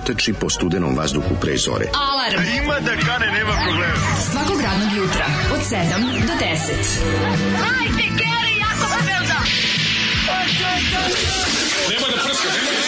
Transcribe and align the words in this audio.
trči 0.00 0.32
po 0.32 0.50
studenom 0.50 0.96
vazduhu 0.96 1.36
pre 1.40 1.56
zore. 1.56 1.86
Alarm! 1.94 2.38
A 2.38 2.44
ima 2.62 2.80
da 2.80 2.90
kane, 3.06 3.32
nema 3.32 3.52
problema. 3.64 3.94
Svakog 4.32 4.60
radnog 4.60 4.96
jutra, 4.96 5.26
od 5.54 5.60
7 5.60 6.26
do 6.26 6.32
10. 6.32 6.38
Hajde, 7.62 8.06
Geri, 8.20 8.54
jako 8.60 8.86
se 8.92 9.00
velda! 9.06 9.38
Nema 11.90 12.06
da 12.10 12.16
prska, 12.24 12.48
nema 12.48 12.70
da 12.70 12.78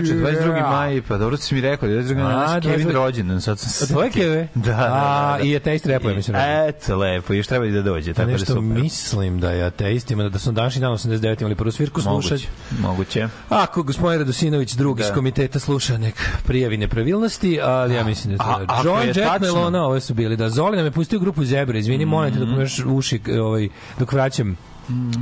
Čoveče, 0.09 0.41
22. 0.41 0.71
maj, 0.71 1.03
pa 1.09 1.19
dobro 1.19 1.37
si 1.37 1.55
mi 1.55 1.61
rekao, 1.61 1.89
22. 1.89 2.15
maj, 2.15 2.61
Kevin 2.61 2.91
rođendan, 2.91 3.41
sad 3.41 3.59
sam 3.59 3.71
se... 3.71 3.93
Tvoje 3.93 4.11
Keve? 4.11 4.49
Da, 4.55 4.71
da, 4.71 4.77
da. 4.77 5.39
I 5.43 5.57
ateist 5.57 5.87
repuje, 5.87 6.15
mislim. 6.15 6.37
Eto, 6.41 6.97
lepo, 6.97 7.33
još 7.33 7.47
treba 7.47 7.67
i 7.67 7.71
da 7.71 7.83
dođe, 7.83 8.15
tako 8.15 8.31
da 8.31 8.39
super. 8.39 8.63
mislim 8.63 9.41
da 9.41 9.51
je 9.51 9.65
ateist, 9.65 10.11
ima 10.11 10.29
da 10.29 10.39
su 10.39 10.53
današnji 10.53 10.81
dan 10.81 10.93
89. 10.93 11.41
imali 11.41 11.55
prvu 11.55 11.71
svirku 11.73 12.01
slušać. 12.01 12.47
Moguće. 12.81 13.29
Ako 13.49 13.83
gospodin 13.83 14.19
Radosinović, 14.19 14.73
drugi 14.73 15.03
da. 15.03 15.09
iz 15.09 15.15
komiteta 15.15 15.59
sluša, 15.59 15.99
nek 15.99 16.15
prijavi 16.47 16.77
nepravilnosti, 16.77 17.61
ali 17.63 17.95
ja 17.95 18.05
mislim 18.05 18.37
da 18.37 18.45
je 18.45 18.67
to 18.67 18.67
da. 18.67 18.83
John 18.85 19.07
Jack 19.07 19.41
Melona, 19.41 19.87
ove 19.87 20.01
su 20.01 20.15
bili, 20.15 20.37
da 20.37 20.51
Zoli 20.51 20.77
nam 20.77 20.87
je 20.87 20.91
pustio 20.91 21.19
grupu 21.19 21.45
Zebra, 21.45 21.79
izvini, 21.79 22.05
molim 22.05 22.33
te 22.33 22.39
dok 22.39 22.49
mi 22.49 22.61
još 22.61 22.83
uši, 22.87 23.21
ovaj, 23.41 23.69
dok 23.99 24.13
vraćam 24.13 24.57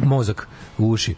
mozak 0.05 0.49
u 0.79 0.91
uši 0.91 1.15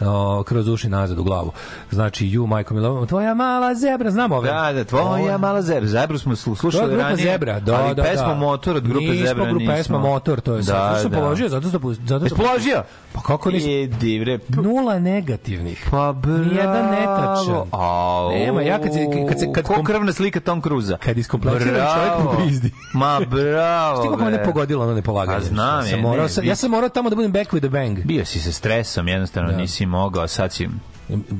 o, 0.00 0.42
kroz 0.42 0.68
uši 0.68 0.88
nazad 0.88 1.18
u 1.18 1.22
glavu. 1.24 1.52
Znači, 1.90 2.26
ju, 2.26 2.46
majko 2.46 2.74
Milo, 2.74 3.06
tvoja 3.06 3.34
mala 3.34 3.74
zebra, 3.74 4.10
znamo 4.10 4.36
ove. 4.36 4.48
Da, 4.48 4.72
da, 4.72 4.84
tvoja 4.84 5.38
mala 5.38 5.62
zebra. 5.62 5.88
Zebru 5.88 6.18
smo 6.18 6.36
slušali 6.36 6.88
grupa 6.88 7.02
ranije. 7.02 7.32
Zebra, 7.32 7.60
da, 7.60 7.74
ali 7.74 7.94
da, 7.94 8.02
pesma 8.02 8.28
da. 8.28 8.34
Motor 8.34 8.76
od 8.76 8.88
grupe 8.88 9.06
nismo 9.06 9.26
Zebra 9.26 9.44
nismo. 9.44 9.58
grupa 9.58 9.72
pesma 9.72 9.98
Motor, 9.98 10.40
to 10.40 10.52
je 10.52 10.56
da, 10.56 10.62
sad. 10.62 11.00
Što 11.00 11.08
da. 11.08 11.16
položio, 11.16 11.48
zato 11.48 11.68
što... 11.68 11.94
Zato 12.06 12.26
što 12.26 12.36
položio? 12.36 12.82
Pa 13.12 13.20
kako 13.20 13.50
nisi? 13.50 13.72
E, 13.72 13.86
divre. 13.86 14.38
Nula 14.48 14.98
negativnih. 14.98 15.88
Pa 15.90 16.12
bravo. 16.12 16.38
Nijedan 16.38 16.90
netačan. 16.90 17.68
Au. 17.70 18.30
Nema, 18.30 18.62
ja 18.62 18.78
kad 18.78 18.92
se... 18.92 19.06
Kad 19.28 19.40
se 19.40 19.52
kad 19.52 19.64
Ko 19.64 19.82
krvna 19.82 20.12
slika 20.12 20.40
Tom 20.40 20.62
Cruza. 20.62 20.96
Kad 20.96 21.18
iskompleksiran 21.18 21.86
čovjek 21.94 22.34
u 22.34 22.46
pizdi. 22.46 22.70
Ma 22.92 23.20
bravo. 23.30 23.96
Što 24.02 24.16
kako 24.16 24.30
ne 24.30 24.44
pogodilo, 24.44 24.84
ono 24.84 24.94
ne 24.94 25.02
polaganje. 25.02 25.38
A 25.38 25.40
znam 25.40 25.86
je. 25.86 25.96
Morao, 25.96 26.26
ja 26.42 26.56
sam 26.56 26.70
morao 26.70 26.88
tamo 26.88 27.10
da 27.10 27.16
budem 27.16 27.32
back 27.32 27.52
with 27.52 27.60
the 27.60 27.68
bang. 27.68 27.98
Bio 28.04 28.24
si 28.24 28.40
sa 28.40 28.52
stresom, 28.52 29.08
jednostavno 29.08 29.50
da. 29.50 29.56
nisi 29.56 29.83
mogao, 29.86 30.28
sad 30.28 30.52
si 30.52 30.68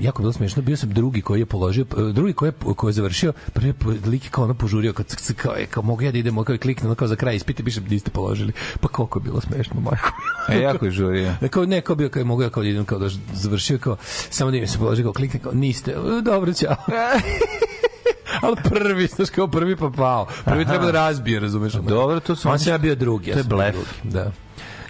jako 0.01 0.23
bilo 0.23 0.33
smešno, 0.33 0.63
bio 0.63 0.77
sam 0.77 0.91
drugi 0.91 1.23
koji 1.23 1.41
je 1.41 1.47
položio, 1.47 1.85
drugi 2.13 2.33
koji 2.33 2.49
je, 2.49 2.53
koji 2.77 2.89
je 2.89 2.93
završio, 2.93 3.33
prvi 3.53 3.75
lik 4.07 4.31
kao 4.31 4.45
ono 4.45 4.55
požurio, 4.55 4.93
kao, 4.93 5.05
kao, 5.37 5.55
kao 5.71 5.83
mogu 5.83 6.03
ja 6.03 6.13
da 6.13 6.19
idemo, 6.19 6.45
kao 6.45 6.55
i 6.55 6.59
klikne, 6.59 6.95
kao 6.95 7.09
za 7.09 7.17
kraj 7.17 7.37
ispite, 7.37 7.65
piše, 7.65 7.81
niste 7.81 8.11
položili. 8.11 8.53
Pa 8.81 8.89
koliko 8.89 9.19
je 9.19 9.23
bilo 9.23 9.41
smešno, 9.41 9.81
majko. 9.81 10.11
E, 10.49 10.61
jako 10.61 10.85
je 10.85 10.91
žurio. 10.91 11.35
Kao, 11.51 11.67
ne, 11.67 11.81
kao 11.81 11.97
bio, 11.97 12.09
kao 12.09 12.25
mogu 12.25 12.43
ja 12.43 12.51
kao 12.51 12.63
da 12.63 12.69
idem, 12.69 12.85
kao 12.85 12.99
da 12.99 13.09
završio, 13.33 13.79
kao, 13.79 13.97
samo 14.31 14.51
da 14.51 14.57
im 14.57 14.69
se 14.69 14.79
položio, 14.79 15.05
kao 15.05 15.13
klikne, 15.13 15.41
kao, 15.41 15.53
niste, 15.53 15.95
dobro, 16.23 16.53
ćao. 16.53 16.77
ali 18.43 18.57
prvi, 18.65 19.07
znaš 19.07 19.31
kao 19.31 19.49
prvi 19.49 19.77
pa 19.77 19.91
pao. 19.97 20.27
Prvi 20.45 20.65
treba 20.65 20.85
da 20.85 20.91
razbije, 20.91 21.41
razumeš? 21.41 21.73
Dobro, 21.73 22.21
to 22.21 22.37
su... 22.37 22.49
On 22.49 22.59
se 22.59 22.71
ja 22.71 22.79
bio 22.79 22.95
drugi. 22.95 23.33
To 23.33 23.39
je 23.39 23.45
blef. 23.45 23.77
Da. 24.03 24.33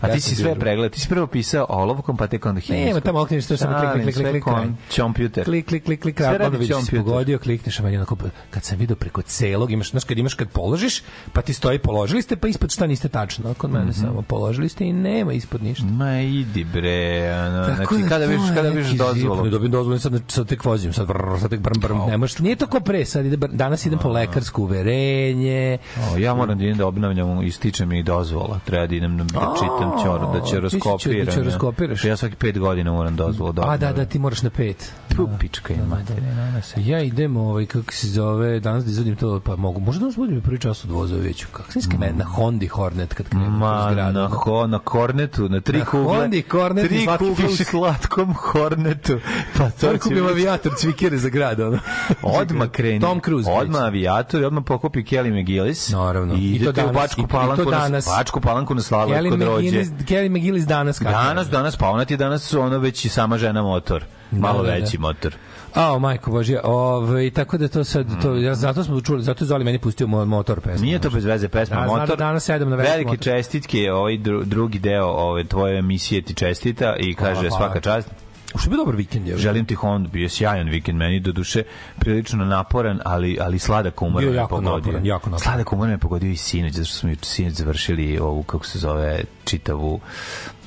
A 0.04 0.14
ti 0.14 0.20
si 0.20 0.36
sve 0.36 0.54
pregled, 0.54 0.92
ti 0.92 1.00
si 1.00 1.08
prvo 1.08 1.26
pisao 1.26 1.66
olovkom, 1.68 2.16
pa 2.16 2.26
tek 2.26 2.46
onda 2.46 2.60
hemijskom. 2.60 2.86
Nema, 2.86 3.00
tamo 3.00 3.20
okreneš 3.20 3.46
to 3.46 3.56
samo 3.56 3.78
klik, 3.78 3.92
klik, 3.92 4.14
klik, 4.14 4.30
klik, 4.30 4.44
klik. 4.44 4.96
Kompjuter. 4.96 5.44
Klik, 5.44 5.66
klik, 5.66 5.84
klik, 5.84 6.00
klik, 6.02 6.16
sve 6.18 6.38
radi 6.38 6.68
kompjuter. 6.68 7.04
Pogodio, 7.04 7.38
klikneš, 7.38 7.78
meni 7.78 7.96
onako, 7.96 8.16
kad 8.50 8.64
sam 8.64 8.78
video 8.78 8.96
preko 8.96 9.22
celog, 9.22 9.72
imaš, 9.72 9.90
znaš, 9.90 10.04
kad 10.04 10.18
imaš, 10.18 10.34
kad 10.34 10.48
položiš, 10.48 11.02
pa 11.32 11.42
ti 11.42 11.52
stoji 11.52 11.78
položili 11.78 12.22
ste, 12.22 12.36
pa 12.36 12.48
ispod 12.48 12.70
šta 12.70 12.86
niste 12.86 13.08
tačno. 13.08 13.54
Kod 13.54 13.70
mene 13.70 13.84
-hmm. 13.86 14.00
samo 14.00 14.22
položili 14.22 14.68
ste 14.68 14.84
i 14.84 14.92
nema 14.92 15.32
ispod 15.32 15.62
ništa. 15.62 15.86
Ma 15.86 16.20
idi 16.20 16.64
bre, 16.64 17.28
ano, 17.28 17.64
znači, 17.64 18.02
da 18.02 18.08
kada 18.08 18.24
vidiš, 18.26 18.46
kada 18.54 18.68
vidiš 18.68 18.90
dozvolu. 18.90 19.44
Ne 19.44 19.50
dobijem 19.50 19.72
dozvolu, 19.72 19.98
sad, 19.98 20.22
sad 20.28 20.48
tek 20.48 20.64
vozim, 20.64 20.92
sad, 20.92 21.06
brr, 21.06 21.40
sad 21.40 21.50
tek 21.50 21.60
brm, 21.60 21.80
brm, 21.80 21.98
ne 22.08 22.16
možeš, 22.16 22.38
nije 22.38 22.56
to 22.56 22.66
ko 22.66 22.80
pre, 22.80 23.04
sad 23.04 23.26
ide, 23.26 23.36
danas 23.36 23.86
idem 23.86 23.98
po 23.98 24.08
lekarsko 24.08 24.62
uverenje. 24.62 25.78
Ja 26.18 26.34
moram 26.34 26.58
da 26.58 26.64
idem 26.64 26.76
da 26.76 26.86
obnavljam, 26.86 27.42
ističe 27.42 27.86
mi 27.86 28.02
dozvola, 28.02 28.60
treba 28.64 28.86
da 28.86 28.94
idem 28.94 29.18
da 29.18 29.54
čitam 29.58 29.93
ćoru, 30.02 30.32
da 30.32 30.40
će 30.40 30.60
raskopiram. 30.60 31.34
Ti 31.34 31.42
raskopiraš. 31.42 32.04
Ja 32.04 32.16
svaki 32.16 32.36
5 32.36 32.58
godina 32.58 32.92
moram 32.92 33.16
dozvolu 33.16 33.52
da. 33.52 33.62
A 33.66 33.76
da, 33.76 33.92
da, 33.92 34.04
ti 34.04 34.18
moraš 34.18 34.42
na 34.42 34.50
5. 34.50 34.74
Tu 35.16 35.28
pička 35.40 35.74
ima. 35.74 35.96
Da, 35.96 36.14
da, 36.14 36.80
ja 36.80 37.00
idem 37.00 37.36
ovaj 37.36 37.66
kako 37.66 37.92
se 37.92 38.06
zove, 38.06 38.60
danas 38.60 38.84
da 38.84 38.90
izvodim 38.90 39.16
to, 39.16 39.40
pa 39.40 39.56
mogu. 39.56 39.80
Možda 39.80 40.06
nas 40.06 40.16
budem 40.16 40.40
prvi 40.40 40.58
čas 40.58 40.84
od 40.84 40.90
voza 40.90 41.16
već. 41.16 41.44
Kako 41.52 41.72
se 41.72 41.78
iskame 41.78 42.12
na 42.12 42.24
Hondi 42.24 42.66
Hornet 42.66 43.14
kad 43.14 43.28
krenu 43.28 43.50
Ma, 43.50 43.88
zgradu. 43.90 44.18
Na, 44.18 44.28
ho, 44.28 44.66
na 44.66 44.80
Hornetu, 44.86 45.48
na 45.48 45.60
tri 45.60 45.84
kugle. 45.84 46.16
Hondi 46.16 46.42
Hornet 46.50 46.88
tri 46.88 47.06
kugle 47.18 47.46
u 47.46 47.56
slatkom 47.56 48.34
Hornetu. 48.34 49.18
Pa 49.58 49.70
to 49.70 49.98
će 49.98 50.08
biti 50.08 50.20
avijator 50.20 50.72
cvikere 50.76 51.18
za 51.18 51.28
grad, 51.28 51.60
ono. 51.60 51.78
Odma 52.40 52.68
kreni. 52.68 53.00
Tom 53.00 53.20
Cruise. 53.20 53.50
Odma 53.50 53.78
avijator 53.78 54.40
i 54.40 54.44
odma 54.44 54.60
pokupi 54.60 55.02
Kelly 55.02 55.40
McGillis. 55.40 55.88
Naravno. 55.88 56.34
I, 56.34 56.54
I 56.54 56.64
to 56.64 56.72
danas, 56.72 56.90
u 56.90 56.94
Bačku 56.94 57.26
palanku, 57.28 57.70
na, 57.70 58.00
Bačku 58.16 58.40
palanku 58.40 58.74
na 58.74 58.82
slavu 58.82 59.12
kod 59.30 59.42
rođe. 59.42 59.83
Kelly 59.90 60.28
McGillis 60.28 60.66
danas 60.66 60.98
kako? 60.98 61.10
Danas, 61.10 61.50
danas, 61.50 61.76
pa 61.76 61.88
ona 61.90 62.04
ti 62.04 62.16
danas 62.16 62.54
ono 62.54 62.78
već 62.78 63.04
i 63.04 63.08
sama 63.08 63.38
žena 63.38 63.62
motor. 63.62 64.04
Malo 64.30 64.62
da, 64.62 64.68
da, 64.68 64.74
veći 64.74 64.96
da. 64.96 65.00
motor. 65.00 65.34
A, 65.74 65.98
majko 65.98 66.30
Božja, 66.30 66.60
ovaj 66.64 67.30
tako 67.30 67.58
da 67.58 67.68
to 67.68 67.84
sad 67.84 68.22
to 68.22 68.34
ja 68.34 68.54
zato 68.54 68.84
smo 68.84 69.00
čuli, 69.00 69.22
zato 69.22 69.44
je 69.44 69.48
Zoli 69.48 69.64
meni 69.64 69.78
pustio 69.78 70.06
motor 70.06 70.60
pesmu. 70.60 70.84
Nije 70.86 70.98
to 70.98 71.10
bez 71.10 71.24
veze 71.24 71.48
pesma, 71.48 71.76
da, 71.76 71.86
motor. 71.86 72.18
danas 72.18 72.44
sedam 72.44 72.70
na 72.70 72.76
veliki 72.76 73.04
motor. 73.04 73.24
čestitke, 73.24 73.92
ovaj 73.92 74.18
drugi 74.44 74.78
deo 74.78 75.06
ove 75.06 75.44
tvoje 75.44 75.78
emisije 75.78 76.22
ti 76.22 76.34
čestita 76.34 76.96
i 76.98 77.14
kaže 77.14 77.48
hvala. 77.48 77.56
svaka 77.56 77.80
čast. 77.80 78.23
Ušte 78.54 78.70
bi 78.70 78.76
dobar 78.76 78.96
vikend 78.96 79.28
je. 79.28 79.36
Želim 79.36 79.64
ti 79.64 79.74
Honda, 79.74 80.08
bio 80.08 80.28
sjajan 80.28 80.68
vikend 80.68 80.98
meni 80.98 81.20
do 81.20 81.32
duše, 81.32 81.62
prilično 81.98 82.44
naporan, 82.44 83.00
ali 83.04 83.38
ali 83.40 83.58
sladak 83.58 84.02
umor 84.02 84.22
me 84.22 84.48
pogodio. 84.48 84.70
Naporan, 84.70 85.06
jako 85.06 85.30
naporan. 85.30 85.40
Sladak 85.40 85.72
umor 85.72 85.88
me 85.88 85.98
pogodio 85.98 86.30
i 86.30 86.36
sinoć, 86.36 86.72
zato 86.72 86.84
što 86.84 86.96
smo 86.96 87.10
juče 87.10 87.24
sinoć 87.24 87.52
završili 87.52 88.18
ovu 88.18 88.42
kako 88.42 88.66
se 88.66 88.78
zove 88.78 89.24
čitavu 89.44 90.00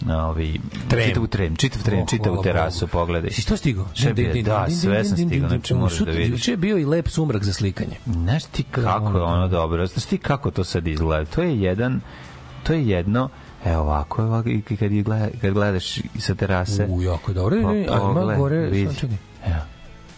ovaj 0.10 0.54
trem. 0.90 1.08
čitavu 1.08 1.28
trem, 1.28 1.56
čitav 1.56 1.84
trem, 1.84 2.00
oh, 2.00 2.10
čitavu 2.10 2.44
terasu, 2.44 2.88
pogledaj. 2.88 3.32
Si 3.32 3.48
to 3.48 3.58
stigao? 3.58 3.86
Sve 3.96 4.14
bi, 4.14 4.44
da, 4.44 4.68
sve 4.70 5.04
sam 5.04 5.18
stigao, 5.18 5.50
znači 5.50 5.74
možeš 5.74 6.00
da 6.00 6.12
vidiš. 6.12 6.30
Juče 6.30 6.52
je 6.52 6.58
bio 6.58 6.78
i 6.78 6.86
lep 6.86 7.08
sumrak 7.08 7.44
za 7.44 7.54
slikanje. 7.54 7.96
Znaš 8.06 8.44
ti 8.44 8.64
kako 8.64 9.18
je 9.18 9.24
ono 9.24 9.48
dobro, 9.48 9.86
znaš 9.86 10.06
ti 10.06 10.18
kako 10.18 10.52
to 10.52 10.64
sad 10.64 10.88
izgleda. 10.88 11.26
To 11.26 11.42
je 11.42 11.62
jedan, 11.62 12.02
to 12.64 12.74
je 12.74 12.88
jedno, 12.88 13.30
Evo 13.72 13.82
ovako, 13.82 14.24
ovako 14.24 14.50
kad, 14.80 14.92
gleda, 14.92 15.28
kad 15.42 15.54
gledaš 15.54 16.00
sa 16.20 16.36
terase. 16.36 16.86
U, 16.90 17.02
jako 17.02 17.34
dobro. 17.34 17.58
Pa, 17.64 17.96
ima 17.96 18.36
gore, 18.38 18.86
sunčani. 18.86 19.18
Evo. 19.46 19.77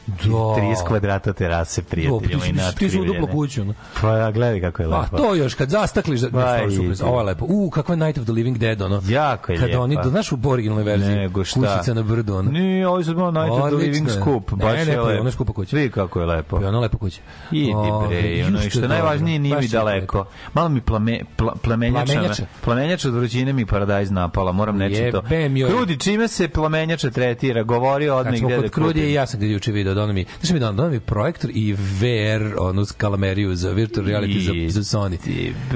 Da. 0.10 0.34
30 0.34 0.88
kvadrata 0.88 1.34
terase 1.34 1.84
prijateljima 1.84 2.46
i 2.46 2.52
natkrivljene. 2.54 2.74
Ti 2.76 2.90
su 2.90 3.02
u 3.02 3.06
duplo 3.06 3.28
kuću. 3.28 3.66
No? 3.66 3.74
Pa 4.02 4.12
ja, 4.18 4.32
gledaj 4.32 4.62
kako 4.62 4.82
je 4.82 4.88
lepo. 4.88 5.16
A 5.16 5.18
to 5.18 5.36
još, 5.36 5.54
kad 5.54 5.70
zastakliš, 5.70 6.20
da, 6.20 6.62
ovo 7.04 7.20
je 7.20 7.24
lepo. 7.24 7.46
U, 7.50 7.70
kakva 7.70 7.94
je 7.94 7.98
Night 7.98 8.18
of 8.18 8.24
the 8.24 8.32
Living 8.32 8.58
Dead, 8.58 8.82
ono. 8.82 9.02
Jako 9.08 9.52
je 9.52 9.58
Kad 9.58 9.66
lijepa. 9.66 9.82
oni, 9.82 9.98
do, 10.04 10.10
znaš 10.10 10.32
u 10.32 10.38
originalnoj 10.46 10.84
verziji, 10.84 11.16
Nego 11.16 11.44
šta? 11.44 11.60
kućica 11.60 11.94
na 11.94 12.04
brdu, 12.04 12.36
ono. 12.36 12.52
Nije, 12.52 12.88
ovo 12.88 12.98
je 12.98 13.04
sad 13.04 13.18
malo 13.18 13.32
Night 13.32 13.52
of 13.52 13.68
the 13.68 13.76
Living 13.76 14.10
Scoop. 14.10 14.52
Baš 14.52 14.74
ne, 14.74 14.86
ne, 14.86 14.96
pa 14.96 15.12
je 15.12 15.20
ono 15.20 15.32
skupa 15.32 15.54
kuća. 15.54 15.76
Vidi 15.76 15.92
kako 15.92 16.20
je 16.20 16.26
lepo. 16.26 16.60
Pa 16.60 16.68
ono 16.68 16.80
lepo 16.80 16.98
kuća. 16.98 17.22
Idi 17.52 17.74
bre, 18.08 18.46
ono, 18.48 18.64
i 18.66 18.70
što 18.70 18.88
najvažnije 18.88 19.40
nije 19.40 19.58
mi 19.58 19.68
daleko. 19.68 20.26
Malo 20.54 20.70
mi 20.70 20.82
plame, 20.82 21.20
pla, 21.36 21.54
plamenjača, 21.62 22.46
plamenjača 22.62 23.08
od 23.08 23.14
vrućine 23.14 23.54
mi 23.54 23.66
paradajz 23.66 24.12
napala, 24.12 24.52
moram 24.52 24.78
neće 24.78 25.12
to. 25.12 25.24
Krudi, 25.70 26.00
čime 26.00 26.28
se 26.28 26.48
plamenjača 26.48 27.10
tretira? 27.10 27.64
Govori 27.64 28.10
odmah 28.10 28.36
gde 28.42 28.58
da 28.58 28.70
Krudi, 28.70 29.14
ja 29.14 29.28
sam 29.28 29.40
ga 29.40 29.46
juče 29.46 29.72
video, 29.72 29.94
da 30.00 30.04
ono 30.04 30.14
mi, 30.14 30.26
znaš 30.42 30.52
mi 30.52 30.60
da 30.60 30.72
novi 30.72 31.00
projektor 31.00 31.52
i 31.54 31.74
VR, 31.74 32.56
onu 32.60 32.86
skalameriju 32.86 33.56
za 33.56 33.72
virtual 33.72 34.06
reality 34.06 34.66
I, 34.66 34.70
za, 34.70 34.82
za 34.82 34.98
Sony. 34.98 35.18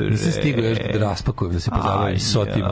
Nisam 0.09 0.31
stigao 0.31 0.65
još 0.65 0.77
da 0.93 0.99
raspakujem, 0.99 1.53
da 1.53 1.59
se 1.59 1.71
pozabavim 1.71 2.19
s 2.19 2.35
otim. 2.35 2.63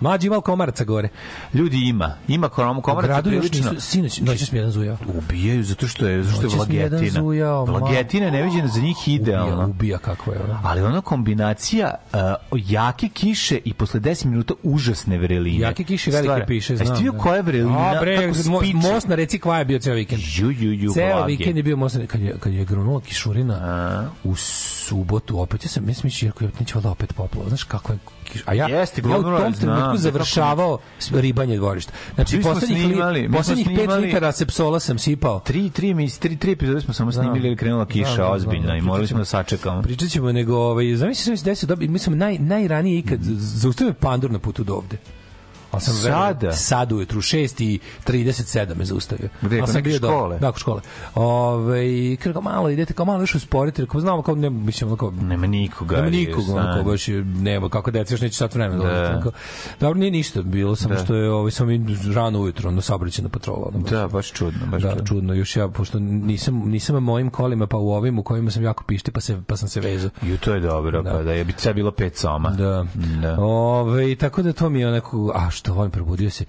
Mlađi 0.00 0.26
imao 0.26 0.40
komaraca 0.40 0.84
gore. 0.84 1.08
Ljudi 1.54 1.88
ima. 1.88 2.14
Ima 2.28 2.48
korom, 2.48 2.82
komaraca 2.82 3.12
gradu 3.12 3.30
još 3.30 3.52
nisu, 3.52 3.80
sinoć, 3.80 4.20
noćas 4.20 4.52
mi 4.52 4.58
jedan 4.58 4.70
zujao. 4.70 4.96
Ubijaju, 5.14 5.64
zato 5.64 5.88
što 5.88 6.06
je, 6.06 6.22
zato 6.22 6.50
što 6.50 6.72
je 6.72 6.88
vlagetina. 6.88 7.20
Zujao, 7.20 7.64
vlagetina 7.64 8.30
ne 8.30 8.42
viđena 8.42 8.68
za 8.68 8.80
njih 8.80 9.08
idealno. 9.08 9.52
Ubija, 9.52 9.66
ubija 9.66 9.98
kako 9.98 10.32
je. 10.32 10.38
Ono. 10.44 10.60
Ali 10.62 10.82
ona 10.82 11.00
kombinacija 11.00 11.94
uh, 12.12 12.18
jake 12.52 13.08
kiše 13.08 13.58
i 13.64 13.74
posle 13.74 14.00
10 14.00 14.26
minuta 14.26 14.54
užasne 14.62 15.18
vreline. 15.18 15.58
Jake 15.58 15.84
kiše 15.84 16.10
velike 16.10 16.46
piše, 16.46 16.76
znam. 16.76 16.88
Jesi 16.88 16.98
ti 16.98 17.04
vidio 17.04 17.20
koja 17.22 17.36
je 17.36 17.42
vrelina? 17.42 17.78
A, 17.78 18.00
bre, 18.00 18.32
most 18.74 19.08
na 19.08 19.14
reci 19.14 19.38
Kvaja 19.38 19.64
bio 19.64 19.78
ceo 19.78 19.94
vikend. 19.94 20.22
Ju, 20.36 20.50
ju, 20.50 20.72
ju. 20.72 20.92
Ceo 20.96 21.26
vikend 21.26 21.56
je 21.56 21.62
bio 21.62 21.76
mostan, 21.76 22.06
kad 22.06 22.20
je, 22.20 22.34
kad 22.40 22.52
je 22.52 22.64
grunula 22.64 23.00
kišurina 23.00 23.54
a? 23.62 24.08
u 24.24 24.36
subotu 24.36 25.40
opet, 25.40 25.64
ja 25.64 25.68
sam, 25.68 25.88
ja 25.88 25.94
sam 25.94 26.02
mislio, 26.04 26.32
ja 26.40 26.48
neće 26.60 26.74
valjda 26.74 26.90
opet 26.90 27.12
poplava, 27.14 27.48
znaš 27.48 27.64
kako 27.64 27.92
je 27.92 27.98
a 28.44 28.54
ja, 28.54 28.68
Jeste, 28.68 29.02
ja 29.08 29.18
u 29.18 29.22
tom 29.22 29.52
trenutku 29.52 29.96
završavao 29.96 30.78
ribanje 31.12 31.56
dvorišta. 31.56 31.92
Znači, 32.14 32.42
poslednjih, 32.42 32.84
snimali, 32.84 33.30
poslednjih 33.32 33.68
pet 33.76 33.90
litara 34.00 34.32
sepsola 34.32 34.80
sam 34.80 34.98
sipao. 34.98 35.40
Tri, 35.40 35.70
tri, 35.70 35.94
mi, 35.94 36.10
tri, 36.10 36.36
tri 36.36 36.52
epizode 36.52 36.80
smo 36.80 36.94
samo 36.94 37.12
snimili 37.12 37.48
ili 37.48 37.56
krenula 37.56 37.86
kiša 37.86 38.28
ozbiljna 38.28 38.76
i 38.76 38.80
morali 38.80 39.06
smo 39.06 39.18
da 39.18 39.24
sačekamo. 39.24 39.82
Pričat 39.82 40.08
ćemo, 40.08 40.32
nego, 40.32 40.56
ovaj, 40.56 40.94
zamisli 40.94 41.36
se 41.36 41.44
da 41.44 41.54
se 41.54 41.66
dobi, 41.66 41.88
mislim, 41.88 42.18
naj, 42.18 42.38
najranije 42.38 42.98
ikad, 42.98 43.18
zaustavio 43.22 43.94
pandur 43.94 44.30
na 44.30 44.38
putu 44.38 44.64
do 44.64 44.74
ovde. 44.74 44.96
Ali 45.70 45.82
sam 45.82 45.94
sada 45.94 46.52
sad 46.52 46.92
ujutru 46.92 47.20
6 47.20 47.64
i 47.64 47.78
37 48.06 48.74
me 48.74 48.84
zaustavio. 48.84 49.28
Gde, 49.42 49.62
sam 49.66 49.82
bio 49.82 49.96
škole? 49.96 50.38
Da, 50.38 50.52
kod 50.52 50.60
škole. 50.60 50.80
Ove, 51.14 52.16
kako 52.16 52.40
malo 52.40 52.70
idete, 52.70 52.94
kao 52.94 53.04
malo 53.04 53.20
još 53.22 53.34
usporite, 53.34 53.86
kao 53.86 54.00
znamo 54.00 54.22
kao 54.22 54.34
ne 54.34 54.50
mislim 54.50 54.96
kao 54.96 55.10
nema 55.10 55.46
nikoga. 55.46 55.96
Nema 55.96 56.10
nikoga, 56.10 56.52
onako 56.52 56.90
baš 56.90 57.06
nema 57.24 57.68
kako 57.68 57.90
deca 57.90 58.14
još 58.14 58.20
neće 58.20 58.36
sat 58.36 58.54
vremena 58.54 58.84
da. 58.84 59.20
Kao, 59.22 59.32
dobro, 59.80 59.98
nije 59.98 60.10
ništa, 60.10 60.42
bilo 60.42 60.76
sam 60.76 60.90
da. 60.90 60.98
što 60.98 61.14
je 61.14 61.30
ovaj 61.30 61.50
sam 61.50 61.68
rano 62.14 62.40
ujutro 62.40 62.70
na 62.70 62.80
saobraćajna 62.80 63.28
patrola. 63.28 63.66
Ono, 63.68 63.78
baš, 63.78 63.90
da, 63.90 64.08
baš 64.08 64.32
čudno, 64.32 64.66
baš 64.66 64.82
da, 64.82 64.90
čudno. 64.90 65.04
čudno. 65.04 65.34
Još 65.34 65.56
ja 65.56 65.68
pošto 65.68 65.98
nisam 65.98 66.54
nisam 66.54 67.02
mojim 67.02 67.30
kolima 67.30 67.66
pa 67.66 67.76
u 67.76 67.90
ovim 67.90 68.18
u 68.18 68.22
kojima 68.22 68.50
sam 68.50 68.62
jako 68.62 68.84
pišti 68.84 69.10
pa 69.10 69.20
se 69.20 69.40
pa 69.46 69.56
sam 69.56 69.68
se 69.68 69.80
vezao. 69.80 70.10
Ju 70.22 70.38
to 70.38 70.54
je 70.54 70.60
dobro, 70.60 71.02
da. 71.02 71.10
pa 71.10 71.22
da 71.22 71.32
je 71.32 71.44
bi 71.44 71.54
sve 71.56 71.74
bilo 71.74 71.90
pet 71.90 72.16
soma. 72.16 72.50
Da. 72.50 72.86
da. 73.22 73.36
Ove, 73.40 74.16
tako 74.16 74.42
da 74.42 74.52
to 74.52 74.68
mi 74.68 74.80
je 74.80 74.88
onako 74.88 75.32
a 75.34 75.50
što 75.50 75.65
volim 75.72 75.90
probudio 75.90 76.30
se 76.30 76.44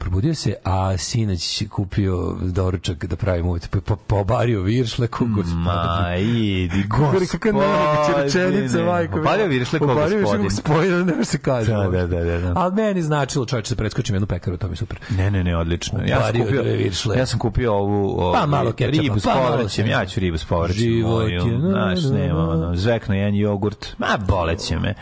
probudio 0.00 0.34
se, 0.34 0.54
a 0.64 0.98
sinoć 0.98 1.62
kupio 1.70 2.36
doručak 2.40 3.04
da 3.04 3.16
pravim 3.16 3.46
uvijek, 3.46 3.68
pa, 3.68 3.80
pa 3.80 3.96
pobario 3.96 4.62
viršle 4.62 5.06
kugus. 5.06 5.46
Ma, 5.54 6.16
idi, 6.18 6.84
gospodin. 6.88 7.28
Kakva 7.28 7.52
nemoguća 7.52 8.22
rečenica, 8.22 8.84
majko. 8.84 9.16
Pobario 9.16 9.46
viršle 9.46 9.78
kugus, 9.78 9.94
gospodin. 9.94 10.24
Pobario 10.24 10.26
viršle 10.26 10.38
gospodin, 10.38 11.18
ne 11.18 11.24
se 11.24 11.38
kaže. 11.38 11.72
Da, 11.72 12.06
da, 12.06 12.06
da, 12.06 12.38
da. 12.38 12.52
Ali 12.56 12.74
meni 12.74 13.02
značilo, 13.02 13.46
čovječ, 13.46 13.68
da 13.68 13.76
preskočim 13.76 14.14
jednu 14.14 14.26
pekaru, 14.26 14.56
to 14.56 14.66
mi 14.66 14.72
je 14.72 14.76
super. 14.76 14.98
Ne, 15.10 15.30
ne, 15.30 15.44
ne, 15.44 15.56
odlično. 15.56 16.00
Ja 16.06 16.22
sam 16.22 16.40
kupio, 16.40 16.62
viršle. 16.62 17.18
ja 17.18 17.26
sam 17.26 17.38
kupio 17.38 17.74
ovu, 17.74 18.20
ovu 18.20 18.34
pa 18.34 18.46
malo 18.46 18.72
kečapa, 18.72 19.02
ribu 19.02 19.20
s 19.20 19.24
pa 19.24 19.32
povrćem, 19.32 19.86
ja 19.86 20.06
ću 20.06 20.20
ribu 20.20 20.38
s 20.38 20.44
povrćem. 20.44 20.82
Život 20.82 21.30
je, 21.30 21.40
znaš, 21.60 21.98
nema, 22.12 22.48
ono, 22.48 22.76
zvekno 22.76 23.14
jedan 23.14 23.34
jogurt, 23.34 23.86
ma, 23.98 24.18
boleće 24.28 24.78
me. 24.78 24.94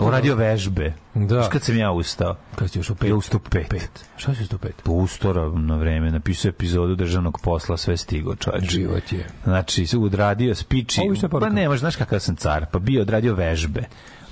Uradio 0.00 0.34
vežbe. 0.34 0.92
Da. 1.14 1.48
Kad 1.48 1.62
sam 1.62 1.76
ja 1.76 1.92
ustao? 1.92 2.36
Kad 2.54 2.70
si 2.70 2.78
još 2.78 2.90
u 2.90 2.94
pet? 2.94 3.08
Ja 3.08 3.16
ustao 3.16 3.40
pet. 3.50 3.68
pet. 3.68 4.04
Šta 4.16 4.34
si 4.34 4.42
ustao 4.42 4.58
pet? 4.58 4.74
Pa 4.84 4.92
ustora 4.92 5.50
na 5.50 5.76
vreme, 5.76 6.10
napisao 6.10 6.48
epizodu 6.48 6.94
državnog 6.94 7.38
posla, 7.42 7.76
sve 7.76 7.96
stigo, 7.96 8.36
čovječ. 8.36 8.70
Život 8.70 9.12
je. 9.12 9.26
Znači, 9.44 9.86
odradio 10.04 10.54
spiči. 10.54 11.00
Pa 11.30 11.48
nemaš, 11.48 11.78
znaš 11.78 11.96
kakav 11.96 12.20
sam 12.20 12.36
car, 12.36 12.66
pa 12.72 12.78
bio 12.78 13.02
odradio 13.02 13.34
vežbe. 13.34 13.84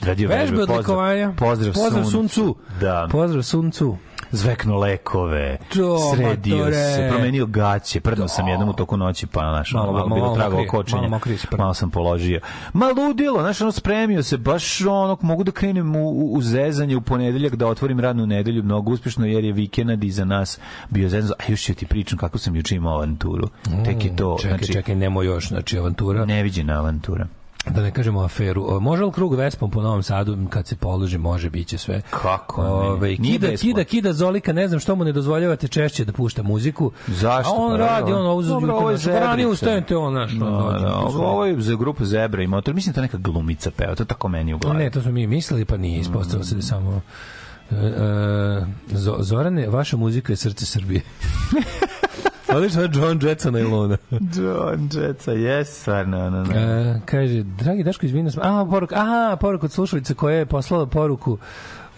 Odradio 0.03 0.29
vežbe, 0.29 0.57
vežbe 0.57 0.75
pozdrav, 0.75 1.35
pozdrav, 1.37 1.75
pozdrav 1.75 2.05
suncu. 2.05 2.57
Da. 2.81 3.09
Pozdrav 3.11 3.43
suncu 3.43 3.97
zvekno 4.33 4.79
lekove, 4.79 5.59
to, 5.75 5.99
sredio 6.15 6.57
matore. 6.57 6.75
se, 6.75 7.09
promenio 7.11 7.47
gaće, 7.47 8.01
prdno 8.01 8.29
sam 8.29 8.49
jednom 8.49 8.69
u 8.69 8.73
toku 8.73 8.97
noći, 8.97 9.27
pa 9.27 9.43
naš, 9.43 9.73
malo, 9.73 9.93
malo, 9.93 10.09
malo 10.09 10.21
bilo 10.21 10.35
trago 10.35 10.65
kočenje, 10.69 11.09
malo, 11.09 11.21
malo 11.59 11.75
sam 11.75 11.91
položio. 11.91 12.41
Ma 12.73 12.87
ludilo, 12.97 13.41
znaš, 13.41 13.61
ono 13.61 13.73
spremio 13.73 14.23
se, 14.23 14.37
baš 14.37 14.81
ono, 14.81 15.19
mogu 15.21 15.45
da 15.45 15.51
krenem 15.51 15.97
u, 15.97 16.33
u 16.35 16.43
zezanje 16.43 16.97
u 16.97 17.01
ponedeljak, 17.01 17.57
da 17.57 17.67
otvorim 17.67 18.01
radnu 18.01 18.27
nedelju, 18.27 18.63
mnogo 18.63 18.93
uspešno, 18.93 19.27
jer 19.27 19.45
je 19.45 19.53
vikend 19.53 20.05
iza 20.05 20.25
nas 20.25 20.59
bio 20.91 21.09
zezanje, 21.09 21.35
a 21.39 21.51
još 21.51 21.63
ću 21.63 21.75
ti 21.75 21.87
pričam 21.87 22.19
kako 22.19 22.39
sam 22.39 22.57
juče 22.57 22.77
imao 22.77 22.95
avanturu. 22.95 23.49
Mm, 23.69 23.85
Tek 23.85 24.05
je 24.05 24.17
to. 24.17 24.37
Čekaj, 24.41 24.59
znači, 24.59 24.73
čekaj, 24.73 24.95
nemo 24.95 25.23
još, 25.23 25.49
znači, 25.49 25.79
avantura. 25.79 26.25
Neviđena 26.25 26.79
avantura 26.79 27.27
da 27.67 27.83
ne 27.83 27.91
kažemo 27.91 28.21
aferu. 28.21 28.81
Može 28.81 29.05
li 29.05 29.13
krug 29.13 29.35
Vespom 29.35 29.71
po 29.71 29.83
Novom 29.83 30.03
Sadu 30.03 30.39
kad 30.51 30.67
se 30.67 30.77
položi, 30.77 31.19
može 31.19 31.51
biće 31.51 31.79
sve. 31.79 32.03
Kako? 32.11 32.63
Ove, 32.63 33.17
kida, 33.17 33.57
kida, 33.57 33.85
kida 33.85 34.13
Zolika, 34.13 34.53
ne 34.53 34.69
znam 34.69 34.81
što 34.81 34.97
mu 34.97 35.05
ne 35.05 35.13
dozvoljavate 35.13 35.69
češće 35.69 36.05
da 36.05 36.13
pušta 36.13 36.43
muziku. 36.43 36.93
Zašto? 37.07 37.53
A 37.53 37.57
on 37.57 37.71
pa, 37.71 37.77
radi, 37.77 38.13
on 38.13 38.27
ovo 38.27 38.43
Dobro, 38.43 38.75
ovo 38.75 38.91
je 38.91 38.99
Ranije 39.07 39.47
ustajete 39.47 39.97
on, 39.97 40.15
naš. 40.15 40.33
No, 40.33 40.51
no, 40.51 41.11
ovo 41.17 41.47
je 41.47 41.61
za 41.61 41.75
grupu 41.75 42.05
Zebra 42.05 42.43
i 42.43 42.47
motor. 42.47 42.75
Mislim 42.75 42.93
da 42.93 42.95
to 42.95 43.03
neka 43.03 43.17
glumica 43.17 43.71
peva, 43.71 43.95
to 43.95 44.05
tako 44.05 44.29
meni 44.29 44.55
u 44.55 44.59
glavi. 44.59 44.79
Ne, 44.79 44.91
to 44.91 45.03
smo 45.03 45.13
mi 45.13 45.27
mislili, 45.27 45.65
pa 45.65 45.77
nije. 45.77 46.01
Ispostavilo 46.01 46.45
se 46.45 46.55
da 46.55 46.63
samo... 46.63 47.01
Uh, 47.71 47.77
Zorane, 49.21 49.69
vaša 49.69 49.97
muzika 49.97 50.33
je 50.33 50.37
srce 50.37 50.67
Srbije. 50.67 51.03
Odlično, 52.55 52.83
John 52.83 53.21
Jetsa 53.23 53.51
na 53.51 53.59
Ilona. 53.59 53.97
John 54.11 54.89
Jetsa, 54.95 55.33
jes, 55.33 55.81
stvarno. 55.81 56.31
No, 56.31 56.45
no. 56.45 56.55
E, 56.55 57.01
kaže, 57.05 57.43
dragi 57.43 57.83
Daško, 57.83 58.07
izvinite, 58.07 58.41
a, 58.43 58.67
poruk, 58.71 58.93
aha, 58.93 59.37
poruk 59.41 59.65
od 59.65 59.73
slušalice 59.73 60.15
koja 60.15 60.37
je 60.37 60.47
poslala 60.47 60.87
poruku 60.87 61.39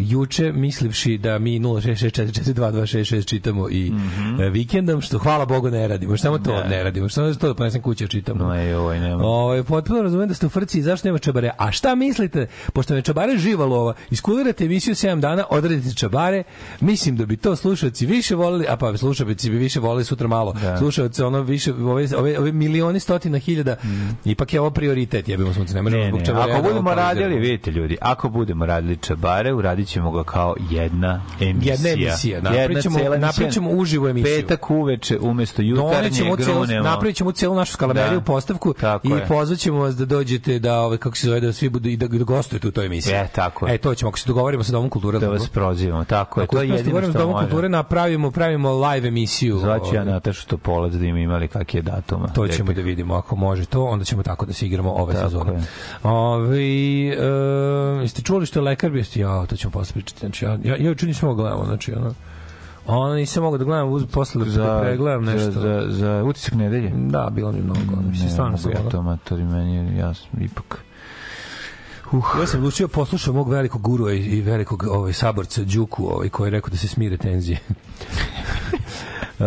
juče 0.09 0.53
mislivši 0.53 1.19
da 1.19 1.39
mi 1.39 1.61
0664422666 1.61 3.27
čitamo 3.27 3.69
i 3.71 3.91
mm 3.91 3.97
-hmm. 3.97 4.51
vikendom, 4.51 5.01
što 5.01 5.19
hvala 5.19 5.45
Bogu 5.45 5.71
ne 5.71 5.89
radimo, 5.89 6.17
samo 6.17 6.39
to 6.39 6.63
ne, 6.63 6.69
ne 6.69 6.83
radimo, 6.83 7.09
samo 7.09 7.35
to 7.35 7.49
da 7.49 7.55
ponesem 7.55 7.83
kuće 7.83 8.07
čitamo. 8.07 8.45
No, 8.45 8.55
ej, 8.55 8.75
ovaj, 8.75 9.01
nema. 9.01 9.25
Ovaj, 9.25 9.63
potpuno 9.63 10.03
razumem 10.03 10.29
da 10.29 10.35
ste 10.35 10.47
u 10.47 10.49
frci 10.49 10.79
i 10.79 10.83
zašto 10.83 11.09
nema 11.09 11.19
čabare. 11.19 11.51
A 11.59 11.73
šta 11.73 11.95
mislite, 11.95 12.47
pošto 12.73 12.95
me 12.95 13.03
čabare 13.03 13.39
živa 13.39 13.67
lova, 13.67 13.95
iskulirate 14.11 14.65
emisiju 14.65 14.95
7 14.95 15.21
dana, 15.21 15.45
odradite 15.51 15.95
čabare, 15.95 16.43
mislim 16.81 17.17
da 17.17 17.27
bi 17.27 17.37
to 17.37 17.57
slušalci 17.57 18.07
više 18.07 18.35
volili, 18.35 18.67
a 18.69 18.77
pa 18.77 18.97
slušalci 18.97 19.51
bi 19.51 19.57
više 19.57 19.81
volili 19.81 20.05
sutra 20.05 20.29
malo. 20.29 20.53
Da. 20.53 20.77
Slušalci 20.79 21.23
ono 21.23 21.41
više, 21.41 21.73
ove, 21.73 22.07
ove, 22.17 22.39
ove 22.39 22.53
milioni 22.53 23.01
stotina 23.01 23.39
hiljada, 23.39 23.77
mm. 23.85 24.29
ipak 24.31 24.55
je 24.55 24.61
ovo 24.61 24.71
prioritet, 24.71 25.29
jebimo 25.29 25.55
smo 25.55 25.67
se, 25.67 25.75
ne 25.75 25.83
možemo 25.83 26.07
zbog 26.09 26.27
čabare. 26.27 26.53
Ako 26.53 26.63
budemo 26.63 26.95
radili, 26.95 27.39
vidite 27.39 27.71
ljudi, 27.71 27.97
ako 28.01 28.29
budemo 28.29 28.67
radili 28.67 28.97
čabare, 28.97 29.53
uradit 29.53 29.89
ćemo 29.93 30.13
ga 30.13 30.25
kao 30.25 30.55
jedna 30.71 31.23
emisija. 31.41 31.75
Jedna 31.75 31.91
emisija. 31.91 32.41
Napravićemo, 32.41 32.99
napravićemo 33.19 33.71
uživo 33.71 34.09
emisiju. 34.09 34.41
Petak 34.41 34.71
uveče 34.71 35.19
umesto 35.19 35.63
jutarnje 35.63 36.37
grunemo. 36.39 36.85
Napravićemo 36.85 37.33
celu 37.33 37.55
našu 37.55 37.73
skalameriju 37.73 38.19
da. 38.19 38.25
postavku 38.25 38.73
tako 38.73 39.09
i 39.09 39.13
pozvaćemo 39.29 39.79
vas 39.79 39.97
da 39.97 40.05
dođete 40.05 40.59
da 40.59 40.81
ove 40.81 40.99
kako 40.99 41.17
se 41.17 41.27
zove 41.27 41.41
da 41.41 41.53
svi 41.53 41.69
budu 41.69 41.89
i 41.89 41.97
da, 41.97 42.09
da 42.09 42.25
gostujete 42.25 42.69
u 42.69 42.71
toj 42.71 42.87
emisiji. 42.87 43.15
E, 43.15 43.29
tako 43.35 43.67
je. 43.67 43.75
E, 43.75 43.79
to 43.79 43.95
ćemo 43.95 44.09
ako 44.09 44.19
se 44.19 44.29
dogovorimo 44.29 44.65
sa 44.65 44.73
Domom 44.73 44.91
kulture 44.91 45.19
da 45.19 45.29
vas 45.29 45.49
prozivamo. 45.49 46.05
Tako 46.05 46.41
je. 46.41 46.47
To 46.47 46.63
je 46.63 46.69
jedino 46.69 47.03
što 47.03 47.13
Domom 47.13 47.43
kulture 47.43 47.69
napravimo, 47.69 48.31
pravimo 48.31 48.73
live 48.73 49.09
emisiju. 49.09 49.59
Zvaću 49.59 49.95
ja 49.95 50.05
Natašu 50.05 50.47
Topolac 50.47 50.93
da 50.93 51.07
im 51.07 51.17
imali 51.17 51.49
kak 51.49 51.75
je 51.75 51.83
datuma. 51.83 52.29
To 52.29 52.49
ćemo 52.49 52.73
da 52.73 52.81
vidimo 52.81 53.15
ako 53.15 53.37
može 53.37 53.65
to, 53.67 53.85
onda 53.85 54.05
ćemo 54.05 54.23
tako 54.23 54.47
da 54.47 54.53
se 54.53 54.67
igramo 54.67 54.93
ove 54.93 55.15
sezone. 55.15 55.63
Ovi, 56.03 57.09
e, 57.09 58.03
jeste 58.03 58.23
čuli 58.23 58.47
što 58.47 58.59
je 58.59 58.63
lekar 58.65 58.91
bio? 58.91 59.03
Ja, 59.15 59.47
to 59.47 59.57
ćemo 59.57 59.71
posle 59.83 59.93
pričati. 59.93 60.21
Znači, 60.21 60.45
ja, 60.45 60.59
ja, 60.65 60.77
ja 60.77 60.89
juče 60.89 61.07
nisam 61.07 61.29
mogao 61.29 61.45
gledamo, 61.45 61.65
znači, 61.65 61.93
ono, 61.95 62.15
Ono 62.87 63.15
nisam 63.15 63.43
mogao 63.43 63.59
da 63.59 63.65
gledam 63.65 63.89
uz 63.89 64.07
posle 64.13 64.45
da 64.45 64.51
za, 64.51 64.81
pregledam 64.81 65.25
nešto. 65.25 65.51
Za, 65.51 65.61
za, 65.61 65.85
za 65.89 66.23
utisak 66.25 66.55
nedelje? 66.55 66.93
Da, 66.95 67.31
bilo 67.33 67.53
mi 67.53 67.61
mnogo. 67.61 68.03
Mislim, 68.11 68.31
stvarno 68.31 68.59
sam 68.59 68.71
ja 68.71 68.89
to 68.91 69.03
matori, 69.03 69.45
meni 69.45 69.99
ja 69.99 70.15
sam 70.15 70.43
ipak... 70.43 70.85
Uh. 72.13 72.25
Ja 72.41 72.47
sam 72.47 72.61
odlučio 72.61 72.89
poslušao 72.89 73.35
mog 73.35 73.51
velikog 73.51 73.83
guru 73.83 74.11
i, 74.11 74.19
i 74.19 74.41
velikog 74.41 74.87
ovaj, 74.91 75.13
saborca 75.13 75.63
Đuku, 75.65 76.07
ovaj, 76.07 76.29
koji 76.29 76.47
je 76.47 76.51
rekao 76.51 76.71
da 76.71 76.77
se 76.77 76.89
smire 76.89 77.17
tenzije. 77.17 77.59
Uh, 79.39 79.47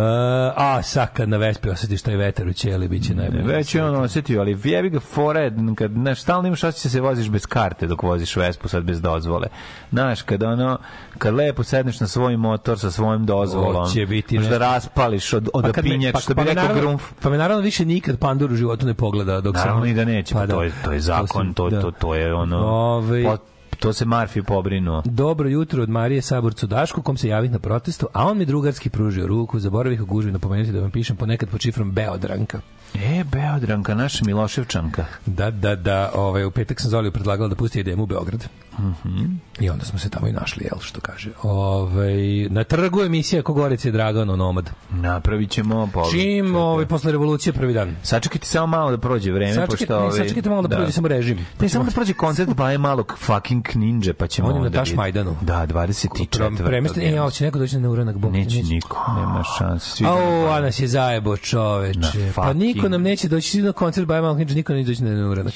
a, 0.56 0.82
sad 0.82 1.12
kad 1.12 1.28
na 1.28 1.36
Vespi 1.36 1.70
osjetiš 1.70 2.02
taj 2.02 2.16
vetar 2.16 2.46
u 2.46 2.52
ćeli, 2.52 2.88
bit 2.88 3.06
će 3.06 3.14
najbolje. 3.14 3.42
Već 3.42 3.74
je 3.74 3.84
on 3.84 3.96
osjetio, 3.96 4.40
ali 4.40 4.58
jebi 4.64 4.90
ga 4.90 5.00
fore, 5.00 5.52
kad, 5.76 5.90
znaš, 5.90 6.20
stalno 6.20 6.48
imaš 6.48 6.64
osjećaj 6.64 6.88
da 6.88 6.92
se 6.92 7.00
voziš 7.00 7.28
bez 7.28 7.46
karte 7.46 7.86
dok 7.86 8.02
voziš 8.02 8.36
Vespu, 8.36 8.68
sad 8.68 8.84
bez 8.84 9.00
dozvole. 9.00 9.46
Znaš, 9.90 10.22
kad 10.22 10.42
ono, 10.42 10.78
kad 11.18 11.34
lepo 11.34 11.62
sedneš 11.62 12.00
na 12.00 12.06
svoj 12.06 12.36
motor 12.36 12.78
sa 12.78 12.90
svojim 12.90 13.26
dozvolom, 13.26 13.92
će 13.92 14.06
biti 14.06 14.38
da 14.38 14.58
raspališ 14.58 15.32
od, 15.32 15.48
od 15.54 15.64
pa 15.74 15.82
pinjak, 15.82 16.12
pa, 16.12 16.20
što 16.20 16.34
bi 16.34 16.44
pa 16.44 16.44
rekao 16.44 16.74
Grumf. 16.74 17.02
Pa 17.22 17.30
me 17.30 17.38
naravno 17.38 17.62
više 17.62 17.84
nikad 17.84 18.18
pandur 18.18 18.52
u 18.52 18.56
životu 18.56 18.86
ne 18.86 18.94
pogleda 18.94 19.40
dok 19.40 19.54
naravno 19.54 19.82
sam... 19.82 19.90
i 19.90 19.94
da 19.94 20.04
neće, 20.04 20.34
pa, 20.34 20.40
pa 20.40 20.46
da. 20.46 20.54
to, 20.54 20.62
je, 20.62 20.72
to 20.84 20.92
je 20.92 21.00
zakon, 21.00 21.54
to, 21.54 21.70
to, 21.70 21.80
to, 21.80 21.90
to 21.90 22.14
je 22.14 22.34
ono... 22.34 22.58
Ove, 22.58 23.24
pot, 23.24 23.40
To 23.78 23.92
se 23.92 24.04
Marfi 24.04 24.42
pobrinuo. 24.42 25.02
Dobro 25.04 25.48
jutro 25.48 25.82
od 25.82 25.88
Marije 25.88 26.22
Saborcu 26.22 26.66
Dašku, 26.66 27.02
kom 27.02 27.16
se 27.16 27.28
javih 27.28 27.50
na 27.50 27.58
protestu, 27.58 28.06
a 28.12 28.26
on 28.26 28.38
mi 28.38 28.46
drugarski 28.46 28.90
pružio 28.90 29.26
ruku, 29.26 29.58
zaboravih 29.58 30.02
u 30.02 30.06
gužvi 30.06 30.32
napomenuti 30.32 30.72
da 30.72 30.80
vam 30.80 30.90
pišem 30.90 31.16
ponekad 31.16 31.48
pod 31.48 31.60
šifrom 31.60 31.92
Beodranka. 31.92 32.60
E, 32.94 33.24
Beodranka, 33.24 33.94
naša 33.94 34.24
Miloševčanka. 34.24 35.04
Da, 35.26 35.50
da, 35.50 35.76
da, 35.76 36.10
ovaj, 36.14 36.44
u 36.44 36.50
petak 36.50 36.80
sam 36.80 36.90
Zoliju 36.90 37.12
predlagala 37.12 37.48
da 37.48 37.54
pusti 37.54 37.80
idemo 37.80 38.02
u 38.02 38.06
Beograd. 38.06 38.44
Mm 38.78 38.94
-hmm. 39.04 39.36
I 39.60 39.70
onda 39.70 39.84
smo 39.84 39.98
se 39.98 40.08
tamo 40.08 40.28
i 40.28 40.32
našli, 40.32 40.64
jel, 40.64 40.80
što 40.80 41.00
kaže. 41.00 41.30
Ove, 41.42 41.96
ovaj, 41.96 42.48
na 42.50 42.64
trgu 42.64 43.02
emisija 43.02 43.42
Kogorice 43.42 43.90
Dragan 43.90 44.28
Nomad. 44.28 44.70
Napravit 44.90 45.50
ćemo 45.50 45.90
polu. 45.94 46.10
Čim, 46.10 46.56
ovaj, 46.56 46.86
posle 46.86 47.12
revolucije 47.12 47.52
prvi 47.52 47.74
dan. 47.74 47.96
Sačekajte 48.02 48.46
samo 48.46 48.66
malo 48.66 48.90
da 48.90 48.98
prođe 48.98 49.32
vreme. 49.32 49.54
Sačekajte, 49.54 49.76
pošto, 49.76 49.98
ovaj, 49.98 50.18
sačekajte 50.18 50.50
malo 50.50 50.62
da, 50.62 50.68
da 50.68 50.76
prođe 50.76 50.92
samo 50.92 51.08
režim. 51.08 51.46
Ne, 51.60 51.68
samo 51.68 51.84
da 51.84 51.90
prođe 51.90 52.12
koncert 52.12 52.54
Baje 52.54 52.78
malog 52.78 53.14
fucking 53.18 53.66
ninja, 53.74 54.14
pa 54.14 54.26
ćemo 54.26 54.48
onda... 54.48 54.58
On 54.58 54.64
je 54.64 54.70
na 54.70 54.76
Taš 54.78 54.94
Majdanu. 54.94 55.36
Da, 55.40 55.66
24. 55.66 56.64
Premestno, 56.64 57.02
e, 57.02 57.10
ja, 57.10 57.30
će 57.30 57.44
neko 57.44 57.58
doći 57.58 57.78
na 57.78 57.90
uranak 57.90 58.16
Bog. 58.16 58.32
Neće, 58.32 58.56
neće 58.56 58.68
niko, 58.68 59.12
nema 59.16 59.42
šanse. 59.58 60.04
Au, 60.04 60.46
a 60.46 60.60
nas 60.60 60.80
je 60.80 60.88
zajebo 60.88 61.36
čoveče. 61.36 62.32
Pa 62.34 62.52
niko 62.52 62.88
nam 62.88 63.02
neće 63.02 63.28
doći 63.28 63.62
na 63.62 63.72
koncert 63.72 64.06
Baje 64.06 64.22
malog 64.22 64.38
ninja, 64.38 64.54
niko 64.54 64.72
neće 64.72 64.88
doći 64.88 65.04
na 65.04 65.28
uranak. 65.28 65.54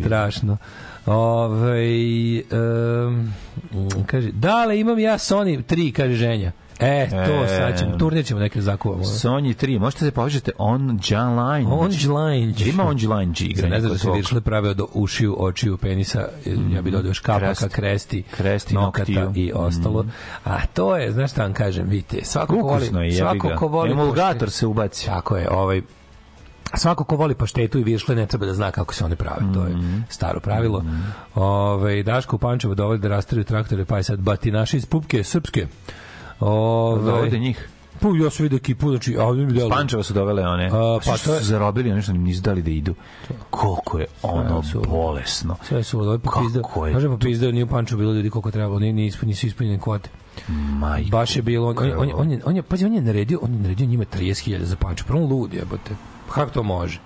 Strašno. 0.00 0.56
Ove, 1.08 2.42
um, 3.06 3.32
kaže, 4.06 4.30
dale, 4.32 4.80
imam 4.80 4.98
ja 4.98 5.18
Sony 5.18 5.62
3, 5.62 5.92
kaže 5.92 6.14
ženja. 6.14 6.52
E, 6.80 7.08
to 7.26 7.44
e, 7.44 7.48
sad 7.48 7.78
ćemo, 7.78 7.96
turnir 7.96 8.24
ćemo 8.24 8.40
neke 8.40 8.60
zakuvamo. 8.60 9.04
Sony 9.04 9.66
3, 9.66 9.78
možete 9.78 10.04
se 10.04 10.10
povežete 10.10 10.52
on 10.58 11.00
Line. 11.10 11.70
On 11.70 11.90
Line. 11.90 12.54
Ima 12.66 12.84
on 12.84 12.96
Line 12.96 13.32
igra. 13.40 13.68
Ne 13.68 13.80
znaš 13.80 13.92
da 13.92 13.98
se 13.98 14.10
viršle 14.10 14.40
prave 14.40 14.68
od 14.68 14.80
ušiju, 14.94 15.36
očiju, 15.38 15.76
penisa, 15.76 16.28
mm, 16.46 16.74
ja 16.74 16.82
bih 16.82 16.92
dodao 16.92 17.08
još 17.08 17.18
kapaka, 17.20 17.68
kresti, 17.68 18.22
kresti 18.22 18.74
nokata 18.74 19.12
noktiju. 19.12 19.44
i 19.46 19.52
ostalo. 19.54 20.02
Mm. 20.02 20.10
A 20.44 20.66
to 20.66 20.96
je, 20.96 21.12
znaš 21.12 21.30
šta 21.30 21.42
vam 21.42 21.52
kažem, 21.52 21.88
vidite, 21.88 22.24
svako 22.24 22.60
ko 22.60 22.66
voli, 22.66 23.12
svako 23.18 23.52
ko 23.56 23.68
voli 23.68 23.90
emulgator 23.90 24.50
se 24.50 24.66
ubaci. 24.66 25.06
Tako 25.06 25.36
je, 25.36 25.50
ovaj 25.50 25.82
svako 26.74 27.04
ko 27.04 27.16
voli 27.16 27.34
paštetu 27.34 27.78
i 27.78 27.84
viršle 27.84 28.14
ne 28.14 28.26
treba 28.26 28.46
da 28.46 28.54
zna 28.54 28.70
kako 28.70 28.94
se 28.94 29.04
one 29.04 29.16
prave. 29.16 29.40
Mm 29.40 29.48
-hmm. 29.48 29.54
To 29.54 29.64
je 29.64 29.76
mhm. 29.76 30.00
staro 30.08 30.40
pravilo. 30.40 30.80
Mm 30.80 30.86
-hmm. 30.86 31.42
Ove, 31.42 32.02
Daško 32.02 32.36
u 32.36 32.38
Pančevo 32.38 32.74
dovodi 32.74 33.02
da 33.02 33.08
rastiraju 33.08 33.44
traktore, 33.44 33.84
pa 33.84 33.96
je 33.96 34.02
sad 34.02 34.20
batinaši 34.20 34.76
iz 34.76 34.86
pupke 34.86 35.24
srpske. 35.24 35.66
Ove, 36.40 37.04
dovode 37.04 37.38
njih. 37.38 37.68
Pa 38.00 38.08
ja 38.24 38.30
sam 38.30 38.42
vidio 38.42 38.56
ekipu, 38.56 38.90
znači, 38.90 39.16
a 39.18 39.24
oni 39.24 39.46
mi 39.46 39.52
dali. 39.52 39.70
Pančeva 39.70 40.02
su 40.02 40.14
dovele 40.14 40.46
one. 40.46 40.66
A, 40.66 40.98
pa 41.06 41.16
to 41.16 41.34
je... 41.34 41.40
su 41.40 41.44
zarobili, 41.44 41.92
oni 41.92 42.02
što 42.02 42.12
im 42.12 42.22
nisu 42.22 42.42
dali 42.42 42.62
da 42.62 42.70
idu. 42.70 42.94
Koliko 43.50 43.98
je 43.98 44.06
ono 44.22 44.62
su, 44.62 44.82
bolesno. 44.88 45.56
Sve 45.62 45.82
su 45.82 46.00
ovo 46.00 46.18
popizdao. 46.18 46.62
Kako 46.62 46.86
je? 46.86 46.92
Kaže 46.92 47.08
popizdao, 47.08 47.52
nije 47.52 47.64
u 47.64 47.68
Pančevu 47.68 47.98
bilo 47.98 48.12
ljudi 48.12 48.30
koliko 48.30 48.50
trebalo, 48.50 48.78
nije, 48.78 48.92
nisu, 48.92 49.26
nisu 49.26 49.46
ispunjene 49.46 49.78
kvote. 49.78 50.10
Majko. 50.48 51.08
Baš 51.10 51.36
je 51.36 51.42
bilo, 51.42 51.68
on, 51.68 51.76
on, 51.78 51.92
on, 51.98 52.10
on, 52.14 52.30
je, 52.30 52.40
on, 52.44 52.56
je, 52.56 52.62
pazi, 52.62 52.86
on 52.86 52.94
je 52.94 53.00
naredio, 53.00 53.38
on 53.42 53.52
je 53.52 53.60
naredio 53.60 53.86
njima 53.86 54.04
30.000 54.04 54.62
za 54.62 54.76
Pančevo. 54.76 55.06
Prvo 55.06 55.26
lud 55.26 55.54
jebote. 55.54 55.94
Kako 56.28 56.50
to 56.50 56.62
može? 56.62 57.00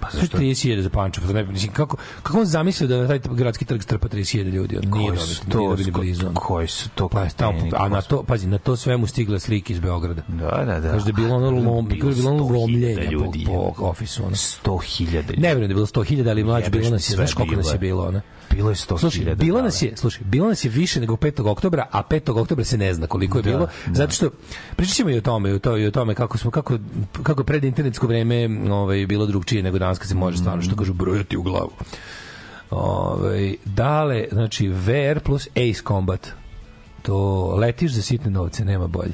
Pa 0.00 0.08
zašto? 0.12 0.38
30.000 0.38 0.80
za 0.80 0.90
Pančevo. 0.90 1.26
Pa 1.26 1.32
ne, 1.32 1.44
mislim, 1.44 1.72
kako, 1.72 1.96
kako 2.22 2.38
on 2.38 2.46
zamislio 2.46 2.88
da 2.88 2.96
na 2.96 3.08
taj 3.08 3.20
gradski 3.30 3.64
trg 3.64 3.82
strpa 3.82 4.08
30.000 4.08 4.50
ljudi? 4.50 4.76
On 4.76 4.98
nije 4.98 5.12
dobio, 5.46 5.76
nije 5.76 5.92
blizu. 5.92 6.30
Koji 6.34 6.68
su 6.68 6.88
to 6.94 7.08
pa, 7.08 7.28
tamo, 7.28 7.58
A 7.76 7.88
na 7.88 8.02
to, 8.02 8.22
pazi, 8.22 8.46
na 8.46 8.58
to 8.58 8.76
sve 8.76 8.96
mu 8.96 9.06
stigle 9.06 9.40
slike 9.40 9.72
iz 9.72 9.80
Beograda. 9.80 10.22
Da, 10.28 10.64
da, 10.66 10.80
da. 10.80 10.90
Kaže 10.90 11.06
da 11.06 11.12
bilo 11.12 11.36
ono, 11.36 11.50
lom, 11.50 11.88
bilo, 11.88 12.10
bilo 12.10 12.30
ono 12.30 12.48
lomljenja 12.48 13.10
ljudi, 13.10 13.44
po, 13.46 13.72
po 13.76 13.84
ofisu. 13.84 14.22
Ono. 14.22 14.36
100.000 14.36 15.14
ljudi. 15.14 15.36
Ne 15.36 15.48
vjerujem 15.48 15.68
da 15.68 15.72
je 15.72 15.74
bilo 15.74 15.86
100.000, 15.86 16.30
ali 16.30 16.44
mlađe 16.44 16.70
bilo 16.70 16.90
nas 16.90 17.10
je, 17.10 17.16
znaš 17.16 17.34
koliko 17.34 17.56
nas 17.56 17.72
je 17.72 17.78
bilo, 17.78 18.06
ono? 18.06 18.20
Bilo 18.50 18.70
je 18.70 18.74
100.000. 18.74 18.98
Slušaj, 18.98 19.34
bilo 19.34 19.62
nas 19.62 19.82
je, 19.82 19.96
slušaj, 19.96 20.24
bilo 20.24 20.48
nas 20.48 20.64
je 20.64 20.70
više 20.70 21.00
nego 21.00 21.16
5. 21.16 21.50
oktobra, 21.50 21.86
a 21.90 22.02
5. 22.02 22.40
oktobra 22.40 22.64
se 22.64 22.78
ne 22.78 22.94
zna 22.94 23.06
koliko 23.06 23.38
je 23.38 23.42
da, 23.42 23.50
bilo, 23.50 23.66
da. 23.86 23.94
zato 23.94 24.12
što 24.12 24.30
pričamo 24.76 25.10
i 25.10 25.16
o 25.16 25.20
tome, 25.20 25.50
i 25.50 25.52
o, 25.52 25.58
to, 25.58 25.76
i 25.76 25.86
o 25.86 25.90
tome 25.90 26.14
kako 26.14 26.38
smo 26.38 26.50
kako 26.50 26.78
kako 27.22 27.44
pred 27.44 27.64
internetsko 27.64 28.06
vreme, 28.06 28.70
ovaj 28.72 29.06
bilo 29.06 29.26
drugčije 29.26 29.62
nego 29.62 29.78
danas 29.78 29.97
kad 29.98 30.08
se 30.08 30.14
može 30.14 30.38
stvarno 30.38 30.62
što 30.62 30.76
kažu 30.76 30.92
brojati 30.92 31.36
u 31.36 31.42
glavu. 31.42 31.70
Ovaj 32.70 33.54
dale, 33.64 34.24
znači 34.32 34.68
VR 34.68 35.20
plus 35.24 35.48
Ace 35.48 35.82
Combat. 35.88 36.28
To 37.02 37.46
letiš 37.56 37.92
za 37.92 38.02
sitne 38.02 38.30
novce, 38.30 38.64
nema 38.64 38.86
bolje. 38.86 39.12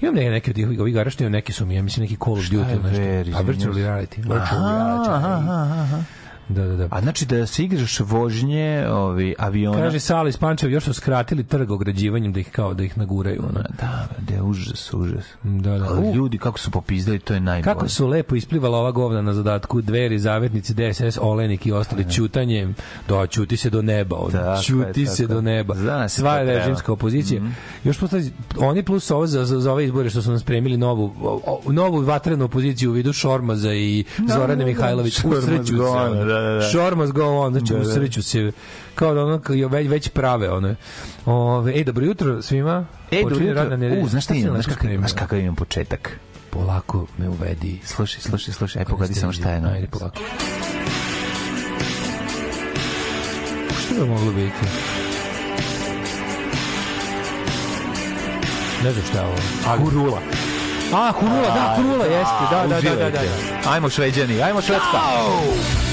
Imam 0.00 0.14
neke, 0.14 0.30
neke 0.30 0.50
od 0.50 0.78
ovih, 0.78 0.90
igara 0.90 1.10
što 1.10 1.28
neki 1.28 1.52
su 1.52 1.66
mi, 1.66 1.74
ja 1.74 1.82
mislim 1.82 2.02
neki 2.02 2.16
Call 2.24 2.32
of 2.32 2.44
Duty 2.44 2.82
nešto. 2.82 3.38
A 3.38 3.40
virtual 3.40 3.74
reality. 3.74 4.16
Virtual 4.16 4.62
reality. 4.62 5.10
Aha, 5.10 5.36
aha, 5.36 5.82
aha. 5.82 6.02
Da, 6.48 6.66
da, 6.66 6.76
da. 6.76 6.88
A 6.90 7.00
znači 7.00 7.26
da 7.26 7.46
se 7.46 7.64
igraš 7.64 8.00
vožnje 8.00 8.86
ovi 8.90 9.34
aviona. 9.38 9.78
Kaže 9.78 10.00
Sala 10.00 10.28
iz 10.28 10.36
Pančeva 10.36 10.72
još 10.72 10.84
su 10.84 10.92
skratili 10.92 11.44
trg 11.44 11.70
ograđivanjem 11.70 12.32
da 12.32 12.40
ih 12.40 12.50
kao 12.50 12.74
da 12.74 12.82
ih 12.82 12.98
naguraju, 12.98 13.42
ona. 13.48 13.64
Da, 13.80 14.08
da, 14.18 14.44
užas, 14.44 14.92
užas. 14.94 15.24
Da, 15.42 15.78
da. 15.78 15.86
Ali 15.86 16.12
ljudi 16.12 16.38
kako 16.38 16.58
su 16.58 16.70
popizdali, 16.70 17.18
to 17.18 17.34
je 17.34 17.40
najbolje. 17.40 17.74
Kako 17.74 17.88
su 17.88 18.06
lepo 18.06 18.34
isplivala 18.34 18.78
ova 18.78 18.90
govna 18.90 19.22
na 19.22 19.34
zadatku, 19.34 19.80
dveri, 19.80 20.18
zavetnici, 20.18 20.74
DSS, 20.74 21.18
Olenik 21.20 21.66
i 21.66 21.72
ostali 21.72 22.12
čutanjem. 22.12 22.74
Da, 23.08 23.26
čuti 23.26 23.56
se 23.56 23.70
do 23.70 23.82
neba, 23.82 24.16
on. 24.16 24.32
Da, 24.32 24.60
čuti 24.64 25.06
se 25.06 25.26
do 25.26 25.40
neba. 25.40 25.74
Zna 25.74 26.08
Sva 26.08 26.34
je 26.34 26.44
režimska 26.44 26.92
opozicija. 26.92 27.40
Mm 27.40 27.44
-hmm. 27.44 27.88
Još 27.88 27.98
posle 27.98 28.22
oni 28.58 28.82
plus 28.82 29.10
ovo 29.10 29.26
za, 29.26 29.44
za, 29.44 29.60
za 29.60 29.72
ove 29.72 29.84
izbore 29.84 30.10
što 30.10 30.22
su 30.22 30.30
nam 30.30 30.38
spremili 30.38 30.76
novu 30.76 31.14
o, 31.22 31.72
novu 31.72 32.00
vatrenu 32.00 32.44
opoziciju 32.44 32.90
u 32.90 32.94
vidu 32.94 33.12
Šormaza 33.12 33.74
i 33.74 34.04
Zorane 34.28 34.56
no, 34.56 34.66
Mihajlović. 34.66 35.24
Usreću 35.24 35.76
se. 35.76 36.24
Da, 36.26 36.33
da, 36.40 36.54
da. 36.54 36.60
Show 36.60 36.96
must 36.96 37.12
go 37.12 37.24
on, 37.24 37.52
znači 37.52 37.72
da, 37.72 37.78
da. 37.78 37.88
usreću 37.88 38.22
se 38.22 38.52
kao 38.94 39.14
da 39.14 39.24
ono 39.24 39.40
već, 39.68 39.88
već 39.88 40.08
prave 40.08 40.50
one. 40.50 40.76
Ove, 41.26 41.72
ej, 41.72 41.84
dobro 41.84 42.04
jutro 42.04 42.42
svima. 42.42 42.86
Ej, 43.10 43.22
dobro 43.22 43.44
jutro. 43.44 43.66
U, 44.02 44.08
znaš 44.08 44.24
šta 44.24 44.34
imam, 44.34 44.52
znaš 44.52 44.66
kakav, 44.66 44.90
znaš 44.98 45.12
kakav 45.12 45.38
imam 45.38 45.54
početak? 45.54 46.18
Polako 46.50 47.06
me 47.18 47.28
uvedi. 47.28 47.80
Slušaj, 47.84 48.20
slušaj, 48.20 48.54
slušaj, 48.54 48.80
aj 48.80 48.86
pogodi 48.86 49.14
samo 49.14 49.32
šta 49.32 49.50
je. 49.50 49.60
No. 49.60 49.68
Ajde, 49.68 49.86
polako. 49.86 50.20
Što 53.84 53.94
bi 53.94 54.10
moglo 54.10 54.32
biti? 54.32 54.56
Ne 58.84 58.92
znam 58.92 59.04
šta 59.10 59.18
je 59.18 59.24
ovo. 59.26 59.36
Ali... 59.66 59.80
Hurula. 59.82 60.20
A, 60.92 61.12
Hurula, 61.12 61.54
da, 61.54 61.74
Hurula, 61.76 62.04
jeste. 62.04 62.44
Da, 62.50 62.66
da, 62.66 62.80
da, 62.80 62.96
da, 62.96 63.10
da. 63.10 63.70
Ajmo 63.70 63.88
šveđani, 63.88 64.42
ajmo 64.42 64.62
švedska. 64.62 64.96
Au! 64.96 65.83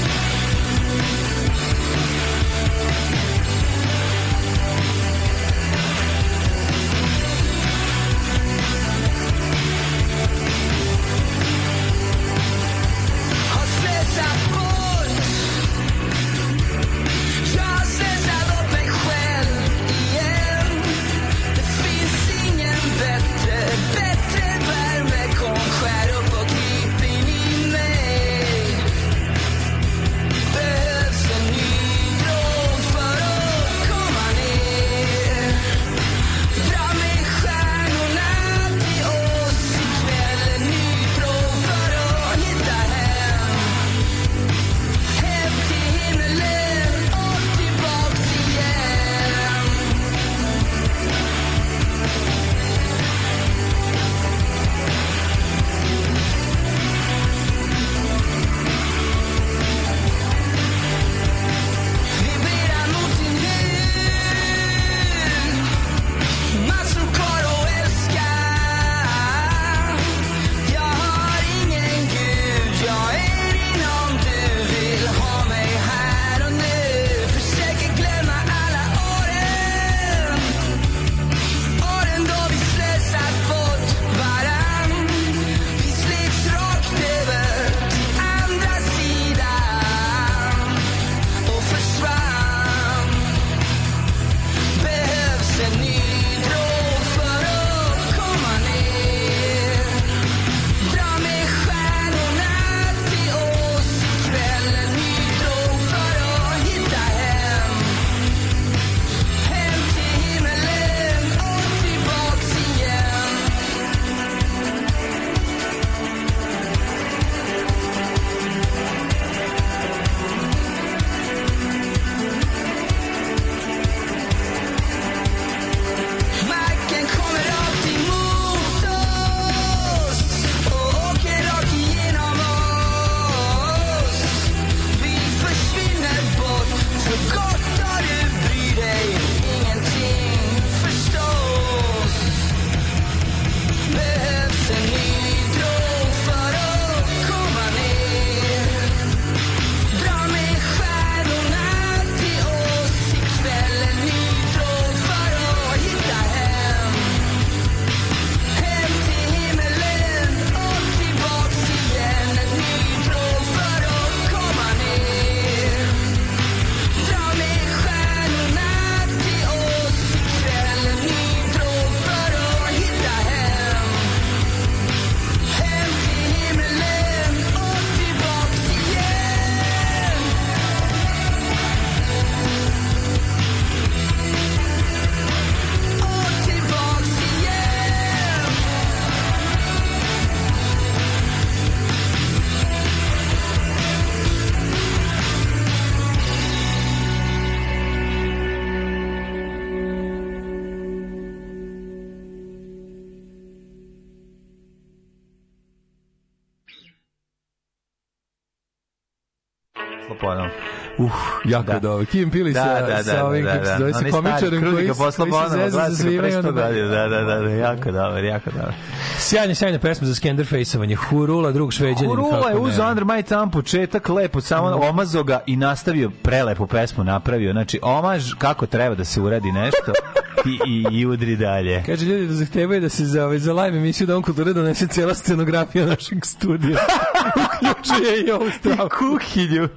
Jako 211.52 211.72
da. 211.72 211.78
dobro. 211.78 212.06
Kim 212.06 212.30
Pili 212.30 212.52
da, 212.52 212.62
sa, 212.62 212.80
da, 212.80 212.86
da, 212.86 213.04
sa 213.04 213.24
ovim, 213.24 213.44
da, 213.44 213.52
da, 213.52 213.78
da. 213.78 213.92
se 213.92 214.10
komičarem 214.10 214.72
koji, 214.72 214.88
koji 214.88 215.12
se 215.12 215.22
zeza 215.50 215.90
za 215.90 215.96
svima. 215.96 216.28
Da, 216.28 216.50
da, 216.50 217.08
da, 217.08 217.38
da, 217.38 217.50
jako 217.50 217.92
dobro, 217.92 218.18
jako 218.18 218.50
dobro. 218.50 218.72
Sjajna, 219.18 219.54
sjajna 219.54 219.78
pesma 219.78 220.06
za 220.06 220.14
Skenderfaceovanje. 220.14 220.94
Hurula, 220.94 221.52
drug 221.52 221.72
šveđanin. 221.72 222.10
Hurula 222.10 222.50
je 222.50 222.56
uz 222.56 222.78
Under 222.78 223.04
My 223.04 223.22
Thumb 223.22 223.52
početak 223.52 224.08
lepo, 224.08 224.40
samo 224.40 224.76
mm. 224.76 224.82
omazo 224.82 225.22
ga 225.22 225.40
i 225.46 225.56
nastavio 225.56 226.10
prelepu 226.22 226.66
pesmu 226.66 227.04
napravio. 227.04 227.52
Znači, 227.52 227.78
omaž 227.82 228.32
kako 228.38 228.66
treba 228.66 228.94
da 228.94 229.04
se 229.04 229.20
uradi 229.20 229.52
nešto 229.52 229.92
i, 230.50 230.58
i, 230.66 231.00
i 231.00 231.06
udri 231.06 231.36
dalje. 231.36 231.82
Kaže, 231.86 232.06
ljudi 232.06 232.26
da 232.26 232.34
zahtevaju 232.34 232.80
da 232.80 232.88
se 232.88 233.04
za, 233.04 233.24
ovaj, 233.24 233.38
za 233.38 233.52
live 233.52 233.78
emisiju 233.78 234.06
Dom 234.06 234.22
kulture 234.22 234.52
donese 234.52 234.86
cijela 234.86 235.14
scenografija 235.14 235.86
našeg 235.86 236.26
studija. 236.26 236.78
Uključuje 237.70 238.20
i 238.26 238.30
ovu 238.30 238.50
stravu. 238.58 238.88
Kuhinju. 238.98 239.68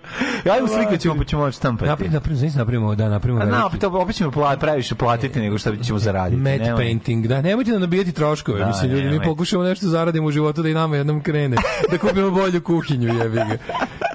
Ajmo 0.54 0.68
slikat 0.68 1.00
ćemo, 1.00 1.16
pa 1.16 1.24
ćemo 1.24 1.52
štampati. 1.52 1.90
Napravimo, 1.90 2.16
napravimo, 2.16 2.52
napravimo, 2.58 2.96
da, 2.96 3.10
napravimo. 3.10 3.44
Na, 3.44 3.66
opet, 3.66 3.84
opet 3.84 4.16
ćemo 4.16 4.32
pla, 4.32 4.58
previše 4.58 4.96
platiti 4.96 5.40
nego 5.40 5.58
što 5.58 5.76
ćemo 5.76 6.00
zaraditi. 6.00 6.42
Matte 6.42 6.58
Nemoj. 6.58 6.78
painting, 6.78 7.28
da, 7.28 7.42
nemojte 7.42 7.72
nam 7.72 7.82
nabijati 7.82 8.12
troškove. 8.12 8.60
Da, 8.60 8.68
Mislim, 8.68 8.92
ljudi, 8.92 9.10
mi 9.10 9.20
pokušamo 9.24 9.64
nešto 9.64 9.88
zaradimo 9.88 10.28
u 10.28 10.32
životu 10.32 10.64
da 10.64 10.70
i 10.70 10.74
nama 10.74 10.98
jednom 10.98 11.22
krene. 11.22 11.58
Da 11.92 11.98
kupimo 11.98 12.32
bolju 12.32 12.62
kuhinju, 12.62 13.14
jebi 13.14 13.36
ga. 13.36 13.58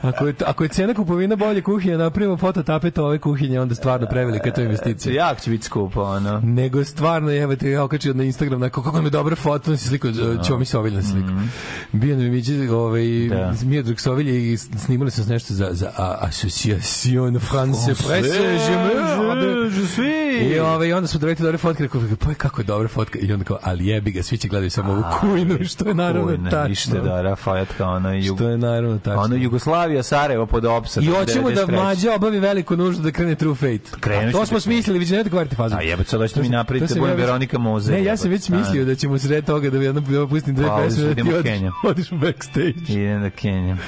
Ako 0.02 0.26
je, 0.26 0.34
ako 0.46 0.64
je 0.64 0.68
cena 0.68 0.94
kupovina 0.94 1.36
bolje 1.36 1.62
kuhinje, 1.62 1.96
napravimo 1.96 2.36
fototapet 2.36 2.98
ove 2.98 3.18
kuhinje, 3.18 3.60
onda 3.60 3.74
stvarno 3.74 4.06
prevelika 4.06 4.50
to 4.50 4.62
investicija. 4.62 5.14
Jak 5.14 5.40
će 5.40 5.50
biti 5.50 5.64
skupo, 5.64 6.02
ono. 6.02 6.40
Nego 6.40 6.84
stvarno, 6.84 7.32
evo 7.32 7.56
te, 7.56 7.70
ja 7.70 7.84
okačio 7.84 8.14
na 8.14 8.24
Instagram, 8.24 8.60
neko, 8.60 8.82
kako 8.82 9.02
mi 9.02 9.10
dobra 9.10 9.36
foto, 9.36 9.76
si 9.76 9.88
sliku, 9.88 10.08
no. 10.08 10.42
ćemo 10.44 10.58
mi 10.58 10.64
se 10.64 10.78
oviljna 10.78 11.02
sliku. 11.02 11.30
Mm 11.30 11.38
-hmm. 11.38 12.00
Bio 12.00 12.16
nam 12.16 12.30
Miđe, 12.30 12.70
ovaj, 12.70 13.28
da. 13.28 13.52
Miodrag 13.64 14.00
Sovilje 14.00 14.52
i 14.52 14.56
snimali 14.56 15.10
smo 15.10 15.24
nešto 15.28 15.54
za, 15.54 15.68
za 15.72 15.90
Association 16.20 17.40
France 17.40 17.94
Presse, 17.94 18.44
je 18.44 18.76
me, 18.76 19.74
je 19.80 19.86
suis. 19.86 20.20
I, 20.42 20.58
ovaj, 20.58 20.92
onda 20.92 21.06
smo 21.06 21.20
doveti 21.20 21.42
dobre 21.42 21.58
fotke, 21.58 21.82
rekao, 21.82 22.00
pa 22.18 22.34
kako 22.34 22.60
je 22.60 22.64
dobra 22.64 22.88
fotka, 22.88 23.18
i 23.18 23.32
onda 23.32 23.44
kao, 23.44 23.58
ali 23.62 23.86
jebi 23.86 24.10
ga, 24.10 24.22
svi 24.22 24.38
će 24.38 24.48
gledati 24.48 24.70
samo 24.70 24.92
ovu 24.92 25.02
kujnu, 25.20 25.64
što 25.64 25.88
je 25.88 25.94
naravno 25.94 26.50
tačno. 26.50 26.72
Ište 26.72 27.00
da, 27.00 27.22
Rafajetka, 27.22 27.88
ona, 27.88 28.14
jug, 28.14 28.36
što 28.38 28.48
je 28.48 28.58
naravno 28.58 28.98
tačno. 28.98 29.22
Ona 29.22 29.36
Jugoslavija, 29.36 30.02
Sarajevo 30.02 30.46
pod 30.46 30.64
opsadom. 30.64 31.08
I 31.08 31.12
hoćemo 31.12 31.50
da 31.50 31.66
mlađa 31.66 32.14
obavi 32.14 32.40
veliku 32.40 32.76
nuždu 32.76 33.02
da 33.02 33.10
krene 33.10 33.34
True 33.34 33.54
Fate. 33.54 34.00
Kreneš 34.00 34.32
to 34.32 34.46
smo 34.46 34.60
smislili, 34.60 34.98
vi 34.98 35.06
ćete 35.06 35.30
kvariti 35.30 35.56
fazu. 35.56 35.76
A 35.76 35.82
jebe, 35.82 36.04
sad 36.04 36.30
što 36.30 36.40
mi 36.40 36.48
napravite, 36.48 36.94
budem 36.98 37.16
Veronika 37.16 37.58
Moze. 37.58 37.92
Ne, 37.92 38.04
ja 38.04 38.16
sam 38.16 38.30
već 38.30 38.48
mislio 38.48 38.84
da 38.84 38.94
ćemo 38.94 39.18
sred 39.18 39.44
toga 39.44 39.70
da 39.70 39.78
jednom 39.78 40.04
pustim 40.30 40.54
dve 40.54 40.68
pesme 40.76 41.14
da 41.14 41.42
ti 41.42 41.70
odiš 41.84 42.12
u 42.12 42.16
backstage. 42.16 42.74
Idem 42.88 43.22
da 43.22 43.30
Kenjam. 43.50 43.78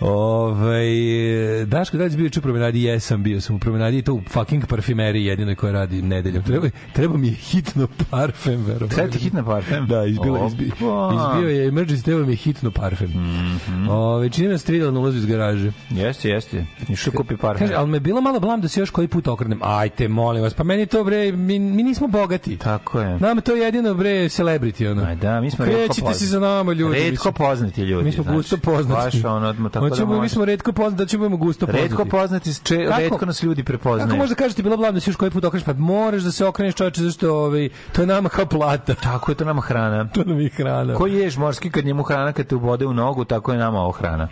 Ove, 0.00 1.64
Daško, 1.66 1.96
da 1.96 2.04
li 2.04 2.16
bio 2.16 2.30
u 2.38 2.40
promenadi? 2.40 2.82
Jesam, 2.82 3.22
bio 3.22 3.40
sam 3.40 3.56
u 3.56 3.58
promenadi 3.58 3.98
i 3.98 4.02
to 4.02 4.14
u 4.14 4.22
fucking 4.28 4.66
parfimeri 4.66 5.24
jedinoj 5.24 5.54
koja 5.54 5.72
radi 5.72 6.02
nedeljom. 6.02 6.42
Treba, 6.42 6.68
treba 6.92 7.16
mi 7.16 7.26
je 7.26 7.34
hitno 7.34 7.88
parfem, 8.10 8.64
verovatno. 8.64 8.88
Treba 8.96 9.10
ti 9.10 9.18
hitno 9.18 9.44
parfem? 9.44 9.86
Da, 9.86 10.04
izbio, 10.04 10.46
izbio, 10.46 10.66
izbio 10.68 11.48
je 11.48 11.70
emergency, 11.70 12.04
treba 12.04 12.26
mi 12.26 12.32
je 12.32 12.36
hitno 12.36 12.70
parfem. 12.70 13.08
Mm 13.08 13.60
-hmm. 13.68 13.90
Ove, 13.90 14.30
čini 14.30 14.48
me 14.48 14.58
stridala 14.58 14.92
na 14.92 15.00
ulazu 15.00 15.18
iz 15.18 15.26
garaže. 15.26 15.72
Jeste, 15.90 16.28
jeste. 16.28 16.66
Išao 16.88 17.12
kupi 17.16 17.36
parfem. 17.36 17.66
Kaže, 17.66 17.78
ali 17.78 17.88
me 17.88 18.00
bilo 18.00 18.20
malo 18.20 18.40
blam 18.40 18.60
da 18.60 18.68
se 18.68 18.80
još 18.80 18.90
koji 18.90 19.08
put 19.08 19.28
okrenem. 19.28 19.58
Ajte, 19.62 20.08
molim 20.08 20.42
vas, 20.42 20.54
pa 20.54 20.64
meni 20.64 20.86
to, 20.86 21.04
bre, 21.04 21.32
mi, 21.32 21.58
mi 21.58 21.82
nismo 21.82 22.08
bogati. 22.08 22.56
Tako 22.56 23.00
je. 23.00 23.18
Nama 23.18 23.40
to 23.40 23.54
je 23.54 23.62
jedino, 23.62 23.94
bre, 23.94 24.10
celebrity, 24.10 24.90
ono. 24.90 25.04
Aj 25.04 25.16
da, 25.16 25.40
mi 25.40 25.50
smo 25.50 25.64
poznati. 25.64 26.18
se 26.18 26.26
za 26.26 26.40
nama, 26.40 26.72
ljudi. 26.72 26.98
Redko 26.98 27.32
poznati 27.32 27.82
ljudi. 27.82 28.04
Mi 28.04 28.12
smo 28.12 28.22
znači, 28.22 28.36
gusto 28.36 28.56
poznati. 28.56 29.16
Baš 29.16 29.24
ono, 29.24 29.68
tako 29.70 29.85
Hoćemo, 29.90 30.14
da 30.14 30.20
mi 30.20 30.28
smo 30.28 30.44
redko 30.44 30.72
poznati, 30.72 31.04
da 31.04 31.06
ćemo 31.06 31.36
gusto 31.36 31.66
poznati. 31.66 31.88
Redko 31.88 32.04
poznati, 32.04 32.54
če, 32.64 32.86
kako, 32.86 33.00
redko 33.00 33.26
nas 33.26 33.42
ljudi 33.42 33.64
prepoznaju. 33.64 34.08
Kako 34.08 34.16
možda 34.16 34.34
kažete 34.34 34.62
bilo 34.62 34.76
blavno 34.76 34.94
da 34.96 35.00
se 35.00 35.10
još 35.10 35.16
koji 35.16 35.30
put 35.30 35.44
okreneš, 35.44 35.64
pa 35.64 35.72
moraš 35.72 36.22
da 36.22 36.32
se 36.32 36.44
okreneš 36.44 36.74
čoveče 36.74 37.02
zašto 37.02 37.34
ovaj 37.34 37.68
to 37.92 38.00
je 38.00 38.06
nama 38.06 38.28
kao 38.28 38.46
plata. 38.46 38.94
Tako 39.08 39.32
je 39.32 39.36
to 39.36 39.44
nama 39.44 39.62
hrana. 39.62 40.08
to 40.14 40.24
nam 40.24 40.40
je 40.40 40.48
hrana. 40.48 40.94
Ko 40.94 41.06
ješ 41.06 41.36
morski 41.36 41.70
kad 41.70 41.84
njemu 41.84 42.02
hrana 42.02 42.32
kad 42.32 42.46
te 42.46 42.54
ubode 42.54 42.86
u 42.86 42.92
nogu, 42.92 43.24
tako 43.24 43.52
je 43.52 43.58
nama 43.58 43.80
ovo 43.80 43.92
hrana. 43.92 44.28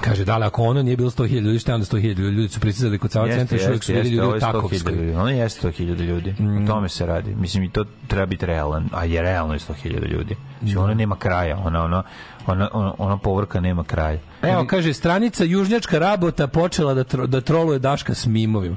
Kaže, 0.00 0.24
da 0.24 0.36
li 0.36 0.44
ako 0.44 0.62
ono 0.62 0.82
nije 0.82 0.96
bilo 0.96 1.10
100.000 1.10 1.40
ljudi, 1.40 1.58
šta 1.58 1.74
onda 1.74 1.86
100.000 1.86 2.18
ljudi? 2.18 2.36
Ljudi 2.36 2.48
su 2.48 2.60
pristizali 2.60 2.98
kod 2.98 3.12
Sava 3.12 3.28
centra, 3.28 3.58
što 3.58 3.78
su 3.78 3.92
bili 3.92 4.08
ljudi 4.08 4.36
u 4.36 4.40
Takovskoj. 4.40 5.14
Ono 5.14 5.30
jeste 5.30 5.68
100.000 5.68 6.04
ljudi. 6.04 6.34
Mm. 6.38 6.64
O 6.64 6.66
tome 6.66 6.88
se 6.88 7.06
radi. 7.06 7.34
Mislim, 7.34 7.64
i 7.64 7.70
to 7.70 7.84
treba 8.06 8.26
biti 8.26 8.46
realan. 8.46 8.88
A 8.92 9.04
je 9.04 9.22
realno 9.22 9.54
je 9.54 9.58
100.000 9.58 10.08
ljudi. 10.12 10.36
Znači, 10.60 10.76
ono 10.76 10.94
nema 10.94 11.16
kraja. 11.16 11.58
Ono, 11.64 11.84
ono, 11.84 12.02
ona, 12.46 12.68
ona, 12.72 12.94
ona 12.98 13.18
povrka 13.18 13.60
nema 13.60 13.84
kraja. 13.84 14.18
Evo, 14.42 14.66
kaže, 14.66 14.94
stranica 14.94 15.44
Južnjačka 15.44 15.98
rabota 15.98 16.46
počela 16.46 16.94
da, 16.94 17.04
tro, 17.04 17.26
da 17.26 17.40
troluje 17.40 17.78
Daška 17.78 18.14
s 18.14 18.26
mimovim 18.26 18.76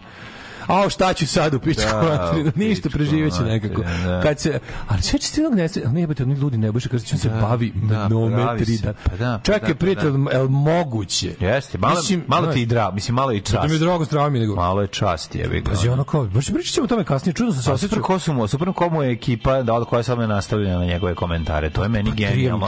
a 0.68 0.90
šta 0.90 1.14
ću 1.14 1.28
sad 1.28 1.54
u 1.54 1.60
pičku 1.60 1.84
da, 1.84 2.34
ništa 2.66 2.90
preživeće 2.90 3.42
nekako. 3.42 3.82
Da. 3.82 4.22
Kad 4.22 4.40
se, 4.40 4.60
ali 4.88 5.02
sve 5.02 5.20
će 5.20 5.28
stinog 5.28 5.56
ne, 5.56 5.70
ne 5.92 6.02
jebate, 6.02 6.24
ljudi 6.24 6.58
ne 6.58 6.72
bože, 6.72 6.90
kad 6.90 7.04
će 7.04 7.16
da, 7.16 7.22
se 7.22 7.30
bavi 7.30 7.72
da, 7.76 7.98
manometri. 7.98 8.78
Da, 8.78 8.94
pa 8.94 9.16
da, 9.16 9.40
Čekaj, 9.44 9.62
pa 9.62 9.68
da, 9.68 9.76
prijatelj, 9.76 10.12
pa 10.12 10.32
da. 10.32 10.38
el 10.38 10.48
moguće? 10.48 11.34
Jeste, 11.40 11.78
malo, 11.78 11.96
mislim, 11.96 12.24
malo 12.28 12.48
ti 12.54 12.66
dra, 12.66 12.92
mislim, 12.92 13.16
malo 13.16 13.32
i 13.34 13.42
čast. 13.42 13.62
Da 13.62 13.68
mi 13.68 13.74
je 13.74 13.80
drago, 13.80 14.06
strava 14.06 14.30
mi 14.30 14.40
nego. 14.40 14.56
Malo 14.56 14.82
je 14.82 14.88
čast, 14.88 15.36
ga. 15.36 15.70
Pazi, 15.70 15.90
ono 15.90 16.04
kao, 16.04 16.26
baš 16.26 16.46
pričat 16.46 16.74
ćemo 16.74 16.84
o 16.84 16.88
tome 16.88 17.04
kasnije, 17.04 17.34
čudno 17.34 17.54
sam 17.54 17.64
se 17.64 17.72
osjećao. 17.72 18.04
Ko 18.04 18.20
su 18.20 18.34
mu, 18.34 18.48
super 18.48 18.74
komu 18.74 19.04
je 19.04 19.12
ekipa, 19.12 19.62
da 19.64 19.74
od 19.74 19.88
koja 19.88 20.04
sad 20.04 20.18
me 20.18 20.28
nastavlja 20.28 20.80
na 20.80 20.86
njegove 20.86 21.16
komentare, 21.16 21.70
to 21.70 21.84
je 21.84 21.90
meni 21.90 22.10
pa 22.10 22.16
genijalno. 22.16 22.68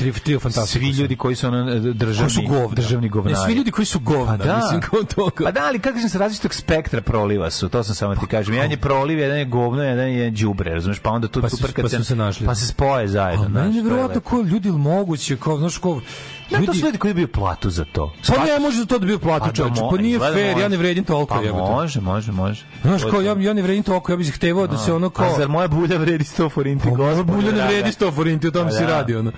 Svi 0.65 0.89
ljudi 0.89 1.15
koji 1.15 1.35
su 1.35 1.47
ono 1.47 1.79
državni, 1.93 2.29
su 2.29 2.41
govna. 2.47 2.75
državni 2.75 3.09
govnari. 3.09 3.35
Ne, 3.35 3.45
svi 3.45 3.53
ljudi 3.53 3.71
koji 3.71 3.85
su 3.85 3.99
govna, 3.99 4.38
pa 4.38 4.45
da. 4.45 4.55
mislim, 4.55 4.81
kao 4.81 5.03
toga. 5.03 5.45
Pa 5.45 5.51
da, 5.51 5.62
ali 5.67 5.79
kako 5.79 5.99
se 5.99 6.17
različitog 6.17 6.53
spektra 6.53 7.01
proliva 7.01 7.51
su, 7.51 7.69
to 7.69 7.83
sam 7.95 7.95
samo 7.95 8.15
ti 8.15 8.28
kažem. 8.28 8.54
Jedan 8.54 8.71
je 8.71 8.78
proliv, 8.78 9.19
jedan 9.19 9.38
je 9.38 9.45
govno, 9.45 9.84
jedan 9.84 10.08
je 10.08 10.32
đubre, 10.32 10.73
razumeš? 10.73 10.99
Pa 10.99 11.10
onda 11.10 11.28
tu 11.28 11.41
pa 11.41 11.49
super 11.49 11.73
kad 11.73 11.86
pa 11.86 11.89
se, 11.89 12.04
se 12.04 12.15
našli. 12.15 12.45
Pa 12.45 12.56
se 12.56 12.67
spoje 12.67 13.08
zajedno, 13.08 13.45
znači. 13.49 13.67
Meni 13.67 13.78
je 13.78 13.84
verovatno 13.84 14.21
ko 14.21 14.41
ljudi 14.41 14.71
moguće, 14.71 15.38
kao 15.38 15.58
znaš 15.58 15.78
ko 15.78 16.02
Ljudi, 16.52 16.65
to 16.65 16.73
su 16.73 16.86
ljudi 16.86 16.97
koji 16.97 17.13
dobiju 17.13 17.28
platu 17.28 17.69
za 17.69 17.86
to. 17.86 18.13
Pa 18.28 18.45
ne 18.45 18.60
može 18.60 18.78
za 18.78 18.86
to 18.86 18.95
da 18.95 18.99
dobiju 18.99 19.19
platu, 19.19 19.45
pa, 19.45 19.54
čoveče. 19.54 19.82
Pa 19.91 19.97
nije 19.97 20.19
fair, 20.19 20.58
ja 20.58 20.67
ne 20.67 20.78
vredim 20.78 21.04
toliko, 21.04 21.36
pa 21.36 21.58
može, 21.58 22.02
može, 22.02 22.32
može. 22.32 22.65
Znaš, 22.82 23.02
kao, 23.12 23.21
ja, 23.21 23.36
ja 23.39 23.54
ne 23.54 23.62
vredim 23.62 23.84
toliko, 23.84 24.12
ja 24.12 24.17
bih 24.17 24.28
zahtevao 24.28 24.67
da 24.67 24.78
se 24.78 24.93
ono 24.93 25.10
kao... 25.10 25.25
A 25.25 25.38
zar 25.38 25.47
moja 25.47 25.67
bulja 25.67 25.97
vredi 25.97 26.23
100 26.23 26.52
forinti? 26.52 26.89
Pa 26.89 26.97
moja 26.97 27.23
bulja 27.23 27.52
ne 27.52 27.67
vredi 27.67 27.89
100 27.89 28.15
forinti, 28.15 28.47
o 28.47 28.52
tom 28.52 28.71
se 28.71 28.86
radi, 28.86 29.15
ono. 29.15 29.32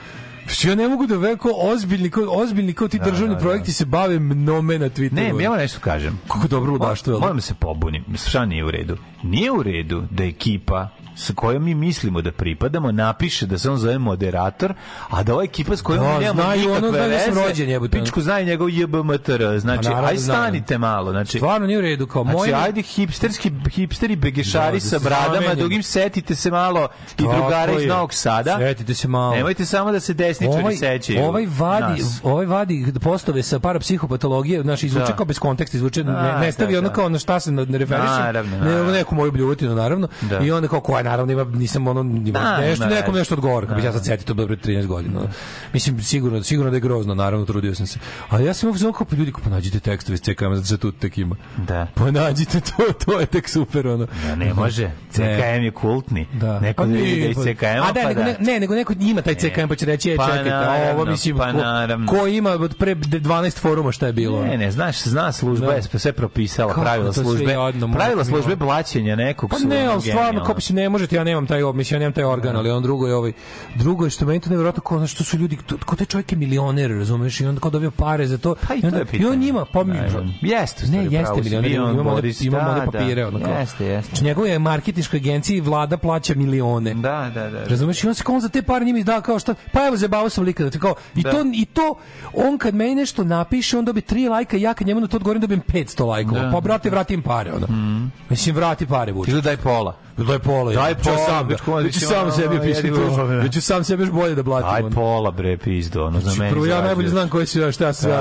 Što 0.48 0.70
ja 0.70 0.76
ne 0.76 0.88
mogu 0.88 1.08
da 1.08 1.18
veko 1.18 1.52
ozbiljni 1.56 2.10
kao 2.10 2.24
ozbiljni 2.28 2.74
kao 2.74 2.88
ti 2.88 3.00
da, 3.00 3.06
državni 3.06 3.36
da, 3.36 3.36
da. 3.36 3.42
projekti 3.42 3.72
se 3.72 3.86
bave 3.86 4.20
mnome 4.20 4.80
na 4.80 4.90
Twitteru. 4.90 5.38
Ne, 5.38 5.44
ja 5.44 5.56
nešto 5.56 5.80
kažem. 5.80 6.20
Kako 6.28 6.48
dobro 6.48 6.72
ludaštvo. 6.72 7.20
Moram 7.20 7.36
da 7.36 7.42
se 7.42 7.54
pobunim. 7.54 8.06
Šta 8.28 8.46
nije 8.46 8.66
u 8.66 8.72
redu? 8.72 8.98
Nije 9.24 9.52
u 9.52 9.64
redu 9.64 10.04
da 10.12 10.24
ekipa 10.24 10.90
sa 11.22 11.34
kojom 11.34 11.64
mi 11.64 11.76
mislimo 11.76 12.22
da 12.22 12.32
pripadamo 12.32 12.92
napiše 12.92 13.46
da 13.46 13.58
se 13.58 13.70
on 13.70 13.78
zove 13.78 13.98
moderator, 13.98 14.74
a 15.10 15.24
da 15.24 15.34
ova 15.34 15.44
ekipa 15.44 15.76
s 15.76 15.82
kojom 15.82 16.04
no, 16.04 16.14
mi 16.14 16.26
nemamo 16.26 16.52
nikakve 16.52 16.78
ono, 16.78 16.90
veze, 16.90 17.32
da 17.32 17.48
rođen, 17.48 17.70
jebute. 17.70 18.00
pičku 18.00 18.22
znaju 18.22 18.46
njegov 18.46 18.70
JBMTR, 18.70 19.60
znači, 19.60 19.90
pa 19.90 20.06
aj 20.06 20.18
stanite 20.18 20.78
malo. 20.78 21.12
Znači, 21.12 21.38
Stvarno 21.38 21.68
nije 21.68 21.80
u 21.80 21.82
redu, 21.82 22.08
kao 22.08 22.24
znači, 22.24 22.38
moj... 22.38 22.54
ajde 22.54 22.82
hipsterski, 22.82 23.52
hipsteri 23.72 24.16
begešari 24.16 24.80
da, 24.80 24.84
da 24.84 24.90
sa 24.90 25.00
bradama, 25.00 25.56
dugim 25.56 25.84
setite 25.84 26.36
se 26.36 26.52
malo 26.52 26.88
i 27.20 27.24
drugare 27.24 27.74
iz 27.84 27.88
Novog 27.88 28.14
Sada. 28.14 28.58
Setite 28.60 28.94
se 28.94 29.08
malo. 29.08 29.36
Nemojte 29.36 29.66
samo 29.66 29.92
da 29.92 30.00
se 30.00 30.14
desničari 30.14 30.62
ovaj, 30.62 30.76
sećaju. 30.76 31.24
Ovaj 31.24 31.48
vadi, 31.58 32.02
nas. 32.02 32.20
ovaj 32.24 32.46
vadi 32.46 32.94
postove 33.02 33.44
sa 33.44 33.60
parapsihopatologije, 33.60 34.62
znači 34.62 34.86
izvuče 34.86 35.06
da. 35.06 35.16
kao 35.16 35.26
bez 35.26 35.40
konteksta, 35.40 35.78
izvuče, 35.78 36.04
ne, 36.04 36.40
ne 36.40 36.52
stavi 36.52 36.74
da, 36.74 36.80
ono 36.80 36.90
kao 36.90 37.10
na 37.10 37.20
šta 37.20 37.40
se 37.40 37.52
ne 37.52 37.78
referiše, 37.78 38.44
ne, 38.64 38.92
neku 38.92 39.16
moju 39.16 39.32
bljuvotinu, 39.32 39.76
naravno, 39.76 40.08
da. 40.22 40.40
i 40.40 40.52
onda 40.52 40.68
kao 40.68 40.80
koja 40.82 41.04
naravno 41.12 41.34
ima 41.34 41.44
nisam 41.44 41.88
ono 41.88 42.02
ima 42.02 42.40
da, 42.40 42.58
nešto 42.58 42.86
da, 42.86 42.96
nekom 42.96 43.16
nešto 43.16 43.36
odgovor 43.36 43.68
kako 43.68 43.80
ja 43.80 43.92
sad 43.92 44.06
setio 44.06 44.26
to 44.26 44.34
dobro 44.34 44.56
13 44.56 44.86
godina 44.86 45.20
mislim 45.74 46.02
sigurno 46.02 46.44
sigurno 46.44 46.72
da 46.72 46.78
je 46.78 46.82
grozno 46.82 47.16
naravno 47.16 47.46
trudio 47.46 47.76
sam 47.76 47.88
se. 47.88 48.00
Ali 48.30 48.46
ja 48.46 48.54
sam 48.54 48.70
uvek 48.70 48.80
znao 48.80 48.92
kako 48.92 49.16
ljudi 49.16 49.32
kako 49.32 49.44
pa 49.44 49.50
nađite 49.50 49.80
tekstove 49.80 50.14
iz 50.14 50.22
CKM 50.22 50.54
za 50.54 50.78
tu 50.78 50.92
tek 50.92 51.18
ima. 51.18 51.36
Da. 51.58 51.88
Pa 51.94 52.12
nađite 52.12 52.60
to 52.70 52.94
to 53.06 53.20
je 53.20 53.26
tek 53.26 53.50
super 53.50 53.88
ono. 53.88 54.08
Ja, 54.28 54.36
ne 54.36 54.54
može. 54.54 54.92
CKM 55.12 55.64
je 55.64 55.72
kultni. 55.72 56.28
Da. 56.34 56.60
neko 56.60 56.84
pa 56.84 56.90
da 56.90 56.98
ide 56.98 57.34
pa- 57.34 57.42
CKM 57.42 57.66
a 57.66 57.92
da, 57.92 58.02
pa 58.02 58.08
nego, 58.08 58.24
ne, 58.24 58.36
ne 58.40 58.60
nego 58.60 58.76
neko 58.76 58.94
ima 59.00 59.22
taj 59.22 59.36
CKM 59.36 59.68
pa 59.70 59.76
će 59.76 59.86
reći 59.86 60.10
je 60.10 60.18
pa 60.18 60.26
čekajte 60.26 60.92
ovo 60.94 61.06
mislim 61.06 61.38
pa 61.38 61.52
ko, 62.08 62.18
ko 62.18 62.28
ima 62.28 62.50
od 62.50 62.76
pre 62.78 62.96
12 62.96 63.60
foruma 63.60 63.92
šta 63.92 64.08
je 64.08 64.14
bilo? 64.14 64.44
Ne 64.44 64.58
ne 64.58 64.72
znaš 64.72 65.04
zna 65.04 65.32
služba 65.32 65.74
je 65.74 65.82
sve 65.82 66.14
propisala 66.14 66.74
pravila 66.74 67.14
službe. 67.14 67.56
pravila 67.94 68.26
službe 68.26 68.56
blaćenja 68.56 69.16
nekog 69.16 69.50
pa 69.50 69.68
ne 69.68 69.86
ali 69.86 70.02
stvarno 70.02 70.44
kao 70.44 70.56
pa 70.56 70.62
se 70.62 70.74
ne 70.74 70.90
možete, 70.92 71.16
ja 71.16 71.24
nemam 71.24 71.48
taj, 71.48 71.62
mislim, 71.74 71.96
ja 71.96 72.00
nemam 72.00 72.14
taj 72.14 72.24
organ, 72.24 72.56
ali 72.56 72.72
on 72.72 72.84
drugo 72.84 73.08
je 73.08 73.16
ovaj, 73.16 73.32
drugo 73.76 74.06
je 74.06 74.10
što 74.10 74.26
meni 74.26 74.40
to 74.40 74.50
nevjerojatno, 74.50 74.82
kao, 74.82 75.08
što 75.08 75.24
su 75.24 75.38
ljudi, 75.38 75.58
ko 75.86 75.96
taj 75.96 76.06
čovjek 76.06 76.32
je 76.32 76.38
milioner, 76.38 76.92
razumeš, 76.92 77.42
i 77.42 77.46
onda 77.46 77.62
kao 77.62 77.72
dobio 77.72 77.92
pare 77.92 78.28
za 78.28 78.38
to, 78.38 78.56
pa 78.68 78.74
i, 78.74 78.82
onda, 78.84 79.04
i 79.12 79.26
on 79.26 79.38
njima, 79.38 79.66
pa 79.74 79.84
mi, 79.84 79.98
jeste, 80.42 80.88
ne, 80.88 81.08
jeste 81.10 81.42
milioner, 81.42 81.72
imamo 81.72 82.12
ovde, 82.12 82.32
imamo 82.42 82.70
ovde 82.70 82.86
da, 82.86 82.92
papire, 82.92 83.26
ono 83.26 83.40
kao, 83.40 83.54
jeste, 83.60 83.86
jeste. 83.86 84.10
Znači, 84.10 84.24
njegove 84.24 84.60
marketinškoj 84.60 85.18
agenciji 85.18 85.62
vlada 85.62 85.98
plaća 85.98 86.36
milione. 86.36 86.94
Da, 86.94 87.32
da, 87.34 87.50
da. 87.50 87.64
Razumeš, 87.64 88.04
i 88.04 88.08
on 88.08 88.16
se 88.16 88.24
kao 88.24 88.36
on 88.36 88.42
za 88.42 88.50
te 88.50 88.62
pare 88.62 88.86
njima 88.86 89.04
da 89.04 89.22
kao 89.22 89.40
šta, 89.40 89.56
pa 89.72 89.88
evo 89.88 89.98
zabavao 89.98 90.30
sam 90.30 90.44
lika, 90.44 90.64
da 90.64 90.80
kao, 90.80 90.96
i 91.16 91.24
to, 91.24 91.46
i 91.54 91.66
to, 91.66 91.96
on 92.34 92.58
kad 92.58 92.76
meni 92.76 92.96
nešto 92.96 93.24
napiše, 93.24 93.78
on 93.78 93.86
dobi 93.86 94.02
3 94.02 94.30
lajka, 94.30 94.58
ja 94.58 94.74
kad 94.74 94.88
njemu 94.88 95.02
na 95.02 95.08
to 95.08 95.18
odgovorim 95.18 95.42
dobijem 95.42 95.62
500 95.68 96.06
lajkova. 96.06 96.52
Pa 96.52 96.62
brate, 96.62 96.90
vratim 96.90 97.22
pare, 97.22 97.52
ono. 97.54 97.68
Mm. 97.68 98.12
Mislim, 98.30 98.56
vrati 98.56 98.86
pare, 98.86 99.12
Vučić. 99.12 99.34
Ili 99.34 99.42
daj 99.42 99.58
pola. 99.58 99.96
Daj 100.18 100.40
pola. 100.40 100.74
Daj 100.74 100.96
pola. 100.96 101.18
Sam, 101.18 101.48
već 101.84 101.94
ću 101.94 102.00
sam 102.00 102.32
sebi 102.32 102.60
pišiti 102.62 102.90
to. 102.90 103.24
Već 103.26 103.54
ću 103.54 103.62
sam 103.62 103.84
sebi 103.84 104.04
još 104.04 104.12
bolje 104.12 104.36
da 104.36 104.44
blatim. 104.44 104.84
Daj 104.84 104.92
pola, 104.96 105.32
bre, 105.32 105.58
pizdo, 105.58 106.06
ono 106.06 106.20
za 106.20 106.32
mene. 106.40 106.52
Prvo 106.52 106.66
ja 106.66 106.82
najbolje 106.82 107.10
znam 107.10 107.30
koje 107.30 107.46
su 107.46 107.72
šta 107.72 107.94
sve. 107.94 108.12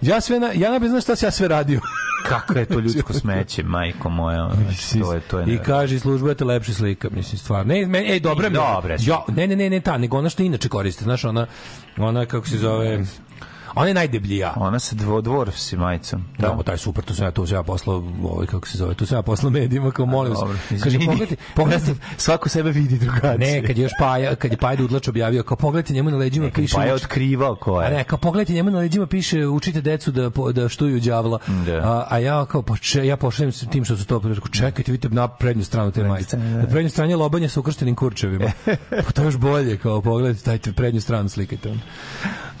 Ja 0.00 0.20
sve 0.20 0.40
ja 0.54 0.70
najbolje 0.70 0.88
znam 0.88 1.00
šta 1.00 1.16
se 1.16 1.26
ja 1.26 1.30
sve 1.30 1.48
radio. 1.48 1.80
Kako 2.28 2.58
je 2.58 2.64
to 2.64 2.80
ljudsko 2.80 3.12
smeće, 3.12 3.62
majko 3.62 4.08
moja. 4.08 4.50
Znači, 4.62 5.00
to 5.00 5.12
je 5.12 5.20
to 5.20 5.38
je. 5.38 5.54
I 5.54 5.58
kaže 5.58 5.98
služba 5.98 6.28
je 6.30 6.44
lepša 6.44 6.74
slika, 6.74 7.08
mislim 7.10 7.38
stvarno. 7.38 7.74
Ne, 7.74 7.86
meni 7.86 8.12
ej 8.12 8.20
dobro 8.20 8.50
mi. 8.50 8.56
Ja, 9.00 9.24
ne, 9.28 9.46
ne, 9.46 9.56
ne, 9.56 9.70
ne, 9.70 9.80
ta, 9.80 9.98
nego 9.98 10.18
ona 10.18 10.28
što 10.28 10.42
inače 10.42 10.68
koriste, 10.68 11.04
znaš, 11.04 11.24
ona 11.24 11.46
ona 11.98 12.26
kako 12.26 12.46
se 12.46 12.58
zove 12.58 13.04
Ona 13.74 13.88
je 13.88 13.94
najdeblija. 13.94 14.54
Ona 14.56 14.78
se 14.78 14.96
dvo, 14.96 15.20
dvorfsi 15.20 15.76
majicom. 15.76 16.24
Da, 16.38 16.48
da 16.48 16.62
taj 16.62 16.78
super, 16.78 17.04
to 17.04 17.14
sam 17.14 17.24
ja, 17.24 17.30
to 17.30 17.46
sam 17.46 17.56
ja 17.56 17.62
poslao, 17.62 18.02
ovaj, 18.24 18.46
kako 18.46 18.68
se 18.68 18.78
zove, 18.78 18.94
to 18.94 19.06
sam 19.06 19.18
ja 19.18 19.22
poslao 19.22 19.50
medijima, 19.50 19.90
kao 19.90 20.06
molim 20.06 20.32
vas. 20.32 20.40
Kaže, 20.82 20.98
pogledajte, 21.06 21.36
pogledajte. 21.54 21.94
Svako 22.16 22.48
sebe 22.48 22.70
vidi 22.70 22.98
drugačije. 22.98 23.38
Ne, 23.38 23.66
kad 23.66 23.78
je 23.78 23.82
još 23.82 23.92
Paja, 23.98 24.34
kad 24.34 24.50
je 24.50 24.56
Paja 24.56 24.84
Udlač 24.84 25.08
objavio, 25.08 25.42
kao 25.42 25.56
pogledajte 25.56 25.92
njemu 25.92 26.10
na 26.10 26.16
leđima 26.16 26.46
ne, 26.46 26.52
piše... 26.52 26.74
Paja 26.76 26.94
otkrivao 26.94 27.56
ko 27.56 27.80
je. 27.80 27.86
A 27.86 27.90
ne, 27.90 28.04
kao 28.04 28.18
pogledajte 28.18 28.52
njemu 28.52 28.70
na 28.70 28.78
leđima 28.78 29.06
piše, 29.06 29.46
učite 29.46 29.80
decu 29.80 30.10
da, 30.10 30.30
da 30.52 30.68
štuju 30.68 31.00
đavla. 31.00 31.38
Da. 31.66 31.72
A, 31.72 32.06
a 32.10 32.18
ja 32.18 32.46
kao, 32.46 32.62
pa 32.62 32.76
če, 32.76 33.06
ja 33.06 33.16
pošaljem 33.16 33.52
s 33.52 33.66
tim 33.70 33.84
što 33.84 33.96
su 33.96 34.06
to, 34.06 34.20
rekao, 34.24 34.48
čekajte, 34.48 34.92
vidite 34.92 35.14
na 35.14 35.28
prednju 35.28 35.64
stranu 35.64 35.90
te 35.90 36.04
majice. 36.04 36.36
Da. 36.36 36.44
Na 36.44 36.66
prednju 36.66 36.90
stranu 36.90 37.10
je 37.10 37.16
lobanje 37.16 37.48
sa 37.48 37.60
ukrštenim 37.60 37.94
kurčevima. 37.94 38.52
pa 39.06 39.12
to 39.12 39.22
je 39.22 39.26
još 39.26 39.36
bolje, 39.36 39.76
kao 39.76 40.02
pogledajte, 40.02 40.50
dajte 40.50 40.72
prednju 40.72 41.00
stranu 41.00 41.28
slikajte. 41.28 41.74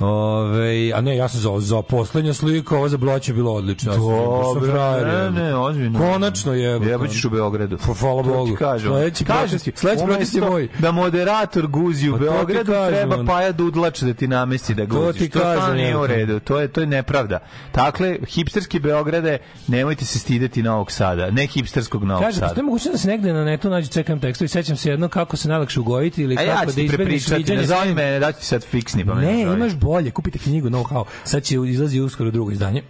Ove, 0.00 0.92
a 0.94 1.00
ne, 1.04 1.16
ja 1.16 1.28
sam 1.28 1.40
za, 1.40 1.60
za 1.60 1.82
poslednja 1.82 2.34
slika, 2.34 2.76
ovo 2.76 2.88
za 2.88 2.96
bloće 2.96 3.32
bilo 3.32 3.52
odlično. 3.52 3.96
Dobro, 3.96 5.04
ne, 5.04 5.30
ne, 5.30 5.56
ozbiljno. 5.56 5.98
Konačno 5.98 6.52
je. 6.52 6.80
Jebo 6.88 7.06
ćeš 7.06 7.24
u 7.24 7.30
Beogradu. 7.30 7.78
Pa, 7.86 7.94
hvala 7.94 8.22
Bogu. 8.22 8.56
Kažem. 8.56 8.88
Sledeći 8.88 9.24
protest, 9.24 9.68
sledeći 9.74 10.04
protest 10.04 10.34
je 10.34 10.40
moj. 10.40 10.68
Da 10.78 10.92
moderator 10.92 11.66
guzi 11.66 12.08
u 12.08 12.12
pa 12.12 12.18
Beogradu, 12.18 12.72
treba 12.88 13.24
Paja 13.24 13.52
Dudlač 13.52 14.00
da 14.00 14.14
ti 14.14 14.28
namesti 14.28 14.74
da 14.74 14.84
guziš. 14.84 15.06
To 15.06 15.12
ti 15.12 15.30
kažem. 15.30 15.76
nije 15.76 15.96
u 15.96 16.06
redu. 16.06 16.40
To 16.40 16.60
je, 16.60 16.68
to 16.68 16.80
je 16.80 16.86
nepravda. 16.86 17.38
Dakle, 17.74 18.18
hipsterski 18.28 18.78
Beograde, 18.78 19.38
nemojte 19.66 20.04
se 20.04 20.18
stideti 20.18 20.62
Novog 20.62 20.92
Sada. 20.92 21.30
Ne 21.30 21.46
hipsterskog 21.46 22.04
Novog 22.04 22.22
Kaže, 22.22 22.38
Sada. 22.38 22.48
Kaže, 22.48 22.62
moguće 22.62 22.90
da 22.90 22.98
se 22.98 23.08
negde 23.08 23.32
na 23.32 23.44
netu 23.44 23.70
nađe 23.70 23.88
čekam 23.88 24.20
tekstu 24.20 24.44
i 24.44 24.48
sećam 24.48 24.76
se 24.76 24.90
jedno 24.90 25.08
kako 25.08 25.36
se 25.36 25.48
najlakše 25.48 25.80
ugojiti 25.80 26.22
ili 26.22 26.36
kako 26.36 26.48
ja 26.48 26.64
da 26.64 26.82
izbegneš 26.82 27.28
viđanje. 27.28 27.60
Ne 27.60 27.66
zove 27.66 27.94
mene, 27.94 28.18
da 28.18 28.32
ti 28.32 28.44
sad 28.44 28.64
fiksni 28.64 29.06
pa 29.06 29.14
Ne, 29.14 29.42
imaš 29.42 29.74
bolje, 29.74 30.10
kupite 30.10 30.38
knjigu 30.38 30.68
Know 30.68 30.84
How. 30.94 31.04
Sad 31.24 31.42
će 31.42 31.54
izlazi 31.54 32.00
uskoro 32.00 32.30
drugo 32.30 32.50
izdanje. 32.50 32.82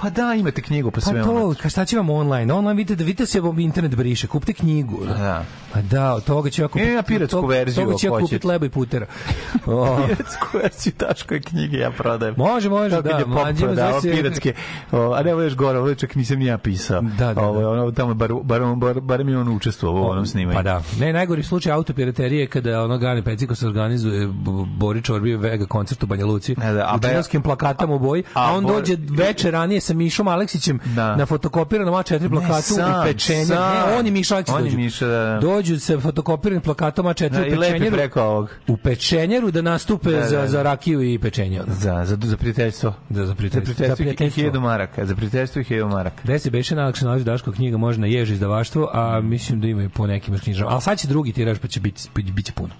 Pa 0.00 0.10
da, 0.10 0.34
imate 0.34 0.62
knjigu 0.62 0.90
pa 0.90 1.00
sve. 1.00 1.22
Pa 1.22 1.28
to, 1.28 1.54
ka 1.62 1.68
šta 1.68 1.84
će 1.84 1.96
vam 1.96 2.10
online? 2.10 2.54
Online 2.54 2.74
vidite 2.74 2.96
da 2.96 3.04
vidite 3.04 3.22
da 3.22 3.26
se 3.26 3.40
internet 3.58 3.94
briše, 3.94 4.26
kupite 4.26 4.52
knjigu. 4.52 5.04
Da. 5.06 5.44
Pa 5.72 5.82
da, 5.82 6.14
od 6.14 6.24
toga 6.24 6.50
ću 6.50 6.62
ja 6.62 6.68
kupiti. 6.68 6.90
Ja 6.90 7.02
piratsku 7.02 7.46
verziju. 7.46 7.84
Toga 7.84 7.96
ću 7.98 8.06
ja 8.06 8.18
kupiti 8.20 8.46
leba 8.46 8.66
i 8.66 8.68
putera. 8.68 9.06
piratsku 10.06 10.58
verziju 10.62 10.92
Daškove 10.98 11.40
knjige 11.40 11.78
ja 11.78 11.90
prodajem. 11.90 12.34
Može, 12.38 12.68
može, 12.68 13.02
da. 13.02 13.10
Je 13.10 13.26
mlađe 13.26 13.66
da, 13.66 13.98
piratske. 14.02 14.54
O, 14.92 15.12
a 15.12 15.22
ne, 15.22 15.32
ovo 15.32 15.42
još 15.42 15.54
gore, 15.54 15.78
ovo 15.78 15.94
čak 15.94 16.14
nisam 16.14 16.42
ja 16.42 16.58
pisao. 16.58 17.00
Da, 17.00 17.34
da, 17.34 17.40
ovo, 17.42 17.72
ono, 17.72 17.90
tamo 17.90 18.14
bar, 18.14 18.32
bar, 18.42 18.60
bar, 18.76 19.00
bar 19.00 19.24
mi 19.24 19.34
on 19.34 19.48
učestvovao 19.48 20.02
u 20.02 20.06
onom 20.06 20.26
snimanju. 20.26 20.56
Pa 20.56 20.62
da. 20.62 20.82
Ne, 21.00 21.12
najgori 21.12 21.42
slučaj 21.42 21.72
autopiraterije 21.72 22.46
kada 22.46 22.82
ono 22.82 22.98
Gane 22.98 23.22
Peciko 23.22 23.54
se 23.54 23.66
organizuje 23.66 24.28
Bori 24.76 25.02
Čorbi 25.02 25.36
Vega 25.36 25.66
koncert 25.66 26.02
u 26.02 26.06
Banja 26.06 26.26
Luci. 26.26 26.54
Da, 26.54 26.72
da, 26.72 26.80
a 26.80 27.20
u 27.38 27.42
plakatama 27.42 27.94
u 27.94 27.98
boji, 27.98 28.22
a, 28.34 28.50
a 28.50 28.56
on 28.56 28.66
dođe 28.66 28.96
veče 29.10 29.50
ranije 29.50 29.80
sa 29.86 29.94
Mišom 29.94 30.28
Aleksićem 30.28 30.78
da. 30.84 31.16
na 31.16 31.26
fotokopiranom 31.26 31.94
A4 31.94 32.30
plakatu 32.30 32.74
u 32.74 33.04
pečenju. 33.04 33.46
Ne, 33.48 33.96
on 33.98 34.06
i 34.06 34.10
Miša 34.10 34.34
Aleksić 34.34 34.54
dođu. 34.58 34.76
Miša, 34.76 35.06
da. 35.06 35.38
Dođu 35.40 35.78
sa 35.80 36.00
fotokopiranim 36.00 36.62
plakatom 36.62 37.06
A4 37.06 37.28
da, 37.28 37.56
u 37.56 37.60
pečenjeru. 37.60 37.96
preko 37.96 38.22
ovog. 38.22 38.50
U 38.66 38.76
pečenjeru 38.76 39.50
da 39.50 39.62
nastupe 39.62 40.10
da, 40.10 40.20
da, 40.20 40.26
za, 40.26 40.46
za 40.46 40.62
rakiju 40.62 41.02
i 41.02 41.18
pečenje. 41.18 41.62
Za, 41.66 42.04
za, 42.04 42.18
za 42.22 42.36
prijateljstvo. 42.36 42.94
Da, 43.08 43.26
za 43.26 43.34
prijateljstvo. 43.34 43.86
Za 43.88 43.96
prijateljstvo, 43.96 44.26
i 44.26 44.30
hiljadu 44.30 44.60
maraka. 44.60 45.06
Za 45.06 45.14
prijateljstvo 45.14 45.60
i 45.60 45.64
hiljadu 45.64 45.88
maraka. 45.88 46.16
Gde 46.24 46.38
se 46.38 46.50
beše 46.50 46.74
najlakše 46.74 47.04
nalazi 47.04 47.24
Daško 47.24 47.52
knjiga, 47.52 47.76
može 47.76 48.00
na 48.00 48.06
jež 48.06 48.30
izdavaštvo, 48.30 48.90
a 48.92 49.20
mislim 49.20 49.60
da 49.60 49.66
ima 49.66 49.82
i 49.82 49.88
po 49.88 50.06
nekim 50.06 50.38
knjižama. 50.38 50.70
Ali 50.70 50.82
sad 50.82 50.98
će 50.98 51.08
drugi 51.08 51.32
tiraž, 51.32 51.58
pa 51.58 51.68
će 51.68 51.80
biti, 51.80 52.02
biti 52.14 52.52
puno. 52.52 52.74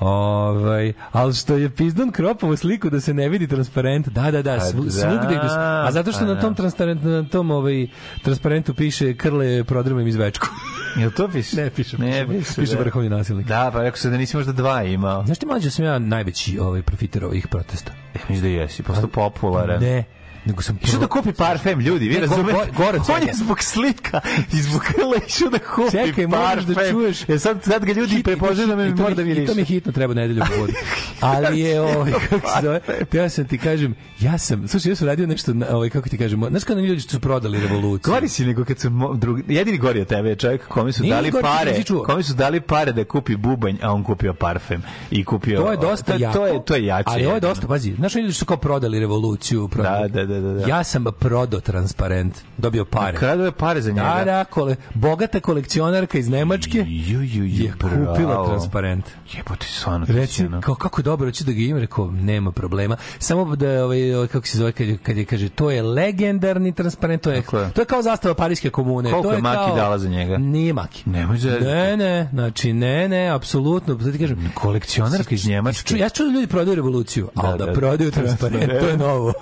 Ovaj, 0.00 0.92
ali 1.12 1.34
što 1.34 1.54
je 1.54 1.70
pizdan 1.70 2.10
kropovu 2.10 2.56
sliku 2.56 2.90
da 2.90 3.00
se 3.00 3.14
ne 3.14 3.28
vidi 3.28 3.46
transparent. 3.46 4.08
Da, 4.08 4.30
da, 4.30 4.42
da, 4.42 4.60
svu, 4.60 4.84
da, 4.84 4.90
svugde 4.90 5.34
da, 5.34 5.84
a 5.86 5.92
zato 5.92 6.12
što 6.12 6.24
na 6.24 6.40
tom 6.40 6.54
transparent 6.54 7.02
na 7.04 7.28
tom 7.28 7.50
ovaj 7.50 7.86
transparentu 8.22 8.74
piše 8.74 9.16
krle 9.16 9.64
prodrmem 9.64 10.06
iz 10.06 10.16
večku. 10.16 10.46
Jel 11.00 11.10
to 11.10 11.28
piše? 11.28 11.56
Ne 11.56 11.70
piše. 11.70 11.98
Ne 11.98 12.26
piše. 12.28 12.60
Piše 12.60 12.74
da. 12.74 12.80
vrhovni 12.80 13.08
nasilnik. 13.08 13.46
Da, 13.46 13.70
pa 13.72 13.82
rekao 13.82 13.96
se 13.96 14.10
da 14.10 14.16
nisi 14.16 14.36
možda 14.36 14.52
dva 14.52 14.82
imao. 14.82 15.24
Znaš 15.24 15.38
ti 15.38 15.46
mlađe 15.46 15.70
sam 15.70 15.84
ja 15.84 15.98
najveći 15.98 16.58
ovaj 16.58 16.82
profiter 16.82 17.24
ovih 17.24 17.48
protesta? 17.48 17.92
E, 18.14 18.18
mislim 18.28 18.40
da 18.40 18.60
jesi, 18.60 18.82
posto 18.82 19.08
popularan. 19.08 19.80
Ne, 19.80 20.04
nego 20.44 20.62
sam 20.62 20.78
išao 20.82 21.00
da 21.00 21.06
kupi 21.06 21.32
parfem, 21.32 21.80
ljudi, 21.80 22.08
vi 22.08 22.20
razumete? 22.20 22.52
Go, 22.76 22.84
go, 22.98 23.14
on 23.14 23.22
je 23.28 23.34
zbog 23.34 23.62
slika 23.62 24.20
i 24.52 24.56
zbog 24.56 24.82
krla 24.94 25.16
išao 25.26 25.50
da 25.50 25.58
kupi 25.58 25.90
Čekaj, 25.90 26.28
parfem. 26.28 26.74
da 26.74 26.90
čuješ. 26.90 27.28
E 27.28 27.38
sad, 27.38 27.64
sad 27.64 27.84
ga 27.84 27.92
ljudi 27.92 28.22
prepoznaju 28.22 28.68
da 28.68 28.76
me 28.76 28.94
mora 28.94 29.14
da. 29.14 29.22
I 29.22 29.46
to 29.46 29.54
mi 29.54 29.64
hitno 29.64 29.92
treba 29.92 30.14
nedelju 30.14 30.42
povodi. 30.54 30.72
Ali 31.20 31.60
je, 31.60 31.80
ovaj, 31.80 32.12
kako 32.30 32.48
se 32.48 32.62
zove, 32.62 32.80
ja 33.12 33.28
sam 33.28 33.44
ti 33.44 33.58
kažem, 33.58 33.94
ja 34.20 34.38
sam, 34.38 34.68
slušaj, 34.68 34.92
ja 34.92 34.96
sam 34.96 35.06
radio 35.06 35.26
nešto, 35.26 35.52
ovaj, 35.70 35.90
kako 35.90 36.08
ti 36.08 36.18
kažem, 36.18 36.44
znaš 36.50 36.64
kada 36.64 36.80
ljudi 36.80 37.00
što 37.00 37.10
su 37.10 37.20
prodali 37.20 37.60
revoluciju? 37.60 38.12
Gori 38.12 38.28
si 38.28 38.44
nego 38.44 38.64
kad 38.64 38.78
su, 38.78 38.90
drugi, 39.16 39.42
jedini 39.48 39.78
gori 39.78 40.00
od 40.00 40.06
tebe 40.06 40.28
je 40.28 40.36
čovjek 40.36 40.68
kome 40.68 40.92
su 40.92 41.04
dali 41.04 41.32
pare, 41.42 41.82
kome 42.06 42.22
su 42.22 42.34
dali 42.34 42.60
pare 42.60 42.92
da 42.92 43.04
kupi 43.04 43.36
bubanj, 43.36 43.76
a 43.82 43.92
on 43.92 44.04
kupio 44.04 44.34
parfem 44.34 44.82
i 45.10 45.24
kupio... 45.24 45.60
To 45.62 45.70
je 45.70 45.76
dosta 45.76 46.14
jako. 46.18 46.38
To 46.38 46.46
je, 46.46 46.64
to 46.64 46.74
je 46.74 46.84
jače. 46.84 47.04
Ali 47.06 47.26
ovo 47.26 47.34
je 47.34 47.40
dosta, 47.40 47.66
pazi, 47.66 47.94
znaš 47.94 48.14
ljudi 48.14 48.32
što 48.32 48.38
su 48.38 48.44
kao 48.44 48.56
prodali 48.56 49.00
revoluciju, 49.00 49.68
prodali. 49.68 50.10
Da, 50.10 50.26
da, 50.26 50.29
da, 50.34 50.52
da. 50.52 50.68
Ja 50.68 50.84
sam 50.84 51.04
prodo 51.18 51.60
transparent, 51.60 52.34
dobio 52.58 52.84
pare. 52.84 53.18
Kada 53.18 53.44
je 53.44 53.52
pare 53.52 53.80
za 53.82 53.90
njega? 53.90 54.14
Da, 54.18 54.24
da, 54.24 54.44
kole, 54.44 54.76
bogata 54.94 55.40
kolekcionarka 55.40 56.18
iz 56.18 56.28
Nemačke 56.28 56.78
ju, 56.78 57.22
ju, 57.22 57.44
ju, 57.44 57.64
je 57.64 57.72
kupila 57.72 58.46
transparent. 58.46 59.04
Jebote, 59.32 59.66
stvarno. 59.66 60.06
Reci, 60.08 60.46
kao, 60.60 60.74
kako 60.74 61.00
je 61.00 61.02
dobro, 61.02 61.28
hoće 61.28 61.44
da 61.44 61.52
ga 61.52 61.60
ima, 61.60 61.80
rekao, 61.80 62.10
nema 62.10 62.52
problema. 62.52 62.96
Samo 63.18 63.56
da, 63.56 63.84
ovaj, 63.84 64.14
ovaj 64.14 64.28
kako 64.28 64.46
se 64.46 64.58
zove, 64.58 64.72
kad, 64.72 64.86
kad 65.02 65.16
je, 65.16 65.24
kaže, 65.24 65.48
to 65.48 65.70
je 65.70 65.82
legendarni 65.82 66.72
transparent, 66.72 67.22
to 67.22 67.30
je, 67.30 67.42
to 67.74 67.82
je 67.82 67.84
kao 67.84 68.02
zastava 68.02 68.34
Parijske 68.34 68.70
komune. 68.70 69.10
Koliko 69.10 69.28
to 69.28 69.34
je 69.34 69.42
Maki 69.42 69.56
kao, 69.56 69.76
dala 69.76 69.98
za 69.98 70.08
njega? 70.08 70.38
Nije 70.38 70.72
Maki. 70.72 71.10
Nemoj 71.10 71.38
za... 71.38 71.50
Ne, 71.50 71.96
ne, 71.96 72.28
znači, 72.32 72.72
ne, 72.72 73.08
ne, 73.08 73.28
apsolutno. 73.28 73.94
Da 73.94 74.12
ti 74.12 74.18
kažem, 74.18 74.50
kolekcionarka 74.54 75.34
iz 75.34 75.48
Njemačke. 75.48 75.98
Ja 75.98 76.08
čuo 76.08 76.26
da 76.26 76.32
ljudi 76.32 76.46
prodaju 76.46 76.74
revoluciju, 76.74 77.28
da, 77.34 77.42
ali 77.44 77.58
da, 77.58 77.66
da 77.66 77.72
prodaju 77.72 78.10
transparent, 78.10 78.72
to 78.80 78.86
je 78.86 78.96
novo. 79.06 79.32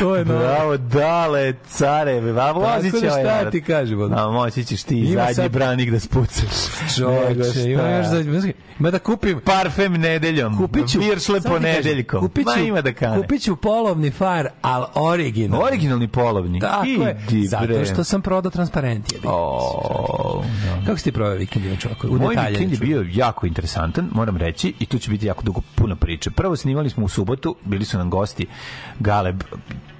to 0.00 0.16
je 0.16 0.23
novo. 0.24 0.38
Bravo, 0.40 0.76
dale, 0.76 1.54
care, 1.68 2.20
va 2.20 2.52
vozi 2.52 2.90
će 3.00 3.10
ovaj. 3.10 3.24
Šta 3.24 3.50
ti 3.50 3.62
kažem? 3.62 4.12
A 4.12 4.30
moći 4.30 4.64
ćeš 4.64 4.82
ti 4.82 4.98
ima 4.98 5.20
zadnji 5.20 5.34
sad... 5.34 5.52
branik 5.52 5.90
da 5.90 6.00
spucaš. 6.00 6.54
Čoveče, 6.96 7.70
ima 7.70 7.88
još 7.88 8.06
za 8.06 8.24
ima 8.78 8.90
da 8.90 8.98
kupim 8.98 9.40
parfem 9.44 9.92
nedeljom. 9.92 10.58
Kupiću 10.58 11.00
viršle 11.00 11.40
ponedeljkom. 11.40 12.20
Kupiću, 12.20 12.50
Ma 12.56 12.62
ima 12.62 12.80
da 12.80 12.92
kane. 12.92 13.22
Kupiću 13.22 13.56
polovni 13.56 14.10
far, 14.10 14.48
al 14.62 14.86
originalni. 14.94 15.66
Originalni 15.66 16.08
polovni. 16.08 16.60
Tako 16.60 16.86
je. 16.86 17.46
Zato 17.48 17.84
što 17.84 18.04
sam 18.04 18.22
prodao 18.22 18.50
transparent 18.50 19.12
je. 19.12 19.18
Oh, 19.24 20.44
no. 20.44 20.86
Kako 20.86 20.98
si 20.98 21.04
ti 21.04 21.12
proveo 21.12 21.34
vikend, 21.34 21.78
čovjek? 21.78 22.04
U 22.04 22.18
Moj 22.18 22.36
vikend 22.48 22.72
je 22.72 22.78
bio 22.78 23.06
jako 23.12 23.46
interesantan, 23.46 24.08
moram 24.12 24.36
reći, 24.36 24.74
i 24.78 24.86
tu 24.86 24.98
će 24.98 25.10
biti 25.10 25.26
jako 25.26 25.42
dugo 25.42 25.60
puno 25.74 25.96
priče. 25.96 26.30
Prvo 26.30 26.56
snimali 26.56 26.90
smo 26.90 27.04
u 27.04 27.08
subotu, 27.08 27.56
bili 27.64 27.84
su 27.84 27.98
nam 27.98 28.10
gosti 28.10 28.46
Galeb 29.00 29.42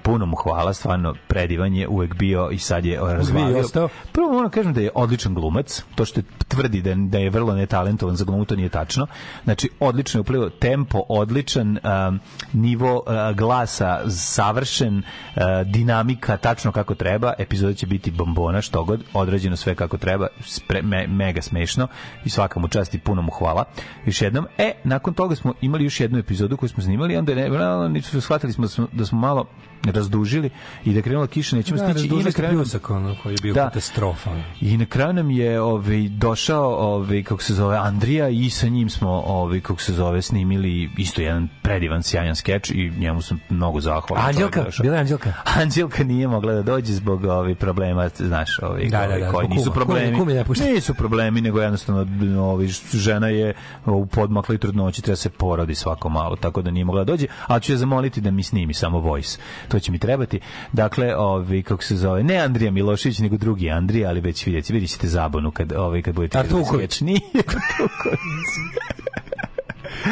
puno 0.05 0.25
mu 0.25 0.35
hvala, 0.35 0.73
stvarno 0.73 1.15
predivan 1.27 1.73
je 1.73 1.87
uvek 1.87 2.15
bio 2.15 2.49
i 2.51 2.57
sad 2.57 2.85
je 2.85 2.99
razvalio. 2.99 3.63
Prvo 4.11 4.31
moram 4.33 4.49
kažem 4.49 4.73
da 4.73 4.81
je 4.81 4.89
odličan 4.95 5.33
glumac, 5.33 5.83
to 5.95 6.05
što 6.05 6.21
tvrdi 6.47 6.81
da, 6.81 6.95
da 6.95 7.17
je 7.17 7.29
vrlo 7.29 7.55
netalentovan 7.55 8.15
za 8.15 8.25
glumu, 8.25 8.45
to 8.45 8.55
nije 8.55 8.69
tačno. 8.69 9.07
Znači, 9.43 9.69
odlično 9.79 10.17
je 10.17 10.21
uplivao 10.21 10.49
tempo, 10.49 11.03
odličan 11.09 11.77
um, 11.77 12.19
nivo 12.53 12.95
uh, 12.95 13.37
glasa, 13.37 14.09
savršen, 14.09 14.97
uh, 14.97 15.43
dinamika, 15.65 16.37
tačno 16.37 16.71
kako 16.71 16.95
treba, 16.95 17.33
epizoda 17.37 17.73
će 17.73 17.87
biti 17.87 18.11
bombona, 18.11 18.61
što 18.61 18.83
god, 18.83 19.03
odrađeno 19.13 19.55
sve 19.55 19.75
kako 19.75 19.97
treba, 19.97 20.27
spre, 20.41 20.81
me, 20.81 21.07
mega 21.07 21.41
smešno 21.41 21.87
i 22.25 22.29
svaka 22.29 22.59
mu 22.59 22.67
čast 22.67 22.93
i 22.93 22.99
puno 22.99 23.21
mu 23.21 23.31
hvala. 23.31 23.63
Još 24.05 24.21
jednom, 24.21 24.47
e, 24.57 24.71
nakon 24.83 25.13
toga 25.13 25.35
smo 25.35 25.53
imali 25.61 25.83
još 25.83 25.99
jednu 25.99 26.19
epizodu 26.19 26.57
koju 26.57 26.69
smo 26.69 26.83
snimali, 26.83 27.17
onda 27.17 27.31
je 27.31 27.49
ne, 27.89 28.01
shvatili 28.01 28.53
smo 28.53 28.61
da 28.61 28.69
smo, 28.69 28.87
da 28.91 29.05
smo 29.05 29.19
malo 29.19 29.45
razdužili 29.91 30.49
i 30.85 30.93
da 30.93 31.01
krenula 31.01 31.27
kiša 31.27 31.55
nećemo 31.55 31.77
da, 31.77 31.93
stići 31.93 32.15
i 32.15 32.23
na 32.23 32.31
kraju 32.31 32.57
pljusak 32.57 32.89
ono 32.89 33.15
koji 33.23 33.33
je 33.33 33.37
bio 33.41 33.53
da. 33.53 33.63
katastrofa. 33.63 34.31
I 34.61 34.77
na 34.77 34.85
kraju 34.85 35.13
nam 35.13 35.31
je 35.31 35.61
ovaj 35.61 36.09
došao 36.09 36.75
ovaj 36.75 37.23
kako 37.23 37.43
se 37.43 37.53
zove 37.53 37.77
Andrija 37.77 38.29
i 38.29 38.49
sa 38.49 38.67
njim 38.67 38.89
smo 38.89 39.09
ovaj 39.09 39.59
kako 39.59 39.81
se 39.81 39.93
zove 39.93 40.21
snimili 40.21 40.89
isto 40.97 41.21
jedan 41.21 41.47
predivan 41.61 42.03
sjajan 42.03 42.35
skeč 42.35 42.69
i 42.69 42.91
njemu 42.97 43.21
sam 43.21 43.39
mnogo 43.49 43.81
zahvalan. 43.81 44.25
Anđelka, 44.27 44.65
bila 44.81 44.97
Anđelka. 44.97 45.33
Anđelka 45.43 46.03
nije 46.03 46.27
mogla 46.27 46.53
da 46.53 46.61
dođe 46.61 46.93
zbog 46.93 47.23
ovih 47.23 47.57
problema, 47.57 48.09
znaš, 48.17 48.59
ovih 48.61 48.91
da, 48.91 49.07
da, 49.07 49.17
da, 49.17 49.31
koji 49.31 49.47
nisu 49.47 49.71
problemi. 49.71 50.17
Kumi, 50.17 50.43
kumi 50.43 50.73
nisu 50.73 50.93
problemi, 50.93 51.41
nego 51.41 51.61
jednostavno 51.61 52.05
ovi 52.43 52.67
žena 52.93 53.27
je 53.27 53.53
u 53.85 54.05
podmakloj 54.05 54.57
trudnoći 54.57 55.01
treba 55.01 55.15
se 55.15 55.29
porodi 55.29 55.75
svako 55.75 56.09
malo, 56.09 56.35
tako 56.35 56.61
da 56.61 56.71
nije 56.71 56.85
mogla 56.85 57.03
da 57.03 57.11
dođe, 57.11 57.27
a 57.47 57.59
ću 57.59 57.71
je 57.71 57.77
zamoliti 57.77 58.21
da 58.21 58.31
mi 58.31 58.43
snimi 58.43 58.73
samo 58.73 58.99
voice. 58.99 59.39
To 59.67 59.74
će 59.79 59.91
mi 59.91 59.99
trebati. 59.99 60.39
Dakle, 60.73 61.15
ovi 61.15 61.63
kako 61.63 61.83
se 61.83 61.95
zove, 61.95 62.23
ne 62.23 62.37
Andrija 62.37 62.71
Milošević, 62.71 63.19
nego 63.19 63.37
drugi 63.37 63.69
Andrija, 63.69 64.09
ali 64.09 64.21
već 64.21 64.45
vidite, 64.45 64.73
vidite 64.73 64.91
ćete 64.91 65.07
zabunu 65.07 65.51
kad 65.51 65.71
ovaj 65.71 66.01
kad 66.01 66.15
budete 66.15 66.37
Artuković 66.37 67.01
nije 67.01 67.19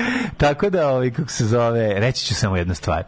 Tako 0.38 0.70
da, 0.70 0.90
ovaj, 0.90 1.12
kako 1.12 1.30
se 1.30 1.46
zove, 1.46 2.00
reći 2.00 2.26
ću 2.26 2.36
samo 2.36 2.58
jednu 2.58 2.76
stvar 2.76 3.04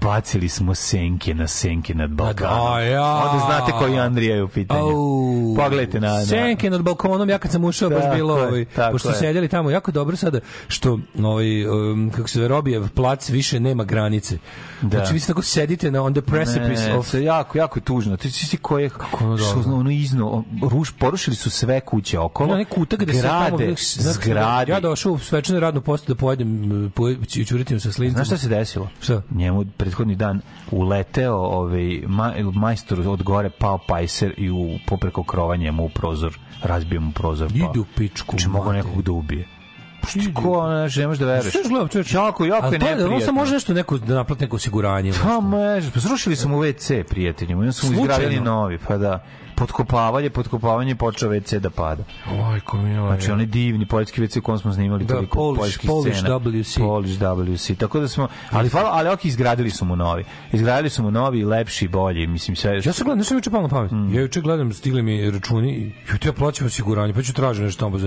bacili 0.00 0.48
smo 0.48 0.74
senke 0.74 1.34
na 1.34 1.46
senke 1.46 1.94
nad 1.94 2.10
Balkanom. 2.10 2.74
Da, 2.74 2.80
ja. 2.80 3.14
Onda 3.14 3.44
znate 3.46 3.72
koji 3.78 3.98
Andrija 3.98 4.36
je 4.36 4.42
u 4.42 4.48
pitanju. 4.48 4.80
Au, 4.80 5.54
Pogledajte 5.56 6.00
na, 6.00 6.08
na... 6.08 6.24
Senke 6.24 6.70
nad 6.70 6.82
balkonom, 6.82 7.30
ja 7.30 7.38
kad 7.38 7.50
sam 7.50 7.64
ušao, 7.64 7.90
baš 7.90 8.04
bilo, 8.14 8.34
ovaj, 8.34 8.64
pošto 8.92 9.08
je. 9.08 9.14
sedjeli 9.14 9.48
tamo, 9.48 9.70
jako 9.70 9.90
dobro 9.90 10.16
sada, 10.16 10.40
što, 10.68 10.98
ovaj, 11.22 11.66
um, 11.66 12.10
kako 12.16 12.28
se 12.28 12.48
Robijev 12.48 12.88
plac 12.88 13.28
više 13.28 13.60
nema 13.60 13.84
granice. 13.84 14.38
Da. 14.82 14.88
Znači, 14.88 15.12
vi 15.12 15.20
se 15.20 15.26
tako 15.26 15.42
sedite 15.42 15.90
na 15.90 16.02
on 16.02 16.14
the 16.14 16.22
precipice 16.22 16.88
ne, 16.88 16.98
of... 16.98 17.14
jako, 17.14 17.58
jako 17.58 17.78
je 17.78 17.82
tužno. 17.82 18.16
Ti 18.16 18.30
si 18.30 18.56
koje, 18.56 18.88
kako 18.88 19.24
ono 19.24 19.36
dobro. 19.36 19.74
ono 19.74 19.90
izno, 19.90 20.44
ruš, 20.70 20.92
porušili 20.98 21.36
su 21.36 21.50
sve 21.50 21.80
kuće 21.80 22.18
okolo. 22.18 22.56
Ne, 22.56 22.64
kutak 22.64 23.00
gde 23.00 23.12
grade, 23.12 23.76
se 23.76 23.98
tamo, 23.98 24.12
zgrade. 24.12 24.72
Ja 24.72 24.80
došao 24.80 25.12
u 25.12 25.18
svečanu 25.18 25.60
radnu 25.60 25.80
postu 25.80 26.14
da 26.14 26.18
pojedem, 26.18 26.92
po, 26.94 27.14
ćuritim 27.46 27.80
sa 27.80 27.92
slincom. 27.92 28.14
Znaš 28.14 28.26
šta 28.26 28.38
se 28.38 28.48
desilo? 28.48 28.88
Šta? 29.00 29.22
Njemu 29.30 29.64
prethodni 29.82 30.14
dan 30.16 30.40
uleteo 30.70 31.36
ovaj, 31.36 32.02
ma, 32.06 32.32
majstor 32.54 33.00
od 33.08 33.22
gore 33.22 33.50
pao 33.50 33.78
pajser 33.88 34.34
i 34.36 34.50
u 34.50 34.78
popreko 34.86 35.22
krova 35.22 35.56
njemu 35.56 35.84
u 35.84 35.88
prozor, 35.88 36.38
razbio 36.62 37.00
mu 37.00 37.12
prozor. 37.12 37.48
Pa. 37.48 37.54
Idu 37.54 37.84
pičku. 37.96 38.38
Če 38.38 38.48
mogu 38.48 38.72
nekog 38.72 39.02
da 39.02 39.12
ubije. 39.12 39.48
Što 40.08 40.20
ko 40.34 40.68
ne 40.96 41.06
možeš 41.06 41.18
da 41.18 41.26
veruješ? 41.26 41.52
Sve 41.52 41.62
gledam, 41.68 41.88
čovjek. 41.88 42.12
Jako, 42.12 42.44
jako 42.44 42.66
je 42.66 42.72
neprijatno. 42.72 43.14
On 43.14 43.20
sam 43.20 43.34
može 43.34 43.52
nešto 43.54 43.74
neko 43.74 43.98
da 43.98 44.14
naplati 44.14 44.44
neko 44.44 44.56
osiguranje. 44.56 45.12
Pa 45.22 45.40
može, 45.40 45.90
pa 45.94 46.00
srušili 46.00 46.36
smo 46.36 46.58
WC 46.58 47.02
prijateljima, 47.02 47.60
onda 47.60 47.72
smo 47.72 47.92
izgradili 47.92 48.40
novi, 48.40 48.78
pa 48.88 48.96
da 48.96 49.24
potkopavanje, 49.54 50.30
potkopavanje 50.30 50.94
počeo 50.94 51.30
WC 51.30 51.58
da 51.58 51.70
pada. 51.70 52.04
Oj, 52.30 52.60
ko 52.60 52.76
mi 52.76 52.94
Znači, 52.94 53.30
oni 53.30 53.46
divni 53.46 53.86
poljski 53.86 54.22
WC 54.22 54.38
u 54.38 54.42
kom 54.42 54.58
smo 54.58 54.72
snimali 54.72 55.04
da, 55.04 55.14
toliko 55.14 55.38
Polish, 55.38 55.60
poljskih 55.60 55.90
Polish 55.90 56.18
scena. 56.18 56.38
WC. 56.38 56.78
Polish 56.78 57.20
WC. 57.20 57.76
Tako 57.76 58.00
da 58.00 58.08
smo, 58.08 58.28
ali 58.50 58.68
hvala, 58.68 58.90
ali 58.92 59.08
ok, 59.08 59.24
izgradili 59.24 59.70
su 59.70 59.84
mu 59.84 59.96
novi. 59.96 60.24
Izgradili 60.52 60.90
su 60.90 61.02
mu 61.02 61.10
novi, 61.10 61.44
lepši, 61.44 61.88
bolji, 61.88 62.26
mislim 62.26 62.56
sve. 62.56 62.74
Ja 62.84 62.92
sam 62.92 63.04
gledam, 63.04 63.18
nisam 63.18 63.36
juče 63.36 63.50
palo 63.50 63.62
na 63.62 63.68
pamet. 63.68 63.90
Mm. 63.90 64.14
Ja 64.14 64.20
juče 64.20 64.40
gledam, 64.40 64.72
stigli 64.72 65.02
mi 65.02 65.30
računi 65.30 65.72
i 65.72 65.92
ja 66.26 66.32
plaćam 66.32 66.66
osiguranje, 66.66 67.14
pa 67.14 67.22
ću 67.22 67.32
tražiti 67.32 67.64
nešto 67.64 67.84
tamo 67.84 67.98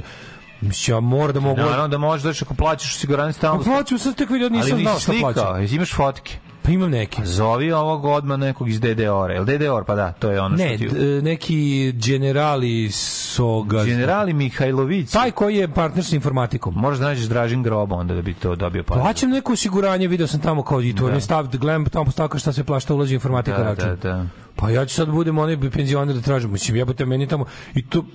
Mislim, 0.61 0.95
ja 0.95 0.99
mora 0.99 1.33
da 1.33 1.39
mogu... 1.39 1.61
Naravno 1.61 1.87
da 1.87 1.97
možeš, 1.97 2.21
znači, 2.21 2.43
ako 2.43 2.53
plaćaš 2.53 2.95
osiguranje 2.95 3.33
stalno... 3.33 3.63
Pa 3.63 3.71
plaćam, 3.71 3.97
sad 3.97 4.15
tek 4.15 4.29
vidio, 4.29 4.49
nisam 4.49 4.79
znao 4.79 4.99
šta 4.99 5.13
plaćam. 5.21 5.47
Ali 5.47 5.75
imaš 5.75 5.93
fotke. 5.93 6.37
Pa 6.65 6.71
imam 6.71 6.91
neki. 6.91 7.25
Zovi 7.25 7.71
ovog 7.71 8.05
odmah 8.05 8.39
nekog 8.39 8.69
iz 8.69 8.79
DDR. 8.79 9.31
Jel 9.33 9.45
DDR? 9.45 9.83
Pa 9.87 9.95
da, 9.95 10.11
to 10.11 10.31
je 10.31 10.41
ono 10.41 10.55
ne, 10.55 10.77
što 10.77 10.89
ti... 10.89 10.95
Ne, 10.95 11.21
neki 11.21 11.91
generali 11.91 12.91
Soga... 12.91 13.83
Generali 13.83 14.33
Mihajlović. 14.33 15.11
Taj 15.11 15.31
koji 15.31 15.55
je 15.55 15.67
partner 15.67 16.05
sa 16.05 16.15
informatikom. 16.15 16.73
Možeš 16.77 16.99
da 16.99 17.05
nađeš 17.05 17.25
Dražin 17.25 17.63
Groba 17.63 17.95
onda 17.95 18.13
da 18.13 18.21
bi 18.21 18.33
to 18.33 18.55
dobio 18.55 18.83
partner. 18.83 19.03
Plaćam 19.03 19.29
neko 19.29 19.53
osiguranje, 19.53 20.07
video 20.07 20.27
sam 20.27 20.41
tamo 20.41 20.63
kao 20.63 20.81
i 20.81 20.95
to 20.95 21.09
da. 21.09 21.21
stav, 21.21 21.47
da 21.47 21.57
gledam 21.57 21.85
tamo 21.85 22.05
postavka 22.05 22.39
šta 22.39 22.53
se 22.53 22.63
plašta 22.63 22.93
ulazi 22.93 23.13
informatika 23.13 23.57
da, 23.57 23.63
račun. 23.63 23.89
Da, 23.89 23.95
da. 23.95 24.25
Pa 24.55 24.69
ja 24.69 24.85
ću 24.85 24.95
sad 24.95 25.09
budem 25.09 25.37
onaj 25.37 25.57
penzioner 25.71 26.15
da 26.15 26.21
tražim. 26.21 26.51
Mislim, 26.51 26.77
jebote 26.77 27.05
meni 27.05 27.27
tamo 27.27 27.45
i 27.75 27.85
to 27.85 28.05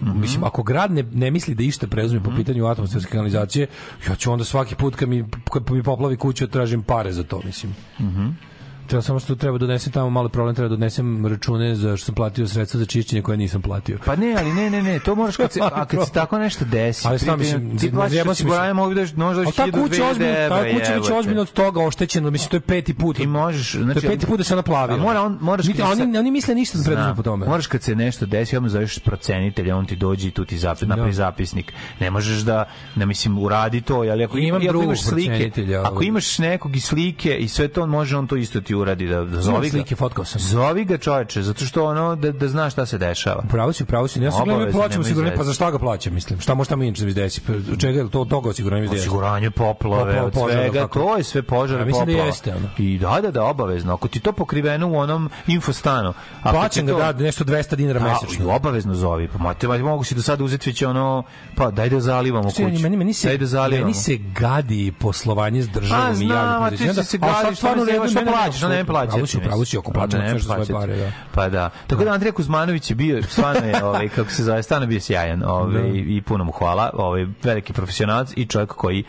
Mm 0.00 0.06
-hmm. 0.06 0.20
Mislim, 0.20 0.44
ako 0.44 0.62
grad 0.62 0.90
ne, 0.90 1.02
ne 1.02 1.30
misli 1.30 1.54
da 1.54 1.62
išta 1.62 1.86
preuzme 1.86 2.20
po 2.20 2.30
mhm. 2.30 2.38
pitanju 2.38 2.66
atmosferske 2.66 3.10
kanalizacije, 3.10 3.66
ja 4.08 4.14
ću 4.14 4.32
onda 4.32 4.44
svaki 4.44 4.74
put 4.74 4.96
kad 4.96 5.08
mi, 5.08 5.24
kad 5.52 5.70
mi 5.70 5.82
poplavi 5.82 6.16
kuću 6.16 6.46
tražim 6.46 6.82
pare 6.82 7.12
za 7.12 7.22
to, 7.22 7.40
mislim. 7.44 7.74
Mm 7.98 8.48
Treba 8.88 9.02
samo 9.02 9.20
što 9.20 9.34
treba 9.34 9.58
da 9.58 9.66
donesem 9.66 9.92
tamo 9.92 10.10
malo 10.10 10.28
problem, 10.28 10.54
treba 10.54 10.68
da 10.68 10.76
donesem 10.76 11.26
račune 11.26 11.74
za 11.74 11.96
što 11.96 12.06
sam 12.06 12.14
platio 12.14 12.48
sredstva 12.48 12.80
za 12.80 12.86
čišćenje 12.86 13.22
koje 13.22 13.36
nisam 13.36 13.62
platio. 13.62 13.98
Pa 14.04 14.16
ne, 14.16 14.34
ali 14.38 14.52
ne, 14.52 14.70
ne, 14.70 14.82
ne, 14.82 14.98
to 14.98 15.14
možeš 15.14 15.36
kad 15.36 15.52
se 15.52 15.60
a 15.72 15.84
kad 15.84 16.06
se 16.06 16.12
tako 16.12 16.38
nešto 16.38 16.64
desi. 16.64 17.08
Ali 17.08 17.18
sam 17.18 17.38
mislim, 17.38 17.78
ti 17.78 17.90
plaćaš 17.90 18.26
osiguranje, 18.26 18.72
mogu 18.72 18.94
da 18.94 19.00
možda 19.00 19.42
1000 19.42 19.56
Ta 19.56 19.80
kuća 19.80 20.08
ozbiljno, 20.10 20.34
ta 20.48 20.64
kuća 20.72 20.94
već 20.94 21.10
ozbiljno 21.10 21.42
od 21.42 21.52
toga 21.52 21.84
oštećena, 21.84 22.30
mislim 22.30 22.50
to 22.50 22.56
je 22.56 22.60
peti 22.60 22.94
put. 22.94 23.16
Ti 23.16 23.26
možeš, 23.26 23.76
znači 23.76 24.00
to 24.00 24.06
je 24.06 24.10
peti 24.10 24.26
put 24.26 24.38
da 24.38 24.44
se 24.44 24.56
naplavi. 24.56 24.92
A 24.92 24.96
mora 24.96 25.22
on 25.22 25.38
moraš 25.40 25.66
Niti, 25.66 25.82
oni 25.82 26.18
oni 26.18 26.30
misle 26.30 26.54
ništa 26.54 26.78
da 26.78 26.84
preduzmu 26.84 27.14
po 27.16 27.22
tome. 27.22 27.46
Možeš 27.46 27.66
kad 27.66 27.82
se 27.82 27.94
nešto 27.94 28.26
desi, 28.26 28.56
odmah 28.56 28.70
zoveš 28.70 28.98
procenitelja, 28.98 29.76
on 29.76 29.86
ti 29.86 29.96
dođe 29.96 30.28
i 30.28 30.30
tu 30.30 30.44
ti 30.44 30.58
zapis 30.58 30.88
napravi 30.88 31.12
zapisnik. 31.12 31.72
Ne 32.00 32.10
možeš 32.10 32.38
da, 32.38 32.64
ne 32.96 33.06
mislim 33.06 33.38
uradi 33.38 33.80
to, 33.80 33.94
ali 33.94 34.24
ako 34.24 34.38
imam 34.38 34.62
imaš 34.62 35.02
slike, 35.02 35.50
ako 35.84 36.02
imaš 36.02 36.38
nekog 36.38 36.76
i 36.76 36.80
slike 36.80 37.36
i 37.36 37.48
sve 37.48 37.68
to 37.68 37.82
on 37.82 37.90
može 37.90 38.16
on 38.16 38.26
to 38.26 38.36
isto 38.36 38.60
ti 38.60 38.74
uradi 38.78 39.08
da 39.08 39.24
da 39.24 39.40
zovi 39.40 39.70
slike, 39.70 39.96
fotkao 39.96 40.24
sam. 40.24 40.40
Zovi 40.40 40.84
ga 40.84 40.98
čoveče, 40.98 41.42
zato 41.42 41.64
što 41.64 41.84
ono 41.84 42.16
da 42.16 42.32
da 42.32 42.48
zna 42.48 42.70
šta 42.70 42.86
se 42.86 42.98
dešava. 42.98 43.42
Pravo 43.48 43.72
si, 43.72 43.84
pravo 43.84 44.08
si. 44.08 44.22
Ja 44.22 44.30
sam 44.30 44.44
gledao 44.44 44.72
plaćam 44.72 45.00
osiguranje, 45.00 45.36
pa 45.36 45.44
za 45.44 45.52
šta 45.52 45.70
ga 45.70 45.78
plaćam, 45.78 46.14
mislim. 46.14 46.40
Šta 46.40 46.54
može 46.54 46.70
tamo 46.70 46.82
inače 46.82 47.04
da 47.04 47.12
desi? 47.12 47.40
Čega 47.80 48.00
je 48.00 48.10
to 48.10 48.24
toga 48.24 48.48
osiguranje 48.48 48.84
izdeje? 48.84 49.00
Osiguranje 49.00 49.50
poplave, 49.50 50.22
od 50.22 50.34
svega, 50.34 50.88
to 50.88 51.16
je 51.16 51.24
sve 51.24 51.42
požar, 51.42 51.86
mislim 51.86 52.06
da 52.06 52.12
jeste 52.12 52.54
ono. 52.54 52.68
I 52.78 52.98
da, 52.98 53.18
da, 53.22 53.30
da, 53.30 53.44
obavezno. 53.44 53.94
Ako 53.94 54.08
ti 54.08 54.20
to 54.20 54.32
pokriveno 54.32 54.88
u 54.88 54.96
onom 54.96 55.30
infostanu, 55.46 56.12
a 56.42 56.52
plaćam 56.52 56.86
ga 56.86 57.12
da 57.12 57.12
nešto 57.12 57.44
200 57.44 57.74
dinara 57.74 58.00
mesečno. 58.00 58.54
Obavezno 58.54 58.94
zovi. 58.94 59.28
Pa 59.28 59.38
mate, 59.38 59.68
mogu 59.68 60.04
si 60.04 60.14
do 60.14 60.22
sada 60.22 60.44
uzeti 60.44 60.70
već 60.70 60.82
ono, 60.82 61.22
pa 61.54 61.70
daj 61.70 61.88
da 61.88 62.00
zalivamo 62.00 62.48
kuću. 62.48 62.62
Meni, 62.62 62.96
meni 62.96 63.14
se, 63.14 63.28
daj 63.28 63.38
da 63.38 63.46
zalivamo. 63.46 63.86
Meni 63.86 63.94
se 63.94 64.16
gadi 64.16 64.92
poslovanje 64.98 65.62
s 65.62 65.68
državom 65.68 66.22
i 66.22 66.28
javnim 66.28 66.68
preduzećima. 66.68 66.86
A, 66.86 66.88
znam, 66.88 66.94
a 66.94 67.00
ti 67.00 67.10
se 67.10 67.18
gadi, 67.18 67.56
stvarno 67.56 67.84
ne 67.84 68.24
plaćaš, 68.32 68.60
ne 68.68 68.84
plaćaš. 68.84 69.32
Pravo 69.44 69.64
si, 69.64 69.78
ako 69.78 69.92
plaćam 69.92 70.20
sve 70.28 70.40
svoje 70.40 70.66
pare, 70.66 70.96
da. 70.96 71.12
Pa 71.34 71.48
da. 71.48 71.70
Tako 71.86 72.04
da 72.04 72.10
Andrija 72.10 72.32
Kuzmanović 72.32 72.90
je 72.90 72.94
bio 72.94 73.22
stvarno 73.22 73.66
je 73.66 73.84
ovaj 73.88 74.08
kako 74.08 74.30
se 74.30 74.44
zove, 74.44 74.62
stvarno 74.62 74.86
bio 74.86 75.00
sjajan, 75.00 75.42
ovaj 75.46 75.82
da. 75.82 75.88
i 75.88 76.22
puno 76.26 76.44
mu 76.44 76.52
hvala, 76.52 76.90
ovaj 76.94 77.26
veliki 77.42 77.72
profesionalac 77.72 78.32
i 78.36 78.46
čovjek 78.46 78.70
koji 78.70 79.04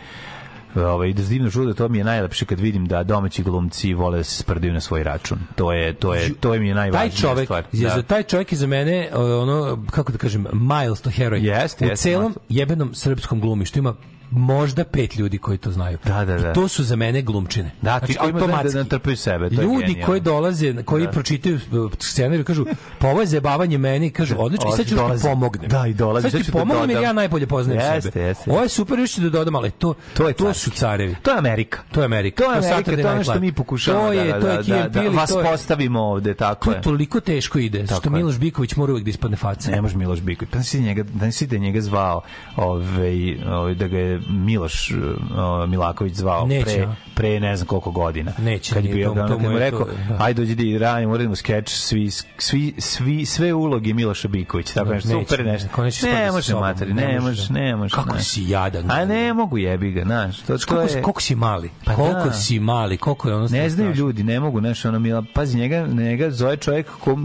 ovaj 0.76 1.14
da 1.14 1.24
divno 1.24 1.52
čudo 1.52 1.74
to 1.74 1.88
mi 1.88 1.98
je 1.98 2.04
najlepše 2.04 2.46
kad 2.46 2.60
vidim 2.60 2.86
da 2.86 3.04
domaći 3.04 3.44
glumci 3.44 3.94
vole 3.94 4.18
da 4.18 4.24
se 4.24 4.44
sprdaju 4.44 4.74
na 4.74 4.82
svoj 4.82 5.04
račun. 5.04 5.40
To 5.56 5.74
je 5.74 5.94
to 5.94 6.14
je 6.14 6.34
to 6.34 6.54
je 6.54 6.60
mi 6.60 6.68
je 6.68 6.76
najvažnija 6.76 7.10
taj 7.10 7.22
čovjek, 7.22 7.48
stvar. 7.48 7.64
Je 7.72 7.88
da. 7.88 7.96
za 7.96 8.04
taj 8.04 8.24
čovjek 8.24 8.52
je 8.52 8.58
za 8.58 8.68
mene 8.68 9.10
ono 9.14 9.86
kako 9.92 10.12
da 10.12 10.18
kažem 10.18 10.46
miles 10.54 11.02
to 11.02 11.10
hero. 11.10 11.36
Jest, 11.36 11.82
u 11.82 11.96
celom 11.96 12.36
jebenom 12.50 12.94
srpskom 12.94 13.40
glumištu 13.42 13.80
ima 13.80 13.94
možda 14.32 14.84
pet 14.84 15.16
ljudi 15.16 15.38
koji 15.38 15.58
to 15.58 15.72
znaju. 15.72 15.98
Da, 16.06 16.26
da, 16.26 16.38
da. 16.38 16.52
I 16.52 16.54
to 16.54 16.68
su 16.68 16.84
za 16.84 16.96
mene 16.96 17.22
glumčine. 17.22 17.72
Da, 17.82 18.00
ti 18.00 18.14
znači, 18.14 18.32
koji 18.32 18.48
da, 18.48 18.70
da 18.74 18.84
trpaju 18.84 19.18
sebe. 19.18 19.50
To 19.50 19.62
ljudi 19.62 19.94
je 19.98 20.06
koji 20.06 20.22
dolaze, 20.22 20.84
koji 20.84 21.06
da. 21.06 21.12
pročitaju 21.12 21.60
scenariju, 22.00 22.46
kažu, 22.46 22.66
pa 23.00 23.08
ovo 23.08 23.20
je 23.22 23.26
zabavanje 23.26 23.78
meni, 23.78 24.10
kažu, 24.10 24.36
odlično, 24.38 24.70
i 24.74 24.78
sad 24.78 24.88
ću 24.88 24.96
da 24.96 25.16
ti 25.16 25.22
pomognem. 25.22 25.70
Da, 25.70 25.88
i 25.88 25.94
dolazi. 25.94 26.30
Sad 26.30 26.40
ću 26.40 26.46
ti 26.46 26.52
da 26.52 26.60
pomognem 26.60 26.90
jer 26.90 27.04
ja 27.04 27.14
najbolje 27.14 27.48
poznajem 27.48 27.82
jeste, 27.82 28.12
sebe. 28.12 28.26
Jeste, 28.26 28.52
Ovo 28.52 28.62
je 28.62 28.70
super, 28.70 29.00
još 29.00 29.12
ću 29.12 29.22
da 29.22 29.30
dodam, 29.30 29.56
ali 29.56 29.72
to, 29.72 29.94
to, 30.14 30.28
je 30.28 30.34
to 30.34 30.54
su 30.54 30.72
carevi. 30.72 31.16
To 31.22 31.32
je 31.32 31.38
Amerika. 31.38 31.80
To 31.92 32.02
je 32.02 32.06
Amerika. 32.06 32.44
To 32.44 32.52
je 32.52 32.58
Amerika, 32.58 32.92
to 32.92 33.00
je 33.00 33.08
ono 33.08 33.24
što 33.24 33.40
mi 33.40 33.52
pokušavamo 33.52 34.08
to 34.08 34.14
je, 34.14 34.34
da, 34.34 34.40
to 34.40 34.48
je 34.48 34.58
da, 34.58 34.90
da, 34.90 35.02
da, 35.02 35.10
vas 35.10 35.32
postavimo 35.52 36.02
ovde, 36.02 36.34
tako 36.34 36.72
je. 36.72 36.82
To 36.82 36.90
toliko 36.90 37.20
teško 37.20 37.60
ide, 37.60 37.86
što 37.88 38.10
Miloš 38.10 38.38
Biković 38.38 38.76
mora 38.76 38.92
uvek 38.92 39.04
da 39.04 39.10
ispadne 39.10 39.38
faca. 39.38 39.72
Ne 39.72 39.82
može 39.82 39.98
Miloš 39.98 40.22
Biković. 40.22 40.52
Pa 40.54 40.64
si 40.64 40.82
njega, 40.82 41.04
da 41.04 41.32
si 41.32 41.48
da 41.48 41.58
njega 41.58 41.82
zvao, 41.82 42.22
ovaj, 42.56 43.38
ovaj 43.46 43.76
da 43.76 43.88
ga 43.88 43.98
je 43.98 44.19
je 44.20 44.34
Miloš 44.34 44.92
uh, 44.92 45.70
Milaković 45.70 46.14
zvao 46.14 46.48
Neće, 46.48 46.64
pre, 46.66 46.88
pre 47.16 47.40
ne 47.40 47.56
znam 47.56 47.68
koliko 47.68 47.92
godina. 47.92 48.32
Neće, 48.38 48.74
kad 48.74 48.86
je 48.86 48.94
bio 48.94 49.14
ga, 49.14 49.28
kad 49.28 49.42
mu 49.42 49.60
rekao, 49.60 49.88
da. 50.10 50.18
ajde 50.20 50.42
dođi 50.42 50.56
da 50.56 50.86
radimo, 50.86 51.14
uradimo 51.14 51.36
skeč, 51.36 51.70
svi, 51.70 52.12
svi, 52.38 52.74
svi, 52.78 53.26
sve 53.26 53.54
uloge 53.54 53.94
Miloša 53.94 54.28
Biković, 54.28 54.72
tako 54.72 54.94
nešto, 54.94 55.10
super 55.10 55.46
nešto. 55.46 55.68
Ne 56.04 56.32
može 56.32 56.56
materi, 56.56 56.94
ne 56.94 57.20
može, 57.20 57.54
ne 57.54 57.76
može. 57.76 57.96
Kako 57.96 58.20
si 58.20 58.50
jadan. 58.50 58.92
A 58.92 59.06
ne 59.06 59.34
mogu 59.34 59.58
jebi 59.58 59.92
ga, 59.92 60.04
znaš. 60.04 60.40
To, 60.40 60.58
to 60.58 60.82
je... 60.82 61.02
Koliko 61.02 61.22
si 61.22 61.36
mali? 61.36 61.70
Pa 61.86 61.96
koliko 61.96 62.26
da. 62.26 62.34
si 62.34 62.60
mali? 62.60 62.98
Koliko 62.98 63.30
je 63.30 63.36
ono 63.36 63.48
Ne 63.48 63.70
znaju 63.70 63.94
ljudi, 63.94 64.24
ne 64.24 64.40
mogu, 64.40 64.60
znaš, 64.60 64.86
ono 64.86 65.00
Mila, 65.00 65.24
pazi 65.34 65.58
njega, 65.58 65.88
njega 65.88 66.32
zove 66.32 66.58
čovjek 66.58 66.88
ko 67.00 67.18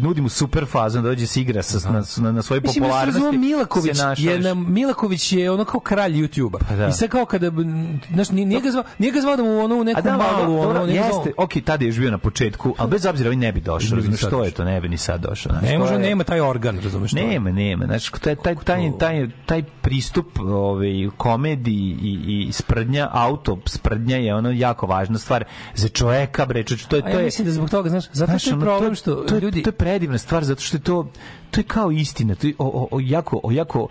nudi 0.00 0.20
mu 0.20 0.28
super 0.28 0.66
fazon 0.66 1.02
da 1.02 1.08
dođe 1.08 1.26
se 1.26 1.40
igra 1.40 1.62
sa, 1.62 1.90
na, 1.90 2.02
na, 2.16 2.32
na 2.32 2.42
svojoj 2.42 2.60
popularnosti. 2.60 3.20
Mislim, 3.20 3.40
Milaković 3.40 3.98
je 4.18 4.38
na, 4.38 4.54
Milaković 4.54 5.32
je 5.32 5.50
ono 5.50 5.64
kao 5.64 5.80
kralj 5.80 6.16
YouTubea. 6.40 6.58
Pa 6.68 6.76
da. 6.76 6.88
I 6.88 6.92
sad 6.92 7.08
kao 7.08 7.24
kada 7.24 7.50
znaš 8.12 8.30
nije 8.30 8.60
ga 8.60 8.70
zvao, 8.70 8.84
nije 8.98 9.12
ga 9.12 9.20
zvao 9.20 9.36
da 9.36 9.42
mu 9.42 9.58
ono 9.58 9.76
u 9.76 9.84
neku 9.84 10.02
da, 10.02 10.16
malu 10.16 10.60
ono, 10.60 10.70
ono 10.70 10.92
jeste. 10.92 11.32
Okej, 11.36 11.62
tada 11.62 11.84
je 11.84 11.88
još 11.88 11.98
bio 11.98 12.10
na 12.10 12.18
početku, 12.18 12.74
al 12.78 12.86
bez 12.86 13.06
obzira 13.06 13.30
on 13.30 13.38
ne 13.38 13.52
bi 13.52 13.60
došao, 13.60 13.96
razumeš 13.96 14.20
što 14.20 14.44
je 14.44 14.50
to, 14.50 14.64
ne 14.64 14.80
bi 14.80 14.88
ni 14.88 14.98
sad 14.98 15.20
došao. 15.20 15.52
Ne 15.62 15.78
može, 15.78 15.98
nema 15.98 16.24
taj 16.24 16.40
organ, 16.40 16.80
razumeš 16.82 17.10
što. 17.10 17.20
Nema, 17.20 17.52
nema. 17.52 17.86
Znači 17.86 18.12
taj 18.20 18.36
taj 18.36 18.54
taj 18.64 18.92
taj 18.98 19.28
taj 19.46 19.62
pristup 19.62 20.38
ovaj 20.40 21.08
komediji 21.16 21.96
i 22.02 22.46
i 22.48 22.52
sprdnja 22.52 23.08
auto 23.12 23.58
sprdnja 23.66 24.16
je 24.16 24.34
ono 24.34 24.50
jako 24.50 24.86
važna 24.86 25.18
stvar 25.18 25.44
za 25.74 25.88
čoveka 25.88 26.46
bre 26.46 26.64
to 26.64 26.74
je 26.74 26.78
to 26.88 26.96
je 26.96 27.14
ja 27.14 27.24
mislim 27.24 27.46
da 27.46 27.52
zbog 27.52 27.70
toga 27.70 27.90
znaš 27.90 28.04
zato 28.12 28.38
što 28.38 28.50
je 28.50 28.60
problem 28.60 28.94
što 28.94 29.38
ljudi 29.42 29.62
to 29.62 29.68
je 29.68 29.74
predivna 29.74 30.18
stvar 30.18 30.44
zato 30.44 30.60
što 30.60 30.76
je 30.76 30.80
to 30.80 31.12
to 31.50 31.60
je 31.60 31.64
kao 31.64 31.90
istina, 31.90 32.34
to 32.34 32.46
je 32.46 32.54
o, 32.58 32.64
o, 32.66 32.96
o 32.96 33.00
jako, 33.00 33.40
o 33.42 33.50
jako 33.52 33.88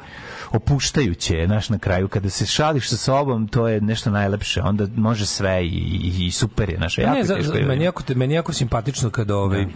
opuštajuće, 0.51 1.47
naš 1.47 1.69
na 1.69 1.77
kraju, 1.77 2.07
kada 2.07 2.29
se 2.29 2.45
šališ 2.45 2.89
sa 2.89 2.97
sobom, 2.97 3.47
to 3.47 3.67
je 3.67 3.81
nešto 3.81 4.11
najlepše, 4.11 4.61
onda 4.61 4.87
može 4.95 5.25
sve 5.25 5.65
i, 5.65 5.67
i, 5.67 6.25
i 6.25 6.31
super 6.31 6.69
je, 6.69 6.77
naša, 6.77 7.01
jako 7.01 7.17
ne, 7.17 7.23
za, 7.23 7.35
teško. 7.35 7.53
Meni 7.67 7.83
jako, 7.83 8.03
meni 8.15 8.33
jako 8.33 8.53
simpatično 8.53 9.09
kada 9.09 9.35
ovaj, 9.35 9.65
da. 9.65 9.71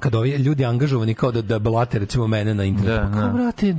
kada 0.00 0.18
ovi 0.18 0.30
ljudi 0.30 0.64
angažovani 0.64 1.14
kao 1.14 1.32
da, 1.32 1.42
da 1.42 1.58
blate 1.58 1.98
recimo 1.98 2.26
mene 2.26 2.54
na 2.54 2.64
internetu. 2.64 3.02
Da, 3.02 3.08
pa 3.08 3.20
kao, 3.20 3.28
da. 3.28 3.32
brate, 3.32 3.76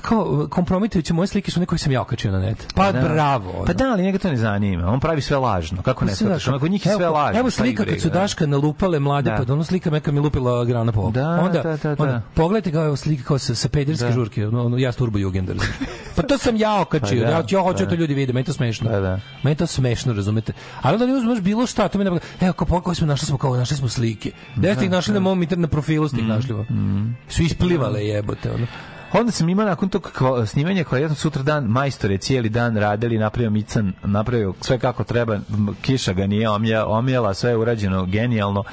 kao 0.00 0.46
kompromitujuće 0.50 1.12
moje 1.14 1.26
slike 1.26 1.50
su 1.50 1.60
neke 1.60 1.68
koje 1.68 1.78
sam 1.78 1.92
ja 1.92 2.02
okačio 2.02 2.32
na 2.32 2.38
net. 2.38 2.72
Pa 2.74 2.92
da. 2.92 3.00
bravo. 3.00 3.50
Ono. 3.50 3.64
Pa 3.64 3.72
da, 3.72 3.84
ali 3.92 4.02
njega 4.02 4.18
to 4.18 4.30
ne 4.30 4.36
zanima. 4.36 4.88
On 4.92 5.00
pravi 5.00 5.20
sve 5.20 5.36
lažno. 5.36 5.82
Kako 5.82 6.04
ne 6.04 6.14
shvataš? 6.14 6.48
Onako 6.48 6.68
njih 6.68 6.86
je 6.86 6.92
sve 6.96 7.08
lažno. 7.08 7.40
Evo 7.40 7.50
slika 7.50 7.84
kad 7.84 8.00
su 8.00 8.10
Daška 8.10 8.46
nalupale 8.46 8.98
mlade, 8.98 9.30
da. 9.30 9.44
pa 9.46 9.52
ono 9.52 9.64
slika 9.64 9.90
meka 9.90 10.12
mi 10.12 10.20
lupila 10.20 10.64
grana 10.64 10.92
po. 10.92 11.10
Da, 11.10 11.28
onda, 11.28 11.62
da, 11.62 11.76
da, 11.76 11.94
da. 11.94 12.02
onda 12.02 12.22
pogledajte 12.34 12.72
kao 12.72 12.84
evo 12.84 12.96
slika 12.96 13.24
kao 13.24 13.38
sa, 13.38 13.54
sa 13.54 13.68
pederske 13.68 14.06
da. 14.06 14.12
žurke, 14.12 14.46
ono, 14.46 14.64
ono 14.64 14.78
ja 14.78 14.92
turbo 14.92 15.18
jugender. 15.18 15.56
pa 16.16 16.22
to 16.22 16.38
sam 16.38 16.56
ja 16.56 16.80
okačio. 16.80 17.22
Pa 17.22 17.30
da, 17.30 17.36
ja, 17.36 17.44
ja 17.50 17.60
hoću 17.60 17.84
da. 17.84 17.90
to 17.90 17.94
ljudi 17.94 18.14
vide, 18.14 18.32
meni 18.32 18.44
to 18.44 18.52
smešno. 18.52 18.90
Da, 18.90 19.00
da. 19.00 19.20
Meni 19.42 19.56
to 19.56 19.66
smešno, 19.66 20.12
razumete? 20.12 20.52
Ali 20.82 20.94
onda 20.94 21.06
ne 21.06 21.12
uzmeš 21.12 21.40
bilo 21.40 21.66
šta, 21.66 21.88
to 21.88 21.98
mi 21.98 22.04
ne 22.04 22.18
Evo 22.40 22.52
kao 22.52 22.66
pokoj 22.66 22.94
smo 22.94 23.06
našli 23.06 23.26
smo 23.26 23.38
kao 23.38 23.56
našli 23.56 23.76
smo 23.76 23.88
slike. 23.88 24.32
Da 24.56 24.74
ste 24.74 24.84
ih 24.84 24.90
našli 24.90 25.14
na 25.14 25.20
mom 25.20 25.42
internet 25.42 25.70
profilu, 25.70 26.08
ste 26.08 26.16
ih 26.16 26.24
mm, 26.24 26.28
našli. 26.28 26.54
Mm. 26.54 27.16
Su 27.28 27.42
isplivale 27.42 28.06
jebote, 28.06 28.50
ono. 28.50 28.66
Onda 29.12 29.32
sam 29.32 29.48
imao 29.48 29.66
nakon 29.66 29.88
tog 29.88 30.12
snimanja 30.46 30.84
kvalitetno 30.84 31.14
sutra 31.14 31.42
dan 31.42 31.64
majstore 31.64 32.18
cijeli 32.18 32.48
dan 32.48 32.76
radili, 32.76 33.18
napravio 33.18 33.50
mican, 33.50 33.92
napravio 34.02 34.54
sve 34.60 34.78
kako 34.78 35.04
treba, 35.04 35.40
kiša 35.82 36.12
ga 36.12 36.26
nije 36.26 36.48
omjela, 36.84 37.34
sve 37.34 37.50
je 37.50 37.56
urađeno 37.56 38.06
genijalno 38.06 38.64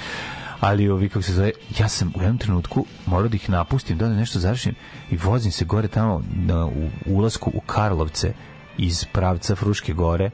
ali 0.60 0.90
ovi 0.90 1.10
kako 1.10 1.22
se 1.22 1.34
zove, 1.34 1.52
ja 1.80 1.88
sam 1.88 2.14
u 2.16 2.22
jednom 2.22 2.38
trenutku 2.38 2.86
morao 3.06 3.28
da 3.28 3.36
ih 3.36 3.50
napustim, 3.50 3.98
da 3.98 4.10
nešto 4.10 4.40
završim 4.40 4.76
i 5.12 5.18
vozim 5.18 5.52
se 5.52 5.66
gore 5.66 5.88
tamo 5.88 6.24
na, 6.36 6.66
u 6.66 6.90
ulasku 7.06 7.52
u 7.54 7.60
Karlovce 7.60 8.34
iz 8.78 9.06
pravca 9.06 9.56
Fruške 9.56 9.94
gore 9.94 10.30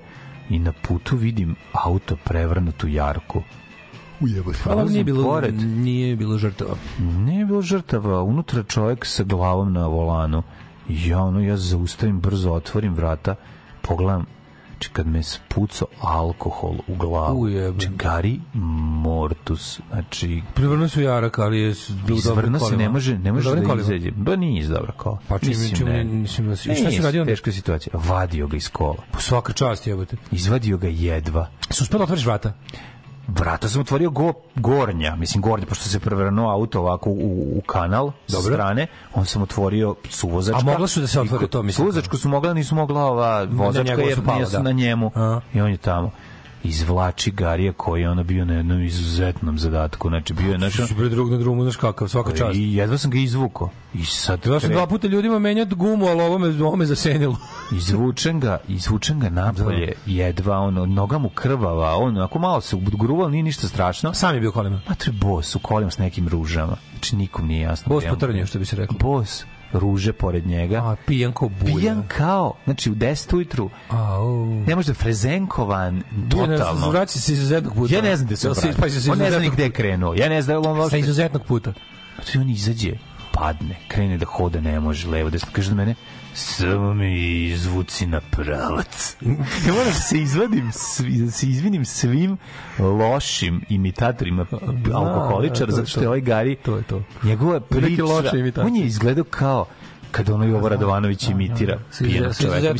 i 0.49 0.59
na 0.59 0.73
putu 0.87 1.15
vidim 1.15 1.55
auto 1.71 2.15
prevrnutu 2.23 2.87
jarku 2.87 3.43
ujebote. 4.23 4.59
Ali 4.65 4.91
nije 4.91 5.03
bilo, 5.03 5.23
pored. 5.23 5.55
nije 5.63 6.15
bilo 6.15 6.37
žrtava. 6.37 6.75
Nije 6.99 7.45
bilo 7.45 7.61
žrtava. 7.61 8.23
Unutra 8.23 8.63
čovjek 8.63 9.05
sa 9.05 9.23
glavom 9.23 9.73
na 9.73 9.87
volanu. 9.87 10.43
Ja, 10.89 11.23
ono, 11.23 11.39
ja 11.39 11.57
zaustavim, 11.57 12.19
brzo 12.19 12.51
otvorim 12.51 12.93
vrata, 12.93 13.35
pogledam, 13.81 14.25
či 14.79 14.89
kad 14.89 15.07
me 15.07 15.23
spuco 15.23 15.85
alkohol 16.01 16.75
u 16.87 16.95
glavu. 16.95 17.41
Ujebe. 17.41 17.79
Či 17.79 17.89
gari 17.95 18.39
mortus. 18.53 19.79
Znači... 19.91 20.41
Privrno 20.53 20.89
su 20.89 21.01
jarak, 21.01 21.39
ali 21.39 21.59
je 21.59 21.73
bilo 22.07 22.19
dobro 22.25 22.59
se 22.59 22.77
ne 22.77 22.89
može, 22.89 23.17
ne 23.17 23.31
može 23.31 23.55
da 23.55 23.73
izađe. 23.79 24.11
Ba 24.11 24.35
nije 24.35 24.61
iz 24.61 24.69
dobra 24.69 24.91
kola. 24.91 25.19
Pa 25.27 25.39
čim, 25.39 25.49
mislim, 25.49 25.75
čim, 25.75 25.87
ne. 25.87 26.03
mislim, 26.03 26.47
da 26.47 26.55
šta 26.55 26.91
se 26.91 27.01
radio? 27.01 27.25
Teška 27.25 27.51
situacija. 27.51 27.93
Vadio 27.93 28.47
ga 28.47 28.57
iz 28.57 28.69
kola. 28.69 29.03
Po 29.11 29.19
svaka 29.19 29.53
čast, 29.53 29.87
jebote. 29.87 30.17
Izvadio 30.31 30.77
ga 30.77 30.87
jedva. 30.87 31.49
Su 31.69 31.83
uspeli 31.83 31.99
da 31.99 32.03
otvoriš 32.03 32.25
vrata? 32.25 32.53
Vrata 33.27 33.69
sam 33.69 33.81
otvorio 33.81 34.09
go, 34.09 34.33
gornja, 34.55 35.15
mislim 35.15 35.41
gornja, 35.41 35.65
pošto 35.65 35.89
se 35.89 35.99
prevrnuo 35.99 36.51
auto 36.51 36.79
ovako 36.79 37.09
u, 37.09 37.57
u 37.57 37.61
kanal 37.65 38.11
sa 38.27 38.41
strane, 38.41 38.87
on 39.13 39.25
sam 39.25 39.41
otvorio 39.41 39.95
suvozačka. 40.09 40.59
A 40.59 40.63
mogla 40.63 40.87
su 40.87 41.01
da 41.01 41.07
se 41.07 41.21
otvore 41.21 41.47
to, 41.47 41.63
mislim? 41.63 41.83
Suvozačku 41.83 42.17
su 42.17 42.29
mogla, 42.29 42.53
nisu 42.53 42.75
mogla 42.75 43.05
ova 43.05 43.43
vozačka, 43.51 44.01
jer 44.01 44.27
nije 44.27 44.45
da. 44.45 44.61
na 44.61 44.71
njemu. 44.71 45.11
A. 45.15 45.39
I 45.53 45.61
on 45.61 45.71
je 45.71 45.77
tamo 45.77 46.11
izvlači 46.63 47.31
Garija 47.31 47.73
koji 47.73 48.01
je 48.01 48.09
ono 48.09 48.23
bio 48.23 48.45
na 48.45 48.53
jednom 48.53 48.81
izuzetnom 48.81 49.59
zadatku. 49.59 50.09
Znači 50.09 50.33
bio 50.33 50.51
je 50.51 50.57
naš 50.57 50.73
super 50.87 51.09
drug 51.09 51.31
na 51.31 51.37
drugu, 51.37 51.61
znaš 51.61 51.75
kakav, 51.75 52.07
svaka 52.07 52.31
čast. 52.31 52.55
I 52.55 52.73
jedva 52.75 52.97
sam 52.97 53.11
ga 53.11 53.17
izvukao. 53.17 53.69
I 53.93 54.05
sad 54.05 54.45
ja 54.45 54.59
sam 54.59 54.69
dva 54.69 54.87
puta 54.87 55.07
ljudima 55.07 55.39
menjati 55.39 55.75
gumu, 55.75 56.05
al 56.05 56.21
ovo 56.21 56.37
me 56.37 56.63
ovo 56.63 56.75
me 56.75 56.85
zasenilo. 56.85 57.37
izvučen 57.77 58.39
ga, 58.39 58.59
izvučen 58.67 59.19
ga 59.19 59.29
napolje, 59.29 59.85
da. 59.87 60.11
jedva 60.11 60.57
ono 60.57 60.85
noga 60.85 61.17
mu 61.17 61.29
krvava, 61.29 61.95
on 61.95 62.17
ako 62.17 62.39
malo 62.39 62.61
se 62.61 62.77
gruvao, 62.79 63.29
nije 63.29 63.43
ništa 63.43 63.67
strašno. 63.67 64.13
Sam 64.13 64.35
je 64.35 64.41
bio 64.41 64.51
kolima. 64.51 64.81
Ma 64.89 64.95
to 64.95 65.05
je 65.05 65.11
bos 65.11 65.55
u 65.55 65.59
kolima 65.59 65.91
s 65.91 65.97
nekim 65.97 66.27
ružama. 66.27 66.75
Znači 66.91 67.15
nikom 67.15 67.47
nije 67.47 67.61
jasno. 67.61 67.89
Bos 67.89 68.03
potrnio, 68.09 68.45
što 68.45 68.59
bi 68.59 68.65
se 68.65 68.75
reklo. 68.75 68.97
Bos 68.99 69.45
ruže 69.73 70.13
pored 70.13 70.47
njega. 70.47 70.77
A, 70.77 70.95
pijan 71.05 71.33
kao 71.33 71.49
bulja. 71.49 71.75
Pijan 71.75 72.03
kao, 72.07 72.53
znači 72.63 72.91
u 72.91 72.95
10 72.95 73.35
ujutru. 73.35 73.69
Au. 73.89 74.45
Ne 74.45 74.75
može 74.75 74.87
da 74.87 74.93
frezenkovan, 74.93 76.03
totalno. 76.29 76.89
Vraća 76.89 77.19
se 77.19 77.33
izuzetnog 77.33 77.75
puta. 77.75 77.95
Ja 77.95 78.01
ne 78.01 78.15
znam 78.15 78.27
gde 78.27 78.35
se 78.35 78.49
vraća. 78.49 78.67
Pa 78.79 79.11
on 79.11 79.17
ne 79.17 79.31
zna 79.31 79.39
ni 79.39 79.49
gde 79.49 79.63
je 79.63 79.71
krenuo. 79.71 80.13
Ja 80.13 80.29
ne 80.29 80.41
znam 80.41 80.61
da 80.63 80.69
on 80.69 80.89
Sa 80.89 80.97
izuzetnog 80.97 81.43
puta. 81.43 81.73
Znači 82.15 82.37
on 82.37 82.49
izađe, 82.49 82.91
padne, 83.33 83.75
krene 83.87 84.17
da 84.17 84.25
hoda, 84.25 84.61
ne 84.61 84.79
može 84.79 85.07
levo, 85.09 85.29
desno. 85.29 85.49
Kaže 85.51 85.69
da 85.69 85.75
mene, 85.75 85.95
samo 86.33 86.93
mi 86.93 87.43
izvuci 87.43 88.07
na 88.07 88.21
pravac. 88.21 89.15
Ja 89.67 89.73
moram 89.73 89.85
da 89.85 89.93
se 89.93 90.17
izvadim, 90.17 90.71
da 91.25 91.31
se 91.31 91.47
izvinim 91.47 91.85
svim 91.85 92.37
lošim 92.79 93.61
imitatorima 93.69 94.45
da, 94.51 94.97
alkoholičara, 94.97 95.65
da, 95.65 95.71
zato 95.71 95.87
što 95.87 96.01
je 96.01 96.07
ovaj 96.07 96.21
Gari, 96.21 96.55
to 96.55 96.77
je 96.77 96.83
to. 96.83 97.03
njegova 97.23 97.59
priča, 97.59 98.03
on 98.57 98.75
je 98.75 98.85
izgledao 98.85 99.23
kao 99.23 99.65
kada 100.11 100.33
ono 100.33 100.45
Jovo 100.45 100.69
Radovanović 100.69 101.27
imitira 101.27 101.79
pijenog 101.99 102.35
čoveka. 102.35 102.73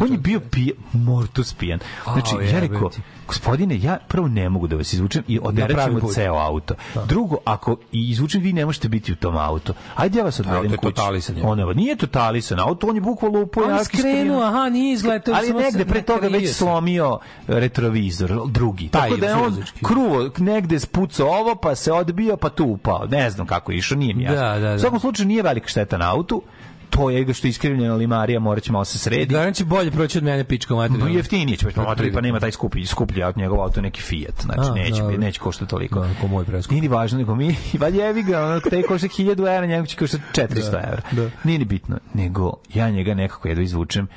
On 0.00 0.12
je 0.12 0.18
bio 0.18 0.40
pijan, 0.40 0.76
mortus 0.92 1.54
pijan. 1.54 1.78
Znači, 2.04 2.52
ja 2.52 2.60
rekao, 2.60 2.90
gospodine, 3.30 3.78
ja 3.82 3.98
prvo 4.08 4.28
ne 4.28 4.48
mogu 4.48 4.66
da 4.66 4.76
vas 4.76 4.92
izvučem 4.92 5.22
i 5.28 5.38
oderaćemo 5.42 6.00
ceo 6.12 6.34
auto. 6.34 6.74
Da. 6.94 7.04
Drugo, 7.04 7.36
ako 7.44 7.76
i 7.92 8.10
izvučem, 8.10 8.42
vi 8.42 8.52
ne 8.52 8.66
možete 8.66 8.88
biti 8.88 9.12
u 9.12 9.16
tom 9.16 9.36
autu. 9.36 9.74
Ajde 9.96 10.18
ja 10.18 10.24
vas 10.24 10.40
odvedem 10.40 10.76
kući. 10.76 10.94
Totalisan 10.94 11.36
je. 11.36 11.44
On 11.44 11.76
nije 11.76 11.96
totalisan 11.96 12.60
auto, 12.60 12.86
on 12.86 12.94
je 12.94 13.00
bukvalno 13.00 13.40
upao. 13.40 13.64
On 13.64 13.84
skrenuo, 13.84 14.42
aha, 14.42 14.68
nije 14.68 14.92
izgledao. 14.92 15.34
Ali 15.34 15.52
negde 15.52 15.84
pre 15.84 16.02
toga 16.02 16.28
već 16.28 16.52
slomio 16.52 17.18
retrovizor, 17.46 18.40
drugi. 18.46 18.88
Tako 18.88 19.16
da 19.16 19.26
je 19.26 19.34
on 19.34 19.62
kruvo, 19.84 20.30
negde 20.38 20.78
spucao 20.78 21.28
ovo, 21.28 21.54
pa 21.54 21.74
se 21.74 21.92
odbio, 21.92 22.36
pa 22.36 22.48
tu 22.48 22.64
upao. 22.64 23.06
Ne 23.06 23.30
znam 23.30 23.46
kako 23.46 23.72
je 23.72 23.78
išao, 23.78 23.98
nije 23.98 24.14
mi 24.14 24.22
jasno. 24.22 24.40
Da, 24.40 24.58
da, 24.58 24.68
da. 24.68 24.74
U 24.74 24.78
svakom 24.78 25.00
slučaju 25.00 25.26
nije 25.26 25.42
velika 25.42 25.68
šteta 25.68 25.98
na 25.98 26.14
autu 26.14 26.42
to 26.90 27.10
je 27.10 27.34
što 27.34 27.46
je 27.46 27.48
iskrivljena 27.48 27.94
limarija, 27.94 28.40
morat 28.40 28.64
će 28.64 28.72
malo 28.72 28.84
se 28.84 28.98
sredi. 28.98 29.34
Garant 29.34 29.56
će 29.56 29.64
bolje 29.64 29.90
proći 29.90 30.18
od 30.18 30.24
mene 30.24 30.44
pička 30.44 30.74
materija. 30.74 31.04
No, 31.04 31.10
jeftinije 31.10 31.56
će 31.56 31.66
biti 31.66 31.80
materija, 31.80 32.12
pa 32.14 32.20
nema 32.20 32.40
taj 32.40 32.52
skupi, 32.52 32.86
skuplji 32.86 33.22
od 33.22 33.36
njegov 33.36 33.60
auto 33.60 33.80
neki 33.80 34.02
Fiat, 34.02 34.42
znači 34.42 34.70
A, 34.70 34.74
neće, 34.74 35.02
da, 35.02 35.10
neće 35.10 35.40
koštati 35.40 35.70
toliko. 35.70 36.00
Da, 36.00 36.08
ko 36.20 36.26
moj 36.26 36.44
preskup. 36.44 36.70
Nije 36.70 36.82
ni 36.82 36.88
važno, 36.88 37.18
nego 37.18 37.34
mi, 37.34 37.56
valjevi 37.80 38.22
ga, 38.22 38.44
ono, 38.44 38.60
taj 38.60 38.82
košta 38.82 39.08
1000 39.08 39.56
evra, 39.56 39.66
njegov 39.66 39.86
će 39.86 39.96
koštati 39.96 40.24
400 40.34 40.70
da, 40.70 40.78
evra. 40.78 41.02
Da. 41.12 41.30
Nije 41.44 41.58
ni 41.58 41.64
bitno, 41.64 41.98
nego 42.14 42.52
ja 42.74 42.90
njega 42.90 43.14
nekako 43.14 43.48
jedva 43.48 43.64
izvučem 43.64 44.08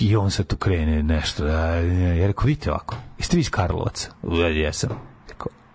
i 0.00 0.16
on 0.16 0.30
sad 0.30 0.46
tu 0.46 0.56
krene 0.56 1.02
nešto, 1.02 1.44
da, 1.44 1.74
ja 1.74 2.26
rekao, 2.26 2.46
vidite 2.46 2.70
ovako, 2.70 2.96
jeste 3.18 3.36
vi 3.36 3.40
iz 3.40 3.50
Karlovaca? 3.50 4.10
Ja, 4.32 4.48
jesam 4.48 5.15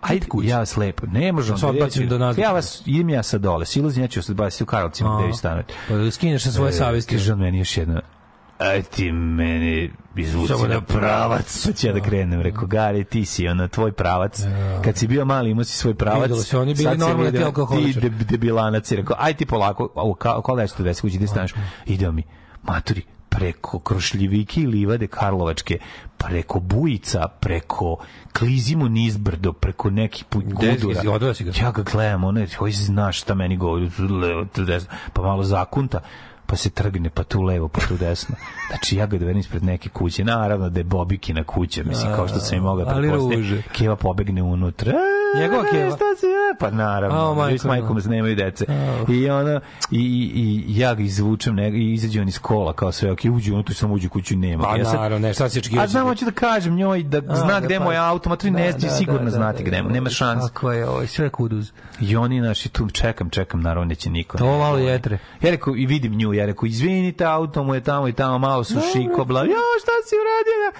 Ajde 0.02 0.26
kući. 0.26 0.48
Ja 0.48 0.58
vas 0.58 0.76
lepo. 0.76 1.06
Ne 1.06 1.32
možemo 1.32 1.58
da 1.58 1.66
odbacim 1.66 2.08
do 2.08 2.18
nas. 2.18 2.38
Ja 2.38 2.52
vas 2.52 2.82
idem 2.86 3.08
ja 3.08 3.22
sa 3.22 3.38
dole. 3.38 3.66
Silazi 3.66 4.00
ja 4.00 4.08
ću 4.08 4.22
se 4.22 4.34
baciti 4.34 4.62
u 4.62 4.66
Karlovcima 4.66 5.18
gde 5.18 5.26
vi 5.26 5.32
stanujete. 5.32 5.74
Pa 5.88 5.94
da 5.94 6.10
skineš 6.10 6.42
sa 6.42 6.52
svoje 6.52 6.70
e, 6.70 6.72
savesti. 6.72 7.14
Kaže 7.16 7.34
meni 7.34 7.58
još 7.58 7.76
jedno. 7.76 8.00
Aj 8.58 8.82
ti 8.82 9.12
meni 9.12 9.90
izvuci 10.16 10.68
na 10.68 10.80
pravac. 10.80 11.66
Pa 11.66 11.72
ću 11.72 11.86
ja 11.86 11.92
da 11.92 12.00
krenem. 12.00 12.40
Rekao, 12.40 12.66
Gari, 12.66 13.04
ti 13.04 13.24
si 13.24 13.48
ono, 13.48 13.68
tvoj 13.68 13.92
pravac. 13.92 14.40
Ja. 14.40 14.82
Kad 14.82 14.96
si 14.96 15.06
bio 15.06 15.24
mali, 15.24 15.50
imao 15.50 15.64
si 15.64 15.76
svoj 15.76 15.94
pravac. 15.94 16.22
Videlo 16.22 16.42
se, 16.42 16.58
oni 16.58 16.74
bili 16.74 16.98
normalni 16.98 17.32
ti 17.32 17.44
alkoholičar. 17.44 18.02
Ti 18.02 18.08
debilanac. 18.08 18.92
Rekao, 18.92 19.16
aj 19.18 19.34
ti 19.34 19.46
polako, 19.46 19.88
kola 20.42 20.62
je 20.62 20.68
110 20.68 21.00
kući, 21.00 21.16
gde 21.16 21.26
staneš? 21.26 21.54
Ideo 21.86 22.12
mi 22.12 22.22
maturi, 22.62 23.02
preko 23.36 23.78
Krošljivike 23.78 24.60
i 24.60 24.66
Livade 24.66 25.06
Karlovačke, 25.06 25.78
preko 26.18 26.60
Bujica, 26.60 27.28
preko 27.40 27.96
Klizimo 28.32 28.88
nizbrdo, 28.88 29.52
preko 29.52 29.90
nekih 29.90 30.24
gudura. 30.32 31.02
Ja 31.60 31.70
ga 31.72 31.82
gledam, 31.82 32.24
ono 32.24 32.40
je, 32.40 32.48
koji 32.58 32.72
znaš 32.72 33.20
šta 33.20 33.34
meni 33.34 33.56
govori, 33.56 33.90
pa 35.12 35.22
malo 35.22 35.42
zakunta, 35.42 36.00
pa 36.52 36.56
se 36.56 36.70
trgne, 36.70 37.10
pa 37.10 37.22
tu 37.22 37.42
levo, 37.42 37.68
pa 37.68 37.80
tu 37.80 37.96
desno. 37.96 38.36
Znači, 38.68 38.96
ja 38.96 39.06
ga 39.06 39.18
dovedem 39.18 39.40
ispred 39.40 39.64
neke 39.64 39.88
kuće. 39.88 40.24
Naravno 40.24 40.68
da 40.68 40.80
je 40.80 40.84
Bobikina 40.84 41.44
kuća, 41.44 41.82
mislim, 41.84 42.12
kao 42.14 42.28
što 42.28 42.40
sam 42.40 42.58
i 42.58 42.60
mogao 42.60 42.86
prepostaviti. 43.00 43.62
Keva 43.72 43.96
pobegne 43.96 44.42
unutra. 44.42 44.92
Njegova 45.40 45.64
Keva? 45.70 45.90
Šta 45.96 46.04
se 46.20 46.26
je? 46.26 46.54
Pa 46.60 46.70
naravno, 46.70 47.30
oh, 47.30 47.36
majko, 47.36 47.58
s 47.58 47.64
majkom 47.64 48.00
nemaju 48.06 48.36
dece. 48.36 48.64
Oh. 48.68 49.10
I, 49.14 49.30
ona, 49.30 49.60
i, 49.90 50.00
i, 50.34 50.64
i 50.72 50.78
ja 50.78 50.94
ga 50.94 51.02
izvučem, 51.02 51.54
ne, 51.54 51.70
i 51.70 51.92
izađe 51.92 52.20
on 52.20 52.28
iz 52.28 52.38
kola, 52.38 52.72
kao 52.72 52.92
sve, 52.92 53.12
ok, 53.12 53.18
uđu 53.34 53.54
unutra, 53.54 53.74
sam 53.74 53.92
uđu 53.92 54.08
kuću, 54.08 54.36
nema. 54.36 54.64
Pa 54.64 54.76
ja 54.76 54.84
sad, 54.84 54.94
naravno, 54.94 55.28
ne, 55.28 55.34
šta 55.34 55.48
se? 55.48 55.60
A 55.78 55.86
znam, 55.86 56.06
hoću 56.06 56.24
da 56.24 56.30
kažem 56.30 56.74
njoj 56.74 57.02
da 57.02 57.18
a, 57.28 57.36
zna 57.36 57.60
da, 57.60 57.66
gde 57.66 57.78
pa, 57.78 57.84
moj 57.84 57.96
auto, 57.96 58.28
ma 58.28 58.36
ne 58.50 58.72
da, 58.72 58.88
sigurno 58.88 59.24
da, 59.24 59.30
znati 59.30 59.64
gde, 59.64 59.82
nema 59.82 60.10
šans. 60.10 60.46
Tako 60.46 60.72
je, 60.72 60.88
ovo, 60.88 61.06
sve 61.06 61.30
kuduz. 61.30 61.72
I 62.00 62.16
oni, 62.16 62.40
naši, 62.40 62.68
tu 62.68 62.88
čekam, 62.90 63.30
čekam, 63.30 63.60
naravno, 63.60 63.84
neće 63.84 64.10
niko. 64.10 64.38
To 64.38 64.58
malo 64.58 64.78
jetre. 64.78 65.18
Ja 65.42 65.50
rekao, 65.50 65.76
i 65.76 65.86
vidim 65.86 66.12
nju, 66.12 66.32
ja 66.42 66.46
rekao, 66.46 66.66
izvinite, 66.66 67.24
auto 67.24 67.64
mu 67.64 67.74
je 67.74 67.80
tamo 67.80 68.08
i 68.08 68.12
tamo, 68.12 68.38
malo 68.38 68.64
su 68.64 68.74
šikobla, 68.92 69.40
jo, 69.40 69.62
šta 69.82 69.92
si 70.06 70.14
uradio? 70.22 70.72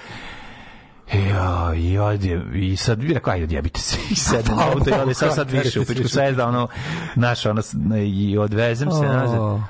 Ja, 1.12 1.74
i 1.74 1.98
odje, 1.98 2.44
i 2.54 2.76
sad 2.76 2.98
bi 2.98 3.14
rekao, 3.14 3.32
ajde, 3.32 3.44
odjebite 3.44 3.80
se, 3.80 3.96
i 4.10 4.14
sedem 4.30 4.56
na 4.56 4.68
auto, 4.68 4.90
i 4.90 4.92
ode 4.92 5.14
sad, 5.14 5.34
sad 5.34 5.50
više, 5.50 5.80
u 5.80 5.84
pičku 5.84 6.08
sve, 6.08 6.32
da 6.32 6.46
ono, 6.46 6.68
naša, 7.14 7.50
ono, 7.50 7.62
i 8.04 8.38
odvezem 8.38 8.90
se 8.90 9.06
nazad. 9.06 9.60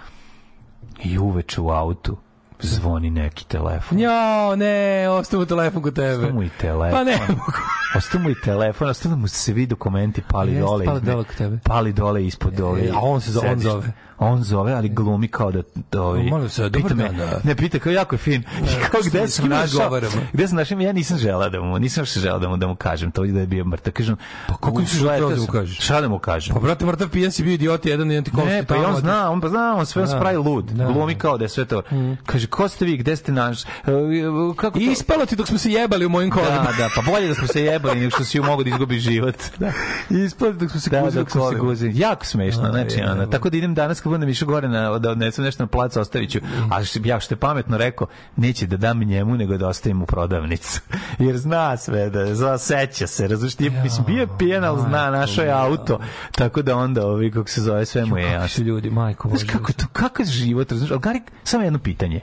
I 1.05 1.18
uveče 1.18 1.61
u 1.61 1.70
autu, 1.70 2.16
zvoni 2.62 3.11
neki 3.11 3.45
telefon. 3.45 3.99
Jo, 3.99 4.57
ne, 4.57 5.09
ostao 5.09 5.40
mu 5.40 5.47
telefon 5.47 5.82
kod 5.82 5.95
tebe. 5.95 6.12
Ostao 6.12 6.32
mu 6.32 6.43
i 6.43 6.49
telefon. 6.49 6.99
Pa 6.99 7.05
ne 7.05 7.18
mogu. 7.28 7.53
ostao 7.97 8.20
mu 8.20 8.30
i 8.30 8.34
telefon, 8.45 8.88
ostao 8.88 9.16
mu 9.16 9.28
svi 9.28 9.66
dokumenti 9.66 10.22
pali 10.28 10.53
Jest, 10.53 10.66
dole. 10.66 10.84
Pali 10.84 11.01
dole 11.01 11.24
kod 11.24 11.36
tebe. 11.36 11.59
Pali 11.64 11.93
dole 11.93 12.26
ispod 12.26 12.53
dole. 12.53 12.80
E, 12.80 12.90
a 12.95 12.99
on 13.01 13.20
se 13.20 13.32
zove, 13.32 13.51
on 13.51 13.61
zove 13.61 13.93
on 14.23 14.43
zove, 14.43 14.73
ali 14.73 14.89
glumi 14.89 15.29
kao 15.29 15.53
da 15.53 15.62
da 15.93 16.03
ovaj 16.03 16.23
Molim 16.23 16.49
se, 16.49 16.70
pita 16.73 16.95
me, 16.95 17.09
da. 17.09 17.41
ne 17.45 17.57
pita 17.57 17.79
kao 17.79 17.93
jako 17.93 18.14
je 18.14 18.18
fin. 18.18 18.43
Da, 18.61 18.89
kao 18.89 19.01
gde 19.05 19.29
sam 19.29 19.49
našao? 19.49 20.01
Gde 20.33 20.49
sam 20.49 20.57
našao? 20.57 20.81
Ja 20.81 20.93
nisam 20.93 21.18
želeo 21.18 21.51
da 21.51 21.61
mu, 21.61 21.79
nisam 21.79 22.07
se 22.07 22.20
želeo 22.20 22.39
da 22.39 22.49
mu 22.49 22.57
da 22.57 22.66
mu 22.66 22.77
kažem 22.77 23.11
to 23.11 23.27
da 23.27 23.41
je 23.41 23.47
bio 23.47 23.64
mrtav. 23.64 23.93
Kažem, 23.93 24.16
pa 24.49 24.55
kako 24.55 24.85
si 24.85 24.99
želeo 24.99 25.31
da 25.31 25.41
mu 25.41 25.47
kažeš? 25.47 25.81
Šta 25.81 26.01
da 26.01 26.09
mu 26.09 26.18
kažem? 26.18 26.55
Pa 26.55 26.61
brate, 26.61 26.87
mrtav 26.87 27.09
pijan 27.09 27.33
si 27.33 27.43
bio 27.43 27.53
idiot 27.53 27.87
jedan 27.87 28.12
i 28.12 28.18
antikonst. 28.18 28.47
Ne, 28.47 28.64
pa 28.64 28.77
on 28.77 28.97
zna, 28.97 29.31
on 29.31 29.41
pa 29.41 29.49
zna, 29.49 29.77
on 29.77 29.87
sve 29.87 30.03
on 30.03 30.09
spravi 30.09 30.37
lud. 30.37 30.73
Glumi 30.73 31.14
kao 31.14 31.39
da 31.39 31.45
je 31.45 31.49
sve 31.49 31.64
to. 31.64 31.83
Mm. 31.91 32.12
Kaže, 32.27 32.47
ko 32.47 32.68
ste 32.68 32.85
vi, 32.85 32.97
gde 32.97 33.16
ste 33.16 33.33
naš? 33.33 33.64
E, 33.64 33.66
kako 34.57 34.79
to? 34.79 34.85
Ispalo 34.85 35.27
ti 35.27 35.37
dok 35.37 35.49
smo 35.49 35.59
se 35.59 35.73
jebali 35.73 36.07
u 36.07 36.09
mojim 36.09 36.31
kolima. 36.31 36.51
Da, 36.51 36.73
da, 36.79 36.91
pa 36.97 37.03
bolje 37.11 37.29
da 37.29 37.35
smo 37.35 37.47
se 37.47 37.62
jebali 37.62 38.01
nego 38.01 38.11
što 38.11 38.25
si 38.25 38.41
mogu 38.41 38.64
da 38.64 38.70
izgubiš 38.70 39.03
život. 39.03 39.37
Da. 39.59 39.73
Ispalo 40.11 40.53
dok 40.53 40.70
smo 40.70 41.51
se 41.51 41.57
guzili. 41.59 41.93
Da, 41.93 41.99
Jako 42.07 42.27
smešno, 42.27 42.70
znači, 42.70 43.01
ona. 43.01 43.27
Tako 43.27 43.51
da 43.51 43.57
idem 43.57 43.75
danas 43.75 44.01
budem 44.13 44.29
išao 44.29 44.49
gore 44.49 44.69
na 44.69 44.99
da 44.99 45.11
odnesem 45.11 45.45
nešto 45.45 45.63
na 45.63 45.67
plac, 45.67 45.97
ostaviću. 45.97 46.39
A 46.71 46.85
što 46.85 47.01
ja 47.05 47.21
što 47.21 47.35
je 47.35 47.39
pametno 47.39 47.79
rekao, 47.79 48.07
neće 48.37 48.67
da 48.67 48.77
dam 48.77 48.99
njemu, 48.99 49.37
nego 49.37 49.57
da 49.57 49.69
ostavim 49.69 50.03
u 50.03 50.07
prodavnicu. 50.07 50.81
Jer 51.19 51.37
zna 51.37 51.77
sve, 51.77 52.11
da 52.11 52.35
zna, 52.35 52.59
seća 52.59 53.07
se, 53.07 53.29
razumiješ, 53.29 53.55
ti, 53.55 53.71
mislim, 53.71 54.07
bio 54.07 54.27
pijen, 54.39 54.65
ali 54.65 54.81
zna, 54.81 55.11
našo 55.11 55.43
je 55.43 55.51
auto, 55.51 56.01
tako 56.33 56.63
da 56.63 56.77
onda, 56.77 57.07
ovi, 57.07 57.31
kako 57.31 57.49
se 57.49 57.61
zove, 57.61 57.87
sve 57.87 58.05
mu 58.05 58.19
je 58.19 58.31
jasno. 58.31 58.65
ljudi, 58.65 58.91
majko, 58.91 59.29
Znaš, 59.29 59.43
kako 59.53 59.73
to, 59.73 59.85
kakav 59.93 60.27
život, 60.27 60.71
razumiješ, 60.71 60.91
ali 60.91 61.01
Gari, 61.01 61.21
samo 61.45 61.65
jedno 61.65 61.79
pitanje. 61.79 62.21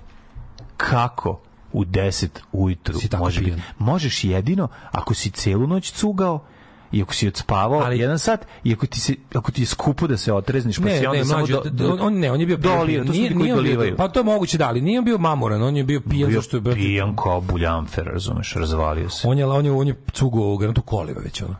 Kako 0.77 1.41
u 1.71 1.85
10 1.85 2.27
ujutru 2.51 2.99
može 3.19 3.41
biti? 3.41 3.61
Možeš 3.77 4.23
jedino 4.23 4.67
ako 4.91 5.13
si 5.13 5.31
celu 5.31 5.67
noć 5.67 5.91
cugao 5.91 6.45
i 6.91 7.01
ako 7.01 7.13
si 7.13 7.27
odspavao 7.27 7.79
ali, 7.79 7.99
jedan 7.99 8.19
sat 8.19 8.45
i 8.63 8.73
ako 8.73 8.85
ti 8.85 8.99
se 8.99 9.15
ako 9.33 9.51
ti 9.51 9.61
je 9.61 9.65
skupo 9.65 10.07
da 10.07 10.17
se 10.17 10.33
otrezniš 10.33 10.79
pa 10.79 10.85
ne, 10.85 10.99
si 10.99 11.05
onda 11.05 11.19
ne, 11.19 11.25
samo 11.25 11.47
do, 11.47 11.61
do, 11.69 11.97
on 12.01 12.13
ne 12.13 12.31
on 12.31 12.39
je 12.39 12.45
bio 12.45 12.57
dolio, 12.57 13.05
to 13.05 13.11
nije, 13.11 13.35
nije 13.35 13.55
bio, 13.77 13.95
pa 13.97 14.07
to 14.07 14.19
je 14.19 14.23
moguće 14.23 14.57
da 14.57 14.67
ali 14.67 14.81
nije 14.81 14.99
on 14.99 15.05
bio 15.05 15.17
mamoran 15.17 15.63
on 15.63 15.77
je 15.77 15.83
bio 15.83 16.01
pijan 16.09 16.31
zašto 16.31 16.57
je 16.57 16.61
bio 16.61 16.73
pijan 16.73 17.15
kao 17.15 17.41
buljanfer 17.41 18.05
razumeš 18.05 18.53
razvalio 18.53 19.09
se 19.09 19.27
on 19.27 19.37
je 19.37 19.45
on 19.45 19.65
je 19.65 19.71
on 19.71 19.87
je 19.87 19.95
cugo 20.13 20.57
garantu 20.57 20.81
koliva 20.81 21.21
već 21.21 21.41
ono 21.41 21.55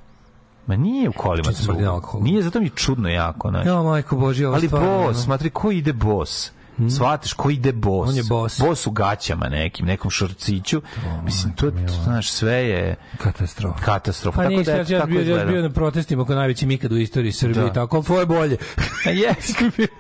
Ma 0.70 0.76
nije 0.76 1.10
u 1.10 1.12
kolima 1.12 1.52
cugo. 1.54 2.02
Nije, 2.22 2.42
zato 2.42 2.60
mi 2.60 2.70
čudno 2.70 3.10
jako. 3.10 3.50
Znači. 3.50 3.68
Ja, 3.68 3.84
majko 3.84 4.16
Božje, 4.16 4.48
Ali 4.48 4.68
bos, 4.68 5.24
smatri, 5.24 5.50
ko 5.50 5.72
ide 5.72 5.94
bos? 5.94 6.52
Hmm. 6.80 6.90
Svatiš 6.90 7.34
ko 7.34 7.50
ide 7.50 7.72
bos. 7.72 8.10
On 8.10 8.16
je 8.16 8.24
bos. 8.24 8.60
Bos 8.60 8.88
u 8.88 8.92
gaćama 8.92 9.50
nekim, 9.50 9.86
nekom 9.86 10.12
šorciću. 10.12 10.78
Oh, 10.78 11.24
Mislim, 11.24 11.54
to, 11.54 11.72
to, 11.72 11.94
znaš, 12.04 12.32
sve 12.32 12.54
je... 12.54 12.96
Katastrofa. 13.18 13.80
Katastrofa. 13.86 14.38
Pa 14.38 14.44
tako 14.44 14.56
ništa, 14.56 14.84
da, 14.84 14.96
ja, 14.96 15.06
bio, 15.06 15.38
ja 15.38 15.46
bio 15.46 15.62
na 15.62 15.70
protestima 15.70 16.22
oko 16.22 16.36
najveći 16.36 16.66
mikad 16.66 16.92
u 16.92 16.98
istoriji 16.98 17.32
Srbije 17.32 17.64
da. 17.64 17.74
tako, 17.74 18.04
tvoje 18.04 18.26
bolje. 18.26 18.58
Jes. 19.22 19.52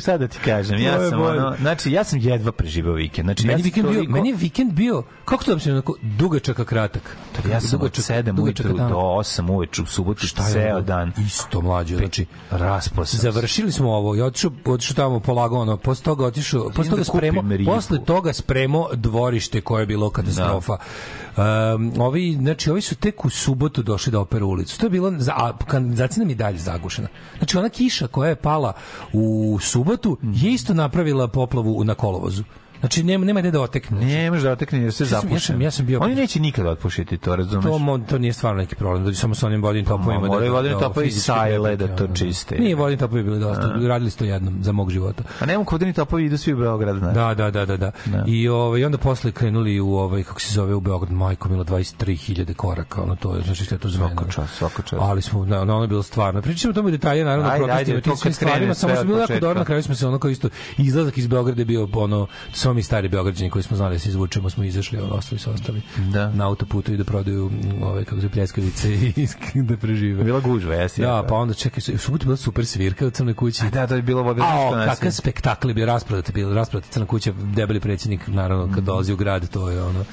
Šta 0.00 0.18
da 0.18 0.28
ti 0.28 0.38
kažem, 0.44 0.78
ja 0.78 1.10
sam 1.10 1.22
ono, 1.22 1.54
znači 1.60 1.92
ja 1.92 2.04
sam 2.04 2.18
jedva 2.18 2.52
preživeo 2.52 2.94
vikend. 2.94 3.26
Znači 3.26 3.46
meni 3.46 3.60
ja 3.60 3.64
vikend 3.64 3.88
bio, 3.88 4.02
meni 4.02 4.28
je 4.28 4.34
vikend 4.36 4.72
bio, 4.72 5.02
kako 5.24 5.44
to 5.44 5.54
da 5.54 5.60
se 5.60 5.72
onako 5.72 5.96
dugačak 6.02 6.58
a 6.58 6.64
kratak. 6.64 7.16
Tako, 7.36 7.48
ja 7.48 7.60
sam 7.60 7.70
dugačak, 7.70 7.98
od 7.98 8.16
7 8.16 8.42
ujutru 8.42 8.72
do 8.72 8.84
8 8.84 9.50
uveče 9.50 9.82
u 9.82 9.86
subotu 9.86 10.26
ceo 10.52 10.80
dan. 10.80 11.12
Isto 11.26 11.60
mlađe, 11.60 11.96
znači 11.96 12.26
raspo 12.50 13.04
Završili 13.04 13.72
smo 13.72 13.90
ovo 13.90 14.16
i 14.16 14.22
otišao, 14.22 14.50
otišao 14.64 14.94
tamo 14.94 15.20
polagao 15.20 15.58
ono, 15.58 15.76
posle 15.76 16.04
toga 16.04 16.24
otišao, 16.24 16.70
posle 16.70 16.90
toga 16.90 17.04
spremo, 17.04 17.42
posle 17.66 18.04
toga 18.04 18.32
spremo 18.32 18.88
dvorište 18.94 19.60
koje 19.60 19.82
je 19.82 19.86
bilo 19.86 20.10
katastrofa. 20.10 20.76
Da. 20.76 21.74
Um, 21.74 21.92
ovi, 22.00 22.36
znači, 22.40 22.70
ovi 22.70 22.80
su 22.80 22.94
tek 22.94 23.24
u 23.24 23.30
subotu 23.30 23.82
došli 23.82 24.12
da 24.12 24.20
operu 24.20 24.46
ulicu. 24.46 24.78
To 24.78 24.86
je 24.86 24.90
bilo, 24.90 25.12
a 25.32 25.58
kanalizacija 25.58 26.22
nam 26.22 26.30
i 26.30 26.34
dalje 26.34 26.58
zagušena. 26.58 27.08
Znači, 27.38 27.58
ona 27.58 27.68
kiša 27.68 28.06
koja 28.06 28.28
je 28.28 28.36
pala 28.36 28.72
u 29.12 29.37
subotu 29.60 30.16
je 30.22 30.52
isto 30.52 30.74
napravila 30.74 31.28
poplavu 31.28 31.84
na 31.84 31.94
kolovozu. 31.94 32.44
Znači 32.80 33.02
nema 33.02 33.24
nema 33.24 33.40
gde 33.40 33.50
da 33.50 33.60
otekne. 33.60 34.00
Ne 34.00 34.30
može 34.30 34.42
da 34.42 34.52
otekne 34.52 34.78
jer 34.78 34.92
se 34.92 35.04
zapuši. 35.04 35.34
Ja 35.34 35.40
sam 35.40 35.62
ja 35.62 35.70
sam 35.70 35.86
bio 35.86 36.00
Oni 36.02 36.14
neće 36.14 36.40
nikada 36.40 36.70
otpušiti 36.70 37.18
to, 37.18 37.36
razumeš? 37.36 37.64
To 37.64 37.78
mo, 37.78 37.98
to 37.98 38.18
nije 38.18 38.32
stvarno 38.32 38.60
neki 38.60 38.74
problem, 38.74 39.04
da 39.04 39.14
samo 39.14 39.34
sa 39.34 39.46
onim 39.46 39.62
vodnim 39.62 39.84
pa 39.84 39.90
topovima 39.90 40.20
da. 40.20 40.26
Moraju 40.26 40.52
vodni 40.52 40.70
da 40.70 40.78
topovi 40.78 41.06
i 41.06 41.10
sajle 41.10 41.76
da 41.76 41.96
to 41.96 42.06
čiste. 42.14 42.58
Nije 42.58 42.74
vodni 42.74 42.96
topovi 42.96 43.22
bili 43.22 43.40
dosta, 43.40 43.74
radili 43.88 44.10
ste 44.10 44.26
jednom 44.26 44.58
za 44.62 44.72
mog 44.72 44.90
života. 44.90 45.22
A 45.40 45.46
nema 45.46 45.64
vodni 45.70 45.92
topovi 45.92 46.24
idu 46.24 46.38
svi 46.38 46.52
u 46.52 46.56
Beograd, 46.56 46.98
znači. 46.98 47.14
Da, 47.14 47.34
da, 47.34 47.50
da, 47.50 47.66
da, 47.66 47.76
da. 47.76 47.92
I 48.26 48.48
ovaj 48.48 48.84
onda 48.84 48.98
posle 48.98 49.32
krenuli 49.32 49.80
u 49.80 49.94
ovaj 49.94 50.22
kako 50.22 50.40
se 50.40 50.52
zove 50.52 50.74
u 50.74 50.80
Beograd, 50.80 51.12
majko 51.12 51.48
milo 51.48 51.64
23.000 51.64 52.54
koraka, 52.54 53.02
ono 53.02 53.16
to 53.16 53.36
je 53.36 53.42
znači 53.42 53.64
što 53.64 53.74
je 53.74 53.78
to 53.78 53.88
zveno. 53.88 54.08
Svaka 54.08 54.30
čast, 54.30 54.54
svaka 54.54 54.82
čast. 54.82 55.02
Ali 55.02 55.22
smo 55.22 55.44
na 55.44 55.62
ono 55.62 55.82
je 55.82 55.88
bilo 55.88 56.02
stvarno. 56.02 56.42
Pričamo 56.42 56.70
o 56.70 56.74
tome 56.74 56.90
detalje 56.90 57.24
naravno 57.24 57.50
protestima, 57.56 58.00
to 58.00 58.16
kad 58.22 58.34
stvarima, 58.34 58.74
samo 58.74 58.94
smo 58.94 59.04
bili 59.04 59.20
jako 59.20 59.40
dobro, 59.40 59.58
na 59.58 59.64
kraju 59.64 59.82
smo 59.82 59.94
se 59.94 60.06
ono 60.06 60.18
kao 60.18 60.30
isto 60.30 60.48
izlazak 60.78 61.18
iz 61.18 61.26
Beograda 61.26 61.60
je 61.60 61.64
bio 61.64 61.88
ono 61.94 62.26
samo 62.68 62.74
mi 62.74 62.82
stari 62.82 63.08
Beograđani 63.08 63.50
koji 63.50 63.62
smo 63.62 63.76
znali 63.76 63.94
da 63.94 63.98
se 63.98 64.08
izvučemo, 64.08 64.50
smo 64.50 64.64
izašli, 64.64 64.98
ono, 64.98 65.14
ostali 65.14 65.38
su 65.38 65.50
ostali 65.50 65.82
da. 66.12 66.30
na 66.32 66.46
autoputu 66.46 66.92
i 66.92 66.96
da 66.96 67.04
prodaju 67.04 67.50
ove, 67.82 68.04
kako 68.04 68.20
se 68.20 68.28
pljeskavice 68.28 68.94
i 68.94 69.28
da 69.68 69.76
prežive. 69.76 70.24
Bila 70.24 70.40
gužva, 70.40 70.74
jesi. 70.74 71.00
Da, 71.00 71.24
pa 71.28 71.34
onda 71.34 71.54
čekaj, 71.54 71.94
u 71.94 71.98
subotu 71.98 72.24
bila 72.24 72.36
super 72.36 72.66
svirka 72.66 73.06
u 73.06 73.10
Crnoj 73.10 73.34
kući. 73.34 73.66
A 73.66 73.70
da, 73.70 73.86
to 73.86 73.94
je 73.94 74.02
bilo 74.02 74.20
ovo 74.20 74.30
A, 74.30 74.86
kakav 74.86 75.10
spektakl 75.10 75.68
je 75.68 75.74
bio 75.74 75.86
rasprodat, 75.86 76.32
bio 76.32 76.54
rasprodat 76.54 76.90
Crna 76.90 77.06
kuća, 77.06 77.32
debeli 77.32 77.80
predsjednik, 77.80 78.26
naravno, 78.26 78.74
kad 78.74 78.82
mm. 78.82 78.86
dolazi 78.86 79.12
u 79.12 79.16
grad, 79.16 79.48
to 79.48 79.70
je 79.70 79.82
ono. 79.82 80.04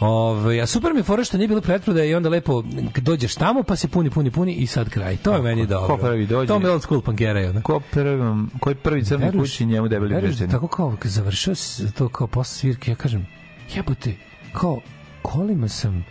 Ove, 0.00 0.60
a 0.60 0.66
super 0.66 0.92
mi 0.92 0.98
je 0.98 1.02
fora 1.02 1.24
što 1.24 1.36
nije 1.36 1.48
bilo 1.48 1.60
pretprodaje 1.60 2.10
i 2.10 2.14
onda 2.14 2.28
lepo 2.28 2.62
dođeš 2.96 3.34
tamo 3.34 3.62
pa 3.62 3.76
se 3.76 3.88
puni, 3.88 4.10
puni, 4.10 4.30
puni 4.30 4.54
i 4.54 4.66
sad 4.66 4.90
kraj. 4.90 5.16
To 5.16 5.34
je 5.34 5.42
meni 5.42 5.66
dobro. 5.66 5.96
Ko 5.96 6.02
prvi 6.02 6.26
dođe? 6.26 6.48
To 6.48 6.60
je 6.60 6.70
old 6.70 6.82
school. 6.82 7.02
Je, 7.18 7.54
ko 7.62 7.80
prvi, 7.90 8.46
koji 8.60 8.74
prvi 8.74 9.04
crni 9.04 9.32
kući 9.38 9.66
njemu 9.66 9.88
debeli 9.88 10.20
predsjednik? 10.20 10.50
Tako 10.50 10.66
kao, 10.68 10.96
završio 11.04 11.54
to 11.98 12.08
kao 12.08 12.26
posle 12.26 12.54
svirke, 12.54 12.90
ja 12.90 12.94
kažem, 12.94 13.26
jebote, 13.74 14.14
kao, 14.52 14.80
kolima 15.22 15.68
sam, 15.68 16.04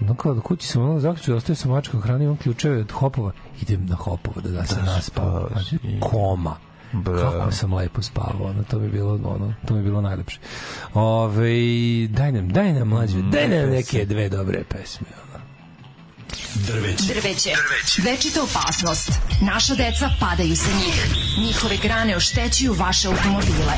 no 0.00 0.14
kao 0.14 0.34
da 0.34 0.40
kući 0.40 0.66
sam 0.66 0.82
ono 0.82 1.00
zaključio, 1.00 1.36
ostavio 1.36 1.56
sam 1.56 1.70
mačka 1.70 2.00
hrani, 2.00 2.26
on 2.26 2.36
ključeve 2.36 2.80
od 2.80 2.92
hopova, 2.92 3.32
idem 3.62 3.86
na 3.86 3.96
hopova 3.96 4.40
da, 4.40 4.50
da 4.50 4.66
se 4.66 4.82
naspao. 4.82 5.48
Znači, 5.52 5.78
koma. 6.00 6.65
Bra. 7.02 7.30
Kako 7.30 7.52
sam 7.52 7.74
lepo 7.74 8.02
spavao, 8.02 8.46
ono, 8.46 8.62
to 8.62 8.78
mi 8.78 8.88
bilo, 8.88 9.14
ono, 9.14 9.54
to 9.68 9.74
mi 9.74 9.82
bilo 9.82 10.00
najlepše. 10.00 10.38
Ove, 10.94 12.06
daj 12.08 12.32
nam, 12.32 12.48
daj 12.48 12.72
nam 12.72 12.88
mlađe, 12.88 13.16
mm, 13.16 13.30
daj 13.30 13.48
nam 13.48 13.70
neke 13.70 14.04
dve 14.04 14.28
dobre 14.28 14.64
pesme, 14.68 15.06
ono. 15.22 15.44
Drveće. 16.54 17.04
Drveće. 17.14 17.50
Drveće. 17.50 18.02
Večita 18.10 18.40
opasnost. 18.42 19.10
Naša 19.42 19.74
deca 19.74 20.10
padaju 20.20 20.56
sa 20.56 20.70
njih. 20.72 21.06
Njihove 21.46 21.76
grane 21.76 22.16
oštećuju 22.16 22.72
vaše 22.72 23.08
automobile. 23.08 23.74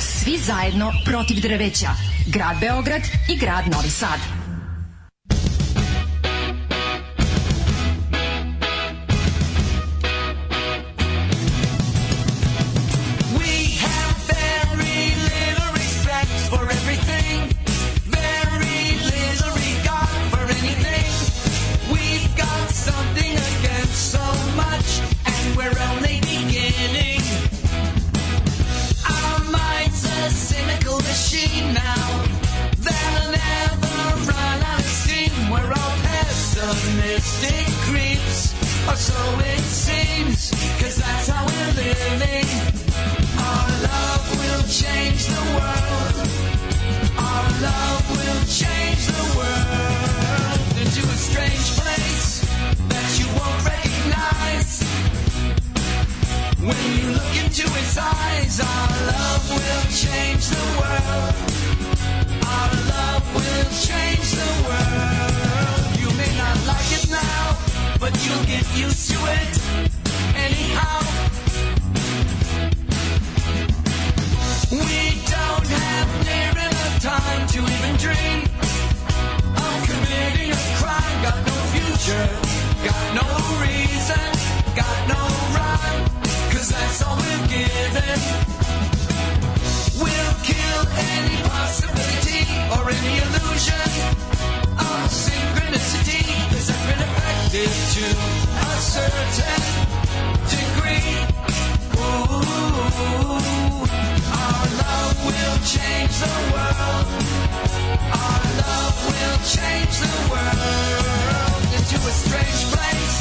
Svi 0.00 0.38
zajedno 0.38 0.92
protiv 1.04 1.40
drveća. 1.40 1.88
Grad 2.26 2.56
Beograd 2.60 3.02
i 3.28 3.36
grad 3.36 3.64
Novi 3.72 3.90
Sad. 3.90 4.41
When 56.62 56.78
you 56.96 57.10
look 57.10 57.34
into 57.42 57.66
its 57.66 57.98
eyes, 57.98 58.60
our 58.60 58.88
love 59.10 59.50
will 59.50 59.82
change 59.90 60.46
the 60.46 60.62
world. 60.78 61.34
Our 62.46 62.70
love 62.86 63.24
will 63.34 63.66
change 63.82 64.30
the 64.30 64.52
world. 64.62 65.34
You 65.98 66.08
may 66.16 66.30
not 66.38 66.56
like 66.70 66.90
it 66.98 67.10
now, 67.10 67.58
but 67.98 68.14
you'll 68.24 68.46
get 68.46 68.62
used 68.78 69.10
to 69.10 69.18
it 69.40 69.52
anyhow. 70.38 71.02
We 74.70 75.18
don't 75.34 75.66
have 75.66 76.10
near 76.30 76.52
enough 76.62 77.02
time 77.02 77.46
to 77.54 77.58
even 77.58 77.96
dream 77.98 78.42
of 79.58 79.78
committing 79.90 80.52
a 80.52 80.62
crime. 80.78 81.22
Got 81.24 81.44
no 81.44 81.54
future. 81.74 82.51
all 87.00 87.16
we're 87.16 87.46
given. 87.48 88.20
We'll 89.96 90.36
kill 90.44 90.82
any 90.92 91.38
possibility 91.48 92.44
or 92.74 92.84
any 92.90 93.14
illusion 93.24 93.88
of 94.76 95.08
synchronicity, 95.08 96.20
cause 96.50 96.68
been 96.84 97.00
affected 97.00 97.72
to 97.96 98.06
a 98.60 98.76
certain 98.76 99.62
degree. 100.52 101.16
Our 104.36 104.66
love 104.82 105.16
will 105.24 105.58
change 105.64 106.14
the 106.20 106.34
world. 106.52 107.06
Our 108.20 108.44
love 108.60 108.96
will 109.08 109.38
change 109.48 109.94
the 110.04 110.14
world 110.28 111.62
into 111.72 111.96
a 111.96 112.12
strange 112.22 112.60
place 112.74 113.16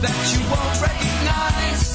that 0.00 0.18
you 0.32 0.40
won't 0.48 0.76
recognize. 0.80 1.92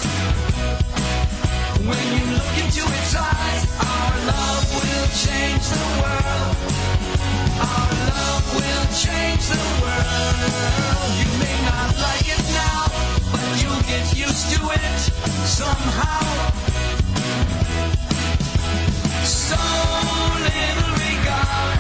When 1.86 2.08
you 2.18 2.26
look 2.34 2.58
into 2.58 2.84
its 3.00 3.16
eyes, 3.16 3.64
our 3.80 4.14
love 4.26 4.66
will 4.74 5.08
change 5.14 5.66
the 5.70 5.86
world. 6.02 6.56
Our 7.62 7.92
love 8.12 8.46
will 8.58 8.86
change 8.98 9.44
the 9.48 9.64
world. 9.82 10.38
You 11.22 11.30
may 11.40 11.58
not 11.70 11.90
like 12.02 12.28
it 12.28 12.44
now, 12.52 12.88
but 13.32 13.48
you'll 13.62 13.86
get 13.86 14.06
used 14.16 14.46
to 14.56 14.60
it 14.74 15.00
somehow. 15.46 16.26
So 19.24 19.62
little 20.48 20.94
regard, 21.06 21.80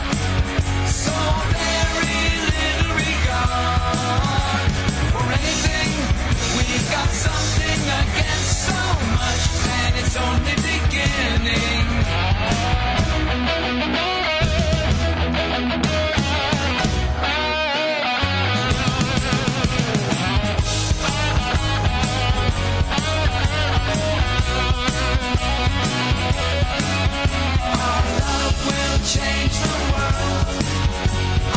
so 0.85 1.15
very 1.57 2.21
little 2.53 2.93
regard 2.95 3.86
got 6.91 7.09
something 7.09 7.81
against 8.01 8.67
so 8.67 8.81
much, 9.19 9.43
and 9.83 9.95
it's 9.97 10.15
only 10.15 10.55
beginning. 10.55 11.87
Our 27.79 28.03
love 28.19 28.57
will 28.67 28.97
change 29.05 29.55
the 29.65 29.77
world. 29.91 30.63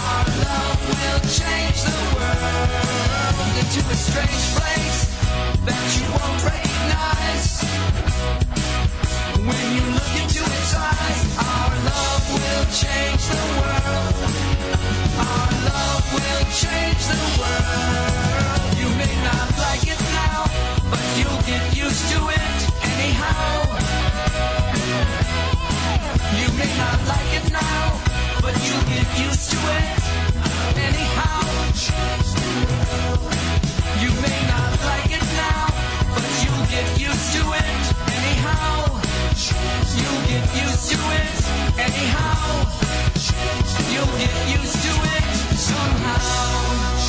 Our 0.09 0.25
love 0.45 0.81
will 0.89 1.21
change 1.29 1.81
the 1.83 2.01
world 2.17 2.61
into 3.61 3.81
a 3.81 3.95
strange 3.95 4.45
place 4.57 5.20
that 5.71 5.89
you 5.99 6.07
won't 6.19 6.41
recognize. 6.51 7.47
When 9.39 9.67
you 9.77 9.85
look 9.95 10.13
into 10.19 10.43
its 10.43 10.73
eyes, 10.75 11.21
our 11.39 11.71
love 11.91 12.25
will 12.35 12.67
change 12.83 13.23
the 13.31 13.45
world. 13.59 14.15
Our 15.31 15.51
love 15.71 16.05
will 16.15 16.45
change 16.63 17.03
the 17.15 17.23
world. 17.39 18.67
You 18.83 18.89
may 18.99 19.15
not 19.31 19.49
like 19.63 19.87
it 19.95 20.03
now, 20.19 20.41
but 20.91 21.05
you'll 21.19 21.45
get 21.47 21.65
used 21.85 22.05
to 22.13 22.19
it 22.35 22.59
anyhow. 22.95 23.47
You 26.41 26.49
may 26.59 26.73
not 26.83 26.99
like 27.13 27.31
it 27.39 27.47
now, 27.53 27.83
but 28.43 28.57
you'll 28.67 28.89
get 28.97 29.09
used 29.23 29.47
to 29.55 29.59
it 29.79 30.03
anyhow. 30.89 32.30
You'll 43.93 44.07
get 44.19 44.35
used 44.49 44.83
to 44.83 44.91
it 44.91 45.25
somehow. 45.57 47.00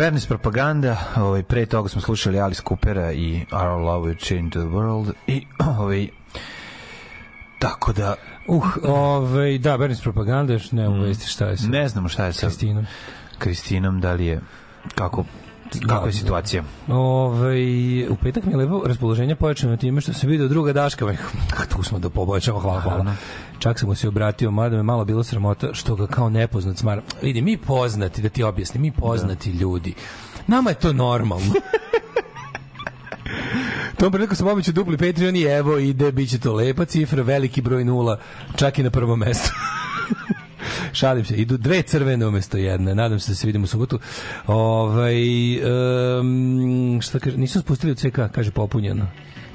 Bernis 0.00 0.26
propaganda, 0.26 0.96
ovaj 1.16 1.42
pre 1.42 1.66
toga 1.66 1.88
smo 1.88 2.00
slušali 2.00 2.40
Alice 2.40 2.62
Coopera 2.68 3.12
i 3.12 3.44
Our 3.52 3.80
Love 3.80 4.08
Will 4.08 4.26
Change 4.26 4.50
the 4.50 4.58
World 4.58 5.12
i 5.26 5.46
ovaj 5.78 6.08
tako 7.58 7.92
da 7.92 8.14
uh 8.46 8.64
ovaj 8.84 9.58
da 9.58 9.76
Bernis 9.76 10.00
propaganda 10.00 10.52
još 10.52 10.72
ne 10.72 10.88
uvesti 10.88 11.28
šta 11.28 11.46
je 11.46 11.56
sa 11.56 11.68
Ne 11.68 11.88
znamo 11.88 12.08
šta 12.08 12.24
je 12.24 12.32
sa 12.32 12.46
Kristinom. 12.46 12.86
Kristinom 13.38 14.00
da 14.00 14.12
li 14.12 14.26
je 14.26 14.40
kako 14.94 15.24
Kakva 15.88 16.06
je 16.06 16.12
situacija? 16.12 16.62
Ove, 16.88 17.56
u 18.08 18.16
petak 18.22 18.44
mi 18.44 18.52
je 18.52 18.56
lepo 18.56 18.82
raspoloženje 18.86 19.34
pojačano 19.34 19.76
time 19.76 20.00
što 20.00 20.12
sam 20.12 20.30
vidio 20.30 20.48
druga 20.48 20.72
Daška. 20.72 21.06
tu 21.76 21.82
smo 21.82 21.98
do 21.98 22.10
poboljšava, 22.10 22.60
hvala, 22.60 22.80
hvala. 22.80 23.14
Čak 23.60 23.78
sam 23.78 23.88
mu 23.88 23.94
se 23.94 24.08
obratio, 24.08 24.50
mada 24.50 24.76
me 24.76 24.82
malo 24.82 25.04
bilo 25.04 25.24
sramota 25.24 25.74
što 25.74 25.96
ga 25.96 26.06
kao 26.06 26.30
nepoznat 26.30 26.76
smara. 26.76 27.02
Vidi, 27.22 27.42
mi 27.42 27.56
poznati, 27.56 28.22
da 28.22 28.28
ti 28.28 28.42
objasnim, 28.42 28.82
mi 28.82 28.92
poznati 28.92 29.52
da. 29.52 29.58
ljudi. 29.58 29.94
Nama 30.46 30.70
je 30.70 30.74
to 30.74 30.92
normalno. 30.92 31.52
Tom 33.98 34.12
priliku 34.12 34.34
sam 34.34 34.46
običao 34.46 34.72
dupli 34.72 34.96
Patreon 34.96 35.36
i 35.36 35.42
evo 35.42 35.78
ide, 35.78 36.12
bit 36.12 36.30
će 36.30 36.38
to 36.38 36.52
lepa 36.52 36.84
cifra, 36.84 37.22
veliki 37.22 37.62
broj 37.62 37.84
nula, 37.84 38.18
čak 38.56 38.78
i 38.78 38.82
na 38.82 38.90
prvom 38.90 39.18
mestu. 39.18 39.50
Šalim 40.92 41.24
se. 41.24 41.36
Idu 41.36 41.56
dve 41.56 41.82
crvene 41.82 42.26
umesto 42.26 42.56
jedne. 42.56 42.94
Nadam 42.94 43.20
se 43.20 43.30
da 43.30 43.36
se 43.36 43.46
vidimo 43.46 43.64
u 43.64 43.66
subotu. 43.66 43.98
Ovaj, 44.46 45.16
um, 46.20 46.98
šta 47.02 47.18
kaže, 47.18 47.36
nisu 47.36 47.60
spustili 47.60 47.92
u 47.92 47.94
CK, 47.94 48.18
kaže 48.32 48.50
popunjeno. 48.50 49.06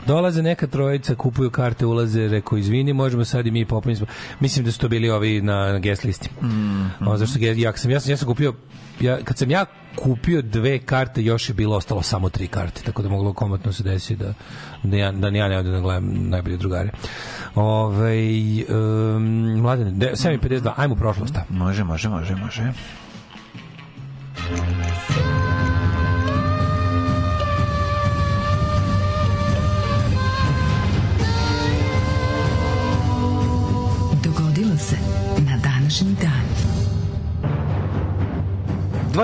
Dolaze 0.07 0.41
neka 0.41 0.67
trojica, 0.67 1.15
kupuju 1.15 1.49
karte, 1.49 1.85
ulaze, 1.85 2.27
reko 2.27 2.57
izvini, 2.57 2.93
možemo 2.93 3.25
sad 3.25 3.47
i 3.47 3.51
mi 3.51 3.65
popuniti. 3.65 4.05
Mislim 4.39 4.65
da 4.65 4.71
su 4.71 4.79
to 4.79 4.87
bili 4.87 5.09
ovi 5.09 5.41
na, 5.41 5.79
guest 5.79 6.03
listi. 6.03 6.29
Mm 6.41 6.47
-hmm. 6.47 7.09
o, 7.09 7.17
zašto 7.17 7.39
ja, 7.39 7.77
sam, 7.77 7.91
ja, 7.91 7.99
sam, 7.99 8.11
ja 8.11 8.17
sam 8.17 8.27
kupio 8.27 8.53
ja, 8.99 9.17
kad 9.23 9.37
sam 9.37 9.51
ja 9.51 9.65
kupio 9.95 10.41
dve 10.41 10.79
karte, 10.79 11.23
još 11.23 11.49
je 11.49 11.53
bilo 11.53 11.75
ostalo 11.75 12.01
samo 12.01 12.29
tri 12.29 12.47
karte, 12.47 12.81
tako 12.81 13.01
da 13.01 13.09
moglo 13.09 13.33
komotno 13.33 13.73
se 13.73 13.83
desiti 13.83 14.15
da, 14.15 14.33
da, 14.83 14.97
ja, 14.97 15.11
da 15.11 15.27
ja 15.27 15.47
ne 15.47 15.57
odem 15.57 15.71
da 15.71 15.79
gledam 15.79 16.29
najbolje 16.29 16.57
drugare. 16.57 16.89
Ove, 17.55 18.15
um, 18.69 19.61
mladine, 19.61 19.91
7.52, 19.91 20.71
ajmo 20.75 20.93
u 20.93 20.97
prošlost. 20.97 21.35
Može, 21.49 21.83
može, 21.83 22.09
može, 22.09 22.35
može. 22.35 22.73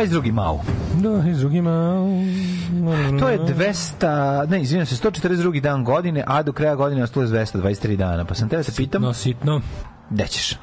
22. 0.02 0.32
mau. 0.32 0.62
22. 0.97 1.62
mau. 1.62 3.20
To 3.20 3.30
je 3.30 3.39
200, 3.39 4.49
ne, 4.49 4.62
izvinjam 4.62 4.86
se, 4.86 4.95
142. 4.95 5.62
dan 5.62 5.84
godine, 5.84 6.24
a 6.28 6.43
do 6.43 6.54
kraja 6.54 6.76
godine 6.76 7.04
ostalo 7.04 7.26
je 7.26 7.32
223 7.32 7.95
dana. 7.95 8.26
Pa 8.26 8.36
sam 8.36 8.49
tebe 8.49 8.64
se 8.64 8.72
pitam... 8.76 9.02
No, 9.02 9.14
sitno. 9.14 9.62
Gde 10.10 10.28
ćeš? 10.28 10.58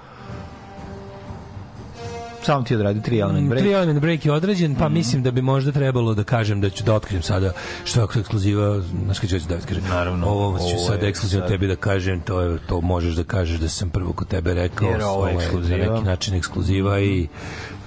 samo 2.48 2.64
ti 2.64 2.74
odradi 2.74 3.02
tri 3.02 3.18
element 3.18 3.48
break. 3.48 3.62
Tri 3.62 3.72
element 3.72 4.00
break 4.00 4.26
je 4.26 4.32
određen, 4.32 4.74
pa 4.74 4.88
mm 4.88 4.92
-hmm. 4.92 4.94
mislim 4.94 5.22
da 5.22 5.30
bi 5.30 5.42
možda 5.42 5.72
trebalo 5.72 6.14
da 6.14 6.24
kažem 6.24 6.60
da 6.60 6.70
ću 6.70 6.84
da 6.84 6.94
otkrijem 6.94 7.22
sada 7.22 7.52
što 7.84 8.00
je 8.00 8.06
ekskluziva, 8.20 8.80
znaš 9.04 9.18
kada 9.18 9.38
ću 9.38 9.48
da 9.48 9.58
kažem. 9.58 9.84
Naravno. 9.88 10.26
Ovo 10.26 10.58
ću 10.58 10.86
sad 10.86 11.02
ekskluzivno 11.02 11.48
tebi 11.48 11.66
da 11.66 11.76
kažem, 11.76 12.20
to 12.20 12.40
je 12.40 12.58
to 12.66 12.80
možeš 12.80 13.14
da 13.14 13.24
kažeš 13.24 13.60
da 13.60 13.68
sam 13.68 13.90
prvo 13.90 14.12
kod 14.12 14.28
tebe 14.28 14.54
rekao, 14.54 14.88
Jer 14.88 15.02
ovo 15.02 15.26
je 15.26 15.34
ekskluziva. 15.34 15.86
na 15.86 15.92
neki 15.92 16.04
način 16.04 16.34
ekskluziva 16.34 17.00
i 17.00 17.28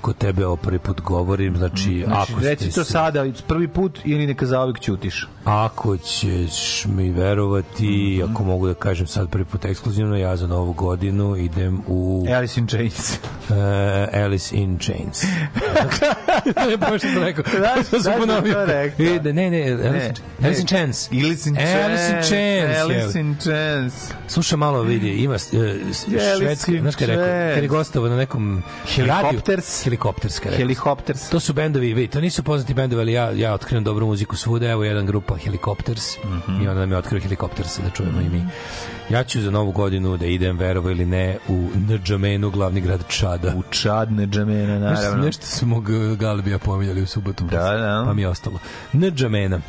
kod 0.01 0.17
tebe 0.17 0.45
ovo 0.45 0.55
prvi 0.55 0.79
put 0.79 1.01
govorim, 1.01 1.57
znači, 1.57 2.03
znači 2.05 2.31
ako 2.31 2.41
reci 2.41 2.71
to 2.71 2.83
sada, 2.83 3.25
prvi 3.47 3.67
put 3.67 3.99
ili 4.03 4.27
neka 4.27 4.45
zaovek 4.45 4.79
ćutiš. 4.79 5.27
Ako 5.45 5.97
ćeš 5.97 6.85
mi 6.85 7.09
verovati, 7.11 7.83
mm 7.83 8.21
-hmm. 8.21 8.31
ako 8.31 8.43
mogu 8.43 8.67
da 8.67 8.73
kažem 8.73 9.07
sad 9.07 9.29
prvi 9.29 9.45
put 9.45 9.65
ekskluzivno, 9.65 10.17
ja 10.17 10.35
za 10.35 10.47
novu 10.47 10.73
godinu 10.73 11.37
idem 11.37 11.81
u... 11.87 12.25
Alice 12.35 12.59
in 12.59 12.67
Chains. 12.67 13.17
Uh, 13.49 13.55
Alice 14.23 14.55
in 14.55 14.79
Chains. 14.79 15.23
ne, 16.69 16.77
pa 16.77 16.97
što 16.97 17.07
sam 17.07 17.23
rekao. 17.23 17.43
Da, 17.61 17.83
što 17.87 17.99
sam 17.99 18.13
ponovio. 18.19 18.65
Ne, 18.65 18.93
ne, 19.33 19.49
ne, 19.51 19.71
Alice, 19.71 20.13
ne, 20.39 20.47
Alice 20.47 20.61
in 20.61 20.67
Chains. 20.67 21.09
Alice 21.11 21.49
in 21.49 21.55
Chains. 21.55 21.85
Alice 21.85 22.15
in 22.15 22.23
Chains. 22.23 22.77
Alice 22.81 23.19
in 23.19 23.35
Chains. 23.39 23.93
Sluša 24.27 24.55
malo, 24.55 24.81
vidi, 24.81 25.09
ima 25.09 25.35
uh, 25.35 25.39
švedski, 26.37 26.79
znaš 26.79 26.95
kada 26.95 27.11
rekao, 27.11 27.55
kad 27.55 27.63
je 27.63 27.67
gostovo 27.67 28.09
na 28.09 28.17
nekom 28.17 28.63
Helikopters. 28.95 29.85
Helikopterska. 29.91 30.49
Helikopters. 30.49 31.29
To 31.29 31.39
su 31.39 31.53
bendovi, 31.53 31.93
vidi, 31.93 32.07
to 32.07 32.21
nisu 32.21 32.43
poznati 32.43 32.73
bendovi, 32.73 33.01
ali 33.01 33.13
ja, 33.13 33.31
ja 33.31 33.53
otkrivam 33.53 33.83
dobru 33.83 34.07
muziku 34.07 34.35
svuda, 34.35 34.69
evo 34.69 34.83
jedan 34.83 35.05
grupa 35.05 35.37
Helikopters 35.37 36.17
mm 36.23 36.41
-hmm. 36.47 36.63
i 36.63 36.67
onda 36.67 36.79
nam 36.79 36.91
je 36.91 36.97
otkrio 36.97 37.21
Helikopters 37.21 37.79
da 37.79 37.89
čujemo 37.89 38.19
mm 38.19 38.23
-hmm. 38.23 38.27
i 38.27 38.29
mi. 38.29 38.43
Ja 39.09 39.23
ću 39.23 39.41
za 39.41 39.51
novu 39.51 39.71
godinu 39.71 40.17
da 40.17 40.25
idem, 40.25 40.57
verovo 40.57 40.89
ili 40.89 41.05
ne, 41.05 41.37
u 41.47 41.69
Ndžamenu, 41.75 42.49
glavni 42.49 42.81
grad 42.81 43.03
Čada. 43.07 43.53
U 43.55 43.63
Čad 43.69 44.11
Ndžamena, 44.11 44.79
naravno. 44.79 45.01
Nešto, 45.01 45.17
nešto 45.17 45.45
smo 45.45 45.83
Galibija 46.19 46.59
pominjali 46.59 47.01
u 47.01 47.07
subotu. 47.07 47.43
Da, 47.43 47.77
da. 47.77 48.03
Pa 48.07 48.13
mi 48.13 48.21
je 48.21 48.27
ostalo. 48.27 48.59
Ndžamena. 48.93 49.61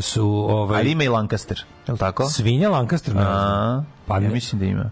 su 0.00 0.28
ovaj 0.28 0.80
Ali 0.80 0.90
ima 0.90 1.04
i 1.04 1.08
Lancaster, 1.08 1.64
je 1.86 1.92
li 1.92 1.98
tako? 1.98 2.28
Svinja 2.28 2.68
Lancaster, 2.68 3.14
ne 3.14 3.22
znam. 3.22 3.86
Pa 4.06 4.18
ja 4.18 4.30
mislim 4.30 4.60
da 4.60 4.66
ima 4.66 4.90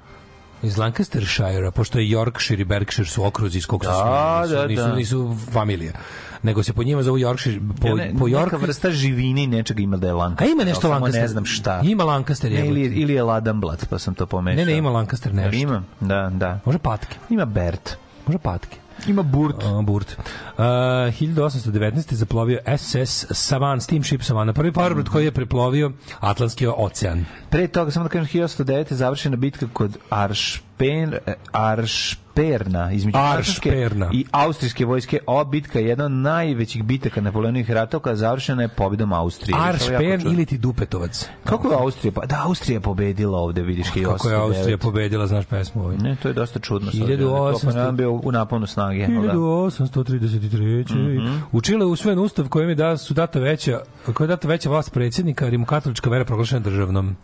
iz 0.62 0.78
Lancastershire, 0.78 1.70
pošto 1.70 1.98
je 1.98 2.04
Yorkshire 2.04 2.60
i 2.60 2.64
Berkshire 2.64 3.08
su 3.08 3.24
okruzi 3.24 3.58
iz 3.58 3.66
kog 3.66 3.84
su 3.84 3.90
da, 3.90 4.42
nisu, 4.42 4.54
da, 4.54 4.66
nisu, 4.66 4.82
da. 4.82 4.94
nisu 4.94 5.36
familija 5.52 5.92
nego 6.42 6.62
se 6.62 6.72
po 6.72 6.82
njima 6.82 7.02
zovu 7.02 7.18
Yorkshire 7.18 7.60
po, 7.80 7.88
ja 7.88 7.94
ne, 7.94 8.14
po 8.18 8.24
York 8.24 8.44
neka 8.44 8.56
vrsta 8.56 8.90
živine 8.90 9.42
i 9.42 9.46
nečega 9.46 9.82
ima 9.82 9.96
da 9.96 10.06
je 10.06 10.12
Lancaster. 10.12 10.48
A 10.48 10.50
ima 10.50 10.64
nešto 10.64 10.88
Lancaster. 10.88 11.22
ne 11.22 11.28
znam 11.28 11.44
šta. 11.44 11.80
Ima 11.84 12.04
Lancaster 12.04 12.52
ne, 12.52 12.68
ili 12.68 12.80
ili 12.80 13.12
je 13.12 13.22
Ladenblatt, 13.22 13.86
pa 13.90 13.98
sam 13.98 14.14
to 14.14 14.26
pomešao. 14.26 14.64
Ne, 14.64 14.72
ne, 14.72 14.78
ima 14.78 14.90
Lancaster 14.90 15.34
nešto. 15.34 15.56
Ima, 15.56 15.82
da, 16.00 16.30
da. 16.34 16.60
Može 16.64 16.78
patke. 16.78 17.16
Ima 17.30 17.44
Bert. 17.44 17.96
Može 18.30 18.38
patke. 18.38 18.76
Ima 19.06 19.22
Burt. 19.22 19.64
Uh, 19.64 19.84
Burt. 19.84 20.16
Uh, 20.18 20.64
1819. 20.64 22.14
zaplovio 22.14 22.58
SS 22.78 23.26
Savan, 23.30 23.80
steamship 23.80 24.22
Savana, 24.22 24.52
prvi 24.52 24.72
parobrod 24.72 25.08
koji 25.08 25.24
je 25.24 25.32
preplovio 25.32 25.92
Atlantski 26.20 26.66
ocean. 26.66 27.24
Pre 27.50 27.68
toga, 27.68 27.90
samo 27.90 28.02
da 28.04 28.08
kažem, 28.08 28.40
1809. 28.40 28.92
završena 28.92 29.36
bitka 29.36 29.66
kod 29.72 29.98
Aršpen, 30.10 31.14
Arš 31.52 32.18
Perna, 32.40 32.92
između 32.92 33.18
Francuske 33.32 33.88
i 34.12 34.24
austrijske 34.30 34.84
vojske. 34.84 35.18
Ova 35.26 35.44
bitka 35.44 35.78
je 35.78 35.86
jedna 35.86 36.04
od 36.04 36.12
najvećih 36.12 36.82
bitaka 36.84 37.20
Napoleonovih 37.20 37.70
ratova 37.70 38.02
koja 38.02 38.16
završena 38.16 38.62
je 38.62 38.68
pobedom 38.68 39.12
Austrije. 39.12 39.56
Aršpen 39.60 40.20
ili 40.20 40.46
ti 40.46 40.58
Dupetovac? 40.58 41.28
Kako 41.44 41.68
je 41.68 41.76
Austrija? 41.76 42.12
Pa, 42.12 42.26
da, 42.26 42.42
Austrija 42.44 42.76
je 42.76 42.80
pobedila 42.80 43.38
ovde, 43.38 43.62
vidiš 43.62 43.86
je 43.96 44.04
Kako 44.04 44.28
je 44.28 44.36
Austrija 44.36 44.78
pobedila, 44.78 45.26
znaš 45.26 45.44
pesmu 45.44 45.82
ovaj? 45.82 45.96
Ne, 45.96 46.16
to 46.22 46.28
je 46.28 46.34
dosta 46.34 46.58
čudno. 46.58 46.90
1800... 46.90 47.92
bio 47.92 48.12
u 48.12 48.32
naponu 48.32 48.66
snage. 48.66 49.06
1833. 49.06 50.94
Mm 50.94 50.96
-hmm. 50.96 51.40
U 51.52 51.60
Čile 51.60 51.86
usvojen 51.86 52.18
ustav 52.18 52.48
kojem 52.48 52.68
je 52.68 52.74
da 52.74 52.96
su 52.96 53.14
data 53.14 53.38
veća, 53.38 53.80
koja 54.14 54.24
je 54.24 54.28
data 54.28 54.48
veća 54.48 54.68
vlast 54.68 54.92
predsjednika, 54.92 55.48
rimokatolička 55.48 56.10
vera 56.10 56.24
proglašena 56.24 56.60
državnom. 56.60 57.16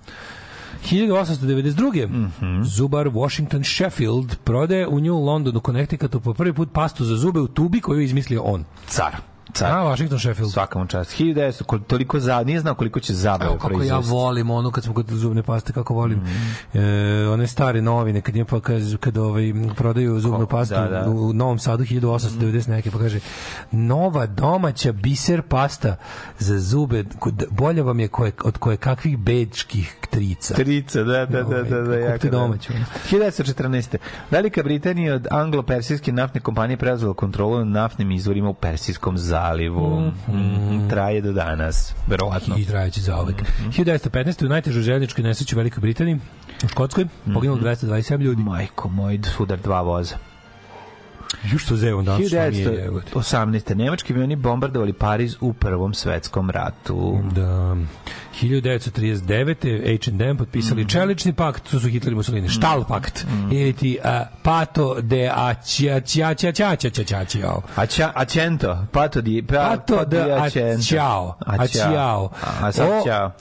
1892. 0.86 2.06
Mm 2.06 2.32
-hmm. 2.40 2.64
Zubar 2.64 3.08
Washington 3.08 3.64
Sheffield 3.64 4.36
prodaje 4.44 4.86
u 4.86 5.00
New 5.00 5.24
Londonu, 5.24 5.60
Connecticutu 5.60 6.20
po 6.20 6.34
prvi 6.34 6.52
put 6.52 6.72
pastu 6.72 7.04
za 7.04 7.16
zube 7.16 7.40
u 7.40 7.48
tubi 7.48 7.80
koju 7.80 8.00
je 8.00 8.04
izmislio 8.04 8.42
on. 8.42 8.64
Car. 8.88 9.35
Car. 9.56 9.72
A, 9.72 9.84
Washington 9.84 10.18
Sheffield. 10.18 10.52
Svaka 10.52 10.78
mu 10.78 10.86
čast. 10.86 11.20
1900, 11.20 11.80
toliko 11.86 12.20
za, 12.20 12.42
nije 12.42 12.60
znao 12.60 12.74
koliko 12.74 13.00
će 13.00 13.14
zabave 13.14 13.58
Kako 13.58 13.82
ja 13.82 13.98
volim 13.98 14.50
ono 14.50 14.70
kad 14.70 14.84
smo 14.84 14.94
kod 14.94 15.06
zubne 15.08 15.42
paste, 15.42 15.72
kako 15.72 15.94
volim 15.94 16.18
mm. 16.18 16.78
e, 16.78 17.28
one 17.28 17.46
stare 17.46 17.82
novine, 17.82 18.20
kad, 18.20 18.34
pa, 18.48 18.60
kad, 18.60 18.96
kad 19.00 19.18
ovaj, 19.18 19.52
prodaju 19.76 20.20
zubnu 20.20 20.46
pastu 20.46 20.74
da, 20.74 20.88
da. 20.88 21.10
u 21.10 21.32
Novom 21.32 21.58
Sadu 21.58 21.84
1890 21.84 22.68
mm. 22.68 22.70
neke, 22.70 22.90
pa 22.90 22.98
kaže 22.98 23.20
nova 23.70 24.26
domaća 24.26 24.92
biser 24.92 25.42
pasta 25.42 25.96
za 26.38 26.58
zube, 26.58 27.04
bolja 27.50 27.82
vam 27.82 28.00
je 28.00 28.08
koje, 28.08 28.32
od 28.44 28.58
koje 28.58 28.76
kakvih 28.76 29.18
bečkih 29.18 29.96
trica. 30.10 30.54
Trica, 30.54 31.02
da, 31.02 31.26
da, 31.26 31.42
da, 31.42 31.62
da, 31.62 31.80
da, 31.80 31.96
jako 31.96 32.26
da. 32.26 32.30
domaću. 32.30 32.72
1914. 33.10 33.96
Velika 34.30 34.62
Britanija 34.62 35.14
od 35.14 35.26
anglo-persijske 35.30 36.12
naftne 36.12 36.40
kompanije 36.40 36.76
preuzela 36.76 37.14
kontrolu 37.14 37.58
nad 37.58 37.66
naftnim 37.66 38.10
izvorima 38.10 38.48
u 38.48 38.54
Persijskom 38.54 39.18
zalivu. 39.46 40.00
Mm 40.00 40.12
-hmm. 40.28 40.90
Traje 40.90 41.20
do 41.20 41.32
danas, 41.32 41.94
verovatno. 42.06 42.56
I 42.58 42.64
trajeće 42.64 43.00
za 43.00 43.22
uvek. 43.22 43.42
Mm 43.42 43.44
-hmm. 43.44 43.84
1915. 43.84 44.46
u 44.46 44.48
najtežoj 44.48 44.82
željezničkoj 44.82 45.24
nesreći 45.24 45.54
u 45.54 45.58
Velikoj 45.58 45.80
Britaniji, 45.80 46.18
u 46.64 46.68
Škotskoj, 46.68 47.06
poginulo 47.34 47.60
mm 47.60 47.64
-hmm. 47.64 47.86
227 47.86 48.20
ljudi. 48.20 48.42
Majko 48.42 48.88
moj, 48.88 49.20
sudar 49.36 49.58
dva 49.58 49.80
voza. 49.80 50.16
Ju 51.52 51.58
što 51.58 51.76
zevom 51.76 52.04
danas 52.04 52.20
1918. 52.20 53.74
Nemački 53.74 54.12
avioni 54.12 54.36
bombardovali 54.36 54.92
Pariz 54.92 55.36
u 55.40 55.52
Prvom 55.52 55.94
svetskom 55.94 56.50
ratu. 56.50 57.18
Da. 57.32 57.76
1939. 58.42 59.98
H&M 60.04 60.36
potpisali 60.36 60.84
mm. 60.84 60.88
čelični 60.88 61.32
pakt, 61.32 61.70
to 61.70 61.80
su 61.80 61.88
Hitler 61.88 62.12
i 62.12 62.16
Mussolini, 62.16 62.48
Štal 62.48 62.84
pakt, 62.84 63.24
mm. 63.24 63.52
ili 63.52 63.72
ti 63.72 63.98
uh, 64.04 64.10
Pato 64.42 65.00
de 65.00 65.30
Aciao. 65.34 67.62
Acento, 68.14 68.86
Pato 68.92 69.20
di 69.20 69.42
Pato 69.42 70.04
de 70.04 70.32
Aciao. 70.32 71.38
Aciao. 71.46 72.30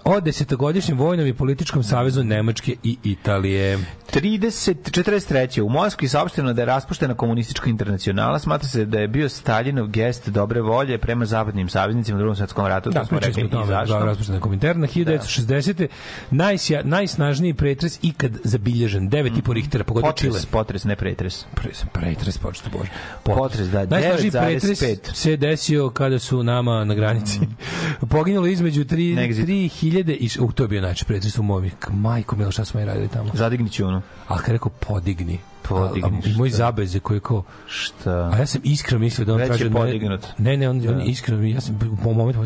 O, 0.04 0.16
o 0.16 0.20
desetogodišnjem 0.20 0.98
vojnom 0.98 1.28
i 1.28 1.34
političkom 1.34 1.84
savezu 1.84 2.24
Nemačke 2.24 2.76
i 2.84 2.98
Italije. 3.04 3.80
30, 4.14 4.91
43. 4.91 5.62
U 5.62 5.70
Moskvi 5.70 6.08
saopšteno 6.08 6.54
da 6.54 6.62
je 6.62 6.66
raspuštena 6.66 7.14
komunistička 7.14 7.70
internacionala, 7.70 8.39
smatra 8.39 8.70
se 8.70 8.86
da 8.86 9.00
je 9.00 9.08
bio 9.08 9.30
Staljinov 9.30 9.88
gest 9.88 10.30
dobre 10.30 10.62
volje 10.62 10.98
prema 10.98 11.26
zapadnim 11.26 11.70
saveznicima 11.70 12.18
u 12.18 12.20
drugom 12.20 12.36
svetskom 12.36 12.68
ratu. 12.68 12.89
Da, 12.89 13.06
smo 13.06 13.20
rekli 13.20 13.43
i 13.43 13.68
zašto. 13.68 14.00
Da, 14.00 14.06
raspuštena 14.06 14.39
kominterna. 14.39 14.85
1960. 14.88 15.88
Najsja, 16.32 16.82
najsnažniji 16.84 17.54
pretres 17.54 18.00
ikad 18.02 18.32
zabilježen. 18.44 19.10
9,5 19.10 19.54
Richtera 19.54 19.84
pogodio 19.84 20.12
Čile. 20.12 20.32
Potres, 20.32 20.46
potres, 20.46 20.84
ne 20.84 20.96
pretres. 20.96 21.46
Pretres, 21.56 21.86
pretres, 21.94 22.38
počete 22.38 22.70
bože. 22.78 22.90
Potres, 23.24 23.68
da, 23.68 23.88
9,5. 23.88 25.14
se 25.14 25.38
desio 25.38 25.90
kada 25.90 26.20
su 26.20 26.44
nama 26.44 26.84
na 26.84 26.94
granici. 26.94 27.40
Mm. 27.40 27.56
Poginulo 28.16 28.48
između 28.48 28.84
3000 28.86 30.18
i... 30.20 30.30
Uh, 30.40 30.54
to 30.54 30.64
je 30.64 30.68
bio 30.68 30.82
najče 30.82 31.06
pretres 31.06 31.38
u 31.38 31.44
Movik. 31.44 31.88
Majko, 31.90 32.36
milo, 32.36 32.52
šta 32.52 32.66
smo 32.66 32.82
i 32.82 32.86
radili 32.86 33.08
tamo? 33.08 33.32
Zadigni 33.34 33.70
ću 33.70 33.86
ono. 33.86 34.02
Ali 34.28 34.42
kad 34.42 34.52
rekao 34.52 34.70
podigni, 34.70 35.40
podigni. 35.62 36.22
A, 36.26 36.34
a, 36.34 36.38
moj 36.38 36.50
zabez 36.50 36.96
je 36.96 37.00
koji 37.00 37.20
ko... 37.20 37.44
Šta? 37.68 38.32
A 38.34 38.38
ja 38.38 38.46
sam 38.46 38.62
iskreno 38.64 39.00
mislio 39.00 39.26
da 39.26 39.34
on 39.34 39.40
Već 39.40 39.48
traži... 39.48 39.64
Je 39.64 39.72
podignut. 39.72 40.28
Ne, 40.38 40.58
ne, 40.58 40.70
on, 40.70 40.80
da. 40.80 40.92
on 40.92 41.02
iskreno, 41.02 41.44
ja 41.44 41.62
sam 41.62 41.80
po 42.04 42.14
momentu 42.14 42.46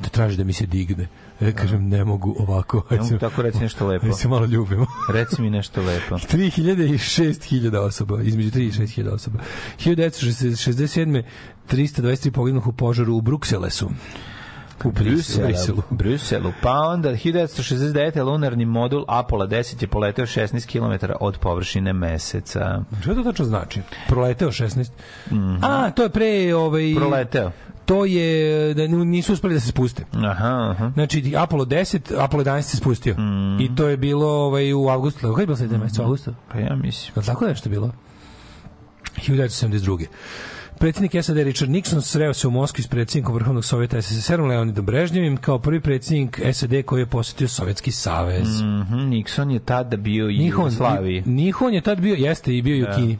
da 0.00 0.08
traži 0.08 0.36
da 0.36 0.44
mi 0.44 0.52
se 0.52 0.66
digne. 0.66 1.08
Ja 1.40 1.52
kažem, 1.52 1.88
ne 1.88 2.04
mogu 2.04 2.36
ovako. 2.38 2.82
Ne 2.90 3.00
mogu 3.00 3.18
tako 3.18 3.42
reći 3.42 3.58
nešto 3.58 3.86
lepo. 3.86 4.06
Mi 4.06 4.12
se 4.12 4.28
malo 4.28 4.46
ljubimo. 4.46 4.86
Reci 5.12 5.42
mi 5.42 5.50
nešto 5.50 5.82
lepo. 5.82 6.14
3000 6.32 6.94
i 6.94 6.98
6000 6.98 7.76
osoba, 7.76 8.22
između 8.22 8.50
3 8.50 8.60
i 8.60 8.70
6000 8.70 9.08
osoba. 9.08 9.38
1967. 9.78 11.22
323 11.70 12.30
poginuh 12.30 12.66
u 12.66 12.72
požaru 12.72 13.14
u 13.14 13.20
Brukselesu. 13.20 13.90
U 14.84 14.90
Briselu. 14.90 15.82
Briselu. 15.90 16.52
Pa 16.62 16.72
onda 16.72 17.08
1969. 17.08 18.24
lunarni 18.24 18.64
modul 18.64 19.04
Apollo 19.08 19.46
10 19.46 19.82
je 19.82 19.88
poleteo 19.88 20.26
16 20.26 20.66
km 20.66 21.12
od 21.20 21.38
površine 21.38 21.92
meseca. 21.92 22.84
Što 23.00 23.14
to 23.14 23.22
tačno 23.22 23.44
znači? 23.44 23.80
Proleteo 24.08 24.48
16? 24.48 24.90
Mm 25.30 25.34
-hmm. 25.34 25.58
A, 25.62 25.90
to 25.90 26.02
je 26.02 26.08
pre... 26.08 26.54
Ovaj... 26.54 26.94
Proleteo 26.96 27.50
to 27.88 28.04
je 28.04 28.74
da 28.74 28.86
nisu 28.86 29.32
uspeli 29.32 29.54
da 29.54 29.60
se 29.60 29.68
spuste. 29.68 30.04
Aha, 30.12 30.70
aha. 30.70 30.90
Znači 30.94 31.34
Apollo 31.36 31.64
10, 31.64 32.24
Apollo 32.24 32.44
11 32.44 32.62
se 32.62 32.76
spustio. 32.76 33.14
Mm. 33.14 33.60
I 33.60 33.76
to 33.76 33.88
je 33.88 33.96
bilo 33.96 34.28
ovaj 34.28 34.72
u 34.72 34.88
avgustu. 34.88 35.20
Kako 35.20 35.40
je 35.40 35.46
bilo 35.46 35.56
sledeće 35.56 35.78
meseca 35.78 36.02
avgusta? 36.02 36.34
Pa 36.52 36.58
ja 36.58 36.76
mislim. 36.76 37.12
Je 37.16 37.26
tako 37.26 37.46
nešto 37.46 37.68
bilo? 37.68 37.92
1972. 39.16 40.06
Predsjednik 40.78 41.24
SAD 41.24 41.36
Richard 41.36 41.70
Nixon 41.70 42.00
sreo 42.00 42.34
se 42.34 42.48
u 42.48 42.50
Moskvi 42.50 42.82
s 42.82 42.86
predsjednikom 42.86 43.34
Vrhovnog 43.34 43.64
sovjeta 43.64 44.02
SSSR 44.02 44.40
Leonidom 44.40 44.86
Brežnjevim 44.86 45.36
kao 45.36 45.58
prvi 45.58 45.80
predsjednik 45.80 46.40
SAD 46.52 46.82
koji 46.86 47.00
je 47.00 47.06
posetio 47.06 47.48
Sovjetski 47.48 47.92
savez. 47.92 48.62
Mm 48.62 48.64
-hmm, 48.64 49.08
Nixon 49.08 49.50
je 49.50 49.58
tada 49.58 49.96
bio 49.96 50.30
i 50.30 50.52
u 50.66 50.70
Slaviji. 50.70 51.22
Nixon 51.22 51.74
je 51.74 51.80
tad 51.80 52.00
bio, 52.00 52.14
jeste 52.14 52.56
i 52.56 52.62
bio 52.62 52.76
i 52.76 52.82
u 52.82 52.86
da. 52.86 52.94
Kini 52.94 53.18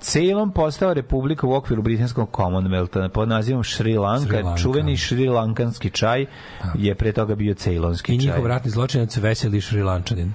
celom 0.00 0.52
postao 0.52 0.94
republika 0.94 1.46
u 1.46 1.52
okviru 1.52 1.82
britanskog 1.82 2.30
Commonwealtha 2.32 3.08
pod 3.08 3.28
nazivom 3.28 3.64
Sri 3.64 3.96
Lanka. 3.96 4.26
Sri 4.26 4.42
Lanka. 4.42 4.62
Čuveni 4.62 4.96
šrilankanski 4.96 5.90
čaj 5.90 6.26
da. 6.62 6.72
je 6.78 6.94
pre 6.94 7.12
toga 7.12 7.34
bio 7.34 7.54
cejlonski 7.54 8.18
čaj. 8.18 8.24
I 8.24 8.28
njihov 8.28 8.46
ratni 8.46 8.70
zločinac 8.70 9.16
Veseli 9.16 9.60
šrilančanin. 9.60 10.32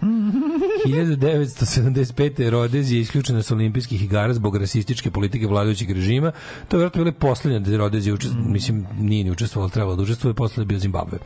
1975. 0.86 2.49
Rodez 2.55 2.91
je 2.91 2.99
isključena 2.99 3.41
sa 3.41 3.53
olimpijskih 3.53 4.03
igara 4.03 4.34
zbog 4.34 4.57
rasističke 4.57 5.12
politike 5.12 5.47
vladajućeg 5.47 5.91
režima. 5.91 6.32
To 6.68 6.76
je 6.76 6.80
vjerojatno 6.80 7.03
bile 7.03 7.12
poslednje 7.12 7.59
da 7.59 7.78
Rodez 7.78 8.07
je 8.07 8.14
učestvovao, 8.14 8.49
mm. 8.49 8.53
mislim, 8.53 8.86
nije 8.99 9.24
ni 9.24 9.32
učestvovao, 9.32 9.70
trebalo 9.70 9.95
da 9.95 10.03
učestvuje, 10.03 10.34
posle 10.34 10.66
bio 10.66 10.80
Zimbabwe. 10.80 11.18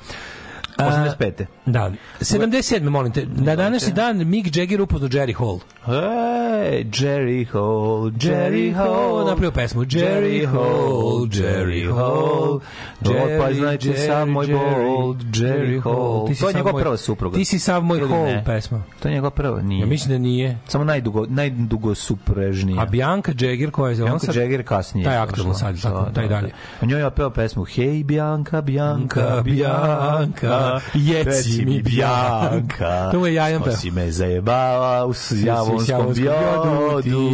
85. 0.77 1.45
Da. 1.65 1.91
77. 2.19 2.89
molim 2.89 3.11
te. 3.11 3.25
Na 3.35 3.55
današnji 3.55 3.93
dan 3.93 4.17
Mick 4.17 4.57
Jagger 4.57 4.81
upoznao 4.81 5.09
Jerry 5.09 5.37
Hall. 5.37 5.59
Hey, 5.85 6.83
Jerry 6.91 7.45
Hall, 7.51 8.11
Jerry 8.11 8.73
Hall. 8.75 9.25
Napravio 9.25 9.51
pesmu. 9.51 9.81
Jerry 9.81 10.45
Hall, 10.45 11.27
Jerry 11.29 11.95
Hall. 11.95 12.59
Jerry, 13.01 13.39
pa 13.41 13.53
znači 13.53 13.93
sav 13.93 14.27
moj 14.27 14.47
bol, 14.47 15.15
Jerry 15.15 15.83
Hall. 15.83 16.27
To 16.39 16.49
je 16.49 16.53
njegova 16.53 16.81
prva 16.81 16.97
supruga. 16.97 17.37
Ti 17.37 17.45
si 17.45 17.59
sav 17.59 17.83
moj 17.83 17.99
Hall 17.99 18.43
pesma. 18.45 18.83
To 18.99 19.07
je 19.07 19.13
njegova 19.13 19.31
prva, 19.31 19.61
nije. 19.61 19.79
Ja 19.79 19.85
mislim 19.85 20.11
da 20.11 20.17
nije. 20.17 20.57
Samo 20.67 20.83
najdugo, 20.83 21.25
najdugo 21.29 21.95
suprežnija. 21.95 22.81
A 22.81 22.85
Bianca 22.85 23.31
Jagger 23.39 23.71
koja 23.71 23.89
je 23.89 23.95
Bianca 23.95 24.25
sad, 24.25 24.35
Jagger 24.35 24.63
kasnije. 24.63 25.05
Taj 25.05 25.17
aktualno 25.17 25.53
sad, 25.53 25.81
tako, 25.81 26.05
taj 26.13 26.27
dalje. 26.27 26.51
A 26.81 26.85
njoj 26.85 26.99
je 26.99 27.05
opeo 27.05 27.29
pesmu 27.29 27.65
Hey 27.65 28.03
Bianca, 28.03 28.61
Bianca, 28.61 29.41
Bianca, 29.43 30.64
jeci 30.93 31.65
mi 31.65 31.81
Bianca. 31.81 33.11
To 33.11 33.27
je 33.27 33.33
jajan 33.33 33.63
peo. 33.63 33.73
si 33.73 33.91
me 33.91 34.11
zajebala 34.11 35.07
u 35.07 35.13
javonskom 35.45 36.13
biodu. 36.13 37.31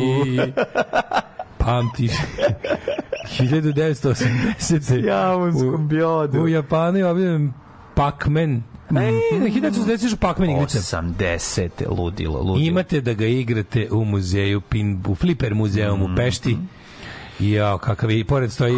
Pamtiš. 1.58 2.12
1980. 3.40 5.06
Javonskom 5.08 5.88
biodu. 5.88 6.42
U 6.42 6.48
Japanu 6.48 6.98
je 6.98 7.06
objavljen 7.06 7.54
Pac-Man 7.96 8.64
Ne, 8.92 9.12
ne, 9.12 9.20
1980 9.50 10.16
Pac-Man 10.16 10.50
igrice. 10.50 10.80
80. 10.80 11.70
ludilo, 11.98 12.42
ludilo. 12.42 12.68
Imate 12.68 13.02
da 13.02 13.14
ga 13.14 13.26
igrate 13.26 13.88
u 13.92 14.06
muzeju, 14.06 14.62
pin, 14.62 15.04
u 15.08 15.16
Flipper 15.16 15.56
muzeum 15.56 16.00
mm 16.00 16.04
u 16.04 16.16
Pešti. 16.16 16.58
Ja, 17.42 17.78
kakav 17.78 18.12
je, 18.12 18.20
i 18.20 18.24
pored 18.24 18.52
stoji 18.52 18.78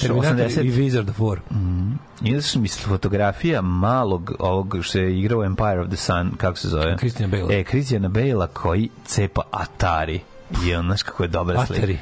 Terminator 0.00 0.64
i 0.64 0.70
Wizard 0.70 1.10
of 1.10 1.18
War. 1.18 1.38
Mm. 1.50 1.98
Izašla 2.22 2.60
mi 2.60 2.68
fotografija 2.68 3.62
malog 3.62 4.32
ovog 4.38 4.76
što 4.82 4.98
je 4.98 5.18
igrao 5.18 5.44
Empire 5.44 5.80
of 5.80 5.88
the 5.88 5.96
Sun, 5.96 6.32
kako 6.36 6.56
se 6.56 6.68
zove? 6.68 6.96
Christian 6.96 7.30
Bale. 7.30 7.60
E, 7.60 7.64
Christian 7.64 8.02
Bale 8.02 8.46
koji 8.52 8.88
cepa 9.04 9.42
Atari. 9.50 10.20
I 10.66 10.74
on, 10.74 10.86
znaš 10.86 11.02
kako 11.02 11.22
je 11.22 11.28
dobra 11.28 11.66
slika. 11.66 11.82
Atari. 11.82 11.98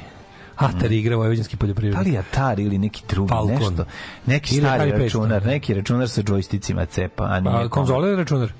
Atari 0.55 0.99
igra 0.99 1.15
vojvođanski 1.15 1.57
poljoprivrednik. 1.57 2.05
Da 2.05 2.11
li 2.11 2.17
Atari 2.17 2.63
ili 2.63 2.77
neki 2.77 3.03
drugi 3.09 3.29
Falcon. 3.29 3.55
nešto? 3.55 3.85
Neki 4.25 4.55
ili 4.55 4.65
stari 4.65 4.91
računar, 4.91 5.45
neki 5.45 5.73
računar 5.73 6.09
sa 6.09 6.21
džojsticima 6.21 6.85
cepa, 6.85 7.23
a 7.23 7.39
nije. 7.39 7.65
A 7.65 7.69
konzola 7.69 8.07
ili 8.07 8.15
računar? 8.15 8.53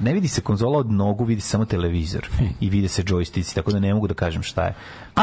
ne 0.00 0.12
vidi 0.12 0.28
se 0.28 0.40
konzola 0.40 0.78
od 0.78 0.90
nogu, 0.90 1.24
vidi 1.24 1.40
samo 1.40 1.64
televizor 1.64 2.28
i 2.60 2.70
vide 2.70 2.88
se 2.88 3.02
džojstici, 3.02 3.54
tako 3.54 3.70
da 3.70 3.80
ne 3.80 3.94
mogu 3.94 4.06
da 4.06 4.14
kažem 4.14 4.42
šta 4.42 4.64
je. 4.64 4.74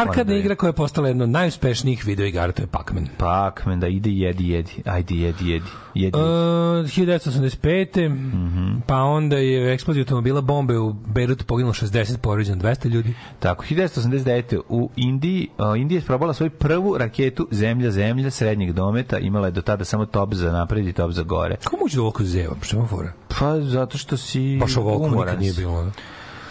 Arkadna 0.01 0.35
igra 0.35 0.55
koja 0.55 0.69
je 0.69 0.73
postala 0.73 1.07
jedna 1.07 1.23
od 1.23 1.29
najuspešnijih 1.29 2.05
videoigara, 2.05 2.51
to 2.51 2.61
je 2.61 2.67
Pac-Man. 2.67 3.07
Pac-Man, 3.17 3.79
da 3.79 3.87
ide 3.87 4.09
jedi, 4.09 4.49
jedi, 4.49 4.71
ajde 4.85 5.15
jedi, 5.15 5.49
jedi. 5.49 5.65
jedi. 5.93 6.17
Uh, 6.17 6.23
1985. 6.23 8.09
Mm 8.09 8.13
-hmm. 8.13 8.81
Pa 8.87 8.95
onda 8.95 9.37
je 9.37 9.73
eksplozija 9.73 10.01
automobila 10.01 10.41
bombe 10.41 10.77
u 10.77 10.93
Beirutu 10.93 11.45
poginulo 11.45 11.73
60, 11.73 12.17
povređeno 12.17 12.61
200 12.61 12.89
ljudi. 12.89 13.13
Tako, 13.39 13.65
1989. 13.65 14.59
u 14.69 14.89
Indiji, 14.95 15.47
uh, 15.57 15.79
Indija 15.79 15.99
je 15.99 16.05
probala 16.05 16.33
svoju 16.33 16.49
prvu 16.49 16.97
raketu 16.97 17.47
zemlja 17.51 17.91
zemlja 17.91 18.31
srednjeg 18.31 18.71
dometa, 18.71 19.19
imala 19.19 19.47
je 19.47 19.51
do 19.51 19.61
tada 19.61 19.85
samo 19.85 20.05
top 20.05 20.33
za 20.33 20.51
napred 20.51 20.87
i 20.87 20.93
top 20.93 21.11
za 21.11 21.23
gore. 21.23 21.55
Kako 21.63 21.77
moći 21.77 21.95
da 21.95 22.01
ovako 22.01 22.23
zeva? 22.23 22.55
Što 22.61 22.77
ima 22.77 22.87
fora? 22.87 23.13
Pa 23.39 23.61
zato 23.61 23.97
što 23.97 24.17
si 24.17 24.57
Baš 24.59 24.77
ovako 24.77 25.09
nikad 25.09 25.39
nije 25.39 25.53
bilo. 25.53 25.83
Da? 25.83 25.91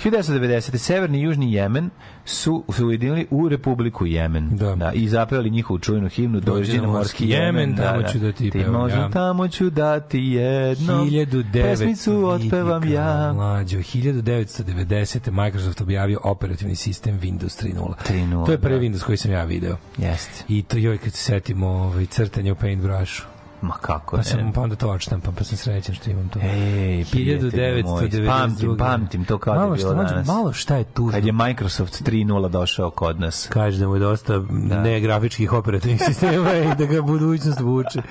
1990. 0.05 0.77
Severni 0.77 1.19
i 1.19 1.23
Južni 1.23 1.53
Jemen 1.53 1.91
su 2.25 2.65
se 2.73 2.85
ujedinili 2.85 3.27
u 3.31 3.49
Republiku 3.49 4.07
Jemen. 4.07 4.57
Da. 4.57 4.75
da 4.75 4.93
i 4.93 5.09
zapevali 5.09 5.51
njihovu 5.51 5.79
čujnu 5.79 6.09
himnu 6.09 6.41
Dođi 6.41 6.81
morski 6.81 7.29
Jemen. 7.29 7.77
Tamo 7.77 8.03
da, 8.03 8.09
ću 8.09 8.19
da 8.19 8.33
ti, 8.33 8.51
ti 8.51 8.65
možda 8.65 8.99
ja. 8.99 9.11
tamo 9.11 9.49
ću 9.49 9.71
dati 9.71 10.19
jedno 10.19 11.05
1900, 11.05 11.63
pesmicu 11.63 12.27
otpevam 12.27 12.89
ja. 12.89 13.33
Mlađo, 13.33 13.79
1990. 13.79 15.31
Microsoft 15.31 15.81
objavio 15.81 16.21
operativni 16.25 16.75
sistem 16.75 17.21
Windows 17.21 17.65
3.0. 17.65 17.95
3.0. 18.09 18.47
To 18.47 18.53
je 18.53 18.59
prvi 18.59 18.89
da. 18.89 18.97
Windows 18.97 19.05
koji 19.05 19.19
sam 19.19 19.31
ja 19.31 19.45
video. 19.45 19.77
Jeste. 19.99 20.45
I 20.49 20.63
to 20.63 20.79
joj 20.79 20.99
kad 20.99 21.13
se 21.13 21.23
setimo 21.23 21.67
ovaj, 21.67 22.07
crtanje 22.07 22.53
u 22.53 22.55
Paintbrushu. 22.55 23.36
Ma 23.63 23.75
kako 23.75 24.17
pa 24.17 24.23
sam, 24.23 24.53
pa 24.53 24.61
onda 24.61 24.77
to 24.77 24.91
odštampam, 24.91 25.35
pa 25.35 25.45
sam 25.45 25.57
srećan 25.57 25.95
što 25.95 26.11
imam 26.11 26.29
to. 26.29 26.39
Ej, 26.43 27.05
1992. 27.05 28.27
Pamtim, 28.27 28.77
pamtim 28.79 29.25
to 29.25 29.39
kao 29.39 29.55
malo 29.55 29.75
je 29.75 29.77
bilo 29.77 29.95
danas. 29.95 30.27
Malo 30.27 30.53
šta 30.53 30.77
je 30.77 30.85
tužno. 30.85 31.13
Kad 31.13 31.25
je 31.25 31.33
Microsoft 31.33 32.03
3.0 32.03 32.49
došao 32.49 32.91
kod 32.91 33.21
nas. 33.21 33.49
Kaže 33.53 33.79
da 33.79 33.89
mu 33.89 33.95
je 33.95 34.01
dosta 34.01 34.39
da. 34.39 34.81
ne 34.83 35.01
grafičkih 35.01 35.53
operativnih 35.53 36.03
sistema 36.09 36.55
i 36.55 36.75
da 36.79 36.87
ga 36.87 37.03
budućnost 37.03 37.61
vuče. 37.61 38.03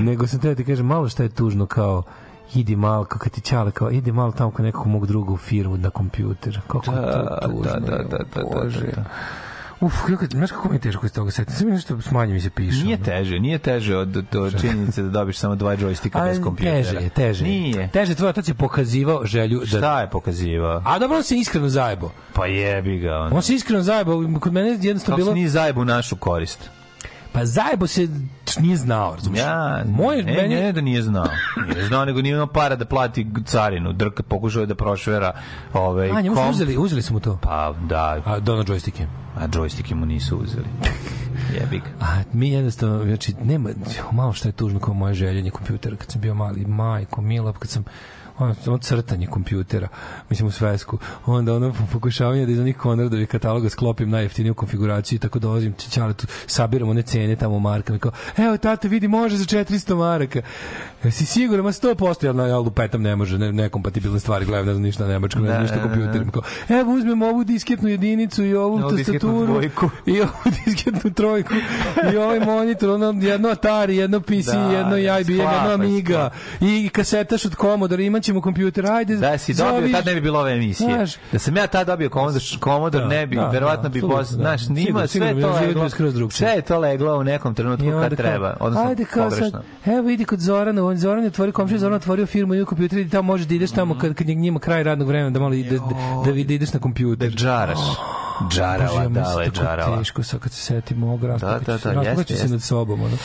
Nego 0.00 0.26
sam 0.26 0.40
te 0.40 0.54
ti 0.54 0.64
kažem, 0.64 0.86
malo 0.86 1.08
šta 1.08 1.22
je 1.22 1.28
tužno 1.28 1.66
kao 1.66 2.02
idi 2.54 2.76
malo, 2.76 3.04
kako 3.04 3.28
ti 3.28 3.40
čale, 3.40 3.70
kao 3.70 3.90
idi 3.90 4.12
malo 4.12 4.32
tamo 4.32 4.50
kod 4.50 4.64
nekog 4.64 4.86
mog 4.86 5.06
drugog 5.06 5.40
firmu 5.40 5.76
na 5.76 5.90
kompjuter. 5.90 6.60
Kako 6.66 6.90
da, 6.90 7.40
to 7.40 7.48
tužno. 7.48 7.62
Da, 7.62 7.80
da, 7.80 7.96
da, 7.96 8.02
da, 8.02 8.24
da, 8.34 8.64
da, 8.64 8.86
da. 8.96 9.04
Uf, 9.80 9.94
kako, 10.06 10.26
znaš 10.26 10.50
kako 10.50 10.68
mi 10.68 10.74
je 10.74 10.80
teško 10.80 11.06
iz 11.06 11.12
toga 11.12 11.30
setiti? 11.30 11.56
Sve 11.56 11.66
mi 11.66 11.72
nešto 11.72 12.00
smanje 12.00 12.34
mi 12.34 12.40
se 12.40 12.50
piše. 12.50 12.84
Nije 12.84 13.02
teže, 13.02 13.38
nije 13.38 13.58
teže 13.58 13.96
od, 13.96 14.16
od 14.34 14.60
činjenice 14.60 15.02
da 15.02 15.08
dobiš 15.08 15.38
samo 15.38 15.54
dva 15.54 15.76
džojstika 15.76 16.24
bez 16.24 16.40
kompjutera. 16.42 16.76
Teže 16.76 16.96
je, 16.96 17.08
teže. 17.08 17.44
Nije. 17.44 17.88
Teže, 17.88 18.14
tvoj 18.14 18.28
otac 18.28 18.48
je 18.48 18.54
pokazivao 18.54 19.26
želju 19.26 19.60
da... 19.60 19.66
Šta 19.66 20.00
je 20.00 20.10
pokazivao? 20.10 20.82
A 20.84 20.98
dobro, 20.98 21.16
on 21.16 21.22
se 21.22 21.36
iskreno 21.36 21.68
zajebo. 21.68 22.10
Pa 22.32 22.46
jebi 22.46 22.98
ga. 22.98 23.18
On, 23.18 23.32
on 23.32 23.42
se 23.42 23.54
iskreno 23.54 23.82
zajebo. 23.82 24.38
Kod 24.40 24.52
mene 24.52 24.68
jednostavno 24.68 25.16
bilo... 25.16 25.26
Kako 25.26 25.34
se 25.34 25.34
nije 25.34 25.48
zajebo 25.48 25.80
u 25.80 25.84
našu 25.84 26.16
korist? 26.16 26.70
Pa 27.32 27.44
zajebo 27.44 27.86
se 27.86 28.08
nije 28.60 28.76
znao, 28.76 29.14
razumiješ? 29.14 29.44
Ja, 29.44 29.84
Moj, 29.86 30.22
ne, 30.22 30.36
meni... 30.36 30.54
ne, 30.54 30.72
da 30.72 30.80
nije 30.80 31.02
znao. 31.02 31.28
Nije 31.74 31.86
znao, 31.86 32.04
nego 32.04 32.22
nije 32.22 32.34
imao 32.34 32.46
para 32.46 32.76
da 32.76 32.84
plati 32.84 33.26
carinu. 33.46 33.92
Drka 33.92 34.22
pokušao 34.22 34.60
je 34.60 34.66
da 34.66 34.74
prošvera 34.74 35.32
ovaj, 35.72 36.10
A, 36.10 36.20
njemu 36.20 36.36
komp... 36.36 36.50
uzeli, 36.50 36.76
uzeli 36.78 37.02
su 37.02 37.12
mu 37.12 37.20
to? 37.20 37.38
Pa, 37.42 37.74
da. 37.88 38.22
A, 38.24 38.40
dono 38.40 38.64
džojstike? 38.64 39.06
A 39.36 39.48
džojstike 39.48 39.94
mu 39.94 40.06
nisu 40.06 40.36
uzeli. 40.36 40.66
Jebik. 41.60 41.82
A 42.00 42.22
mi 42.32 42.50
jednostavno, 42.50 43.04
znači, 43.04 43.34
nema, 43.44 43.70
malo 44.12 44.32
što 44.32 44.48
je 44.48 44.52
tužno 44.52 44.80
kao 44.80 44.94
moje 44.94 45.14
željenje 45.14 45.50
kompjutera 45.50 45.96
kad 45.96 46.10
sam 46.10 46.20
bio 46.20 46.34
mali, 46.34 46.64
majko, 46.64 47.20
mila, 47.20 47.52
kad 47.52 47.70
sam 47.70 47.84
ono, 48.38 48.54
ono 48.66 48.78
crtanje 48.78 49.26
kompjutera, 49.26 49.88
mislim 50.30 50.48
u 50.48 50.50
svesku, 50.50 50.98
onda 51.26 51.54
ono 51.54 51.74
pokušavanje 51.92 52.46
da 52.46 52.52
iz 52.52 52.58
onih 52.58 52.76
Konradovih 52.76 53.28
kataloga 53.28 53.68
sklopim 53.68 54.10
najjeftiniju 54.10 54.54
konfiguraciju 54.54 55.16
i 55.16 55.20
tako 55.20 55.38
dolazim 55.38 55.72
tu 56.16 56.26
sabiramo 56.46 56.90
one 56.90 57.02
cene 57.02 57.36
tamo 57.36 57.56
u 57.56 57.60
markama 57.60 57.98
kao, 57.98 58.12
evo 58.36 58.56
tate 58.56 58.88
vidi 58.88 59.08
može 59.08 59.36
za 59.36 59.44
400 59.44 59.96
maraka 59.96 60.42
jesi 61.04 61.26
siguran, 61.26 61.64
ma 61.64 61.72
100% 61.72 62.40
ja, 62.40 62.46
ja 62.46 62.58
lupetam 62.58 63.02
ne 63.02 63.16
može, 63.16 63.38
ne, 63.38 63.52
nekompatibilne 63.52 64.20
stvari 64.20 64.44
gledam, 64.44 64.66
ne 64.66 64.72
znam 64.72 64.82
ništa 64.82 65.06
nemačko, 65.06 65.40
ne 65.40 65.48
znam 65.48 65.62
ništa 65.62 65.82
kompjuterom 65.82 66.30
kao, 66.30 66.42
evo 66.68 66.92
uzmemo 66.92 67.26
ovu 67.26 67.44
disketnu 67.44 67.88
jedinicu 67.88 68.44
i 68.44 68.54
ovu 68.54 68.78
no, 68.78 68.90
tastaturu 68.90 69.60
i 70.06 70.20
ovu 70.20 70.30
disketnu 70.64 71.10
trojku 71.10 71.54
i 72.12 72.16
ovaj 72.16 72.40
monitor, 72.40 72.90
ono, 72.90 73.14
jedno 73.22 73.48
Atari, 73.48 73.96
jedno 73.96 74.20
PC, 74.20 74.46
da, 74.46 74.60
jedno 74.60 74.98
IBM, 74.98 75.30
jedno 75.30 75.70
Amiga 75.74 76.30
i 76.60 76.88
kasetaš 76.88 77.44
od 77.44 77.54
Commodore, 77.54 78.04
imaće 78.04 78.28
ćemo 78.28 78.40
kompjuter, 78.40 78.86
ajde. 78.86 79.16
Da 79.16 79.38
si 79.38 79.54
dobio, 79.54 79.80
zoviš, 79.80 79.92
tad 79.92 80.06
ne 80.06 80.14
bi 80.14 80.20
bilo 80.20 80.40
ove 80.40 80.52
emisije. 80.52 80.94
Znaš, 80.94 81.14
da 81.32 81.38
sam 81.38 81.56
ja 81.56 81.66
tad 81.66 81.86
dobio 81.86 82.08
Commodore, 82.08 82.44
Commodore 82.64 83.04
da, 83.04 83.10
ne 83.10 83.26
bi, 83.26 83.36
da, 83.36 83.48
verovatno 83.48 83.82
da, 83.82 83.88
bi 83.88 84.00
da. 84.00 84.24
znaš, 84.24 84.68
nima 84.68 85.06
sve 85.06 85.40
to 85.40 85.52
leglo, 85.52 85.90
sve 86.30 86.50
je 86.50 86.62
to 86.62 86.78
leglo 86.78 87.18
u 87.18 87.24
nekom 87.24 87.54
trenutku 87.54 87.86
kad 88.00 88.16
treba, 88.16 88.56
odnosno 88.60 88.88
ajde, 88.88 89.04
kao. 89.04 89.30
Sad, 89.30 89.62
evo 89.86 90.02
vidi 90.02 90.24
kod 90.24 90.40
Zorana, 90.40 90.87
on 90.88 90.96
Zoran 90.96 91.24
je 91.24 91.28
otvorio 91.28 91.52
komšija, 91.52 91.78
Zoran 91.78 91.96
otvorio 91.96 92.26
firmu 92.26 92.54
i 92.54 92.64
kompjuter 92.64 92.98
i 92.98 93.08
tamo 93.08 93.22
možeš 93.22 93.46
da 93.46 93.54
ideš 93.54 93.70
tamo 93.70 93.98
kad, 93.98 94.14
kad 94.14 94.28
je 94.28 94.34
njima 94.34 94.60
kraj 94.60 94.82
radnog 94.82 95.08
vremena, 95.08 95.30
da 95.30 95.40
malo 95.40 95.54
da, 95.54 95.70
da, 95.70 95.78
da, 96.24 96.44
da 96.44 96.54
ideš 96.54 96.72
na 96.72 96.80
kompjuter. 96.80 97.30
Da 97.30 97.36
džaraš. 97.36 97.78
Džarava, 98.50 99.08
dale, 99.08 99.50
džarava. 99.50 99.98
Teško 99.98 100.22
sa 100.22 100.38
kad 100.38 100.52
se 100.52 100.62
setimo 100.62 101.06
ovog 101.06 101.24
raspada. 101.24 101.58
Da, 101.66 101.78
da, 101.78 101.94
da, 101.94 102.10
jeste, 102.10 102.36
se 102.36 102.48
nad 102.48 102.62
sobom. 102.62 103.00
Ono. 103.02 103.16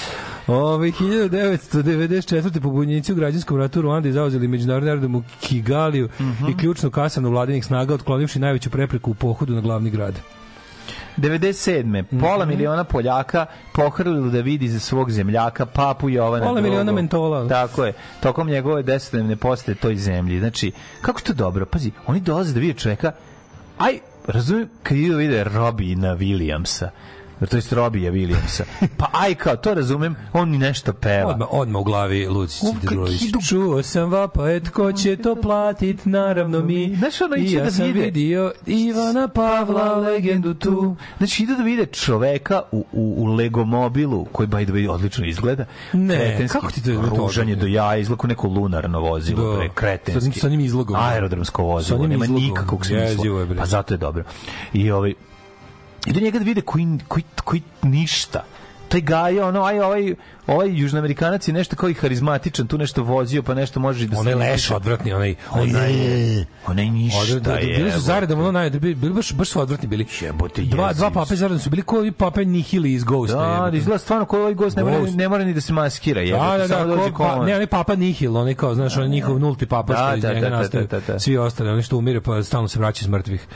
Ove, 0.47 0.91
1994. 0.91 2.59
pobunjenici 2.59 3.13
u 3.13 3.15
građanskom 3.15 3.57
ratu 3.57 3.81
Ruandi 3.81 4.11
zauzeli 4.11 4.47
međunarodni 4.47 4.89
aerodrom 4.89 5.15
u 5.15 5.23
Kigaliju 5.39 6.09
mm 6.19 6.23
-hmm. 6.23 6.51
i 6.51 6.57
ključnu 6.57 6.91
kasanu 6.91 7.29
vladinih 7.29 7.65
snaga, 7.65 7.93
otklonivši 7.93 8.39
najveću 8.39 8.69
prepreku 8.69 9.11
u 9.11 9.13
pohodu 9.13 9.53
na 9.53 9.61
glavni 9.61 9.89
grad. 9.89 10.19
97. 11.17 11.83
Mm 11.83 11.95
-hmm. 11.95 12.19
Pola 12.19 12.45
miliona 12.45 12.83
Poljaka 12.83 13.45
pohrlilo 13.73 14.29
da 14.29 14.41
vidi 14.41 14.67
za 14.67 14.79
svog 14.79 15.11
zemljaka 15.11 15.65
Papu 15.65 16.09
Jovana 16.09 16.45
Pola 16.45 16.61
miliona 16.61 16.91
mentola. 16.91 17.47
Tako 17.47 17.85
je. 17.85 17.93
Tokom 18.21 18.47
njegove 18.47 18.83
desetdnevne 18.83 19.35
posete 19.35 19.75
toj 19.75 19.95
zemlji. 19.95 20.39
Znači, 20.39 20.71
kako 21.01 21.21
to 21.21 21.33
dobro? 21.33 21.65
Pazi, 21.65 21.91
oni 22.07 22.19
dolaze 22.19 22.53
da 22.53 22.59
vide 22.59 22.79
čoveka, 22.79 23.11
aj, 23.77 23.99
razumijem, 24.27 24.69
kad 24.83 24.97
idu 24.97 25.11
da 25.11 25.17
vide 25.17 25.43
Robina 25.43 26.15
Williamsa, 26.15 26.89
to 27.45 27.57
je 27.57 27.63
Robija 27.71 28.11
Williamsa. 28.11 28.63
Pa 28.97 29.09
aj 29.11 29.35
kao, 29.35 29.55
to 29.55 29.73
razumem, 29.73 30.15
on 30.33 30.49
mi 30.49 30.57
nešto 30.57 30.93
peva. 30.93 31.29
Odmah, 31.29 31.47
odmah 31.51 31.81
u 31.81 31.83
glavi 31.83 32.27
Lucić 32.27 32.63
Drugović. 32.81 33.21
Čuo 33.49 33.83
sam 33.83 34.11
vapa, 34.11 34.43
ko 34.73 34.91
će 34.91 35.15
to 35.15 35.35
platit, 35.35 36.05
naravno 36.05 36.59
mi. 36.59 36.95
Znaš, 36.95 37.21
ono 37.21 37.35
I 37.35 37.51
ja 37.51 37.63
da 37.63 37.71
sam 37.71 37.85
vide. 37.85 37.99
vidio 37.99 38.53
Ivana 38.65 39.27
Pavla, 39.27 39.95
legendu 39.95 40.53
tu. 40.53 40.95
Znači, 41.17 41.43
ide 41.43 41.55
da 41.55 41.63
vide 41.63 41.85
čoveka 41.85 42.61
u, 42.71 42.85
u, 42.91 43.13
u 43.17 43.25
Legomobilu, 43.25 44.25
koji 44.25 44.47
by 44.47 44.63
the 44.65 44.73
way 44.73 44.89
odlično 44.89 45.25
izgleda. 45.25 45.65
Ne, 45.93 46.15
kretenski, 46.15 46.59
kako 46.59 46.71
ti 46.71 46.83
to 46.83 46.91
je 46.91 46.97
ružanje 47.17 47.55
do 47.55 47.67
jaja, 47.67 47.97
izgleda 47.97 48.27
neko 48.27 48.47
lunarno 48.47 48.99
vozilo, 48.99 49.57
da. 49.57 49.69
kretenski. 49.69 50.39
Sa, 50.39 50.39
sa 50.39 50.49
njim 50.49 50.59
izlogom. 50.59 50.95
Aerodromsko 50.99 51.63
vozilo, 51.63 52.07
nema 52.07 52.25
nikakvog 52.25 52.85
smisla. 52.85 53.45
Pa 53.57 53.65
zato 53.65 53.93
je 53.93 53.97
dobro. 53.97 54.23
I 54.73 54.91
ovaj, 54.91 55.13
i 56.05 56.13
do 56.13 56.19
njega 56.19 56.39
da 56.39 56.45
vide 56.45 56.61
koji, 56.61 56.99
koji, 57.07 57.23
koji 57.43 57.61
ništa 57.81 58.45
taj 58.93 59.01
gaja, 59.01 59.47
ono, 59.47 59.63
aj, 59.63 59.79
ovaj, 59.79 60.15
ovaj 60.47 60.69
južnoamerikanac 60.71 61.47
je 61.47 61.53
nešto 61.53 61.75
kao 61.75 61.89
i 61.89 61.93
harizmatičan, 61.93 62.67
tu 62.67 62.77
nešto 62.77 63.03
vozio, 63.03 63.43
pa 63.43 63.53
nešto 63.53 63.79
može 63.79 64.07
da 64.07 64.15
se... 64.15 64.19
Onaj 64.19 64.35
leš 64.35 64.71
odvratni, 64.71 65.13
onaj... 65.13 65.35
Onaj, 65.51 65.93
je, 65.93 66.45
onaj 66.67 66.89
ništa 66.89 67.19
Odvrat, 67.21 67.43
da, 67.43 67.53
je. 67.53 67.77
Bili 67.77 67.91
su 67.91 67.99
zaredom, 67.99 68.39
ono 68.39 68.51
naj, 68.51 68.69
bili, 68.69 68.95
baš, 68.95 69.33
baš 69.33 69.49
su 69.49 69.61
odvratni 69.61 69.87
bili. 69.87 70.05
Jebote, 70.21 70.61
dva, 70.61 70.93
dva 70.93 71.11
pape 71.11 71.35
zaredom 71.35 71.59
su 71.59 71.69
bili 71.69 71.81
koji 71.81 72.11
pape 72.11 72.45
Nihili 72.45 72.93
iz 72.93 73.03
Ghosta. 73.03 73.63
Da, 73.63 73.71
da 73.71 73.77
izgleda 73.77 73.97
stvarno 73.97 74.25
koji 74.25 74.41
ovaj 74.41 74.53
Ghost 74.53 74.77
ne 74.77 74.83
mora, 74.83 74.97
ne 75.15 75.29
mora 75.29 75.43
ni 75.43 75.53
da 75.53 75.61
se 75.61 75.73
maskira. 75.73 76.21
Jebote, 76.21 76.57
da, 76.57 76.67
da, 76.67 76.85
da, 76.95 77.11
ko, 77.11 77.23
pa, 77.23 77.45
ne, 77.45 77.55
onaj 77.55 77.67
papa 77.67 77.95
Nihil, 77.95 78.37
onaj 78.37 78.53
kao, 78.53 78.75
znaš, 78.75 78.97
onaj 78.97 79.09
njihov 79.09 79.39
nulti 79.39 79.65
papa, 79.65 79.95
što 79.95 80.15
iz 80.15 80.23
njega 80.23 80.49
nastaje, 80.49 80.87
svi 81.19 81.37
ostali, 81.37 81.69
oni 81.69 81.83
što 81.83 81.97
umire, 81.97 82.21
pa 82.21 82.43
stalno 82.43 82.67
se 82.67 82.79
vraća 82.79 83.01
iz 83.01 83.07
mrtvih. 83.07 83.47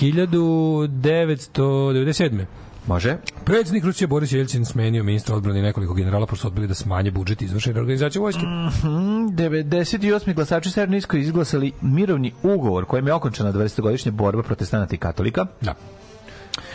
1997. 0.00 2.44
Može. 2.88 3.16
Predsjednik 3.44 3.84
Rusije 3.84 4.08
Boris 4.08 4.32
Jelcin 4.32 4.64
smenio 4.64 5.04
ministra 5.04 5.36
odbrane 5.36 5.58
i 5.58 5.62
nekoliko 5.62 5.94
generala 5.94 6.26
pošto 6.26 6.48
odbili 6.48 6.66
da 6.66 6.74
smanje 6.74 7.10
budžet 7.10 7.42
izvršene 7.42 7.80
organizacije 7.80 8.20
vojske. 8.20 8.42
Mm 8.42 8.68
-hmm. 8.82 9.30
98. 9.34 10.34
glasači 10.34 10.70
Severnijsko 10.70 11.16
izglasali 11.16 11.72
mirovni 11.80 12.32
ugovor 12.42 12.84
kojim 12.84 13.06
je 13.06 13.14
okončena 13.14 13.52
20-godišnja 13.52 14.10
borba 14.10 14.42
protestanata 14.42 14.94
i 14.94 14.98
katolika. 14.98 15.46
Da. 15.60 15.74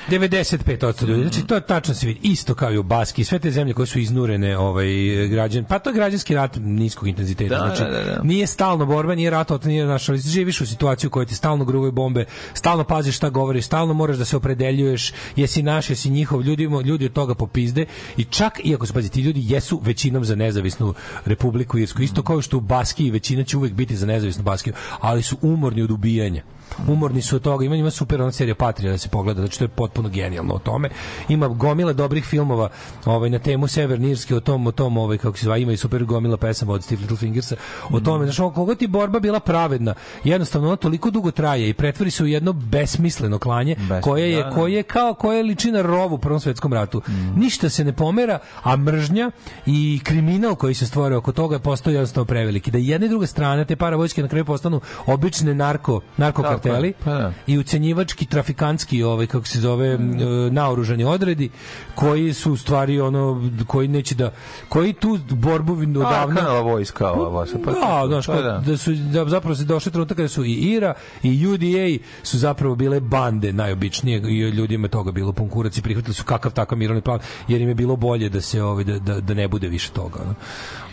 95% 0.09 1.07
ljudi. 1.07 1.21
Znači 1.21 1.47
to 1.47 1.55
je 1.55 1.61
tačno 1.61 1.93
se 1.93 2.07
vidi. 2.07 2.19
Isto 2.23 2.55
kao 2.55 2.71
i 2.71 2.77
u 2.77 2.83
Baski, 2.83 3.23
sve 3.23 3.39
te 3.39 3.51
zemlje 3.51 3.73
koje 3.73 3.87
su 3.87 3.99
iznurene, 3.99 4.57
ovaj 4.57 4.87
građan, 5.27 5.65
pa 5.65 5.79
to 5.79 5.89
je 5.89 5.93
građanski 5.93 6.35
rat 6.35 6.57
niskog 6.61 7.07
intenziteta. 7.07 7.55
Da, 7.55 7.59
znači 7.59 7.83
da, 7.83 7.89
da, 7.89 8.03
da. 8.03 8.23
nije 8.23 8.47
stalno 8.47 8.85
borba, 8.85 9.15
nije 9.15 9.29
rat, 9.29 9.47
to 9.47 9.59
nije 9.65 9.85
naša, 9.85 10.15
živiš 10.15 10.61
u 10.61 10.65
situaciju 10.65 11.07
u 11.07 11.11
kojoj 11.11 11.25
ti 11.25 11.35
stalno 11.35 11.65
gruvaju 11.65 11.91
bombe, 11.91 12.25
stalno 12.53 12.83
paziš 12.83 13.15
šta 13.15 13.29
govoriš, 13.29 13.65
stalno 13.65 13.93
moraš 13.93 14.17
da 14.17 14.25
se 14.25 14.37
opredeljuješ, 14.37 15.13
jesi 15.35 15.63
naš, 15.63 15.89
jesi 15.89 16.09
njihov, 16.09 16.41
ljudi 16.41 16.63
ljudi 16.85 17.05
od 17.05 17.13
toga 17.13 17.35
popizde 17.35 17.85
i 18.17 18.23
čak 18.23 18.59
iako 18.63 18.85
se 18.85 18.93
pazi 18.93 19.09
ti 19.09 19.21
ljudi 19.21 19.41
jesu 19.43 19.81
većinom 19.83 20.25
za 20.25 20.35
nezavisnu 20.35 20.93
Republiku 21.25 21.77
Irsku, 21.77 22.01
isto 22.01 22.23
kao 22.23 22.41
što 22.41 22.57
u 22.57 22.61
Baski 22.61 23.11
većina 23.11 23.43
će 23.43 23.57
uvek 23.57 23.73
biti 23.73 23.95
za 23.95 24.05
nezavisnu 24.05 24.43
Baskiju, 24.43 24.73
ali 24.99 25.23
su 25.23 25.37
umorni 25.41 25.81
od 25.81 25.91
ubijanja 25.91 26.43
umorni 26.87 27.21
su 27.21 27.35
od 27.35 27.41
toga. 27.41 27.65
Ima 27.65 27.75
ima 27.75 27.91
super 27.91 28.21
ona 28.21 28.31
serija 28.31 28.55
Patrija 28.55 28.91
da 28.91 28.97
se 28.97 29.09
pogleda, 29.09 29.41
znači 29.41 29.59
to 29.59 29.63
je 29.63 29.67
potpuno 29.67 30.09
genijalno 30.09 30.53
o 30.53 30.59
tome. 30.59 30.89
Ima 31.29 31.47
gomila 31.47 31.93
dobrih 31.93 32.25
filmova, 32.25 32.69
ovaj 33.05 33.29
na 33.29 33.39
temu 33.39 33.67
Severnirske 33.67 34.35
o 34.35 34.39
tom 34.39 34.67
o 34.67 34.71
tom 34.71 34.97
ovaj 34.97 35.17
kako 35.17 35.37
se 35.37 35.45
zove, 35.45 35.61
ima 35.61 35.71
i 35.71 35.77
super 35.77 36.03
gomila 36.03 36.37
pesama 36.37 36.73
od 36.73 36.83
Steve 36.83 37.01
Littlefingersa 37.01 37.55
o 37.89 37.99
tome, 37.99 38.25
znači 38.25 38.55
koga 38.55 38.75
ti 38.75 38.87
borba 38.87 39.19
bila 39.19 39.39
pravedna. 39.39 39.93
Jednostavno 40.23 40.67
ona 40.67 40.77
toliko 40.77 41.09
dugo 41.09 41.31
traje 41.31 41.69
i 41.69 41.73
pretvori 41.73 42.11
se 42.11 42.23
u 42.23 42.27
jedno 42.27 42.53
besmisleno 42.53 43.39
klanje 43.39 43.75
Besmi, 43.75 44.01
koje 44.01 44.31
je 44.31 44.43
da, 44.43 44.49
da. 44.49 44.55
koje 44.55 44.73
je 44.73 44.83
kao 44.83 45.13
koje 45.13 45.43
liči 45.43 45.71
na 45.71 45.81
rov 45.81 46.13
u 46.13 46.17
Prvom 46.17 46.39
svetskom 46.39 46.73
ratu. 46.73 47.01
Mm. 47.07 47.39
Ništa 47.39 47.69
se 47.69 47.83
ne 47.83 47.93
pomera, 47.93 48.39
a 48.63 48.77
mržnja 48.77 49.31
i 49.65 49.99
kriminal 50.03 50.55
koji 50.55 50.73
se 50.73 50.85
stvore 50.85 51.15
oko 51.15 51.31
toga 51.31 51.59
postoji 51.59 51.93
jednostavno 51.95 52.25
preveliki. 52.25 52.71
Da 52.71 52.77
jedna 52.77 53.05
i 53.05 53.09
druga 53.09 53.27
strana 53.27 53.65
te 53.65 53.75
paravojske 53.75 54.21
na 54.21 54.27
kraju 54.27 54.45
postanu 54.45 54.81
obične 55.05 55.53
narko 55.53 56.01
narko 56.17 56.41
karteli 56.63 56.93
pa, 57.03 57.11
da. 57.11 57.33
i 57.47 57.57
ucenjivački 57.57 58.25
trafikantski 58.25 59.03
ovaj 59.03 59.27
kako 59.27 59.47
se 59.47 59.59
zove 59.59 59.97
mm. 59.97 60.53
naoružani 60.53 61.03
odredi 61.03 61.49
koji 61.95 62.33
su 62.33 62.51
u 62.51 62.57
stvari 62.57 62.99
ono 62.99 63.51
koji 63.67 63.87
neće 63.87 64.15
da 64.15 64.31
koji 64.69 64.93
tu 64.93 65.19
borbu 65.29 65.73
odavno 65.73 66.41
a 66.41 66.61
vojska 66.61 67.11
ova 67.11 67.45
pa 67.65 67.71
da, 67.71 68.07
znaš, 68.07 68.25
pa, 68.25 68.41
da. 68.41 68.63
da 68.65 68.77
su 68.77 68.93
da 68.93 69.29
zapravo 69.29 69.55
se 69.55 69.63
došli 69.63 69.91
trenutak 69.91 70.17
kada 70.17 70.29
su 70.29 70.45
i 70.45 70.53
IRA 70.53 70.93
i 71.23 71.47
UDA 71.47 72.03
su 72.23 72.37
zapravo 72.37 72.75
bile 72.75 72.99
bande 72.99 73.53
najobičnije 73.53 74.17
i 74.17 74.39
ljudima 74.39 74.87
toga 74.87 75.11
bilo 75.11 75.31
pun 75.31 75.49
kurac 75.49 75.77
i 75.77 75.81
prihvatili 75.81 76.13
su 76.13 76.23
kakav 76.23 76.53
takav 76.53 76.77
mirovni 76.77 77.01
plan 77.01 77.19
jer 77.47 77.61
im 77.61 77.69
je 77.69 77.75
bilo 77.75 77.95
bolje 77.95 78.29
da 78.29 78.41
se 78.41 78.63
ovaj 78.63 78.83
da, 78.83 78.99
da, 78.99 79.19
da 79.19 79.33
ne 79.33 79.47
bude 79.47 79.67
više 79.67 79.91
toga 79.91 80.19
no. 80.25 80.35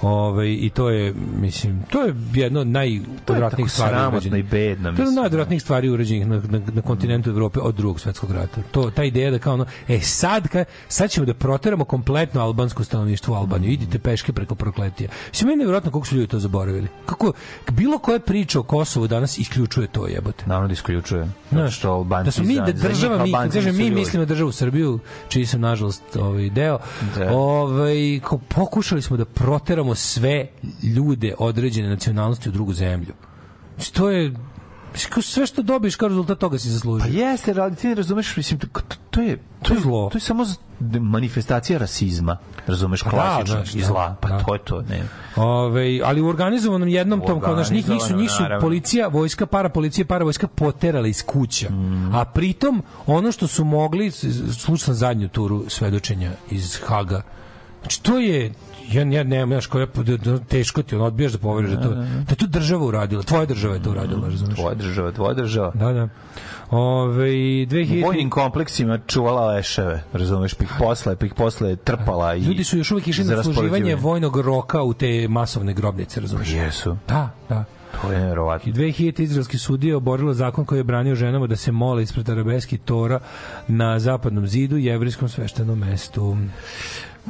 Ove, 0.01 0.53
I 0.53 0.69
to 0.69 0.89
je, 0.89 1.13
mislim, 1.41 1.83
to 1.89 2.01
je 2.01 2.15
jedno 2.33 2.59
od 2.59 2.67
najodvratnijih 2.67 3.71
stvari. 3.71 3.95
Sramotno 3.95 4.37
i 4.37 4.43
bedno, 4.43 4.93
To 4.93 5.01
je 5.01 5.11
najodvratnijih 5.11 5.61
stvari 5.61 5.89
urađenih 5.89 6.27
na, 6.27 6.41
na, 6.49 6.61
na 6.73 6.81
kontinentu 6.81 7.29
Evrope 7.29 7.59
od 7.59 7.75
drugog 7.75 7.99
svetskog 7.99 8.31
rata. 8.31 8.61
To, 8.71 8.91
ta 8.91 9.03
ideja 9.03 9.31
da 9.31 9.39
kao 9.39 9.53
ono, 9.53 9.65
e 9.87 9.99
sad, 9.99 10.47
ka, 10.47 10.65
sad 10.87 11.09
ćemo 11.09 11.25
da 11.25 11.33
proteramo 11.33 11.85
kompletno 11.85 12.41
albansko 12.41 12.83
stanovništvo 12.83 13.33
u 13.33 13.37
Albaniju. 13.37 13.71
Idite 13.71 13.99
peške 13.99 14.33
preko 14.33 14.55
prokletija. 14.55 15.09
Mislim, 15.29 15.47
meni 15.47 15.53
je 15.53 15.57
nevjerojatno 15.57 15.91
koliko 15.91 16.07
su 16.07 16.15
ljudi 16.15 16.27
to 16.27 16.39
zaboravili. 16.39 16.87
Kako, 17.05 17.33
bilo 17.71 17.97
koja 17.97 18.19
priča 18.19 18.59
o 18.59 18.63
Kosovu 18.63 19.07
danas 19.07 19.37
isključuje 19.37 19.87
to 19.87 20.07
jebote. 20.07 20.43
Naravno 20.45 20.67
da 20.67 20.73
isključuje. 20.73 21.27
Znaš, 21.49 21.77
što 21.77 21.91
Albanci 21.91 22.25
da 22.25 22.31
smo 22.31 22.43
mi, 22.43 22.55
da 22.55 22.71
država, 22.71 23.23
mi, 23.23 23.31
kad 23.31 23.53
kažem, 23.53 23.77
mi 23.77 23.91
mislimo 23.91 24.25
državu 24.25 24.51
Srbiju, 24.51 24.99
čiji 25.29 25.45
sam, 25.45 25.61
nažalost, 25.61 26.15
ovaj 26.15 26.49
deo, 26.49 26.79
da. 27.15 27.35
ovaj, 27.35 28.19
pokušali 28.47 29.01
smo 29.01 29.17
da 29.17 29.25
proteramo 29.25 29.86
pošaljamo 29.87 29.95
sve 29.95 30.47
ljude 30.83 31.33
određene 31.39 31.89
nacionalnosti 31.89 32.49
u 32.49 32.51
drugu 32.51 32.73
zemlju. 32.73 33.13
To 33.93 34.09
je 34.09 34.33
sve 35.21 35.45
što 35.45 35.61
dobiješ 35.61 35.95
kao 35.95 36.09
rezultat 36.09 36.39
toga 36.39 36.57
si 36.57 36.69
zaslužio. 36.69 37.07
Pa 37.07 37.17
jeste, 37.17 37.53
radi, 37.53 37.75
ti 37.75 37.87
ne 37.87 37.95
razumeš, 37.95 38.37
mislim, 38.37 38.59
to, 38.59 38.67
to 39.09 39.21
je 39.21 39.37
to 39.61 39.73
je 39.73 39.79
zlo. 39.79 40.09
To 40.09 40.17
je 40.17 40.21
samo 40.21 40.45
manifestacija 40.99 41.79
rasizma, 41.79 42.37
razumeš, 42.67 43.03
pa 43.03 43.09
klasično, 43.09 43.55
da, 43.55 43.79
i 43.79 43.83
zla, 43.83 44.15
pa 44.21 44.29
da. 44.29 44.43
to 44.43 44.53
je 44.53 44.59
to, 44.59 44.81
ne. 44.81 45.03
Ove, 45.35 46.01
ali 46.03 46.21
u 46.21 46.27
organizovanom 46.27 46.87
jednom 46.87 47.21
tom, 47.21 47.41
kao 47.41 47.55
naš, 47.55 47.69
njih 47.69 47.89
nisu, 47.89 48.15
nisu 48.15 48.43
policija, 48.61 49.07
vojska, 49.07 49.45
para 49.45 49.69
policija, 49.69 50.05
para 50.05 50.23
vojska 50.23 50.47
poterala 50.47 51.07
iz 51.07 51.23
kuća. 51.25 51.69
Mm. 51.69 52.15
A 52.15 52.25
pritom, 52.25 52.83
ono 53.05 53.31
što 53.31 53.47
su 53.47 53.63
mogli, 53.63 54.11
slučam 54.59 54.93
zadnju 54.93 55.29
turu 55.29 55.69
svedočenja 55.69 56.31
iz 56.51 56.79
Haga, 56.85 57.21
znači 57.81 58.03
to 58.03 58.19
je 58.19 58.53
ja 58.91 59.03
ja 59.03 59.23
nemam 59.23 59.51
ja 59.51 59.59
koja 59.69 59.85
da, 59.85 60.17
da, 60.17 60.39
teško 60.39 60.83
ti 60.83 60.95
on 60.95 61.01
odbijaš 61.01 61.31
da 61.31 61.37
poveruješ 61.37 61.75
da 61.75 61.81
to 61.81 61.89
da, 61.89 62.05
da 62.29 62.35
to 62.35 62.47
država 62.47 62.85
uradila 62.85 63.23
tvoja 63.23 63.45
država 63.45 63.73
je 63.73 63.83
to 63.83 63.91
uradila 63.91 64.27
razumeš 64.27 64.55
tvoja 64.55 64.75
država 64.75 65.11
tvoja 65.11 65.33
država 65.33 65.71
da 65.75 65.93
da 65.93 66.09
Ove, 66.71 67.27
2000... 67.27 68.03
U 68.03 68.05
vojnim 68.05 68.29
kompleksima 68.29 68.99
čuvala 69.07 69.47
leševe, 69.47 70.03
razumeš, 70.13 70.53
pa 70.53 70.63
ih 70.63 70.71
posle, 70.79 71.15
pa 71.15 71.25
ih 71.25 71.33
posle 71.33 71.75
trpala. 71.75 72.35
I 72.35 72.41
Ljudi 72.41 72.63
su 72.63 72.77
još 72.77 72.91
uvijek 72.91 73.07
išli 73.07 73.25
na 73.25 73.35
zasluživanje 73.35 73.95
vojnog 73.95 74.37
roka 74.37 74.83
u 74.83 74.93
te 74.93 75.27
masovne 75.27 75.73
grobnice, 75.73 76.19
razumeš? 76.19 76.51
Jesu. 76.51 76.97
Da, 77.07 77.29
da. 77.49 77.63
To 78.01 78.11
je 78.11 78.19
nevjerovatno. 78.19 78.69
I 78.69 78.73
2000 78.73 79.21
izraelski 79.21 79.57
sudije 79.57 79.95
oborilo 79.95 80.33
zakon 80.33 80.65
koji 80.65 80.79
je 80.79 80.83
branio 80.83 81.15
ženama 81.15 81.47
da 81.47 81.55
se 81.55 81.71
mole 81.71 82.03
ispred 82.03 82.29
arabeski 82.29 82.77
tora 82.77 83.19
na 83.67 83.99
zapadnom 83.99 84.47
zidu 84.47 84.77
jevrijskom 84.77 85.29
sveštenom 85.29 85.79
mestu. 85.79 86.37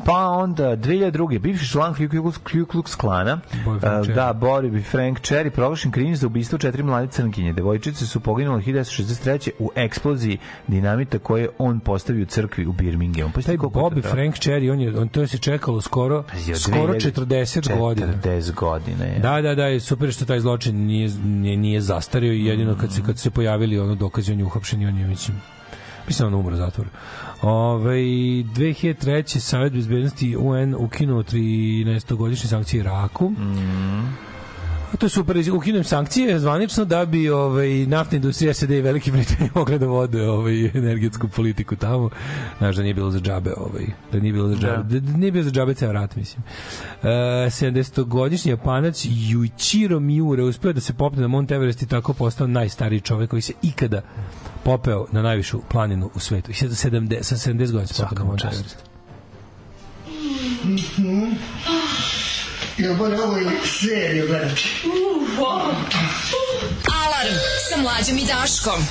Pa 0.05 0.27
onda 0.27 0.63
2002. 0.63 1.39
bivši 1.39 1.67
član 1.67 1.93
Ku 1.93 2.01
Klux 2.01 2.95
Klana, 2.95 3.39
uh, 3.67 4.07
da, 4.15 4.33
Bori 4.33 4.69
bi 4.69 4.81
Frank 4.81 5.19
Cherry 5.19 5.49
proglašen 5.49 5.91
krivim 5.91 6.15
za 6.15 6.27
ubistvo 6.27 6.57
četiri 6.57 6.83
mlade 6.83 7.07
crnkinje. 7.07 7.53
Devojčice 7.53 8.05
su 8.05 8.19
poginule 8.19 8.61
1963. 8.61 9.49
u 9.59 9.71
eksploziji 9.75 10.37
dinamita 10.67 11.19
koje 11.19 11.49
on 11.57 11.79
postavio 11.79 12.23
u 12.23 12.25
crkvi 12.25 12.65
u 12.65 12.71
Birminghamu. 12.71 13.31
Pa 13.35 13.41
Taj 13.41 13.57
Bobby 13.57 14.01
Frank 14.11 14.35
Cherry, 14.35 14.71
on 14.71 14.79
je 14.79 14.99
on 14.99 15.07
to 15.07 15.21
je 15.21 15.27
se 15.27 15.37
čekalo 15.37 15.81
skoro 15.81 16.23
pa 16.23 16.55
skoro 16.55 16.93
40 16.93 17.77
godina. 17.77 18.13
40 18.23 18.53
godine. 18.53 19.19
Da, 19.21 19.41
da, 19.41 19.55
da, 19.55 19.79
super 19.79 20.11
što 20.11 20.25
taj 20.25 20.39
zločin 20.39 20.85
nije 20.85 21.09
nije, 21.25 21.57
nije 21.57 21.81
zastario 21.81 22.33
i 22.33 22.45
jedino 22.45 22.77
kad 22.81 22.93
se 22.93 23.01
kad 23.05 23.19
se 23.19 23.29
pojavili 23.29 23.79
ono 23.79 23.95
dokazi 23.95 24.31
on 24.31 24.39
je 24.39 24.45
uhapšen 24.45 24.87
on 24.87 24.97
je 24.97 25.07
mislim 25.07 25.37
mislim 26.07 26.27
on 26.27 26.33
umro 26.33 26.53
u 26.53 26.57
zatvoru. 26.57 26.89
Ove, 27.41 27.95
2003. 27.95 29.39
Savjet 29.39 29.73
bezbednosti 29.73 30.35
UN 30.37 30.75
ukinuo 30.75 31.23
13-godišnje 31.23 32.47
sankcije 32.47 32.79
Iraku. 32.79 33.29
Mm. 33.29 34.26
To 34.97 35.05
je 35.05 35.09
super, 35.09 35.37
ukinem 35.53 35.83
sankcije 35.83 36.39
zvanično 36.39 36.85
da 36.85 37.05
bi 37.05 37.29
ovaj, 37.29 37.85
naftna 37.85 38.15
industrija 38.15 38.53
SAD 38.53 38.71
i 38.71 38.81
Velike 38.81 39.11
Britanije 39.11 39.49
mogla 39.55 39.77
da 39.77 39.85
vode 39.85 40.29
ovaj, 40.29 40.65
energetsku 40.65 41.27
politiku 41.27 41.75
tamo. 41.75 42.09
Znaš 42.57 42.75
da 42.75 42.81
nije 42.81 42.93
bilo 42.93 43.11
za 43.11 43.19
džabe, 43.19 43.53
ovaj, 43.57 43.85
da 44.11 44.19
nije 44.19 44.33
bilo 44.33 44.47
za 44.49 44.55
džabe, 44.55 44.83
da. 44.83 44.99
da 44.99 45.17
nije 45.17 45.31
bilo 45.31 45.43
za 45.43 45.51
džabe 45.51 45.73
ceo 45.73 45.91
rat, 45.91 46.15
mislim. 46.15 46.43
Uh, 47.01 47.07
70-godišnji 47.07 48.49
japanac 48.49 49.05
Yuichiro 49.05 49.99
Miura 49.99 50.43
uspeo 50.43 50.73
da 50.73 50.81
se 50.81 50.93
popne 50.93 51.21
na 51.21 51.27
Mount 51.27 51.51
Everest 51.51 51.81
i 51.81 51.87
tako 51.87 52.13
postao 52.13 52.47
najstariji 52.47 53.01
čovek 53.01 53.29
koji 53.29 53.41
se 53.41 53.53
ikada 53.61 54.01
popeo 54.63 55.05
na 55.11 55.21
najvišu 55.21 55.61
planinu 55.69 56.09
u 56.15 56.19
svetu. 56.19 56.51
70, 56.51 57.23
sa 57.23 57.35
70 57.35 57.71
godina 57.71 57.87
se 57.87 58.03
popeo 58.03 58.19
na 58.19 58.25
Mount 58.25 58.43
Everest. 58.43 58.85
Mm 60.63 60.75
-hmm. 60.75 61.56
Jel 62.77 62.95
bolje 62.95 63.21
ovo 63.23 63.37
ili 63.37 63.51
seriju 63.65 64.27
gledati? 64.27 64.69
Alarm 67.05 67.35
sa 67.69 67.81
mlađom 67.81 68.17
i 68.17 68.25
Daškom. 68.25 68.81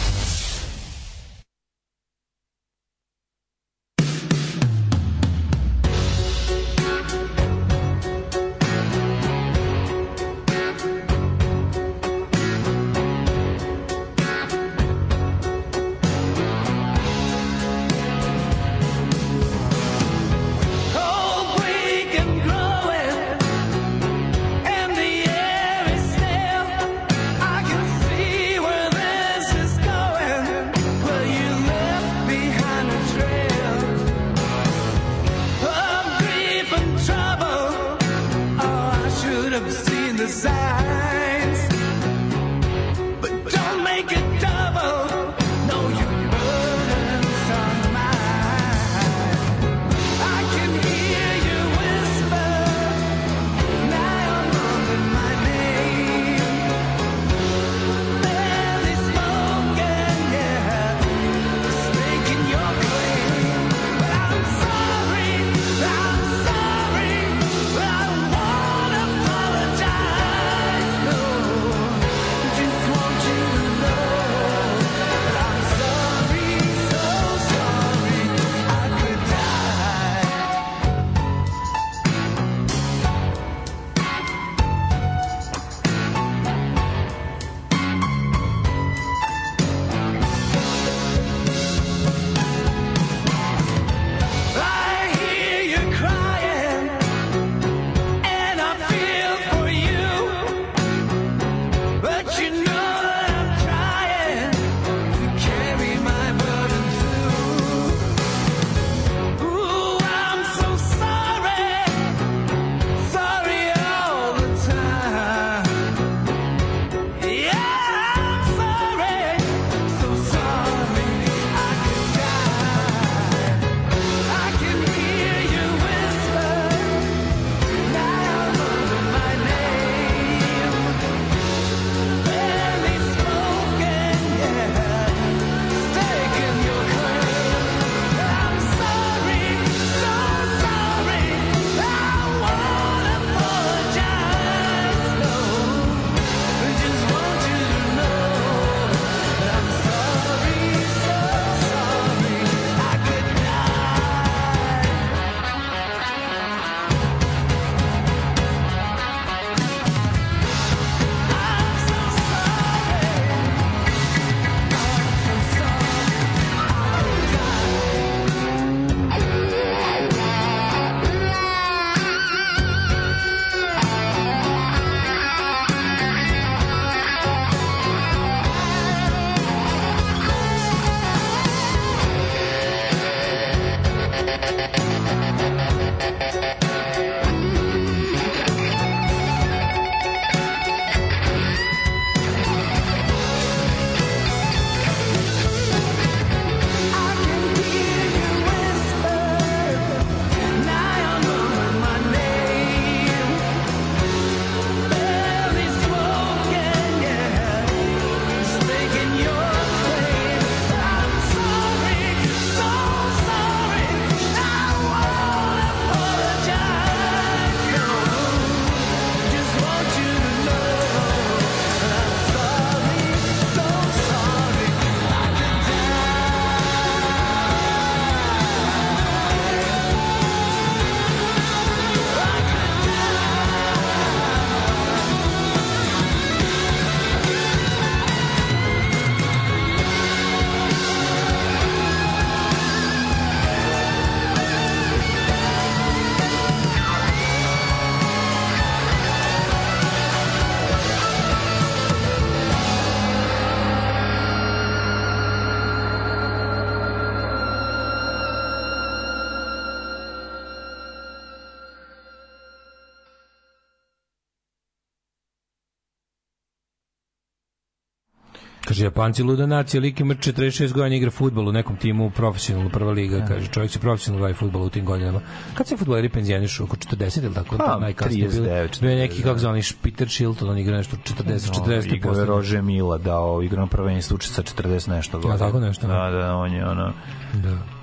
Kaže, 268.69 268.85
Japanci 268.85 269.23
luda 269.23 269.47
nacija, 269.47 269.81
lik 269.81 270.01
ima 270.01 270.15
46 270.15 270.73
godina 270.73 270.97
igra 270.97 271.11
futbol 271.11 271.49
u 271.49 271.53
nekom 271.53 271.77
timu, 271.77 272.11
profesionalno 272.11 272.71
prva 272.71 272.93
liga, 272.93 273.17
ja. 273.17 273.27
kaže, 273.27 273.47
čovjek 273.49 273.71
se 273.71 273.79
profesionalno 273.79 274.25
bavi 274.25 274.35
futbol 274.35 274.63
u 274.63 274.71
tim 274.71 274.85
godinama. 274.85 275.21
Kad 275.55 275.67
se 275.67 275.77
futboleri 275.77 276.09
penzionišu, 276.09 276.65
oko 276.65 276.77
40 276.77 277.25
ili 277.25 277.35
tako, 277.35 277.57
pa, 277.57 277.79
najkasnije 277.79 278.29
bilo. 278.29 278.47
Bio 278.81 278.91
je 278.91 278.97
neki, 278.97 279.23
kako 279.23 279.39
zvani, 279.39 279.63
Peter 279.83 280.09
Shilton, 280.09 280.51
on 280.51 280.59
igra 280.59 280.77
nešto 280.77 280.97
40, 280.97 281.29
no, 281.29 281.65
40. 281.65 281.95
Igra 281.95 282.25
Rože 282.25 282.63
Mila, 282.63 282.99
dao, 282.99 283.43
igra 283.43 283.61
na 283.61 283.67
prvenstvu 283.67 284.19
sa 284.21 284.43
40 284.43 284.89
nešto 284.89 285.19
godina. 285.19 285.35
Ja, 285.35 285.39
tako 285.39 285.61
nešto. 285.61 285.87
Da, 285.87 286.11
da, 286.11 286.35
on 286.35 286.53
je 286.53 286.69
ono... 286.69 286.93
Da. 287.35 287.76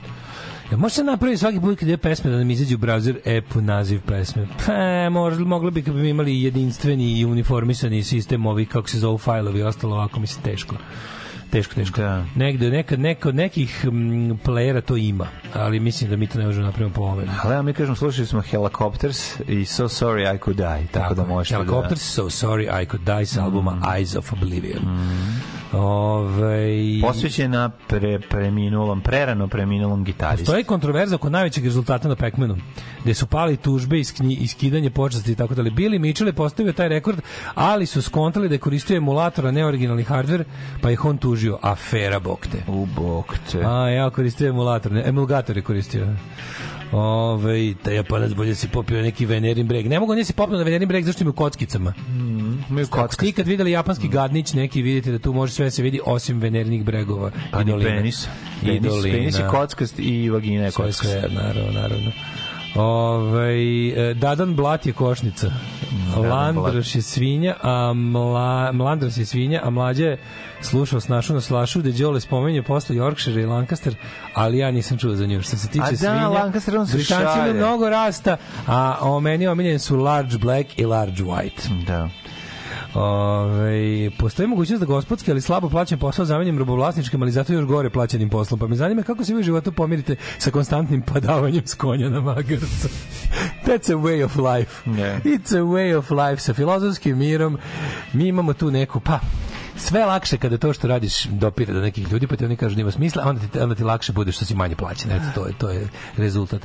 Ja 0.73 0.77
može 0.77 0.95
se 0.95 1.03
napraviti 1.03 1.39
svaki 1.39 1.59
put 1.59 1.79
kad 1.79 1.89
je 1.89 1.97
pesme 1.97 2.31
da 2.31 2.37
nam 2.37 2.51
izađe 2.51 2.75
u 2.75 2.77
browser 2.77 3.37
app 3.37 3.55
naziv 3.55 4.01
pesme. 4.07 4.47
Pa, 4.65 5.09
možda, 5.09 5.43
moglo 5.43 5.71
bi 5.71 5.81
kad 5.83 5.93
bi 5.93 6.09
imali 6.09 6.41
jedinstveni 6.41 7.19
i 7.19 7.25
uniformisani 7.25 8.03
sistem 8.03 8.45
ovih, 8.45 8.69
kako 8.69 8.89
se 8.89 8.99
zovu 8.99 9.17
fajlovi 9.17 9.59
i 9.59 9.63
ostalo 9.63 9.95
ovako, 9.95 10.19
mislim, 10.19 10.43
teško 10.43 10.75
teško, 11.53 11.75
teško. 11.75 12.01
Da. 12.01 12.25
Negde, 12.35 12.69
nekad, 12.69 12.99
neko, 12.99 13.31
nekih 13.31 13.85
m, 13.87 14.39
playera 14.45 14.81
to 14.81 14.97
ima, 14.97 15.27
ali 15.53 15.79
mislim 15.79 16.09
da 16.09 16.15
mi 16.15 16.27
to 16.27 16.39
ne 16.39 16.45
možemo 16.45 16.65
napraviti 16.65 16.95
po 16.95 17.01
ovome. 17.01 17.23
Ali 17.43 17.53
ja 17.53 17.61
mi 17.61 17.73
kažem, 17.73 17.95
slušali 17.95 18.27
smo 18.27 18.41
Helicopters 18.41 19.39
i 19.47 19.65
So 19.65 19.83
Sorry 19.83 20.35
I 20.35 20.39
Could 20.43 20.57
Die, 20.57 20.65
tako, 20.67 20.87
tako 20.91 21.13
da 21.13 21.25
možete 21.25 21.55
Helicopters, 21.55 22.01
da... 22.01 22.05
So 22.05 22.23
Sorry 22.23 22.83
I 22.83 22.85
Could 22.85 23.05
Die 23.05 23.41
mm. 23.41 23.43
albuma 23.43 23.77
Eyes 23.95 24.17
of 24.17 24.33
Oblivion. 24.33 24.81
Mm. 24.83 25.41
Ove... 25.77 26.67
Posvećena 27.01 27.69
pre, 27.87 28.19
preminulom, 28.19 29.01
prerano 29.01 29.47
preminulom 29.47 30.03
gitaristu. 30.03 30.45
Postoji 30.45 30.63
kontroverza 30.63 31.15
oko 31.15 31.29
najvećeg 31.29 31.65
rezultata 31.65 32.07
na 32.07 32.15
Pac-Manu, 32.15 32.57
gde 33.03 33.13
su 33.13 33.27
pali 33.27 33.57
tužbe 33.57 33.97
i 33.97 34.03
iskidanje 34.39 34.89
počasti 34.89 35.31
i 35.31 35.35
tako 35.35 35.55
dalje. 35.55 35.71
Billy 35.71 35.99
Mitchell 35.99 36.29
je 36.29 36.33
postavio 36.33 36.73
taj 36.73 36.89
rekord, 36.89 37.21
ali 37.55 37.85
su 37.85 38.01
skontali 38.01 38.49
da 38.49 38.55
je 38.55 38.59
koristio 38.59 38.97
emulator, 38.97 39.47
a 39.47 39.51
ne 39.51 39.65
originalni 39.65 40.03
hardware, 40.03 40.43
pa 40.81 40.91
ih 40.91 41.05
on 41.05 41.17
tužio. 41.43 41.57
Afera 41.61 42.19
bokte. 42.19 42.57
U 42.67 42.85
bokte. 42.85 43.65
A, 43.65 43.89
ja 43.89 44.09
koristio 44.09 44.49
emulator, 44.49 44.91
ne, 44.91 45.03
emulgator 45.05 45.57
je 45.57 45.63
koristio. 45.63 46.07
Ove, 46.91 47.73
da 47.85 47.91
Japanac 47.91 48.33
bolje 48.33 48.55
si 48.55 48.67
popio 48.67 49.01
neki 49.01 49.25
Venerin 49.25 49.67
breg. 49.67 49.87
Ne 49.87 49.99
mogu 49.99 50.15
ne 50.15 50.23
si 50.23 50.33
popio 50.33 50.57
na 50.57 50.63
Venerin 50.63 50.87
breg 50.87 51.05
zašto 51.05 51.23
ima 51.23 51.29
u 51.29 51.33
kockicama. 51.33 51.93
Mm, 52.09 52.79
Ako 52.91 53.13
ste 53.13 53.27
ikad 53.27 53.47
videli 53.47 53.71
japanski 53.71 54.07
gadnić, 54.07 54.53
neki 54.53 54.81
vidite 54.81 55.11
da 55.11 55.19
tu 55.19 55.33
može 55.33 55.53
sve 55.53 55.71
se 55.71 55.83
vidi 55.83 55.99
osim 56.05 56.39
Venerinih 56.39 56.83
bregova 56.83 57.31
pa 57.51 57.61
i 57.61 57.65
dolina. 57.65 57.89
Penis. 57.89 58.27
Penis, 58.61 58.81
dolina. 58.81 59.17
penis 59.17 59.39
je 59.39 59.47
kockast 59.47 59.99
i 59.99 60.29
vagina 60.29 60.65
je 60.65 60.71
kockast. 60.71 60.99
Sve, 60.99 61.09
sve, 61.09 61.29
naravno, 61.29 61.71
naravno. 61.71 62.11
Ove, 62.75 64.13
Dadan 64.13 64.55
Blat 64.55 64.85
je 64.85 64.93
košnica. 64.93 65.51
Landraš 66.17 66.95
je 66.95 67.01
svinja, 67.01 67.55
a 67.61 67.93
mla, 67.93 68.71
Mlandras 68.71 69.17
je 69.17 69.25
svinja, 69.25 69.61
a 69.63 69.69
mlađa 69.69 70.05
je 70.05 70.17
slušao 70.65 70.99
snašu 70.99 71.33
na 71.33 71.41
slašu 71.41 71.81
da 71.81 71.91
Đole 71.91 72.21
spomenje 72.21 72.63
posle 72.63 72.95
Yorkshire 72.95 73.41
i 73.41 73.45
Lancaster, 73.45 73.95
ali 74.33 74.57
ja 74.57 74.71
nisam 74.71 74.97
čuo 74.97 75.15
za 75.15 75.25
nju. 75.25 75.41
Što 75.41 75.57
se 75.57 75.67
tiče 75.67 75.83
a 75.83 75.91
da, 75.91 75.97
svinja, 75.97 76.29
Lancaster 76.29 76.77
on 76.77 76.87
se 76.87 76.97
Britanci 76.97 77.39
imaju 77.39 77.53
mnogo 77.53 77.89
rasta, 77.89 78.37
a 78.67 78.97
o 79.01 79.19
meni 79.19 79.47
omiljeni 79.47 79.79
su 79.79 79.97
large 79.97 80.37
black 80.37 80.79
i 80.79 80.85
large 80.85 81.23
white. 81.23 81.85
Da. 81.87 82.09
Ove, 82.93 84.11
postoji 84.19 84.47
mogućnost 84.47 84.79
da 84.79 84.85
gospodski, 84.85 85.31
ali 85.31 85.41
slabo 85.41 85.69
plaćen 85.69 85.99
posao 85.99 86.25
zamenjem 86.25 86.57
robovlasničkim, 86.57 87.21
ali 87.21 87.31
zato 87.31 87.53
još 87.53 87.65
gore 87.65 87.89
plaćenim 87.89 88.29
poslom. 88.29 88.59
Pa 88.59 88.67
me 88.67 88.75
zanima 88.75 89.03
kako 89.03 89.23
se 89.23 89.33
vi 89.33 89.39
u 89.39 89.43
životu 89.43 89.71
pomirite 89.71 90.15
sa 90.37 90.51
konstantnim 90.51 91.01
padavanjem 91.01 91.63
s 91.65 91.73
konja 91.73 92.09
na 92.09 92.21
magarca. 92.21 92.87
That's 93.65 93.93
a 93.93 93.97
way 93.97 94.25
of 94.25 94.35
life. 94.35 94.89
Yeah. 94.89 95.21
It's 95.23 95.57
a 95.57 95.61
way 95.61 95.97
of 95.97 96.11
life. 96.11 96.41
Sa 96.41 96.53
filozofskim 96.53 97.17
mirom 97.17 97.57
mi 98.13 98.27
imamo 98.27 98.53
tu 98.53 98.71
neku, 98.71 98.99
pa, 98.99 99.19
sve 99.83 100.05
lakše 100.05 100.37
kada 100.37 100.57
to 100.57 100.73
što 100.73 100.87
radiš 100.87 101.25
dopire 101.25 101.73
do 101.73 101.81
nekih 101.81 102.11
ljudi, 102.11 102.27
pa 102.27 102.35
ti 102.35 102.45
oni 102.45 102.55
kažu 102.55 102.75
da 102.75 102.81
ima 102.81 102.91
smisla, 102.91 103.23
onda 103.25 103.41
ti, 103.41 103.59
onda 103.59 103.75
ti 103.75 103.83
lakše 103.83 104.13
bude 104.13 104.31
što 104.31 104.45
si 104.45 104.55
manje 104.55 104.75
plaćen. 104.75 105.11
Eto, 105.11 105.25
to 105.35 105.47
je, 105.47 105.53
to 105.57 105.69
je 105.69 105.87
rezultat. 106.17 106.61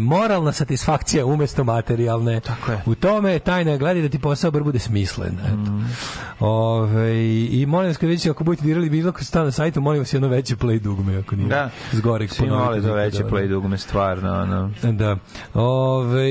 Moralna 0.00 0.52
satisfakcija 0.52 1.26
umesto 1.26 1.64
materijalne. 1.64 2.40
Tako 2.40 2.72
je. 2.72 2.82
U 2.86 2.94
tome 2.94 3.32
je 3.32 3.38
tajna 3.38 3.76
gledi 3.76 4.02
da 4.02 4.08
ti 4.08 4.18
posao 4.18 4.50
bar 4.50 4.62
bude 4.62 4.78
smislen. 4.78 5.38
Eto. 5.44 5.70
Mm. 5.70 5.86
Ove, 6.40 7.26
I 7.50 7.66
molim 7.66 7.88
vas, 7.88 7.96
kad 7.96 8.08
vidite, 8.08 8.30
ako 8.30 8.44
budete 8.44 8.64
dirali 8.64 8.90
bilo 8.90 9.12
ko 9.12 9.24
sta 9.24 9.44
na 9.44 9.50
sajtu, 9.50 9.80
molim 9.80 10.00
vas 10.00 10.12
jedno 10.12 10.28
veće 10.28 10.56
play 10.56 10.80
dugme, 10.80 11.18
ako 11.18 11.36
nije 11.36 11.48
da. 11.48 11.70
zgore. 11.92 12.28
Svi 12.28 12.46
mali 12.46 12.80
za 12.80 12.92
veće 12.92 13.24
play 13.24 13.48
dugme, 13.48 13.78
stvarno. 13.78 14.32
Ono. 14.42 14.70
Da. 14.92 15.16
Ove, 15.54 16.30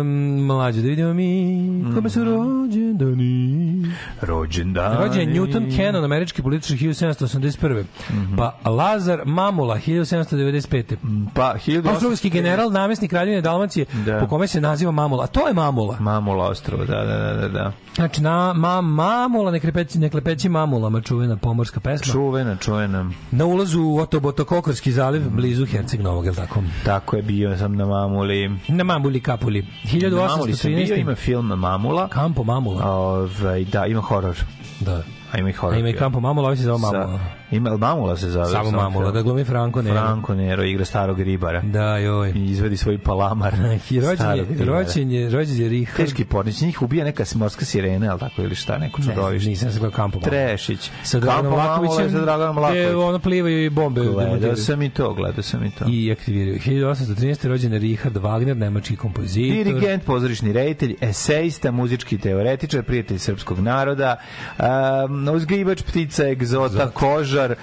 um, 0.00 0.06
mlađe, 0.46 0.80
da 0.82 0.88
vidimo 0.88 1.14
mi 1.14 1.84
kome 1.94 2.10
su 2.10 2.24
rođendani. 2.24 3.84
Rođendani. 4.20 4.96
Rođen 5.20 5.34
Newton 5.34 5.76
Cannon, 5.76 6.04
američki 6.04 6.42
političar 6.42 6.76
1781. 6.76 7.84
Mm 8.10 8.14
-hmm. 8.14 8.36
Pa 8.36 8.70
Lazar 8.70 9.22
Mamula 9.24 9.76
1795. 9.76 10.96
Pa 11.34 11.54
1800... 11.66 11.88
Austrougarski 11.88 12.30
general, 12.30 12.70
namestnik 12.72 13.10
kraljevine 13.10 13.40
Dalmacije, 13.40 13.86
da. 14.06 14.18
po 14.18 14.26
kome 14.26 14.46
se 14.46 14.60
naziva 14.60 14.92
Mamula. 14.92 15.24
A 15.24 15.26
to 15.26 15.48
je 15.48 15.54
Mamula. 15.54 15.96
Mamula 16.00 16.48
ostrvo, 16.48 16.84
da, 16.84 17.04
da, 17.04 17.34
da, 17.40 17.48
da. 17.48 17.72
Znači, 17.94 18.22
na, 18.22 18.52
ma, 18.52 18.80
Mamula, 18.80 19.50
ne 19.50 19.60
klepeći, 19.60 19.98
ne 19.98 20.10
klepeći 20.10 20.48
Mamulama, 20.48 21.00
čuvena 21.00 21.36
pomorska 21.36 21.80
pesma. 21.80 22.12
Čuvena, 22.12 22.56
čuvena. 22.56 23.10
Na 23.30 23.44
ulazu 23.44 23.82
u 23.82 23.98
Otobotokokorski 23.98 24.92
zaliv, 24.92 25.22
mm. 25.22 25.36
blizu 25.36 25.66
Herceg 25.66 26.00
Novog, 26.00 26.26
je 26.26 26.32
tako? 26.32 26.62
Tako 26.84 27.16
je, 27.16 27.22
bio 27.22 27.58
sam 27.58 27.76
na 27.76 27.86
Mamuli. 27.86 28.50
Na 28.68 28.84
Mamuli 28.84 29.20
Kapuli. 29.20 29.66
1813. 29.84 30.10
Na 30.10 30.26
Mamuli 30.26 30.54
sam 30.54 30.72
bio, 30.72 30.96
ima 30.96 31.14
film 31.14 31.46
Mamula. 31.46 32.08
Kampo 32.08 32.44
Mamula. 32.44 32.90
Ove, 32.90 33.28
ovaj, 33.42 33.64
da, 33.64 33.86
ima 33.86 34.00
horor. 34.00 34.36
Da. 34.80 35.02
A 35.32 35.38
ima 35.38 35.50
i 35.50 35.52
horor. 35.52 35.74
A 35.74 35.78
ima 35.78 35.88
i 35.88 35.92
Kampo 35.92 36.20
Mamula, 36.20 36.48
ovo 36.48 36.56
se 36.56 36.62
zove 36.62 36.78
Mamula. 36.78 37.20
Ima 37.50 37.76
Mamula 37.76 38.16
se 38.16 38.30
zove. 38.30 38.46
Samo 38.46 38.70
Mamula, 38.70 39.10
da 39.10 39.22
glumi 39.22 39.44
Franco 39.44 39.82
Nero. 39.82 40.00
Franco 40.00 40.34
Nero 40.34 40.64
igra 40.64 40.84
starog 40.84 41.20
ribara. 41.20 41.60
Da, 41.60 41.96
joj. 41.96 42.32
I 42.36 42.44
izvedi 42.44 42.76
svoj 42.76 42.98
palamar. 42.98 43.54
I 43.90 44.00
rođen 44.00 44.36
je, 44.36 44.64
rođen 44.64 45.10
je, 45.10 45.30
rođen 45.30 45.60
je 45.60 45.68
Richard. 45.68 45.96
Teški 45.96 46.24
pornić, 46.24 46.60
njih 46.60 46.82
ubija 46.82 47.04
neka 47.04 47.24
morska 47.34 47.64
sirena, 47.64 48.12
al 48.12 48.18
tako 48.18 48.42
ili 48.42 48.54
šta, 48.54 48.78
neko 48.78 49.02
čudovište. 49.02 49.44
Ne, 49.44 49.50
nisam 49.50 49.72
se 49.72 49.78
gledao 49.78 49.96
Kampo 49.96 50.18
Mamula. 50.18 50.30
Trešić. 50.30 50.90
Sa 51.02 51.18
Draganom 51.18 51.52
Lakovićem. 51.52 52.10
Sa 52.10 52.20
Draganom 52.20 52.58
Lakovićem. 52.58 52.98
ono 52.98 53.18
plivaju 53.18 53.64
i 53.64 53.70
bombe. 53.70 54.00
Gledao 54.00 54.56
sam 54.56 54.82
i 54.82 54.90
to, 54.90 55.14
gledao 55.14 55.42
sam 55.42 55.64
i 55.64 55.70
to. 55.70 55.84
I 55.88 56.12
aktiviraju. 56.12 56.58
1813. 56.58 57.48
rođen 57.48 57.72
je 57.72 57.78
Richard 57.78 58.16
Wagner, 58.16 58.56
nemački 58.56 58.96
kompozitor. 58.96 59.64
Dirigent, 59.64 60.04
pozorišni 60.04 60.52
reditelj, 60.52 60.96
esejista, 61.00 61.70
muzički 61.70 62.18
teoretičar, 62.18 62.82
prijatelj 62.82 63.18
srpskog 63.18 63.58
naroda, 63.58 64.16
um, 64.58 65.28
uzgajivač 65.28 65.82
ptica, 65.82 66.28
egzota, 66.28 66.90
kožar, 67.40 67.56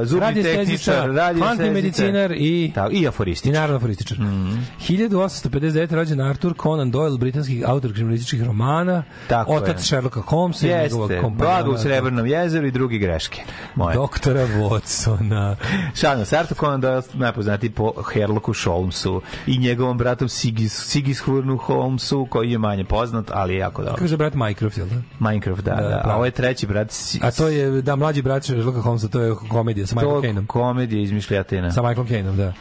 uh, 0.00 0.06
zubni 0.06 0.42
tehničar, 0.42 1.10
kvantni 1.38 1.70
medicinar 1.70 2.32
i 2.32 2.72
ta, 2.74 2.88
i 2.92 3.08
aforističar. 3.08 3.52
I 3.52 3.54
naravno 3.54 3.76
aforističar. 3.76 4.18
Mm. 4.18 4.66
1859 4.88 5.94
rođen 5.94 6.20
Arthur 6.20 6.54
Conan 6.62 6.92
Doyle, 6.92 7.18
britanski 7.18 7.62
autor 7.66 7.92
kriminalističkih 7.92 8.42
romana, 8.42 9.02
Tako 9.28 9.52
otac 9.52 9.76
je. 9.76 9.84
Sherlocka 9.84 10.20
Holmesa 10.20 10.66
i 10.66 10.82
njegovog 10.82 11.10
Blago 11.36 11.70
u 11.70 11.78
Srebrnom 11.78 12.26
jezeru 12.26 12.66
i 12.66 12.70
drugi 12.70 12.98
greške. 12.98 13.42
Moje. 13.74 13.94
Doktora 13.94 14.46
Watsona. 14.46 15.54
Šano, 15.94 16.24
Arthur 16.38 16.58
Conan 16.58 16.82
Doyle 16.82 17.02
najpoznati 17.14 17.70
po 17.70 17.92
Herlocku 18.12 18.52
Holmesu 18.64 19.22
i 19.46 19.58
njegovom 19.58 19.98
bratom 19.98 20.28
Sigis, 20.28 20.86
Sigishurnu 20.86 21.56
Holmesu, 21.56 22.26
koji 22.30 22.50
je 22.50 22.58
manje 22.58 22.84
poznat, 22.84 23.30
ali 23.34 23.54
je 23.54 23.58
jako 23.58 23.82
dobro. 23.82 23.98
Kaže 23.98 24.16
brat 24.16 24.34
Minecraft, 24.34 24.78
jel 24.78 24.86
da? 24.86 25.30
Minecraft, 25.30 25.64
da, 25.64 25.74
da. 25.74 25.88
da. 25.88 26.02
A 26.04 26.16
ovo 26.16 26.24
je 26.24 26.30
treći 26.30 26.66
brat. 26.66 26.92
A 27.22 27.30
to 27.30 27.48
je, 27.48 27.82
da, 27.82 27.96
mlađi 27.96 28.22
brat 28.22 28.44
Sherlocka 28.44 28.80
Holmesa, 28.80 29.08
to 29.10 29.20
je 29.20 29.34
komedija 29.48 29.86
sa 29.86 29.94
Michael 29.94 30.20
Caineom. 30.20 30.46
komedija 30.46 31.02
izmišljatina. 31.02 31.72
Sa 31.72 31.82
Michael 31.82 32.06
Caineom, 32.06 32.36
da. 32.36 32.52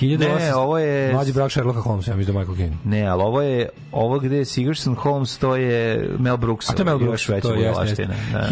1800, 0.00 0.38
ne, 0.38 0.54
ovo 0.54 0.78
je... 0.78 1.12
Mlađi 1.12 1.32
brak 1.32 1.50
Sherlocka 1.52 1.80
Holmesa, 1.80 2.10
ja 2.10 2.16
mislim 2.16 2.34
da 2.34 2.40
Michael 2.40 2.56
Caine. 2.56 2.76
Ne, 2.84 3.06
ali 3.06 3.22
ovo 3.22 3.42
je, 3.42 3.68
ovo 3.92 4.18
gde 4.18 4.36
je 4.36 4.44
Sigerson 4.44 4.94
Holmes, 4.94 5.38
to 5.38 5.56
je 5.56 6.08
Mel 6.18 6.36
Brooks. 6.36 6.70
A 6.70 6.72
to 6.72 6.82
je 6.82 6.84
Mel 6.84 6.98
Brooks, 6.98 7.26
to 7.42 7.54
je 7.54 7.62
jasno. 7.62 7.84
Da. 8.32 8.48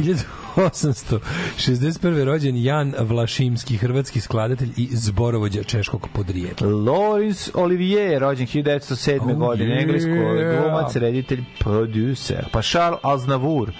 1861. 0.57 2.25
rođen 2.25 2.57
Jan 2.57 2.95
Vlašimski, 2.99 3.77
hrvatski 3.77 4.21
skladatelj 4.21 4.71
i 4.77 4.89
zborovođa 4.93 5.63
češkog 5.63 6.09
podrijetla. 6.13 6.69
Loris 6.69 7.51
Olivier, 7.55 8.21
rođen 8.21 8.47
1907. 8.47 9.33
Oh, 9.33 9.39
godine, 9.39 9.75
yeah. 9.75 9.83
englesko 9.83 10.11
glumac, 10.61 10.97
reditelj, 10.97 11.45
producer. 11.59 12.49
Pa 12.53 12.63
Charles 12.63 13.01
Aznavour, 13.03 13.73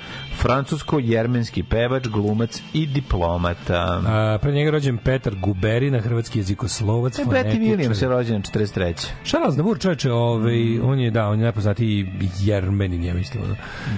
francusko-jermenski 0.43 1.63
pevač, 1.63 2.07
glumac 2.07 2.63
i 2.73 2.87
diplomata. 2.87 4.03
A, 4.07 4.39
pre 4.43 4.53
njega 4.53 4.71
rođen 4.71 4.99
Petar 4.99 5.35
Guberina, 5.35 6.01
hrvatski 6.01 6.39
jezikoslovac, 6.39 7.19
e, 7.19 7.25
Betty 7.25 7.59
Williams 7.61 8.03
je 8.03 8.09
rođen 8.09 8.43
43. 8.43 9.07
Charles 9.25 9.49
Aznavour, 9.49 9.79
čoveče, 9.79 10.13
ovaj, 10.13 10.57
mm. 10.57 10.89
on 10.89 11.01
je, 11.01 11.11
da, 11.11 11.29
on 11.29 11.39
je 11.39 11.43
najpoznatiji 11.43 12.07
jermenin, 12.41 13.05
ja 13.05 13.15
mislim. 13.15 13.43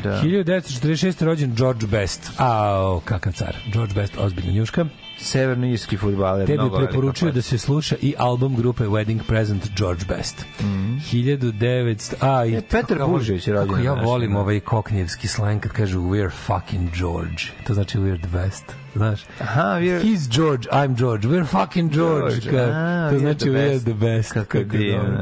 Da. 0.02 0.22
1946. 0.22 1.24
rođen 1.24 1.54
George 1.54 1.86
Best. 1.86 2.30
A, 2.38 2.98
kakav 3.04 3.32
car. 3.32 3.56
George 3.72 3.94
Best, 3.94 4.18
ozbiljna 4.18 4.52
njuška. 4.52 4.86
Severnoirski 5.20 5.96
futbaler. 5.96 6.46
Tebi 6.46 6.70
preporučuju 6.76 7.32
da 7.32 7.42
se 7.42 7.58
sluša 7.58 7.96
i 8.02 8.14
album 8.18 8.56
grupe 8.56 8.84
Wedding 8.84 9.20
Present 9.26 9.68
George 9.76 10.04
Best. 10.08 10.44
Mm 10.60 10.64
-hmm. 10.64 11.00
1900... 11.12 12.14
A, 12.20 12.46
i, 12.46 12.54
e, 12.54 12.60
Petar 12.60 12.98
Bužević 13.06 13.46
je 13.46 13.54
rođen. 13.54 13.84
ja 13.84 13.92
volim 13.92 14.36
ovaj 14.36 14.60
koknijevski 14.60 15.28
slang 15.28 15.60
kad 15.60 15.72
kažu 15.72 16.00
we're 16.00 16.30
fucking 16.30 16.90
George. 16.94 17.42
To 17.66 17.74
znači 17.74 17.98
we're 17.98 18.20
the 18.20 18.38
best 18.38 18.79
znaš. 18.94 19.24
Aha, 19.40 19.62
we're... 19.62 20.02
He's 20.02 20.28
George, 20.30 20.68
I'm 20.68 20.96
George, 20.96 21.28
we're 21.28 21.44
fucking 21.44 21.92
George. 21.92 22.40
George. 22.40 22.50
Ka, 22.50 23.10
to 23.10 23.18
znači 23.18 23.38
the 23.38 23.50
we're 23.50 23.80
the 23.80 23.94
best. 23.94 24.32
Kako, 24.32 24.58
kako 24.58 24.76
divno, 24.76 25.18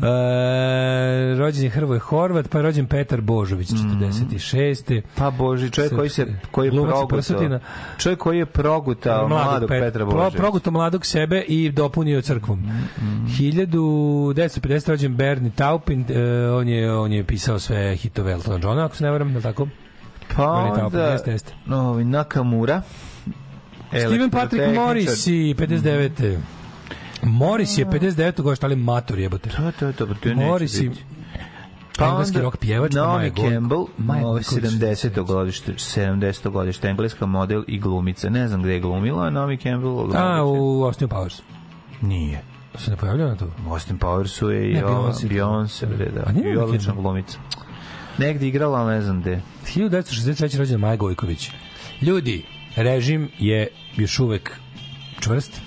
da. 0.00 1.32
Uh, 1.32 1.38
rođen 1.38 1.64
je 1.64 1.70
Hrvoje 1.70 2.00
Horvat, 2.00 2.48
pa 2.48 2.58
je 2.58 2.62
rođen 2.62 2.86
Petar 2.86 3.20
Božović, 3.20 3.68
46. 3.68 5.00
Mm. 5.00 5.02
Pa 5.14 5.30
Boži, 5.30 5.70
čovjek 5.70 5.96
koji 5.96 6.08
se 6.08 6.26
koji 6.50 6.66
je 6.66 6.72
progutao. 6.72 7.60
Čovjek 7.98 8.18
koji 8.18 8.38
je 8.38 8.46
progutao 8.46 9.28
mladog, 9.28 9.46
mladog 9.48 9.68
Pet, 9.68 9.82
Petra 9.82 10.04
Božovića. 10.04 10.36
Progutao 10.36 10.72
mladog 10.72 11.06
sebe 11.06 11.40
i 11.48 11.70
dopunio 11.70 12.22
crkvom. 12.22 12.58
Mm, 12.58 13.04
mm. 13.04 13.26
1950 13.38 14.88
rođen 14.88 15.16
Bernie 15.16 15.50
Taupin, 15.56 16.00
uh, 16.00 16.06
on 16.60 16.68
je 16.68 16.92
on 16.92 17.12
je 17.12 17.24
pisao 17.24 17.58
sve 17.58 17.96
hitove 17.96 18.32
Eltona 18.32 18.58
Johna, 18.62 18.84
ako 18.84 18.96
se 18.96 19.04
ne 19.04 19.10
varam, 19.10 19.42
tako? 19.42 19.66
Pa 20.36 20.50
onda, 20.52 21.02
jeste, 21.02 21.30
jeste. 21.30 21.52
No, 21.66 22.04
Nakamura. 22.04 22.82
Steven 23.88 24.30
Patrick 24.30 24.74
Morris 24.74 25.26
i 25.26 25.54
59. 25.58 26.38
Morris 27.22 27.78
je 27.78 27.86
59. 27.86 28.42
godište, 28.42 28.66
ali 28.66 28.76
mator 28.76 29.18
jebote. 29.18 29.50
To, 29.50 29.72
to, 29.78 29.92
to, 29.92 30.06
to 30.06 30.34
Morris 30.34 30.80
i 30.80 30.90
pa 31.98 32.06
engleski 32.06 32.40
rock 32.40 32.56
pjevač 32.56 32.92
Naomi 32.92 33.30
Campbell, 33.30 33.86
Maja 33.98 34.24
70. 34.24 35.24
godište, 35.24 35.72
70. 35.72 36.50
godište, 36.50 36.88
engleska 36.88 37.26
model 37.26 37.64
i 37.66 37.78
glumica. 37.78 38.30
Ne 38.30 38.48
znam 38.48 38.62
gde 38.62 38.72
je 38.72 38.80
glumila, 38.80 39.30
Naomi 39.30 39.56
Campbell. 39.56 40.16
A, 40.16 40.44
u 40.44 40.84
Austin 40.84 41.08
Powers. 41.08 41.42
Nije. 42.00 42.42
Se 42.78 42.90
ne 42.90 42.96
pojavljava 42.96 43.30
na 43.30 43.36
to? 43.36 43.46
U 43.66 43.70
Austin 43.70 43.98
Powersu 43.98 44.48
je 44.48 44.70
i 44.70 44.76
Beyoncé, 45.22 45.86
da. 46.14 46.22
A 46.26 46.32
nije 46.32 46.62
odlična 46.62 46.94
glumica. 46.94 47.38
Negde 48.18 48.48
igrala, 48.48 48.90
ne 48.90 49.02
znam 49.02 49.20
gde. 49.20 49.40
1963. 49.74 50.58
rođena 50.58 50.78
Maja 50.78 50.96
Gojković. 50.96 51.50
Ljudi, 52.02 52.44
režim 52.76 53.30
je 53.38 53.68
još 53.96 54.18
uvek 54.18 54.50
čvrst. 55.20 55.60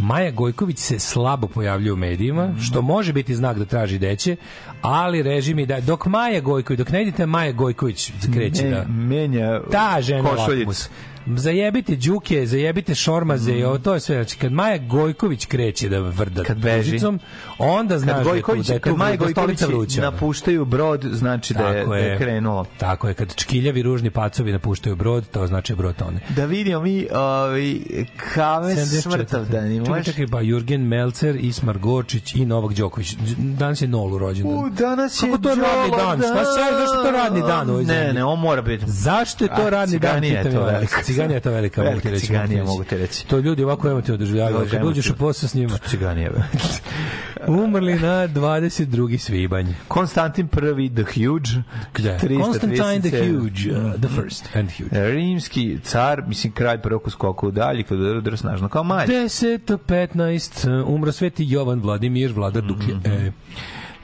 Maja 0.00 0.30
Gojković 0.30 0.78
se 0.78 0.98
slabo 0.98 1.46
pojavljuje 1.46 1.92
u 1.92 1.96
medijima, 1.96 2.54
što 2.62 2.82
može 2.82 3.12
biti 3.12 3.34
znak 3.34 3.58
da 3.58 3.64
traži 3.64 3.98
deće, 3.98 4.36
ali 4.82 5.22
režim 5.22 5.58
je 5.58 5.66
da 5.66 5.80
dok 5.80 6.06
Maja 6.06 6.40
Gojković, 6.40 6.78
dok 6.78 6.90
ne 6.90 7.02
idete 7.02 7.26
Maja 7.26 7.52
Gojković 7.52 8.12
kreće 8.34 8.64
ne, 8.64 8.70
da 8.70 8.84
menja 8.88 9.60
ta 9.70 9.98
žena 10.00 10.30
lakmus 10.30 10.88
zajebite 11.36 11.96
đuke, 11.96 12.46
zajebite 12.46 12.94
šormaze, 12.94 13.52
mm. 13.52 13.82
to 13.82 13.94
je 13.94 14.00
sve. 14.00 14.16
Znači, 14.16 14.36
kad 14.36 14.52
Maja 14.52 14.78
Gojković 14.78 15.46
kreće 15.46 15.88
da 15.88 15.98
vrda 15.98 16.42
kad 16.42 16.58
beži, 16.58 16.90
tužicom, 16.90 17.20
onda 17.58 17.98
znaš 17.98 18.16
kad 18.16 18.24
Gojković, 18.24 18.66
da 18.66 18.74
je 18.74 18.80
kad 18.80 18.96
Maja 18.96 19.16
Gojković 19.16 19.60
vruća. 19.60 20.00
napuštaju 20.00 20.64
brod, 20.64 21.04
znači 21.12 21.54
da 21.54 21.68
je, 21.68 21.86
da 21.86 21.96
je 21.96 22.18
krenulo. 22.18 22.64
Tako 22.78 23.08
je, 23.08 23.14
kad 23.14 23.34
čkiljavi 23.34 23.82
ružni 23.82 24.10
pacovi 24.10 24.52
napuštaju 24.52 24.96
brod, 24.96 25.30
to 25.30 25.46
znači 25.46 25.74
brod 25.74 25.96
tone. 25.96 26.20
Da 26.36 26.44
vidimo 26.44 26.80
mi 26.80 27.06
ovi, 27.12 28.04
kame 28.34 28.76
smrtav 28.76 29.44
da 29.44 29.60
ni 29.60 29.84
Čekaj, 29.86 30.02
čekaj, 30.02 30.26
pa 30.26 30.40
Jurgen 30.40 30.86
Melcer, 30.86 31.36
Ismar 31.36 31.78
Gorčić 31.78 32.34
i 32.34 32.44
Novak 32.44 32.72
Đoković. 32.72 33.16
Danas 33.38 33.82
je 33.82 33.88
Nolu 33.88 34.18
rođendan. 34.18 34.58
U, 34.58 34.70
danas 34.70 35.22
je 35.22 35.30
Kako 35.30 35.42
to 35.42 35.48
radni 35.48 35.96
dan? 35.96 36.18
Šta 36.18 36.44
se, 36.44 36.60
zašto 36.78 37.02
to 37.02 37.10
radni 37.10 37.40
dan? 37.40 37.70
Ovaj 37.70 37.84
ne, 37.84 38.12
ne, 38.12 38.24
on 38.24 38.40
mora 38.40 38.62
biti. 38.62 38.84
Zašto 38.86 39.44
je 39.44 39.48
to 39.56 39.70
radni 39.70 39.98
dan? 39.98 40.10
Ciganija 40.10 40.40
je 40.40 40.52
to 40.52 40.64
veliko. 40.64 41.02
Ciganija 41.18 41.36
je 41.36 41.40
to 41.40 41.50
velika, 41.50 41.82
mogu 41.82 42.00
ti 42.00 42.10
reći. 42.10 42.26
Ciganija, 42.26 42.64
mogu 42.64 42.84
ti 42.84 42.96
reći. 42.96 43.26
To 43.26 43.38
ljudi 43.38 43.64
ovako 43.64 43.88
emotivno 43.88 44.18
doživljavaju. 44.18 44.68
Kad 44.70 44.84
uđeš 44.84 45.10
u 45.10 45.16
posao 45.16 45.48
s 45.48 45.54
njima. 45.54 45.78
Ciganija. 45.86 46.30
Umrli 47.64 47.94
na 47.94 48.28
22. 48.28 49.18
svibanj. 49.18 49.66
Konstantin 49.88 50.48
I 50.78 50.90
the 50.94 51.02
Huge. 51.02 51.50
Gde? 51.94 52.18
Constantine 52.42 53.00
the 53.00 53.10
Huge, 53.10 53.70
uh, 53.70 54.00
the 54.00 54.08
first 54.08 54.56
and 54.56 54.70
huge. 54.78 55.10
Rimski 55.10 55.78
car, 55.84 56.22
mislim, 56.26 56.52
kraj 56.52 56.82
prvog 56.82 57.10
skoka 57.10 57.46
u 57.46 57.50
dalji, 57.50 57.82
kad 57.82 58.00
udara 58.00 58.36
snažno 58.36 58.68
kao 58.68 58.84
malj. 58.84 59.08
10, 59.08 59.78
15, 59.86 60.84
umro 60.86 61.12
sveti 61.12 61.44
Jovan 61.48 61.80
Vladimir, 61.80 62.32
vladar 62.32 62.62
Duklje. 62.62 62.94
Mm 62.94 63.00
-hmm. 63.00 63.28
e. 63.28 63.32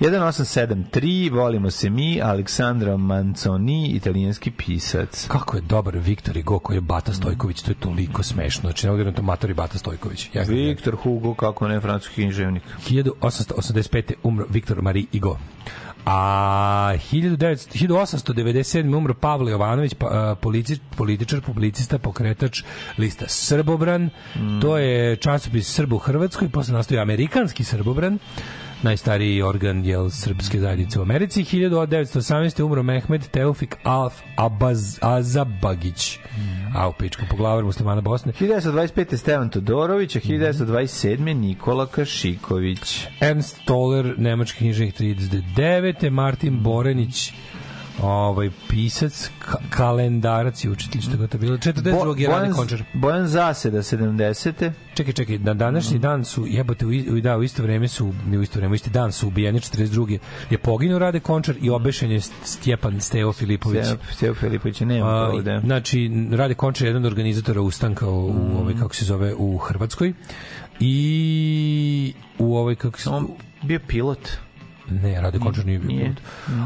1873, 0.00 1.30
volimo 1.30 1.70
se 1.70 1.90
mi, 1.90 2.20
Aleksandra 2.22 2.96
Manzoni, 2.96 3.88
italijanski 3.88 4.50
pisac. 4.50 5.26
Kako 5.28 5.56
je 5.56 5.62
dobar 5.62 5.98
Viktor 5.98 6.34
Hugo 6.34 6.58
koji 6.58 6.76
je 6.76 6.80
Bata 6.80 7.12
Stojković, 7.12 7.62
to 7.62 7.70
je 7.70 7.74
toliko 7.74 8.22
smešno. 8.22 8.60
Znači, 8.60 8.86
ne 8.86 9.12
to 9.12 9.22
matori 9.22 9.54
Bata 9.54 9.78
Stojković. 9.78 10.30
Ja 10.34 10.42
Viktor 10.42 10.96
Hugo, 10.96 11.34
kako 11.34 11.68
ne, 11.68 11.80
francuski 11.80 12.22
književnik. 12.22 12.62
1885. 12.88 14.12
umro 14.22 14.46
Viktor 14.50 14.82
Marie 14.82 15.06
Hugo. 15.12 15.38
A 16.06 16.94
1900, 17.12 17.88
1897. 17.88 18.96
umro 18.96 19.14
Pavle 19.14 19.52
Jovanović, 19.52 19.94
pa, 19.94 20.36
polici, 20.40 20.78
političar, 20.96 21.40
publicista, 21.40 21.98
pokretač 21.98 22.62
lista 22.98 23.24
Srbobran. 23.28 24.10
Mm. 24.36 24.60
To 24.60 24.78
je 24.78 25.16
časopis 25.16 25.74
Srbu 25.74 25.96
u 25.96 25.98
Hrvatskoj, 25.98 26.48
posle 26.48 26.74
nastoji 26.74 27.00
amerikanski 27.00 27.64
Srbobran 27.64 28.18
najstariji 28.84 29.42
organ 29.42 29.84
jel, 29.84 30.10
srpske 30.10 30.60
zajednice 30.60 30.98
u 30.98 31.02
Americi. 31.02 31.44
1918. 31.44 32.62
umro 32.62 32.82
Mehmed 32.82 33.28
Teufik 33.28 33.76
Alf 33.82 34.14
Abaz, 34.36 34.98
Azabagić. 35.00 36.18
Mm. 36.18 36.76
A 36.76 36.88
u 36.88 36.92
pičku 36.92 37.22
poglavar 37.30 37.64
muslimana 37.64 38.00
Bosne. 38.00 38.32
1925. 38.32 39.16
Stevan 39.16 39.50
Todorović, 39.50 40.16
a 40.16 40.20
1927. 40.20 41.34
Nikola 41.34 41.86
Kašiković. 41.86 43.06
Ernst 43.20 43.60
Toller, 43.64 44.14
nemački 44.18 44.58
knjižnik 44.58 44.94
39. 44.94 46.10
Martin 46.10 46.62
Borenić, 46.62 47.32
ovaj 48.02 48.50
pisac, 48.68 49.30
ka 49.38 49.58
kalendarac 49.70 50.64
i 50.64 50.70
učitelj, 50.70 51.00
što 51.02 51.16
ga 51.16 51.26
to 51.26 51.38
bilo. 51.38 51.56
42. 51.56 52.18
je 52.18 52.28
Rani 52.28 52.52
Končar. 52.52 52.82
Bojan 52.94 53.26
Zaseda, 53.26 53.78
70. 53.78 54.70
Čekaj, 54.94 55.12
čekaj, 55.12 55.38
na 55.38 55.54
današnji 55.54 55.98
dan 55.98 56.24
su, 56.24 56.46
jebote, 56.46 56.86
u, 56.86 57.20
da, 57.20 57.36
u 57.36 57.42
isto 57.42 57.62
vreme 57.62 57.88
su, 57.88 58.12
ne 58.26 58.38
u 58.38 58.42
isto 58.42 58.58
vreme, 58.58 58.72
u 58.72 58.74
isti 58.74 58.90
dan 58.90 59.12
su 59.12 59.28
ubijeni 59.28 59.60
42. 59.60 60.18
je 60.50 60.58
poginuo 60.58 60.98
Rade 60.98 61.20
Končar 61.20 61.54
i 61.62 61.70
obešen 61.70 62.10
je 62.10 62.20
Stjepan 62.44 63.00
Steo 63.00 63.32
Filipović. 63.32 63.86
Steo 64.12 64.34
Filipović, 64.34 64.80
nema 64.80 65.10
ovde. 65.10 65.60
Znači, 65.64 66.10
Rade 66.30 66.54
Končar 66.54 66.86
je 66.86 66.88
jedan 66.88 67.04
od 67.04 67.12
organizatora 67.12 67.60
ustanka 67.60 68.08
u, 68.08 68.32
mm. 68.32 68.56
ovaj, 68.56 68.74
kako 68.74 68.94
se 68.94 69.04
zove, 69.04 69.34
u 69.34 69.58
Hrvatskoj 69.58 70.12
i 70.80 72.14
u 72.38 72.56
ovoj, 72.56 72.74
kako 72.74 73.00
se... 73.00 73.10
On 73.10 73.28
bio 73.62 73.80
pilot. 73.86 74.28
Ne, 74.90 75.20
Rade 75.20 75.38
Končar 75.38 75.66
nije 75.66 75.78
bio 75.78 75.88
pilot. 75.88 76.16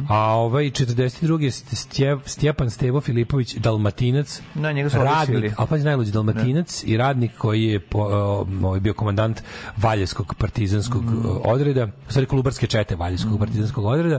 A 0.09 0.35
ovaj 0.35 0.65
42. 0.65 1.51
Stjep, 1.75 2.19
Stjepan 2.27 2.71
Stevo 2.71 3.01
Filipović, 3.01 3.55
Dalmatinac, 3.55 4.43
Na, 4.55 4.73
njega 4.73 4.91
su 4.91 4.99
radnik, 4.99 5.53
a 5.57 5.67
pa 5.67 5.77
najluđi 5.77 6.13
Dalmatinac 6.13 6.83
ne. 6.83 6.93
i 6.93 6.97
radnik 6.97 7.31
koji 7.39 7.65
je 7.65 7.81
po, 7.81 7.99
ovaj 8.63 8.81
bio 8.81 8.95
komandant 8.95 9.43
Valjevskog 9.77 10.35
partizanskog 10.39 11.05
mm. 11.05 11.27
odreda, 11.45 11.89
stvari 12.09 12.27
Kolubarske 12.27 12.67
čete 12.67 12.97
Valjevskog 12.97 13.35
mm. 13.35 13.39
partizanskog 13.39 13.85
odreda, 13.85 14.19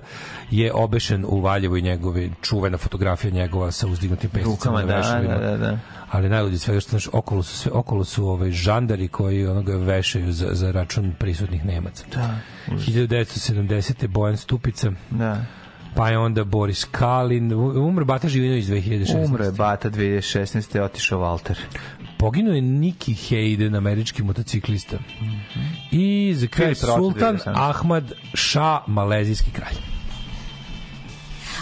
je 0.50 0.74
obešen 0.74 1.26
u 1.28 1.42
Valjevu 1.42 1.78
i 1.78 1.82
njegove 1.82 2.30
čuvena 2.42 2.78
fotografija 2.78 3.32
njegova 3.32 3.72
sa 3.72 3.88
uzdignutim 3.88 4.30
pesnicama 4.30 4.82
da, 4.82 5.22
da, 5.28 5.38
da, 5.38 5.58
da 5.58 5.78
ali 6.12 6.30
najluđe 6.30 6.58
sve 6.58 6.82
što 6.82 6.90
znaš, 6.90 7.08
okolo 7.14 7.44
su 7.44 7.58
sve 7.58 7.72
okolo 7.72 8.04
su 8.04 8.28
ovaj 8.28 8.52
žandari 8.52 9.08
koji 9.08 9.48
onoga 9.48 9.76
vešaju 9.76 10.34
za, 10.34 10.48
za 10.52 10.72
račun 10.72 11.14
prisutnih 11.20 11.66
Nemaca. 11.66 12.06
Da. 12.16 12.40
1970. 12.68 14.08
Bojan 14.08 14.38
Stupica. 14.38 14.92
Da. 15.10 15.46
Pa 15.96 16.10
je 16.10 16.18
onda 16.18 16.44
Boris 16.44 16.86
Kalin, 16.92 17.54
umro 17.54 18.06
Bata 18.06 18.30
Živinović 18.30 18.66
2016. 18.66 19.26
Umro 19.26 19.46
je 19.46 19.52
Bata 19.52 19.90
2016. 19.90 20.82
otišao 20.82 21.20
Walter. 21.20 21.56
Poginuo 22.18 22.54
je 22.54 22.62
Nicky 22.62 23.14
Hayden, 23.30 23.78
američki 23.78 24.24
motociklista. 24.24 24.96
Mm 24.96 25.26
-hmm. 25.26 25.70
I 25.92 26.34
za 26.36 26.48
kraj 26.48 26.76
Sultan 26.76 27.38
Ahmad 27.46 28.12
Shah, 28.34 28.82
malezijski 28.88 29.52
kralj. 29.52 29.89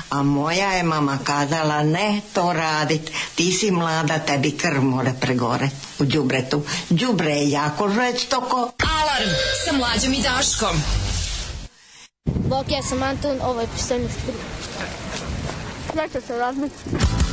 A 0.10 0.24
moja 0.24 0.72
je 0.72 0.84
mama 0.84 1.20
kazala, 1.24 1.84
ne 1.84 2.22
to 2.34 2.54
radit, 2.54 3.12
ti 3.36 3.52
si 3.52 3.72
mlada, 3.72 4.20
tebi 4.20 4.52
krv 4.52 4.82
mora 4.82 5.14
pregore 5.20 5.70
u 6.00 6.06
džubretu. 6.06 6.64
Džubre 6.94 7.32
je 7.32 7.50
jako 7.50 7.90
žestoko. 7.90 8.72
Alarm 9.00 9.32
sa 9.66 9.72
mlađom 9.78 10.14
i 10.14 10.22
Daškom. 10.22 10.82
Bok, 12.26 12.66
ja 12.70 12.84
sam 12.84 13.04
Anton, 13.04 13.38
ovo 13.44 13.62
je 13.62 13.68
pistoljni 13.76 14.08
strip. 14.10 14.36
Zašto 15.96 16.28
se 16.28 16.38
razmišljati? 16.38 17.27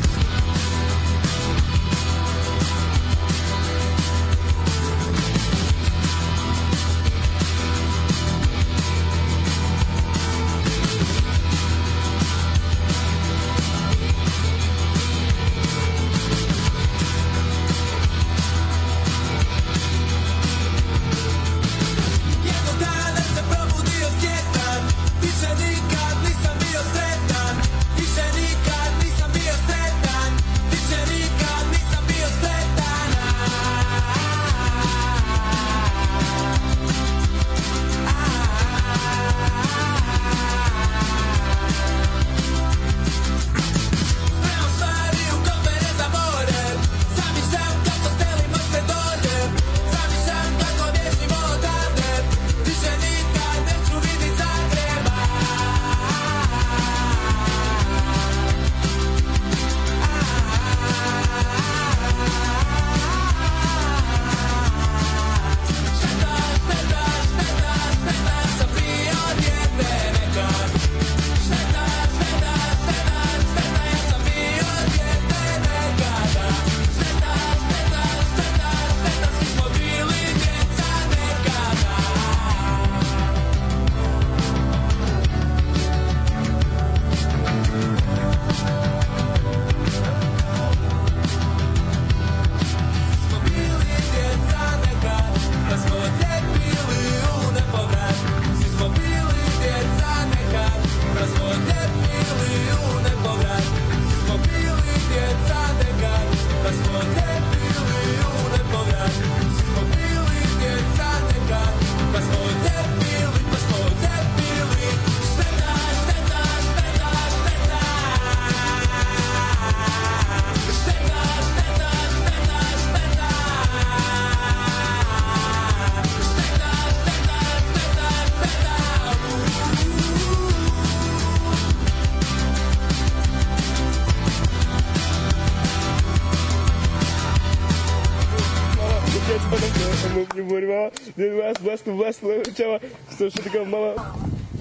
West, 141.17 141.87
West, 141.87 142.57
Čava, 142.57 142.79
što 143.15 143.31
što 143.31 143.43
tako 143.43 143.65
mama. 143.65 143.95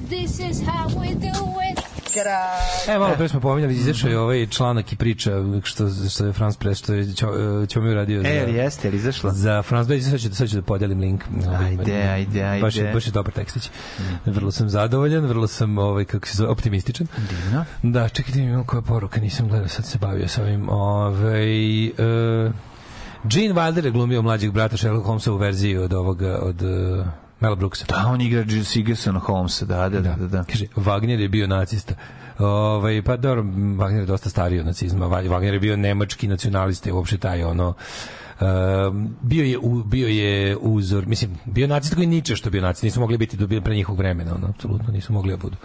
This 0.10 0.40
is 0.40 0.62
how 0.62 0.88
we 0.88 1.14
do 1.14 1.62
it. 1.72 1.94
E, 2.88 2.98
malo 2.98 3.16
pre 3.18 3.30
smo 3.30 3.40
pominjali, 3.40 3.74
izašao 3.74 4.10
je 4.10 4.20
ovaj 4.20 4.48
članak 4.48 4.94
i 4.94 4.96
priča 4.96 5.32
što, 5.64 5.90
što 6.10 6.26
je 6.26 6.34
Franz 6.34 6.58
Press, 6.58 6.82
što 6.82 6.94
je 6.94 7.06
Ćomi 7.68 7.90
uradio. 7.90 8.20
E, 8.20 8.24
za, 8.24 8.30
jeste, 8.30 8.88
ili 8.88 8.98
izašla? 8.98 9.32
Za 9.32 9.62
Franz 9.62 9.88
Press, 9.88 10.10
sad 10.10 10.20
ću, 10.20 10.36
sad 10.36 10.50
ću 10.50 10.56
da 10.56 10.62
podelim 10.62 11.00
link. 11.00 11.24
Ajde, 11.60 11.94
ajde, 11.94 12.44
ajde. 12.44 12.62
Baš, 12.62 12.76
baš 12.94 13.06
je 13.06 13.12
dobar 13.12 13.34
tekstić. 13.34 13.70
Mm. 14.00 14.32
Vrlo 14.32 14.52
sam 14.52 14.70
zadovoljan, 14.70 15.26
vrlo 15.26 15.48
sam, 15.48 15.78
ovaj, 15.78 16.06
kako 16.06 16.28
se 16.28 16.38
zove, 16.38 16.50
optimističan. 16.50 17.08
Divno. 17.18 17.66
Da, 17.84 18.10
čekajte 18.10 18.40
mi 18.40 18.46
imam 18.46 18.66
koja 18.66 18.82
poruka, 18.82 19.22
nisam 19.22 19.48
gledao, 19.48 19.68
sad 19.68 19.86
se 19.86 19.98
bavio 19.98 20.28
sa 20.28 20.42
ovim. 20.42 20.70
Ovaj, 20.70 21.88
uh, 21.88 22.52
Gene 23.24 23.54
Wilder 23.54 23.86
je 23.86 23.92
glumio 23.92 24.22
mlađeg 24.22 24.52
brata 24.52 24.78
Sherlock 24.78 25.06
Holmesa 25.06 25.32
u 25.32 25.38
verziji 25.38 25.78
od 25.78 25.94
ovoga, 25.94 26.40
od 26.42 26.62
uh, 26.62 27.06
Mel 27.40 27.56
Brooksa. 27.56 27.86
Da, 27.90 28.06
on 28.08 28.22
igra 28.22 28.46
Sigerson 28.64 29.16
Holmesa, 29.16 29.66
da, 29.66 29.90
da, 29.90 30.02
da, 30.02 30.16
da, 30.16 30.28
da. 30.28 30.44
Kaže, 30.44 30.66
Wagner 30.76 31.20
je 31.20 31.30
bio 31.30 31.48
nacista. 31.48 31.96
Ovaj 32.40 33.02
pa 33.02 33.18
dobro, 33.18 33.44
Wagner 33.44 34.00
je 34.00 34.06
dosta 34.06 34.30
stariji 34.30 34.60
od 34.60 34.66
nacizma. 34.66 35.06
Wagner 35.06 35.54
je 35.54 35.60
bio 35.60 35.78
nemački 35.78 36.28
nacionalista 36.28 36.90
i 36.90 36.94
uopšte 36.94 37.18
taj 37.18 37.44
ono 37.44 37.74
Uh, 38.34 38.48
bio 39.22 39.44
je 39.46 39.58
bio 39.86 40.08
je 40.08 40.58
uzor, 40.58 41.08
mislim, 41.08 41.38
bio 41.46 41.68
nacista 41.68 41.96
koji 41.96 42.08
niče 42.08 42.36
što 42.36 42.50
bio 42.50 42.62
nacista, 42.62 42.88
nisu 42.88 43.00
mogli 43.00 43.18
biti 43.18 43.38
do 43.38 43.62
pre 43.62 43.76
njihovog 43.76 43.98
vremena, 43.98 44.36
ono, 44.36 44.48
apsolutno 44.48 44.94
nisu 44.94 45.14
mogli 45.14 45.32
da 45.32 45.38
budu. 45.38 45.56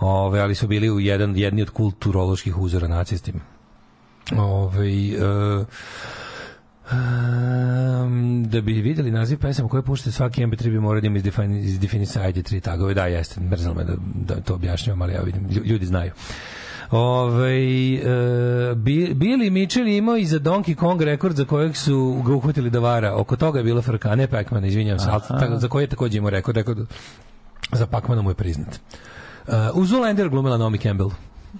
Ove, 0.00 0.40
ali 0.40 0.54
su 0.54 0.66
bili 0.66 0.90
u 0.90 1.00
jedan 1.00 1.36
jedni 1.36 1.62
od 1.62 1.70
kulturoloških 1.70 2.58
uzora 2.58 2.88
nacistima. 2.88 3.40
Ove, 4.36 4.88
uh, 4.88 5.66
Um, 6.92 8.44
da 8.48 8.60
bi 8.60 8.72
videli 8.72 9.10
naziv 9.10 9.38
pesama 9.38 9.68
koje 9.68 9.82
puštate 9.82 10.12
svaki 10.12 10.46
MP3 10.46 10.70
bi 10.70 10.80
morao 10.80 11.00
da 11.00 11.06
ima 11.06 11.18
iz 11.18 11.78
Definicide 11.78 12.42
tri 12.42 12.60
tagove. 12.60 12.94
Da, 12.94 13.06
jeste, 13.06 13.40
mrzalo 13.40 13.74
me 13.74 13.84
da, 13.84 13.94
da 14.14 14.40
to 14.40 14.54
objašnjavam, 14.54 15.02
ali 15.02 15.12
ja 15.12 15.20
vidim, 15.20 15.48
ljudi 15.64 15.86
znaju. 15.86 16.12
Ove, 16.90 17.54
e, 17.94 18.08
Billy 19.14 19.50
Mitchell 19.50 19.88
imao 19.88 20.16
i 20.16 20.26
za 20.26 20.38
Donkey 20.38 20.74
Kong 20.74 21.02
rekord 21.02 21.36
za 21.36 21.44
kojeg 21.44 21.76
su 21.76 22.22
ga 22.26 22.34
uhvatili 22.34 22.70
da 22.70 22.78
vara. 22.78 23.14
Oko 23.14 23.36
toga 23.36 23.58
je 23.58 23.64
bila 23.64 23.82
frka, 23.82 24.14
ne 24.14 24.26
Pac-Man, 24.26 24.64
izvinjam 24.64 24.98
se, 24.98 25.08
ali 25.10 25.60
za 25.60 25.68
koji 25.68 25.84
je 25.84 25.88
takođe 25.88 26.18
imao 26.18 26.30
rekord, 26.30 26.56
rekord 26.56 26.78
za 27.72 27.86
Pac-Mana 27.86 28.22
mu 28.22 28.30
je 28.30 28.34
priznat. 28.34 28.80
Uh, 29.46 29.54
u 29.74 29.84
Zoolander 29.84 30.28
glumila 30.28 30.58
Naomi 30.58 30.78
Campbell. 30.78 31.10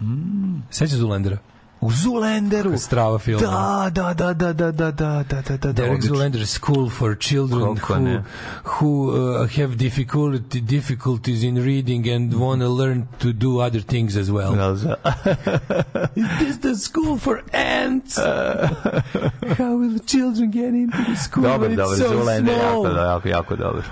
Mm. 0.01 0.63
Seća 0.71 0.97
Zoolandera? 0.97 1.39
U 1.81 1.91
Zoolanderu. 1.91 2.79
Strava 2.79 3.19
film. 3.19 3.41
Da, 3.41 3.91
da, 3.91 4.15
da, 4.15 4.33
da, 4.33 4.53
da, 4.53 4.71
da, 4.71 4.91
da, 4.91 5.23
da, 5.23 5.43
da, 5.43 5.57
da. 5.57 5.73
Derek 5.73 6.03
Zoolander 6.03 6.47
School 6.47 6.91
for 6.91 7.15
Children 7.15 7.77
Koliko 7.77 7.95
who, 7.95 8.01
ne? 8.01 8.23
who 8.65 9.11
uh, 9.11 9.47
have 9.47 9.77
difficulty, 9.77 10.61
difficulties 10.61 11.43
in 11.43 11.57
reading 11.57 12.09
and 12.09 12.33
want 12.35 12.61
to 12.63 12.69
learn 12.69 13.09
to 13.19 13.33
do 13.33 13.61
other 13.61 13.81
things 13.81 14.17
as 14.17 14.31
well. 14.31 14.55
Is 16.17 16.39
this 16.39 16.57
the 16.59 16.75
school 16.77 17.19
for 17.19 17.43
ants? 17.53 18.17
How 19.59 19.77
will 19.77 19.91
the 19.91 20.03
children 20.07 20.51
get 20.51 20.75
into 20.75 21.05
the 21.05 21.17
school 21.17 21.43
dobar, 21.43 21.59
when 21.61 21.73
it's 21.73 21.81
dobar, 21.83 21.97
so 21.97 22.11
Zoolander, 22.11 22.55
small? 22.55 22.85
Jako, 22.85 22.99
jako, 22.99 23.29
jako 23.29 23.57
dobar. 23.57 23.85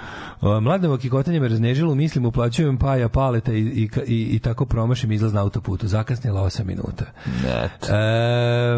Mladamo 0.60 0.96
kikotanje 0.96 1.40
me 1.40 1.48
raznežilo, 1.48 1.94
mislim, 1.94 2.26
uplaćujem 2.26 2.78
paja 2.78 3.08
paleta 3.08 3.52
i, 3.52 3.58
i, 3.58 3.88
i, 4.06 4.36
i 4.36 4.38
tako 4.38 4.66
promašim 4.66 5.12
izlaz 5.12 5.32
na 5.32 5.40
autoputu. 5.40 5.86
Zakasnila 5.86 6.42
8 6.42 6.64
minuta. 6.64 7.04
Net. 7.44 7.90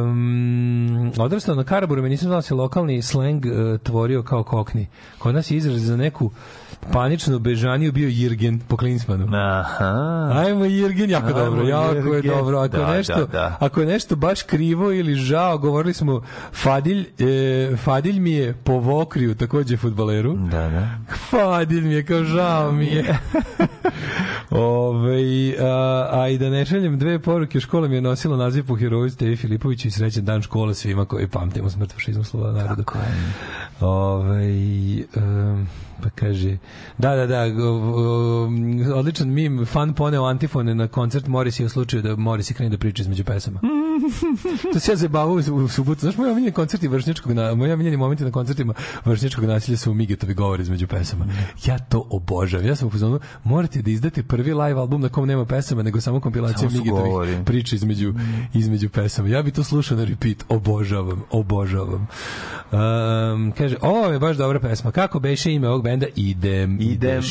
Um, 0.02 1.12
odrastao 1.18 1.54
na 1.54 1.64
Karaboru, 1.64 2.02
me 2.02 2.08
nisam 2.08 2.26
znao 2.26 2.38
da 2.38 2.42
se 2.42 2.54
lokalni 2.54 3.02
sleng 3.02 3.46
uh, 3.46 3.80
tvorio 3.80 4.22
kao 4.22 4.44
kokni. 4.44 4.86
Kod 5.18 5.34
nas 5.34 5.50
je 5.50 5.56
izraz 5.56 5.82
za 5.82 5.96
neku 5.96 6.30
paničnu 6.92 7.38
bežaniju 7.38 7.92
bio 7.92 8.08
Jirgen 8.08 8.60
po 8.68 8.76
Klinsmanu. 8.76 9.28
Aha. 9.32 10.30
Ajmo 10.34 10.64
Jirgen, 10.64 11.10
jako 11.10 11.26
Ajmo, 11.26 11.38
dobro, 11.38 11.66
jako 11.66 11.94
Jirgen. 11.94 12.14
je 12.14 12.22
dobro. 12.22 12.58
Ako, 12.58 12.76
da, 12.76 12.92
nešto, 12.92 13.14
da, 13.14 13.26
da. 13.26 13.56
ako 13.60 13.80
je 13.80 13.86
nešto 13.86 14.16
baš 14.16 14.42
krivo 14.42 14.92
ili 14.92 15.14
žao, 15.14 15.58
govorili 15.58 15.94
smo 15.94 16.22
Fadilj, 16.52 17.06
e, 17.18 17.76
Fadilj 17.76 18.20
mi 18.20 18.32
je 18.32 18.54
po 18.54 18.72
Vokriju, 18.72 19.34
takođe 19.34 19.76
futbaleru. 19.76 20.36
Da, 20.36 20.68
da. 20.68 20.88
Fadilj 21.30 21.84
mi 21.84 21.94
je 21.94 22.04
kao 22.06 22.24
žao 22.24 22.72
mi 22.72 22.86
je. 22.86 23.18
Ove, 24.50 25.54
a, 25.60 26.08
a, 26.12 26.28
i 26.28 26.38
da 26.38 26.50
ne 26.50 26.66
šaljem 26.66 26.98
dve 26.98 27.18
poruke, 27.18 27.60
škola 27.60 27.88
mi 27.88 27.94
je 27.94 28.00
nosila 28.00 28.36
naziv 28.36 28.66
po 28.66 28.76
heroju 28.76 29.10
Stevi 29.10 29.36
Filipoviću 29.36 29.88
i 29.88 29.90
srećan 29.90 30.24
dan 30.24 30.42
škole 30.42 30.74
svima 30.74 31.04
koji 31.04 31.28
pamtimo 31.28 31.70
smrt 31.70 31.92
fašizmu 31.92 32.24
slova 32.24 32.52
naroda. 32.52 32.82
Tako 32.82 32.98
je. 32.98 33.04
Ove, 33.80 34.46
um, 35.16 35.68
pa 36.02 36.10
kaže 36.10 36.58
da, 36.98 37.16
da, 37.16 37.26
da 37.26 37.44
odličan 38.94 39.28
mim 39.28 39.66
fan 39.66 39.94
poneo 39.94 40.24
antifone 40.24 40.74
na 40.74 40.88
koncert 40.88 41.26
Morisi 41.26 41.64
u 41.64 41.68
slučaju 41.68 42.02
da 42.02 42.16
Morisi 42.16 42.54
krene 42.54 42.70
da 42.70 42.78
priča 42.78 43.02
između 43.02 43.24
pesama 43.24 43.60
to 44.72 44.80
se 44.80 44.92
ja 44.92 44.96
zabavao 44.96 45.34
u, 45.34 45.54
u 45.54 45.68
subotu. 45.68 46.00
Znaš 46.00 46.16
moj 46.16 46.30
omiljeni 46.30 46.52
koncerti 46.52 46.88
vršnjačkog 46.88 47.32
na, 47.32 47.54
moj 47.54 47.72
omiljeni 47.72 47.96
momenti 47.96 48.24
na 48.24 48.30
koncertima 48.30 48.74
vršnjačkog 49.04 49.44
nasilja 49.44 49.76
su 49.76 49.94
Migetovi 49.94 50.34
govori 50.34 50.62
između 50.62 50.86
pesama. 50.86 51.26
Ja 51.64 51.78
to 51.78 52.06
obožavam. 52.10 52.66
Ja 52.66 52.76
sam 52.76 52.88
u 52.88 52.90
fazonu 52.90 53.20
morate 53.44 53.82
da 53.82 53.90
izdate 53.90 54.22
prvi 54.22 54.54
live 54.54 54.80
album 54.80 55.00
na 55.00 55.08
kom 55.08 55.26
nema 55.26 55.44
pesama 55.44 55.82
nego 55.82 56.00
samo 56.00 56.20
kompilacija 56.20 56.68
Migetovih 56.70 57.44
priča 57.44 57.76
između, 57.76 58.14
između 58.54 58.88
pesama. 58.88 59.28
Ja 59.28 59.42
bi 59.42 59.50
to 59.50 59.64
slušao 59.64 59.98
na 59.98 60.04
repeat. 60.04 60.44
Obožavam 60.48 61.22
obožavam. 61.30 62.06
Um, 62.72 63.52
kaže 63.58 63.76
ovo 63.80 64.12
je 64.12 64.18
baš 64.18 64.36
dobra 64.36 64.60
pesma. 64.60 64.90
Kako 64.90 65.20
beše 65.20 65.52
ime 65.52 65.68
ovog 65.68 65.82
benda? 65.82 66.06
Idem. 66.16 66.78
Idem. 66.80 67.22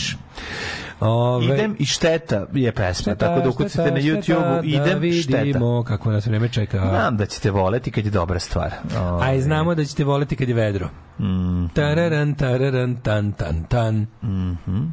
Ove, 1.00 1.46
idem 1.46 1.76
i 1.80 1.86
šteta 1.86 2.46
je 2.54 2.72
pesma, 2.72 3.02
šteta, 3.02 3.28
tako 3.28 3.42
da 3.42 3.50
ukucate 3.50 3.92
na 3.92 4.00
YouTube-u 4.00 4.56
da 4.56 4.62
Idem 4.64 4.84
da 4.86 4.94
vidimo 4.94 5.84
šteta. 5.84 5.84
kako 5.88 6.12
nas 6.12 6.26
vreme 6.26 6.50
čeka. 6.50 6.78
Znam 6.90 7.18
da 7.18 7.26
ćete 7.26 7.52
voleti 7.52 7.92
kad 7.92 8.06
je 8.06 8.12
dobra 8.12 8.40
stvar. 8.40 8.72
Ove. 8.98 9.26
A 9.26 9.34
i 9.34 9.42
znamo 9.42 9.76
da 9.76 9.86
ćete 9.86 10.04
voleti 10.04 10.36
kad 10.36 10.50
je 10.50 10.56
vedro. 10.56 10.90
Mm. 11.20 11.68
Tararan, 11.74 12.36
tararan, 12.36 12.96
tan, 12.96 13.32
tan, 13.32 13.64
tan. 13.64 13.96
Mm 14.24 14.58
-hmm. 14.68 14.92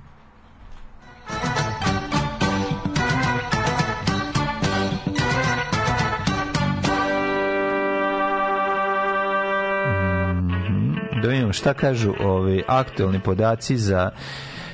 da 11.23 11.29
vidimo 11.29 11.53
šta 11.53 11.75
kažu 11.75 12.13
ovi 12.21 12.63
aktuelni 12.69 13.21
podaci 13.21 13.77
za 13.77 14.11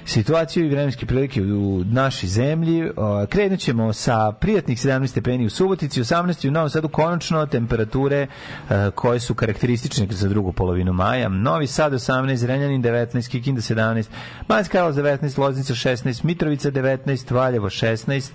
situaciju 0.09 0.67
i 0.67 0.69
vremenske 0.69 1.07
prilike 1.07 1.43
u 1.43 1.85
našoj 1.85 2.29
zemlji. 2.29 2.91
Krenut 3.29 3.61
ćemo 3.61 3.93
sa 3.93 4.33
prijatnih 4.33 4.79
17 4.79 5.07
stepeni 5.07 5.47
u 5.47 5.51
Subotici, 5.51 6.01
18 6.01 6.49
u 6.49 6.51
Novom 6.51 6.71
Sadu, 6.71 6.89
konačno 6.89 7.47
temperature 7.47 8.17
e, 8.17 8.91
koje 8.95 9.21
su 9.21 9.35
karakteristične 9.35 10.07
za 10.11 10.29
drugu 10.29 10.53
polovinu 10.53 10.93
maja. 10.93 11.29
Novi 11.29 11.67
Sad 11.67 11.93
18, 11.93 12.47
Renjanin 12.47 12.83
19, 12.83 13.31
Kikinda 13.31 13.61
17, 13.61 14.05
Banjska 14.49 14.73
Karlovac 14.73 14.97
19, 14.97 15.39
Loznica 15.39 15.75
16, 15.75 16.25
Mitrovica 16.25 16.71
19, 16.71 17.35
Valjevo 17.35 17.71
16. 17.71 18.31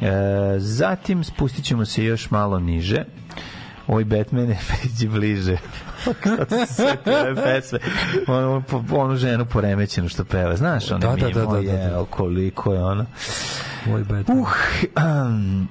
E, 0.00 0.58
zatim 0.58 1.24
spustit 1.24 1.64
ćemo 1.64 1.84
se 1.84 2.04
još 2.04 2.30
malo 2.30 2.58
niže. 2.58 3.04
Oj, 3.86 4.04
Batman 4.04 4.48
je 4.48 4.58
bliže. 5.14 5.56
Kad 6.20 6.48
se 6.68 6.96
ove 7.06 7.34
pesme, 7.34 7.78
onu, 8.26 8.62
onu 8.90 9.16
ženu 9.16 9.46
poremećenu 9.46 10.08
što 10.08 10.24
peva, 10.24 10.56
znaš, 10.56 10.90
ona 10.90 10.98
da, 10.98 11.16
da, 11.16 11.28
da, 11.28 11.46
da, 11.46 11.60
da, 11.62 11.90
da. 11.90 12.04
koliko 12.10 12.72
je 12.72 12.82
ona. 12.82 13.06
Moj 13.86 14.04
Batman. 14.04 14.38
Uh, 14.38 14.48
um, 14.96 15.68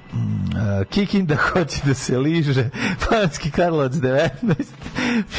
uh, 0.53 0.87
Kikin 0.89 1.25
da 1.25 1.35
hoće 1.35 1.77
da 1.85 1.93
se 1.93 2.17
liže, 2.17 2.69
Panski 3.09 3.51
Karlovac 3.51 3.91
19. 3.93 4.29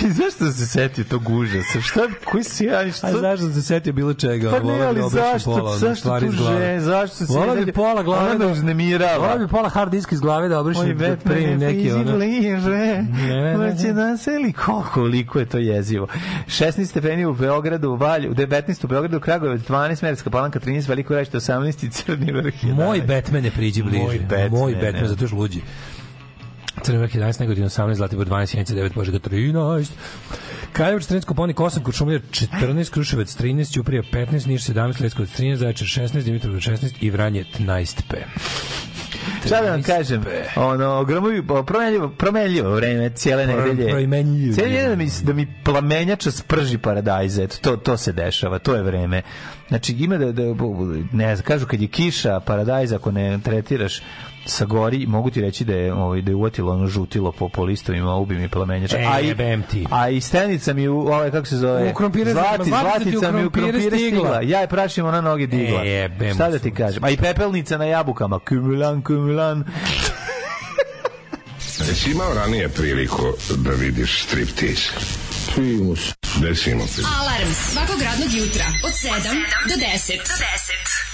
I 0.02 0.10
zašto 0.10 0.52
se 0.52 0.66
setio 0.66 1.04
tog 1.04 1.28
užasa? 1.28 1.80
Šta, 1.80 2.00
koji 2.24 2.44
si 2.44 2.64
ja? 2.64 2.92
Šta? 2.92 3.06
A 3.06 3.12
zašto 3.12 3.52
se 3.52 3.62
setio 3.62 3.92
bilo 3.92 4.14
čega? 4.14 4.50
Pa 4.50 4.60
ne, 4.60 4.82
ali 4.82 5.02
zašto, 5.10 5.50
pola, 5.50 5.78
zašto 5.78 6.20
tu 6.20 6.30
že, 6.30 6.80
zašto 6.80 7.16
se 7.16 7.32
Vola 7.32 7.54
bi 7.54 7.72
pola 7.72 8.02
glave 8.02 8.38
da 8.38 8.46
uznemirava. 8.46 9.26
Vola 9.26 9.38
bi 9.38 9.48
pola 9.48 9.68
hard 9.68 9.90
disk 9.90 10.12
iz 10.12 10.20
glave 10.20 10.48
da 10.48 10.60
obriše 10.60 10.94
da 10.94 11.16
primim 11.16 11.58
neki 11.58 11.92
ono. 11.92 12.16
Liže, 12.16 13.04
hoće 13.56 13.92
da 13.92 14.16
se 14.16 14.30
li 14.30 14.52
koliko 14.92 15.38
je 15.38 15.46
to 15.46 15.58
jezivo. 15.58 16.06
16 16.46 16.84
stepeni 16.84 17.24
u 17.24 17.34
Beogradu, 17.34 17.94
Valju, 17.94 18.34
19 18.34 18.84
u 18.84 18.88
Beogradu, 18.88 19.20
Kragujevac 19.20 19.60
12, 19.60 20.02
Merska 20.02 20.30
Palanka 20.30 20.60
13, 20.60 20.88
Veliko 20.88 21.14
Rešte 21.14 21.38
18 21.38 21.86
i 21.86 21.90
Crni 21.90 22.32
vrh 22.32 22.61
Moj 22.62 23.00
Batman 23.00 23.44
je 23.44 23.50
priđi 23.50 23.82
bliže. 23.82 24.04
Moj 24.04 24.18
Batman, 24.18 24.50
Moj 24.50 24.74
Batman 24.74 25.08
zato 25.08 25.26
što 25.26 25.36
luđi. 25.36 25.60
Crni 26.82 26.98
vrh 26.98 27.14
11, 27.14 27.40
Negodin 27.40 27.64
18, 27.64 27.94
Zlatibor 27.94 28.26
12, 28.26 28.46
Sjenica 28.46 28.74
9, 28.74 28.92
Požega 28.92 29.18
13. 29.18 29.90
Kraljevac 30.72 31.10
13, 31.10 31.24
Koponik 31.24 31.56
8, 31.56 31.82
Kuršumljer 31.82 32.22
14, 32.30 32.90
Kruševac 32.90 33.36
13, 33.36 33.72
Ćuprija 33.72 34.02
15, 34.12 34.46
Niš 34.46 34.64
17, 34.64 35.02
Leskovac 35.02 35.30
13, 35.30 35.54
Zaječar 35.54 35.86
16, 35.86 36.22
Dimitrov 36.22 36.54
16 36.54 36.92
i 37.00 37.10
Vranje 37.10 37.44
13 37.58 38.02
p. 38.08 38.16
Šta 39.46 39.62
da 39.62 39.70
vam 39.70 39.82
kažem? 39.82 40.24
Ono, 40.56 41.04
gromovi, 41.04 41.42
promenljivo, 41.66 42.08
promenljivo 42.08 42.74
vreme, 42.74 43.10
cijele 43.10 43.46
nedelje. 43.46 43.90
Promenljivo. 43.90 44.54
Cijele 44.54 44.72
nedelje 44.72 44.88
da 44.88 44.96
mi, 44.96 45.10
da 45.22 45.32
mi 45.32 45.54
plamenjača 45.64 46.30
sprži 46.30 46.78
paradajze, 46.78 47.46
to, 47.46 47.76
to 47.76 47.96
se 47.96 48.12
dešava, 48.12 48.58
to 48.58 48.74
je 48.74 48.82
vreme. 48.82 49.22
Znači, 49.68 49.92
ima 49.98 50.16
da, 50.16 50.32
da 50.32 50.42
ne 51.12 51.36
znam, 51.36 51.46
kažu 51.46 51.66
kad 51.66 51.80
je 51.80 51.88
kiša, 51.88 52.40
paradajz, 52.40 52.92
ako 52.92 53.10
ne 53.10 53.38
tretiraš 53.44 54.00
sa 54.46 54.64
gori 54.64 55.06
mogu 55.06 55.30
ti 55.30 55.40
reći 55.40 55.64
da 55.64 55.74
je 55.74 55.94
ovaj 55.94 56.22
da 56.22 56.30
je 56.30 56.34
uvatilo 56.34 56.72
ono 56.72 56.86
žutilo 56.86 57.32
po 57.32 57.48
po 57.48 57.64
listovima 57.64 58.14
ubi 58.14 58.34
mi 58.34 58.48
plamenjača 58.48 58.98
e, 58.98 59.06
a 59.10 59.20
i 59.20 59.34
ti. 59.70 59.86
a 59.90 60.08
i 60.08 60.20
stenica 60.20 60.72
mi 60.72 60.88
u 60.88 60.98
ovaj 60.98 61.30
kako 61.30 61.46
se 61.46 61.56
zove 61.56 61.90
u 61.90 61.94
krompire 61.94 62.32
Zlati, 62.32 62.64
zlatica 62.64 63.32
mi 63.32 63.44
u 63.44 63.50
krompire 63.50 63.80
stigla 63.80 64.40
ja 64.42 64.60
je 64.60 64.66
prašimo 64.66 65.10
na 65.10 65.20
noge 65.20 65.46
digla 65.46 65.84
e, 65.84 66.10
šta 66.34 66.50
da 66.50 66.58
ti 66.58 66.74
kažem 66.74 67.04
a 67.04 67.10
i 67.10 67.16
pepelnica 67.16 67.78
na 67.78 67.84
jabukama 67.84 68.38
kumulan 68.38 69.02
kumulan 69.02 69.64
Jesi 71.88 72.10
imao 72.10 72.34
ranije 72.34 72.68
priliku 72.68 73.22
da 73.56 73.70
vidiš 73.70 74.22
striptease? 74.22 74.90
Primus. 75.54 76.14
Desimo. 76.40 76.84
Alarm 77.20 77.52
svakog 77.72 78.02
radnog 78.02 78.28
jutra 78.32 78.64
od 78.84 78.92
7 78.92 79.10
do 79.68 79.74
10. 79.74 80.16
Do 80.16 80.34
10. 80.34 81.11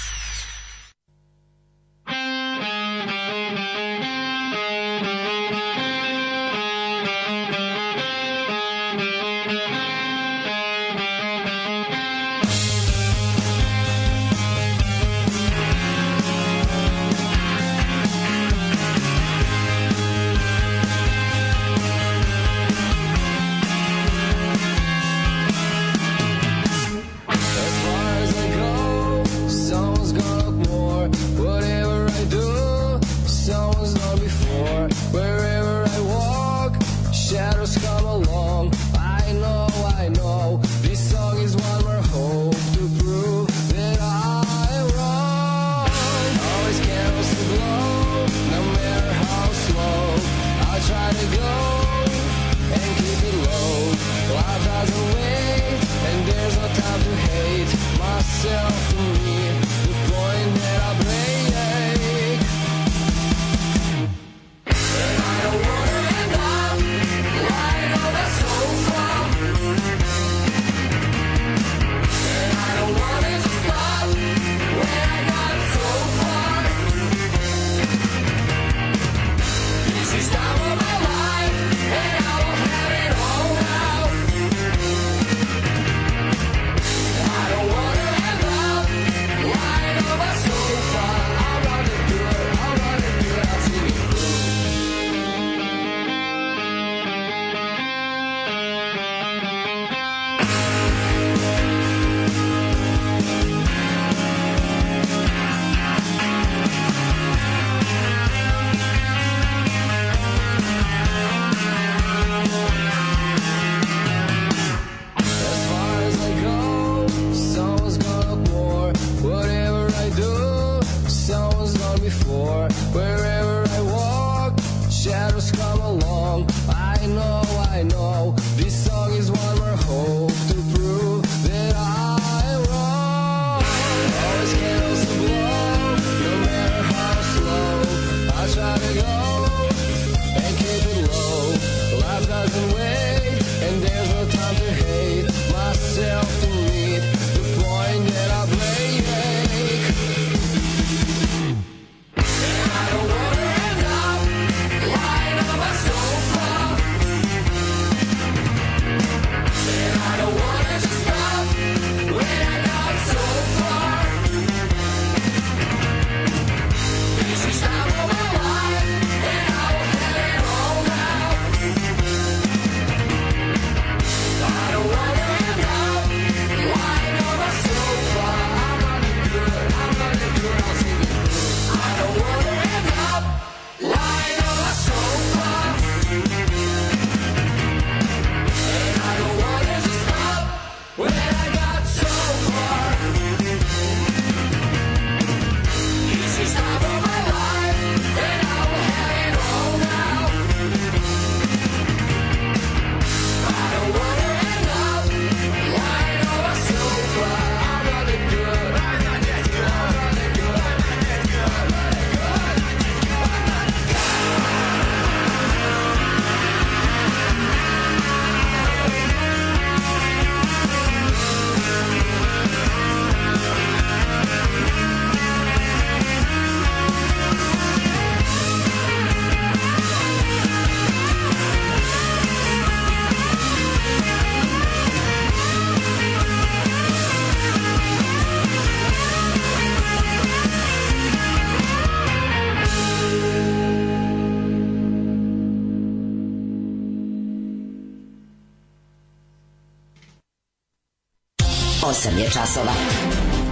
časova. 252.41 252.73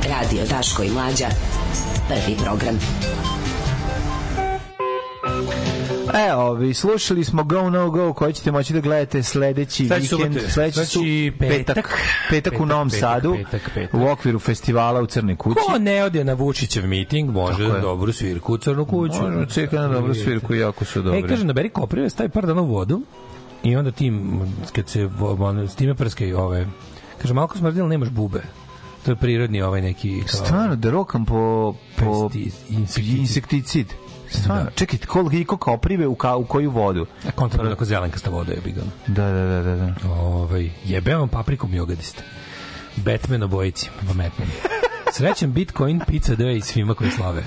Radio 0.08 0.44
Daško 0.50 0.82
i 0.82 0.90
Mlađa. 0.90 1.26
Prvi 2.08 2.36
program. 2.44 2.78
E, 6.14 6.34
ovi, 6.34 6.74
slušali 6.74 7.24
smo 7.24 7.44
Go 7.44 7.70
No 7.70 7.90
Go 7.90 8.12
koji 8.12 8.32
ćete 8.32 8.52
moći 8.52 8.72
da 8.72 8.80
gledate 8.80 9.22
sledeći 9.22 9.86
sledeći 9.86 10.14
vikend, 10.14 10.40
sledeći 10.48 10.86
su 10.86 11.00
petak, 11.38 11.76
petak, 11.76 11.98
petak 12.30 12.60
u 12.60 12.66
Novom 12.66 12.90
Sadu 12.90 13.36
petak, 13.36 13.70
petak. 13.74 14.00
u 14.00 14.06
okviru 14.06 14.38
festivala 14.38 15.00
u 15.00 15.06
Crnoj 15.06 15.36
kući. 15.36 15.60
Ko 15.66 15.78
ne 15.78 16.04
ode 16.04 16.24
na 16.24 16.32
Vučićev 16.32 16.86
miting, 16.86 17.30
može 17.30 17.68
na 17.68 17.78
dobru 17.78 18.12
svirku 18.12 18.54
u 18.54 18.58
Crnu 18.58 18.84
kuću. 18.84 19.22
Može 19.22 19.46
ceka 19.46 19.80
na 19.80 19.88
dobru 19.88 20.14
svirku, 20.14 20.54
jako 20.54 20.84
su 20.84 21.02
dobri. 21.02 21.20
E, 21.20 21.28
kaže, 21.28 21.44
naberi 21.44 21.70
koprive, 21.70 22.10
stavi 22.10 22.28
par 22.28 22.46
dana 22.46 22.60
u 22.62 22.66
vodu 22.66 23.02
i 23.62 23.76
onda 23.76 23.90
tim, 23.90 24.40
kad 24.72 24.88
se, 24.88 25.08
s 25.68 25.74
time 25.74 25.94
prske 25.94 26.36
ove, 26.36 26.66
kaže, 27.22 27.34
malo 27.34 27.48
ko 27.48 27.58
smrdilo, 27.58 27.88
nemaš 27.88 28.08
bube 28.08 28.42
to 29.07 29.12
je 29.12 29.16
prirodni 29.16 29.62
ovaj 29.62 29.83
neki 29.83 30.20
kao... 30.20 30.28
Stvarno, 30.28 30.77
da 30.77 30.91
rokam 30.91 31.24
po, 31.24 31.74
po 31.97 32.31
insekticid. 32.69 33.19
insekticid. 33.19 33.87
Stvarno, 34.28 34.65
da. 34.65 34.70
čekaj, 34.70 34.99
koliko 34.99 35.57
koprive 35.57 36.07
u, 36.07 36.15
ka, 36.15 36.37
u 36.37 36.45
koju 36.45 36.70
vodu? 36.70 37.07
A 37.28 37.31
kontrolno 37.31 37.73
ako 37.73 37.85
zelenkasta 37.85 38.31
voda 38.31 38.53
je 38.53 38.61
bigano. 38.65 38.91
Da, 39.07 39.33
da, 39.33 39.45
da, 39.47 39.62
da. 39.62 39.77
da. 39.77 40.11
Ovaj, 40.11 40.70
jebe 40.85 41.15
vam 41.15 41.28
paprikom 41.28 41.74
jogadista. 41.74 42.23
Batman 42.97 43.43
obojici, 43.43 43.91
Batman. 44.03 44.49
Srećan 45.16 45.52
Bitcoin 45.52 46.01
Pizza 46.06 46.36
Day 46.36 46.60
svima 46.60 46.94
koji 46.94 47.10
slave. 47.10 47.43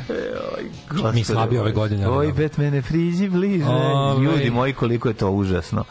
Oj, 1.03 1.13
Mi 1.13 1.23
slabi 1.23 1.57
ove 1.57 1.71
godine. 1.71 2.09
Oj, 2.09 2.33
Batmane, 2.33 2.81
friži 2.81 3.29
bliže. 3.29 3.65
Ove. 3.65 4.23
Ljudi 4.23 4.49
moji, 4.49 4.73
koliko 4.73 5.07
je 5.07 5.13
to 5.13 5.31
užasno. 5.31 5.83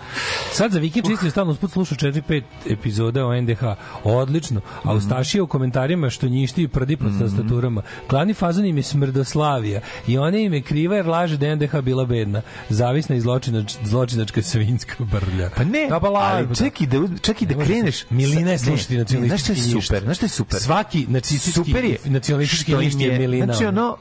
Sad 0.53 0.73
za 0.73 0.79
vikend 0.79 1.07
čisto 1.07 1.31
stalno 1.31 1.53
usput 1.53 1.71
slušao 1.71 1.97
4-5 1.99 2.43
epizoda 2.67 3.27
o 3.27 3.41
NDH. 3.41 3.63
Odlično. 4.05 4.61
A 4.83 4.95
Ustašija 4.95 5.43
u 5.43 5.47
komentarima 5.47 6.11
što 6.11 6.29
njišti 6.29 6.63
i 6.63 6.69
prdi 6.69 6.97
pod 6.97 7.07
mm 7.07 7.15
-hmm. 7.15 7.21
tastaturama. 7.21 7.83
Glavni 8.09 8.35
fazon 8.35 8.65
im 8.65 8.77
je 8.77 8.83
smrdoslavija. 8.83 9.81
I 10.07 10.19
ona 10.19 10.39
im 10.39 10.55
je 10.55 10.63
kriva 10.63 10.97
jer 10.97 11.07
laže 11.07 11.37
da 11.37 11.55
NDH 11.55 11.81
bila 11.81 12.05
bedna. 12.05 12.43
Zavisna 12.69 13.17
i 13.17 13.21
zločinač, 13.21 13.75
zločinačka 13.85 14.43
svinjska 14.43 15.05
brlja. 15.05 15.51
Pa 15.57 15.65
ne, 15.65 15.87
da, 15.89 16.01
pa 16.01 16.07
ali 16.07 16.57
čeki 16.57 16.87
da, 16.87 16.99
čeki 17.23 17.47
da 17.47 17.65
kreneš. 17.65 18.05
Milina 18.11 18.51
je 18.51 18.59
slušati 18.59 18.99
nacionalistički 18.99 19.61
Znaš 19.61 19.69
što 19.69 19.77
je 19.77 19.83
super? 19.83 20.03
Znaš 20.03 20.17
što 20.17 20.27
je 20.27 20.31
super? 20.31 20.61
Svaki 20.61 21.07
nacistički 21.09 21.68
super 21.73 21.85
je 21.85 21.99
nacionalistički 22.05 22.75
list 22.75 23.01
je 23.01 23.19
Milina. 23.19 23.47
Znači 23.47 23.67
ono 23.67 23.97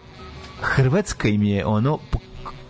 Hrvatska 0.61 1.27
im 1.27 1.43
je 1.43 1.65
ono 1.65 1.99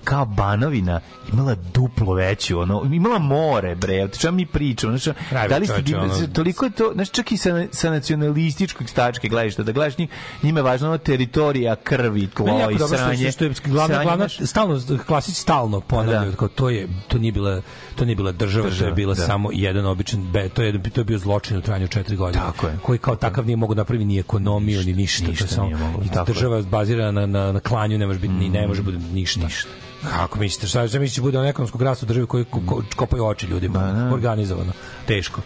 kao 0.08 0.26
Banovina 0.26 1.00
imala 1.34 1.56
duplo 1.74 2.14
veću, 2.14 2.60
ono, 2.60 2.90
imala 2.94 3.20
more, 3.20 3.76
bre, 3.76 4.04
o 4.04 4.08
čemu 4.08 4.36
mi 4.36 4.46
pričamo, 4.46 4.98
znači, 4.98 5.20
da 5.50 5.58
li 5.58 5.68
ste, 5.68 5.96
ono... 5.98 6.28
toliko 6.34 6.66
je 6.66 6.72
to, 6.72 6.92
znači, 6.94 7.14
čak 7.14 7.32
i 7.32 7.38
sa, 7.38 7.66
sa 7.72 7.90
nacionalističkog 7.92 8.90
stačke 8.90 9.28
gledišta, 9.28 9.64
da 9.64 9.72
gledaš 9.72 9.98
njih, 9.98 10.10
njima 10.44 10.60
je 10.60 10.64
važno 10.64 10.88
ono 10.88 10.98
teritorija, 10.98 11.76
krvi, 11.76 12.28
tlo 12.28 12.72
i 12.72 12.78
sranje. 12.88 13.32
Što 13.32 13.46
je 13.46 13.54
glavna, 13.66 14.04
glavna, 14.04 14.30
stalno, 14.30 14.82
klasić 15.08 15.36
stalno 15.36 15.82
ponavljaju, 15.82 16.32
da. 16.40 16.48
to 16.48 16.70
je, 16.70 16.88
to 17.08 17.18
nije 17.18 17.32
bila, 17.32 17.62
to 17.98 18.06
nije 18.06 18.16
bila 18.16 18.32
država, 18.32 18.70
država 18.70 18.90
to 18.90 18.92
je 18.92 18.96
bila 18.96 19.14
da. 19.14 19.26
samo 19.26 19.50
jedan 19.54 19.86
običan, 19.86 20.32
be, 20.32 20.50
to 20.50 20.62
je, 20.62 20.84
to 20.84 21.02
je 21.02 21.06
bio 21.06 21.18
zločin 21.18 21.58
u 21.58 21.62
trajanju 21.62 21.88
četiri 21.88 22.16
godine, 22.16 22.44
tako 22.44 22.68
je. 22.68 22.78
koji 22.82 23.00
kao 23.00 23.16
takav 23.16 23.46
nije 23.46 23.56
mogu 23.56 23.76
napraviti 23.76 24.06
ni 24.06 24.20
ekonomiju, 24.20 24.84
ni 24.84 24.94
ništa, 24.94 25.28
ništa 25.28 25.46
to 25.46 25.52
je 25.52 25.56
samo, 25.56 25.70
moglo, 25.70 26.24
država 26.26 26.62
bazirana 26.62 27.12
na, 27.12 27.26
na, 27.26 27.52
na 27.52 27.60
klanju, 27.60 27.98
ne 27.98 28.08
može 28.08 28.20
biti, 28.20 28.34
ni 28.34 28.50
ne 28.50 28.68
može 28.68 28.84
biti 28.84 28.98
ništa. 29.14 29.44
ništa. 29.44 29.70
Kako 30.04 30.40
mislite, 30.40 30.68
šta, 30.68 30.88
šta 30.88 31.00
mislite 31.00 31.22
bude 31.22 31.40
on 31.40 31.46
ekonomskog 31.46 31.82
rasta 31.82 32.06
u 32.06 32.08
državi 32.08 32.28
koji 32.28 32.44
ko, 32.44 32.84
kopaju 32.96 33.26
oči 33.26 33.48
ljudima, 33.48 33.80
ba, 33.80 33.92
da. 33.92 34.14
organizovano, 34.14 34.72
teško. 35.08 35.42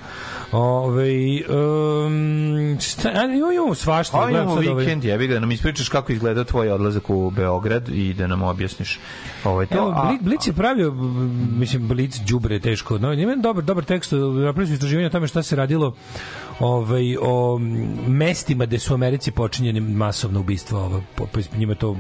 Ove, 0.52 1.10
um, 1.50 2.78
šta, 2.80 3.24
jo, 3.24 3.52
jo, 3.52 3.76
svašta. 3.76 4.18
Ajmo 4.18 4.30
imamo 4.30 4.56
vikend, 4.56 5.04
jebi 5.04 5.28
ga, 5.28 5.34
da 5.34 5.40
nam 5.40 5.52
ispričaš 5.52 5.90
kako 5.90 6.12
izgleda 6.12 6.44
tvoj 6.44 6.72
odlazak 6.72 7.10
u 7.10 7.30
Beograd 7.30 7.90
i 7.90 8.14
da 8.14 8.28
nam 8.28 8.44
objasniš 8.44 9.00
ovaj 9.44 9.66
to. 9.66 9.78
Evo, 9.78 10.06
Blic, 10.08 10.22
Blic 10.22 10.48
je 10.48 10.54
pravio, 10.54 10.92
mislim, 11.58 11.88
Blic 11.88 12.18
đubre 12.18 12.60
teško. 12.60 12.98
No, 12.98 13.14
ima 13.14 13.36
dobar, 13.36 13.64
dobar 13.64 13.84
tekst, 13.84 14.12
napravili 14.12 14.68
su 14.68 14.74
istraživanje 14.74 15.08
o 15.08 15.10
tome 15.10 15.28
šta 15.28 15.44
se 15.44 15.56
radilo 15.56 15.94
ovaj, 16.60 17.18
o 17.22 17.60
mestima 18.08 18.66
gde 18.66 18.80
su 18.80 18.94
u 18.94 18.96
Americi 18.96 19.32
počinjeni 19.32 19.80
masovna 19.80 20.40
ubistva, 20.40 20.80
ovaj, 20.80 21.02
po, 21.16 21.26
po, 21.26 21.40
njima 21.58 21.76
to 21.76 21.98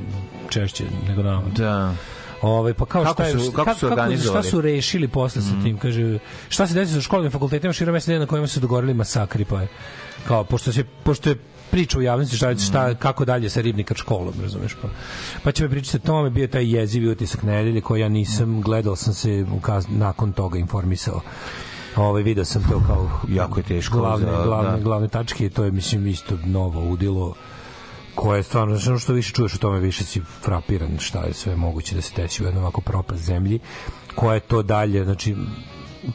češće 0.49 0.83
nego 1.07 1.23
nama. 1.23 1.43
Da. 1.57 1.93
Ovaj 2.41 2.73
pa 2.73 2.85
kao 2.85 3.03
kako 3.03 3.23
šta 3.23 3.39
su, 3.39 3.51
kako, 3.51 3.65
kako 3.65 3.79
su 3.79 3.87
organizovali? 3.87 4.43
Šta 4.43 4.49
su 4.51 4.61
rešili 4.61 5.07
posle 5.07 5.41
mm. 5.41 5.45
sa 5.45 5.63
tim? 5.63 5.77
Kaže 5.77 6.19
šta 6.49 6.67
se 6.67 6.73
desi 6.73 6.93
sa 6.93 7.01
školama 7.01 7.27
i 7.27 7.31
fakultetima 7.31 7.73
širom 7.73 7.93
mesec 7.93 8.19
na 8.19 8.25
kojima 8.25 8.47
su 8.47 8.53
se 8.53 8.59
dogovorili 8.59 8.93
masakri 8.93 9.45
pa 9.45 9.61
je 9.61 9.67
kao 10.27 10.43
pošto 10.43 10.71
se 10.71 10.83
pošto 11.03 11.29
je 11.29 11.35
priča 11.71 11.97
u 11.97 12.01
javnosti 12.01 12.35
šta, 12.35 12.55
šta 12.57 12.87
mhm. 12.87 12.99
kako 12.99 13.25
dalje 13.25 13.49
sa 13.49 13.61
ribnikar 13.61 13.97
školom, 13.97 14.33
razumeš 14.41 14.75
pa. 14.81 14.87
Pa 15.43 15.51
će 15.51 15.63
me 15.63 15.69
pričati 15.69 15.97
o 15.97 16.07
tome, 16.07 16.29
bio 16.29 16.47
taj 16.47 16.75
jezivi 16.75 17.09
utisak 17.09 17.43
nedelje 17.43 17.81
koji 17.81 18.01
ja 18.01 18.09
nisam 18.09 18.61
gledao 18.61 18.95
sam 18.95 19.13
se 19.13 19.45
ukaz, 19.53 19.85
nakon 19.89 20.33
toga 20.33 20.59
informisao. 20.59 21.21
Ovaj 21.95 22.23
video 22.23 22.45
sam 22.45 22.63
to 22.69 22.81
kao 22.87 23.09
jako 23.29 23.59
je 23.59 23.63
teško 23.63 23.97
glavne 23.97 24.31
za, 24.31 24.43
glavne 24.43 24.71
da. 24.71 24.77
glavne 24.77 25.07
tačke, 25.07 25.49
to 25.49 25.63
je 25.63 25.71
mislim 25.71 26.07
isto 26.07 26.37
novo 26.45 26.89
udilo 26.89 27.33
koje 28.15 28.39
je 28.39 28.43
stvarno, 28.43 28.77
znači 28.77 29.03
što 29.03 29.13
više 29.13 29.31
čuješ 29.33 29.53
o 29.53 29.57
tome, 29.57 29.79
više 29.79 30.03
si 30.03 30.21
frapiran 30.41 30.97
šta 30.99 31.23
je 31.23 31.33
sve 31.33 31.55
moguće 31.55 31.95
da 31.95 32.01
se 32.01 32.13
desi 32.15 32.43
u 32.43 32.45
jednom 32.45 32.63
ovako 32.63 32.81
propast 32.81 33.23
zemlji, 33.23 33.59
koja 34.15 34.33
je 34.33 34.39
to 34.39 34.63
dalje, 34.63 35.03
znači, 35.03 35.35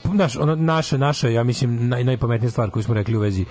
naš, 0.04 0.36
ono, 0.36 0.54
naša, 0.54 0.96
naša, 0.96 1.28
ja 1.28 1.44
mislim, 1.44 1.88
naj, 1.88 2.04
najpametnija 2.04 2.50
stvar 2.50 2.70
koju 2.70 2.82
smo 2.82 2.94
rekli 2.94 3.16
u 3.16 3.20
vezi 3.20 3.44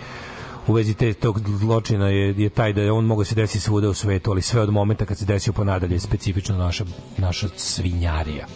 u 0.68 0.74
vezi 0.74 0.94
te, 0.94 1.14
tog 1.14 1.40
zločina 1.60 2.10
je, 2.10 2.34
je 2.38 2.50
taj 2.50 2.74
da 2.74 2.82
je 2.82 2.92
on 2.92 3.06
mogu 3.06 3.22
da 3.22 3.26
se 3.26 3.36
desiti 3.36 3.60
svuda 3.60 3.90
u 3.90 3.94
svetu, 3.94 4.32
ali 4.32 4.42
sve 4.42 4.62
od 4.62 4.70
momenta 4.70 5.06
kad 5.06 5.18
se 5.18 5.26
desio 5.26 5.54
ponadalje 5.54 5.96
je 5.96 6.00
specifično 6.00 6.58
naša, 6.58 6.86
naša 7.18 7.48
svinjarija. 7.56 8.48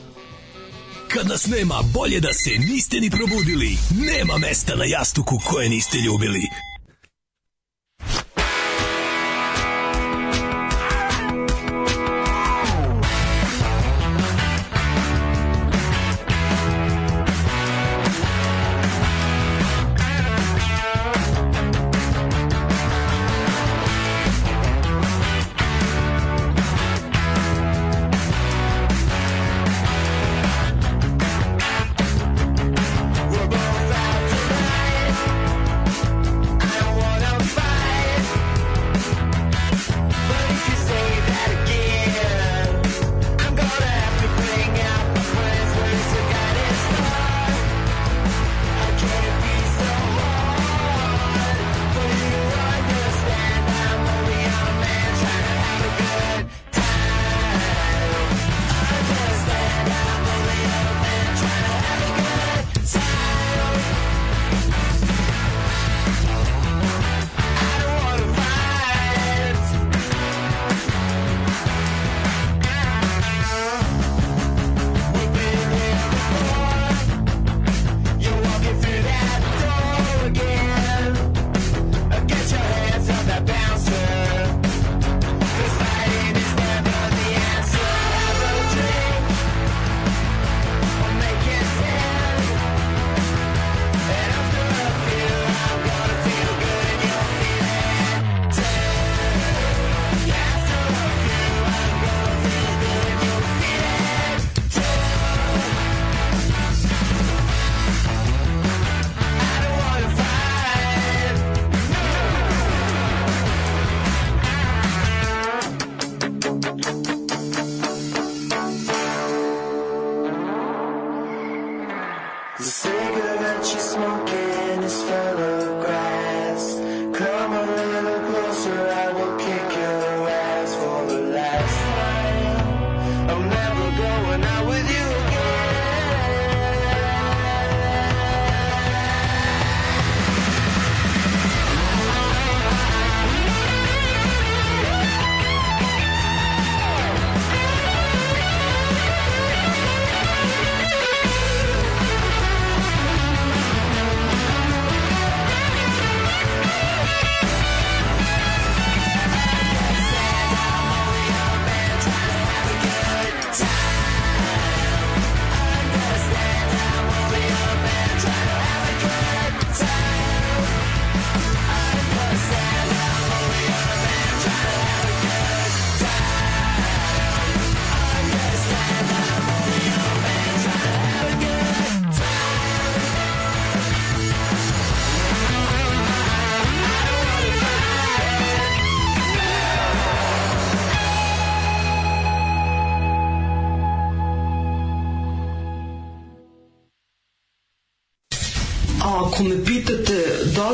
Kad 1.07 1.27
nas 1.27 1.47
nema, 1.47 1.75
bolje 1.93 2.19
da 2.19 2.33
se 2.33 2.49
niste 2.49 2.99
ni 2.99 3.09
probudili. 3.09 3.77
Nema 4.15 4.37
mesta 4.37 4.75
na 4.75 4.85
jastuku 4.85 5.37
koje 5.45 5.69
niste 5.69 5.97
ljubili. 5.97 6.68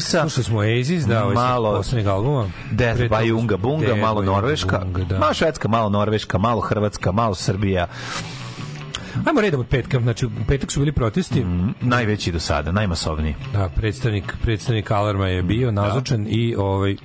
Oasisa. 0.00 0.20
Slušali 0.20 0.44
smo 0.44 0.58
Oasis, 0.58 1.04
da, 1.04 1.24
ovaj 1.24 1.34
malo 1.34 1.76
poslednjeg 1.76 2.06
albuma. 2.06 2.50
Death 2.70 3.00
by 3.00 3.32
Unga 3.32 3.56
Bunga, 3.56 3.86
Death 3.86 4.00
malo 4.00 4.22
Norveška. 4.22 4.78
Bunga, 4.78 5.04
da. 5.04 5.18
Malo 5.18 5.34
Švedska, 5.34 5.68
malo 5.68 5.88
Norveška, 5.88 6.38
malo 6.38 6.60
Hrvatska, 6.60 7.12
malo 7.12 7.34
Srbija. 7.34 7.86
Ajmo 9.26 9.40
redom 9.40 9.60
od 9.60 9.66
petka, 9.66 10.00
znači 10.00 10.26
u 10.26 10.30
petak 10.48 10.72
su 10.72 10.80
bili 10.80 10.92
protesti. 10.92 11.44
Mm, 11.44 11.74
najveći 11.80 12.32
do 12.32 12.40
sada, 12.40 12.72
najmasovniji. 12.72 13.34
Da, 13.52 13.68
predstavnik, 13.68 14.36
predstavnik 14.42 14.90
Alarma 14.90 15.28
je 15.28 15.42
bio 15.42 15.70
da. 15.70 15.82
nazočan 15.82 16.24
da. 16.24 16.30
i 16.30 16.54
ovaj 16.58 16.96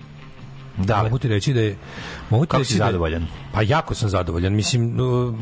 da, 0.78 1.04
mogu 1.04 1.18
ti 1.18 1.28
reći 1.28 1.54
da 1.54 1.62
je 1.62 1.76
mogu 2.30 2.46
ti 2.46 2.50
Kako 2.50 2.62
reći 2.62 2.72
si 2.72 2.78
zadovoljan? 2.78 3.22
Da, 3.22 3.28
pa 3.54 3.62
jako 3.62 3.94
sam 3.94 4.10
zadovoljan. 4.10 4.54
Mislim, 4.54 5.00
uh, 5.00 5.36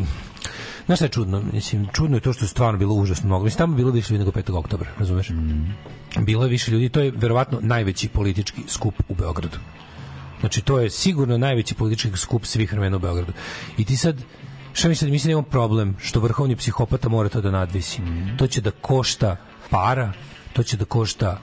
Znaš 0.85 0.97
šta 0.97 1.05
je 1.05 1.09
čudno? 1.09 1.41
Mislim, 1.53 1.87
čudno 1.93 2.17
je 2.17 2.21
to 2.21 2.33
što 2.33 2.45
je 2.45 2.49
stvarno 2.49 2.79
bilo 2.79 2.93
užasno 2.93 3.27
mnogo. 3.27 3.43
Mislim, 3.43 3.57
tamo 3.57 3.75
bilo 3.75 3.91
više 3.91 4.13
ljudi 4.13 4.25
nego 4.25 4.31
5. 4.31 4.57
oktobra, 4.57 4.89
razumeš? 4.99 5.29
Mm. 5.29 5.73
Bilo 6.21 6.43
je 6.43 6.49
više 6.49 6.71
ljudi. 6.71 6.89
To 6.89 7.01
je 7.01 7.11
verovatno 7.15 7.59
najveći 7.61 8.07
politički 8.09 8.61
skup 8.67 8.95
u 9.09 9.15
Beogradu. 9.15 9.57
Znači, 10.39 10.61
to 10.61 10.79
je 10.79 10.89
sigurno 10.89 11.37
najveći 11.37 11.75
politički 11.75 12.17
skup 12.17 12.45
svih 12.45 12.71
vremena 12.71 12.95
u 12.95 12.99
Beogradu. 12.99 13.33
I 13.77 13.85
ti 13.85 13.97
sad, 13.97 14.21
šta 14.73 14.89
mislim, 14.89 15.11
mislim 15.11 15.29
da 15.29 15.31
imamo 15.31 15.47
problem 15.47 15.95
što 15.99 16.19
vrhovni 16.19 16.55
psihopata 16.55 17.09
mora 17.09 17.29
to 17.29 17.41
da 17.41 17.51
nadvisi. 17.51 18.01
Mm. 18.01 18.37
To 18.37 18.47
će 18.47 18.61
da 18.61 18.71
košta 18.71 19.37
para, 19.69 20.13
to 20.53 20.63
će 20.63 20.77
da 20.77 20.85
košta 20.85 21.39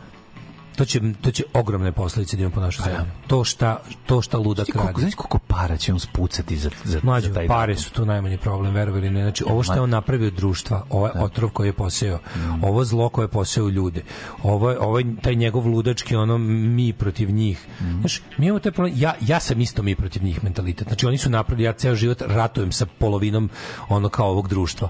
to 0.76 0.84
će 0.84 1.00
to 1.20 1.30
će 1.30 1.44
ogromne 1.54 1.92
posledice 1.92 2.36
da 2.36 2.42
ima 2.42 2.50
po 2.50 2.60
našoj 2.60 2.84
pa 2.84 2.90
zemlji. 2.90 3.12
To 3.26 3.44
šta 3.44 3.80
to 4.06 4.22
šta 4.22 4.38
luda 4.38 4.64
krade. 4.64 4.78
Koliko, 4.78 5.00
znaš 5.00 5.14
koliko 5.14 5.38
para 5.38 5.76
će 5.76 5.92
on 5.92 6.00
spucati 6.00 6.56
za 6.56 6.70
za, 6.84 7.00
Mlađu, 7.02 7.28
za 7.28 7.34
taj 7.34 7.46
pare 7.46 7.76
su 7.76 7.92
tu 7.92 8.06
najmanji 8.06 8.38
problem, 8.38 8.74
verovali 8.74 9.10
ne. 9.10 9.22
Znači 9.22 9.44
ovo 9.48 9.62
što 9.62 9.74
je 9.74 9.80
on 9.80 9.90
napravio 9.90 10.30
društva, 10.30 10.84
ovaj 10.90 11.10
da. 11.14 11.24
otrov 11.24 11.50
koji 11.50 11.68
je 11.68 11.72
poseo, 11.72 12.16
mm. 12.16 12.64
ovo 12.64 12.84
zlo 12.84 13.08
koje 13.08 13.24
je 13.24 13.28
poseo 13.28 13.68
ljude, 13.68 14.02
ovo 14.42 14.74
ovaj 14.80 15.04
taj 15.22 15.34
njegov 15.34 15.66
ludački 15.66 16.16
ono 16.16 16.38
mi 16.38 16.92
protiv 16.92 17.30
njih. 17.30 17.66
Mm. 17.80 18.00
Znaš, 18.00 18.22
mi 18.38 18.46
imamo 18.46 18.60
taj 18.60 18.72
problem, 18.72 18.94
ja 18.96 19.14
ja 19.20 19.40
sam 19.40 19.60
isto 19.60 19.82
mi 19.82 19.94
protiv 19.94 20.24
njih 20.24 20.44
mentalitet. 20.44 20.86
Znači 20.88 21.06
oni 21.06 21.18
su 21.18 21.30
napravili 21.30 21.64
ja 21.64 21.72
ceo 21.72 21.94
život 21.94 22.22
ratujem 22.26 22.72
sa 22.72 22.86
polovinom 22.86 23.50
ono 23.88 24.08
kao 24.08 24.30
ovog 24.30 24.48
društva 24.48 24.88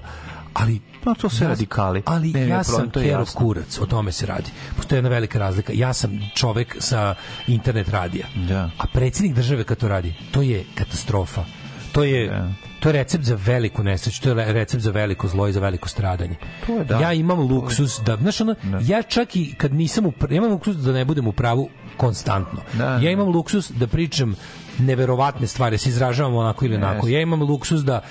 ali 0.53 0.79
pa 1.03 1.13
to 1.13 1.29
se 1.29 1.43
ja, 1.43 1.49
radikali. 1.49 2.01
Ali 2.05 2.31
ne, 2.31 2.47
ja 2.47 2.63
sam 2.63 2.89
Kero 2.89 3.25
Kurac, 3.35 3.79
o 3.79 3.85
tome 3.85 4.11
se 4.11 4.25
radi. 4.25 4.51
Postoji 4.77 4.97
jedna 4.97 5.09
velika 5.09 5.39
razlika. 5.39 5.73
Ja 5.75 5.93
sam 5.93 6.19
čovek 6.35 6.75
sa 6.79 7.15
internet 7.47 7.89
radija. 7.89 8.27
Da. 8.47 8.69
A 8.77 8.87
predsjednik 8.93 9.35
države 9.35 9.63
kad 9.63 9.77
to 9.77 9.87
radi, 9.87 10.13
to 10.31 10.41
je 10.41 10.63
katastrofa. 10.75 11.43
To 11.91 12.03
je 12.03 12.27
da. 12.27 12.47
to 12.79 12.89
je 12.89 12.93
recept 12.93 13.23
za 13.23 13.37
veliku 13.45 13.83
nesreću, 13.83 14.21
to 14.21 14.29
je 14.29 14.53
recept 14.53 14.83
za 14.83 14.91
veliko 14.91 15.27
zlo 15.27 15.47
i 15.47 15.53
za 15.53 15.59
veliko 15.59 15.89
stradanje. 15.89 16.35
To 16.67 16.77
je 16.77 16.85
da. 16.85 16.99
Ja 16.99 17.13
imam 17.13 17.39
luksus 17.39 17.99
da, 18.05 18.17
znaš 18.17 18.41
ono, 18.41 18.55
da. 18.63 18.79
ja 18.81 19.01
čak 19.03 19.35
i 19.35 19.53
kad 19.57 19.73
nisam 19.73 20.05
u, 20.05 20.13
ja 20.29 20.37
imam 20.37 20.51
luksus 20.51 20.75
da 20.75 20.91
ne 20.91 21.05
budem 21.05 21.27
u 21.27 21.31
pravu 21.31 21.69
konstantno. 21.97 22.59
Da, 22.73 22.85
ja 22.85 22.99
da. 22.99 23.09
imam 23.09 23.27
luksus 23.29 23.71
da 23.71 23.87
pričam 23.87 24.35
neverovatne 24.79 25.47
stvari, 25.47 25.73
da 25.73 25.77
se 25.77 25.89
izražavam 25.89 26.35
onako 26.35 26.65
ili 26.65 26.75
onako. 26.75 27.07
Ja 27.07 27.21
imam 27.21 27.41
luksus 27.41 27.81
da 27.81 28.01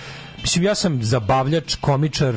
Mislim, 0.43 0.65
ja 0.65 0.75
sam 0.75 1.03
zabavljač, 1.03 1.75
komičar, 1.75 2.35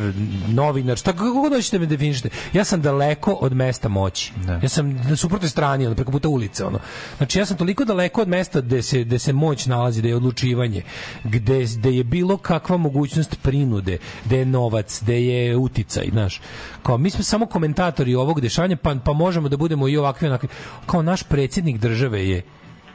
novinar, 0.47 0.97
šta 0.97 1.13
kako 1.13 1.41
god 1.41 1.53
hoćete 1.53 1.79
me 1.79 1.85
definišete. 1.85 2.29
Ja 2.53 2.63
sam 2.63 2.81
daleko 2.81 3.31
od 3.33 3.53
mesta 3.53 3.89
moći. 3.89 4.33
Ne. 4.37 4.45
Da. 4.45 4.59
Ja 4.63 4.69
sam 4.69 4.93
na 4.93 5.15
suprotnoj 5.15 5.49
strani, 5.49 5.85
ono, 5.85 5.95
preko 5.95 6.11
puta 6.11 6.29
ulice. 6.29 6.65
Ono. 6.65 6.79
Znači, 7.17 7.39
ja 7.39 7.45
sam 7.45 7.57
toliko 7.57 7.85
daleko 7.85 8.21
od 8.21 8.27
mesta 8.27 8.61
gde 8.61 8.81
se, 8.81 9.03
gde 9.03 9.19
se 9.19 9.33
moć 9.33 9.65
nalazi, 9.65 9.99
gde 9.99 10.09
je 10.09 10.15
odlučivanje, 10.15 10.83
gde, 11.23 11.65
gde 11.77 11.91
je 11.91 12.03
bilo 12.03 12.37
kakva 12.37 12.77
mogućnost 12.77 13.37
prinude, 13.41 13.97
gde 14.25 14.37
je 14.37 14.45
novac, 14.45 14.99
gde 15.01 15.23
je 15.25 15.57
uticaj, 15.57 16.09
znaš. 16.11 16.41
Kao, 16.83 16.97
mi 16.97 17.09
smo 17.09 17.23
samo 17.23 17.45
komentatori 17.45 18.15
ovog 18.15 18.41
dešanja, 18.41 18.77
pa, 18.77 18.95
pa 19.05 19.13
možemo 19.13 19.49
da 19.49 19.57
budemo 19.57 19.87
i 19.87 19.97
ovakvi, 19.97 20.27
onakvi. 20.27 20.49
Kao 20.85 21.01
naš 21.01 21.23
predsjednik 21.23 21.77
države 21.77 22.29
je 22.29 22.41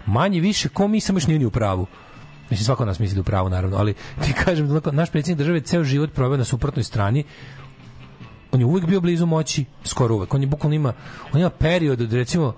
manje 0.06 0.40
više, 0.40 0.68
ko 0.68 0.88
mi 0.88 1.00
samo 1.00 1.16
još 1.16 1.26
nije 1.26 1.38
ni 1.38 1.44
u 1.44 1.50
pravu. 1.50 1.86
Mislim, 2.50 2.64
svako 2.64 2.84
nas 2.84 2.98
misli 2.98 3.20
u 3.20 3.24
pravu, 3.24 3.48
naravno, 3.48 3.76
ali 3.76 3.94
ti 4.24 4.32
kažem, 4.44 4.68
da 4.68 4.90
naš 4.92 5.10
predsjednik 5.10 5.38
države 5.38 5.60
ceo 5.60 5.84
život 5.84 6.12
proveo 6.12 6.36
na 6.36 6.44
suprotnoj 6.44 6.84
strani, 6.84 7.24
on 8.52 8.60
je 8.60 8.66
uvek 8.66 8.86
bio 8.86 9.00
blizu 9.00 9.26
moći, 9.26 9.64
skoro 9.84 10.14
uvek. 10.14 10.34
On 10.34 10.42
je 10.42 10.46
bukvalno 10.46 10.74
ima, 10.74 10.92
on 11.32 11.40
ima 11.40 11.50
period 11.50 12.00
od, 12.00 12.12
recimo, 12.12 12.54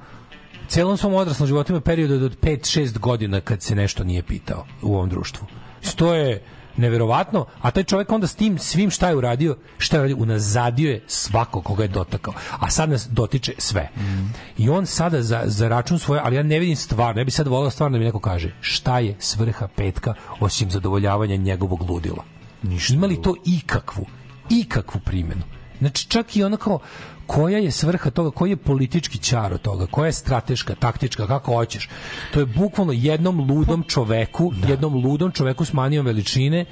celom 0.68 0.96
svom 0.96 1.14
odraslom 1.14 1.46
životu 1.46 1.72
ima 1.72 1.80
period 1.80 2.22
od 2.22 2.40
5-6 2.40 2.98
godina 2.98 3.40
kad 3.40 3.62
se 3.62 3.74
nešto 3.74 4.04
nije 4.04 4.22
pitao 4.22 4.66
u 4.82 4.94
ovom 4.94 5.08
društvu. 5.08 5.46
To 5.96 6.14
je, 6.14 6.42
neverovatno, 6.76 7.46
a 7.60 7.70
taj 7.70 7.84
čovjek 7.84 8.12
onda 8.12 8.26
s 8.26 8.34
tim 8.34 8.58
svim 8.58 8.90
šta 8.90 9.08
je 9.08 9.16
uradio, 9.16 9.56
šta 9.78 9.96
je 9.96 10.00
uradio, 10.00 10.16
unazadio 10.16 10.90
je 10.90 11.04
svako 11.06 11.62
koga 11.62 11.82
je 11.82 11.88
dotakao, 11.88 12.34
a 12.60 12.70
sad 12.70 12.90
nas 12.90 13.08
dotiče 13.10 13.52
sve. 13.58 13.88
Mm. 13.96 14.32
I 14.58 14.68
on 14.68 14.86
sada 14.86 15.22
za, 15.22 15.42
za 15.44 15.68
račun 15.68 15.98
svoje, 15.98 16.20
ali 16.24 16.36
ja 16.36 16.42
ne 16.42 16.58
vidim 16.58 16.76
stvar, 16.76 17.16
ne 17.16 17.24
bi 17.24 17.30
sad 17.30 17.46
volao 17.46 17.70
stvarno 17.70 17.94
da 17.94 17.98
mi 17.98 18.04
neko 18.04 18.20
kaže 18.20 18.54
šta 18.60 18.98
je 18.98 19.16
svrha 19.18 19.68
petka 19.76 20.14
osim 20.40 20.70
zadovoljavanja 20.70 21.36
njegovog 21.36 21.90
ludila. 21.90 22.24
Ništa 22.62 22.94
Ima 22.94 23.06
li 23.06 23.22
to 23.22 23.34
ikakvu, 23.44 24.06
ikakvu 24.50 25.00
primjenu? 25.04 25.42
Znači 25.78 26.08
čak 26.08 26.36
i 26.36 26.44
ono 26.44 26.56
kao 26.56 26.78
koja 27.30 27.58
je 27.58 27.70
svrha 27.70 28.10
toga, 28.10 28.30
koji 28.30 28.50
je 28.50 28.56
politički 28.56 29.18
čar 29.18 29.52
od 29.52 29.62
toga, 29.62 29.86
koja 29.86 30.06
je 30.06 30.12
strateška, 30.12 30.74
taktička, 30.74 31.26
kako 31.26 31.54
hoćeš. 31.54 31.88
To 32.32 32.40
je 32.40 32.46
bukvalno 32.46 32.92
jednom 32.92 33.40
ludom 33.50 33.84
čoveku, 33.88 34.52
da. 34.56 34.68
jednom 34.68 34.94
ludom 34.94 35.32
čoveku 35.32 35.64
s 35.64 35.72
manijom 35.72 36.06
veličine, 36.06 36.64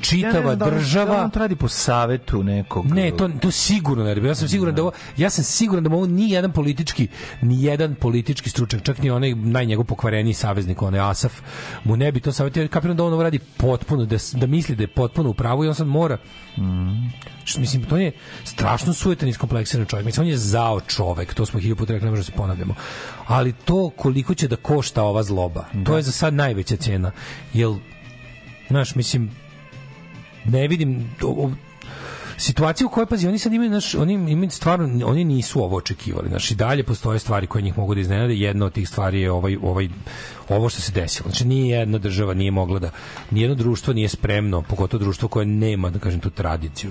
čitava 0.00 0.50
ja 0.50 0.56
da 0.56 0.70
država 0.70 1.16
da 1.16 1.22
on 1.22 1.30
radi 1.34 1.56
po 1.56 1.68
savetu 1.68 2.42
nekog 2.42 2.86
ne 2.86 3.10
to 3.16 3.30
to 3.40 3.50
sigurno 3.50 4.04
ne 4.04 4.28
ja 4.28 4.34
sam 4.34 4.48
siguran 4.48 4.74
da 4.74 4.82
ovo, 4.82 4.92
ja 5.16 5.30
sam 5.30 5.44
siguran 5.44 5.84
da 5.84 5.94
ovo 5.94 6.06
ni 6.06 6.30
jedan 6.30 6.52
politički 6.52 7.08
ni 7.42 7.64
jedan 7.64 7.94
politički 7.94 8.50
stručnjak 8.50 8.82
čak 8.82 9.02
ni 9.02 9.10
onaj 9.10 9.34
najnjegov 9.34 9.84
pokvareni 9.84 10.34
saveznik 10.34 10.82
onaj 10.82 11.00
Asaf 11.00 11.32
mu 11.84 11.96
ne 11.96 12.12
bi 12.12 12.20
to 12.20 12.32
savetio 12.32 12.68
kapiram 12.68 12.96
da 12.96 13.04
on 13.04 13.12
ovo 13.12 13.22
radi 13.22 13.38
potpuno 13.38 14.04
da, 14.04 14.16
da 14.32 14.46
misli 14.46 14.76
da 14.76 14.82
je 14.82 14.88
potpuno 14.88 15.30
u 15.30 15.34
pravu 15.34 15.64
i 15.64 15.68
on 15.68 15.74
sad 15.74 15.86
mora 15.86 16.18
mm. 16.56 17.28
Što, 17.48 17.60
mislim, 17.60 17.84
to 17.84 17.96
je 17.96 18.12
strašno 18.44 18.92
sujetan 18.92 19.28
iskompleksiran 19.28 19.86
čovjek. 19.86 20.06
Mislim, 20.06 20.26
on 20.26 20.30
je 20.30 20.36
zao 20.36 20.80
čovjek, 20.80 21.34
to 21.34 21.46
smo 21.46 21.60
hiljadu 21.60 21.78
puta 21.78 21.92
rekli, 21.92 22.06
ne 22.06 22.10
možemo 22.10 22.24
da 22.24 22.30
se 22.30 22.36
ponavljamo. 22.36 22.74
Ali 23.26 23.52
to 23.52 23.90
koliko 23.96 24.34
će 24.34 24.48
da 24.48 24.56
košta 24.56 25.02
ova 25.02 25.22
zloba, 25.22 25.64
da. 25.72 25.84
to 25.84 25.96
je 25.96 26.02
za 26.02 26.12
sad 26.12 26.34
najveća 26.34 26.76
cena. 26.76 27.10
Jel, 27.52 27.76
znaš, 28.68 28.94
mislim, 28.94 29.30
ne 30.48 30.68
vidim 30.68 31.10
situacija 32.38 32.86
u 32.86 32.90
kojoj 32.90 33.06
pazi 33.06 33.28
oni 33.28 33.38
sad 33.38 33.52
imaju 33.52 33.70
naš 33.70 33.94
oni 33.94 34.12
imaju 34.12 34.50
stvarno 34.50 35.06
oni 35.06 35.24
nisu 35.24 35.62
ovo 35.62 35.76
očekivali 35.76 36.28
znači 36.28 36.54
dalje 36.54 36.82
postoje 36.82 37.18
stvari 37.18 37.46
koje 37.46 37.62
njih 37.62 37.78
mogu 37.78 37.94
da 37.94 38.00
iznenade 38.00 38.34
jedna 38.34 38.66
od 38.66 38.72
tih 38.72 38.88
stvari 38.88 39.20
je 39.20 39.32
ovaj 39.32 39.56
ovaj 39.62 39.88
ovo 40.48 40.68
što 40.68 40.80
se 40.80 40.92
desilo. 40.92 41.30
Znači 41.30 41.44
nije 41.44 41.78
jedna 41.78 41.98
država 41.98 42.34
nije 42.34 42.50
mogla 42.50 42.78
da 42.78 42.90
ni 43.30 43.40
jedno 43.40 43.54
društvo 43.54 43.94
nije 43.94 44.08
spremno 44.08 44.62
pogotovo 44.62 45.04
društvo 45.04 45.28
koje 45.28 45.46
nema 45.46 45.90
da 45.90 45.98
kažem 45.98 46.20
tu 46.20 46.30
tradiciju 46.30 46.90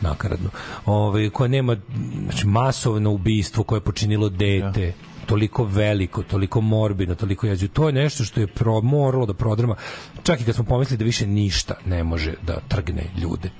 nakaradno 0.00 0.50
ovaj 0.86 1.30
koje 1.30 1.48
nema 1.48 1.76
znači 2.24 2.46
masovno 2.46 3.10
ubistvo 3.10 3.64
koje 3.64 3.76
je 3.76 3.84
počinilo 3.84 4.28
dete. 4.28 4.82
Ja 4.86 5.07
toliko 5.28 5.64
veliko, 5.64 6.22
toliko 6.22 6.60
morbidno, 6.60 7.14
toliko 7.14 7.46
jezivo. 7.46 7.72
To 7.74 7.86
je 7.86 7.92
nešto 7.92 8.24
što 8.24 8.40
je 8.40 8.46
pro, 8.46 8.80
moralo 8.80 9.26
da 9.26 9.34
prodrma. 9.34 9.76
Čak 10.22 10.40
i 10.40 10.44
kad 10.44 10.54
smo 10.54 10.64
pomislili 10.64 10.98
da 10.98 11.04
više 11.04 11.26
ništa 11.26 11.74
ne 11.86 12.04
može 12.04 12.34
da 12.42 12.60
trgne 12.68 13.04
ljude. 13.22 13.50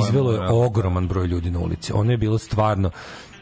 Izvelo 0.00 0.32
je 0.32 0.48
ogroman 0.48 1.08
broj 1.08 1.26
ljudi 1.26 1.50
na 1.50 1.58
ulici. 1.58 1.92
Ono 1.92 2.10
je 2.10 2.18
bilo 2.18 2.38
stvarno 2.38 2.90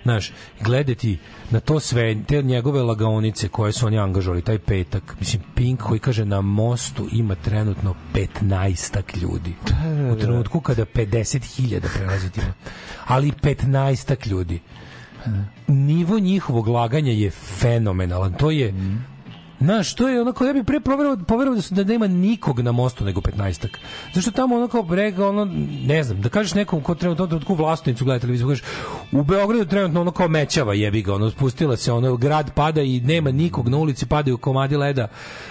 znaš, 0.03 0.33
gledati 0.61 1.19
na 1.51 1.61
to 1.61 1.81
sve, 1.81 2.17
te 2.29 2.43
njegove 2.43 2.83
lagaonice 2.83 3.49
koje 3.49 3.73
su 3.73 3.87
oni 3.87 3.99
angažovali, 3.99 4.43
taj 4.43 4.59
petak, 4.59 5.17
mislim, 5.21 5.43
Pink 5.55 5.83
koji 5.83 6.01
kaže 6.01 6.25
na 6.25 6.41
mostu 6.41 7.09
ima 7.13 7.35
trenutno 7.35 7.95
15 8.15 9.17
ljudi. 9.23 9.55
U 10.13 10.17
trenutku 10.17 10.61
kada 10.61 10.85
50.000 10.85 11.81
prelazi 11.97 12.31
time. 12.31 12.53
Ali 13.07 13.33
15 13.33 14.29
ljudi 14.29 14.61
nivo 15.67 16.19
njihovog 16.19 16.69
laganja 16.69 17.13
je 17.13 17.31
fenomenalan. 17.31 18.33
To 18.33 18.51
je 18.51 18.73
mm. 18.73 19.19
Znaš, 19.61 19.95
to 19.95 20.09
je 20.09 20.21
onako, 20.21 20.45
ja 20.45 20.53
bih 20.53 20.65
pre 20.67 20.81
poverovao, 20.81 21.25
poverovao 21.25 21.57
da, 21.57 21.63
su, 21.63 21.75
da 21.75 21.85
nema 21.85 22.07
nikog 22.07 22.61
na 22.61 22.73
mostu 22.73 23.05
nego 23.05 23.21
15-ak. 23.21 23.77
Zašto 24.15 24.31
tamo 24.31 24.57
ono 24.57 24.69
kao 24.69 24.83
brega, 24.83 25.29
ono, 25.29 25.45
ne 25.87 26.03
znam, 26.03 26.21
da 26.21 26.29
kažeš 26.29 26.55
nekom 26.55 26.81
ko 26.81 26.95
trenutno 26.95 27.27
trenutku 27.27 27.55
vlastnicu 27.55 28.05
gleda 28.05 28.21
televiziju, 28.21 28.49
kažeš, 28.49 28.65
u 29.13 29.23
Beogradu 29.23 29.65
trenutno 29.65 30.01
ono 30.01 30.11
kao 30.11 30.29
mećava 30.29 30.75
jebi 30.75 31.03
ga, 31.03 31.15
ono, 31.15 31.31
spustila 31.31 31.77
se, 31.77 31.93
ono, 31.93 32.17
grad 32.17 32.55
pada 32.55 32.83
i 32.83 33.01
nema 33.01 33.31
nikog 33.31 33.69
na 33.69 33.77
ulici, 33.77 34.07
padaju 34.07 34.39
komadi 34.39 34.77
leda 34.77 35.09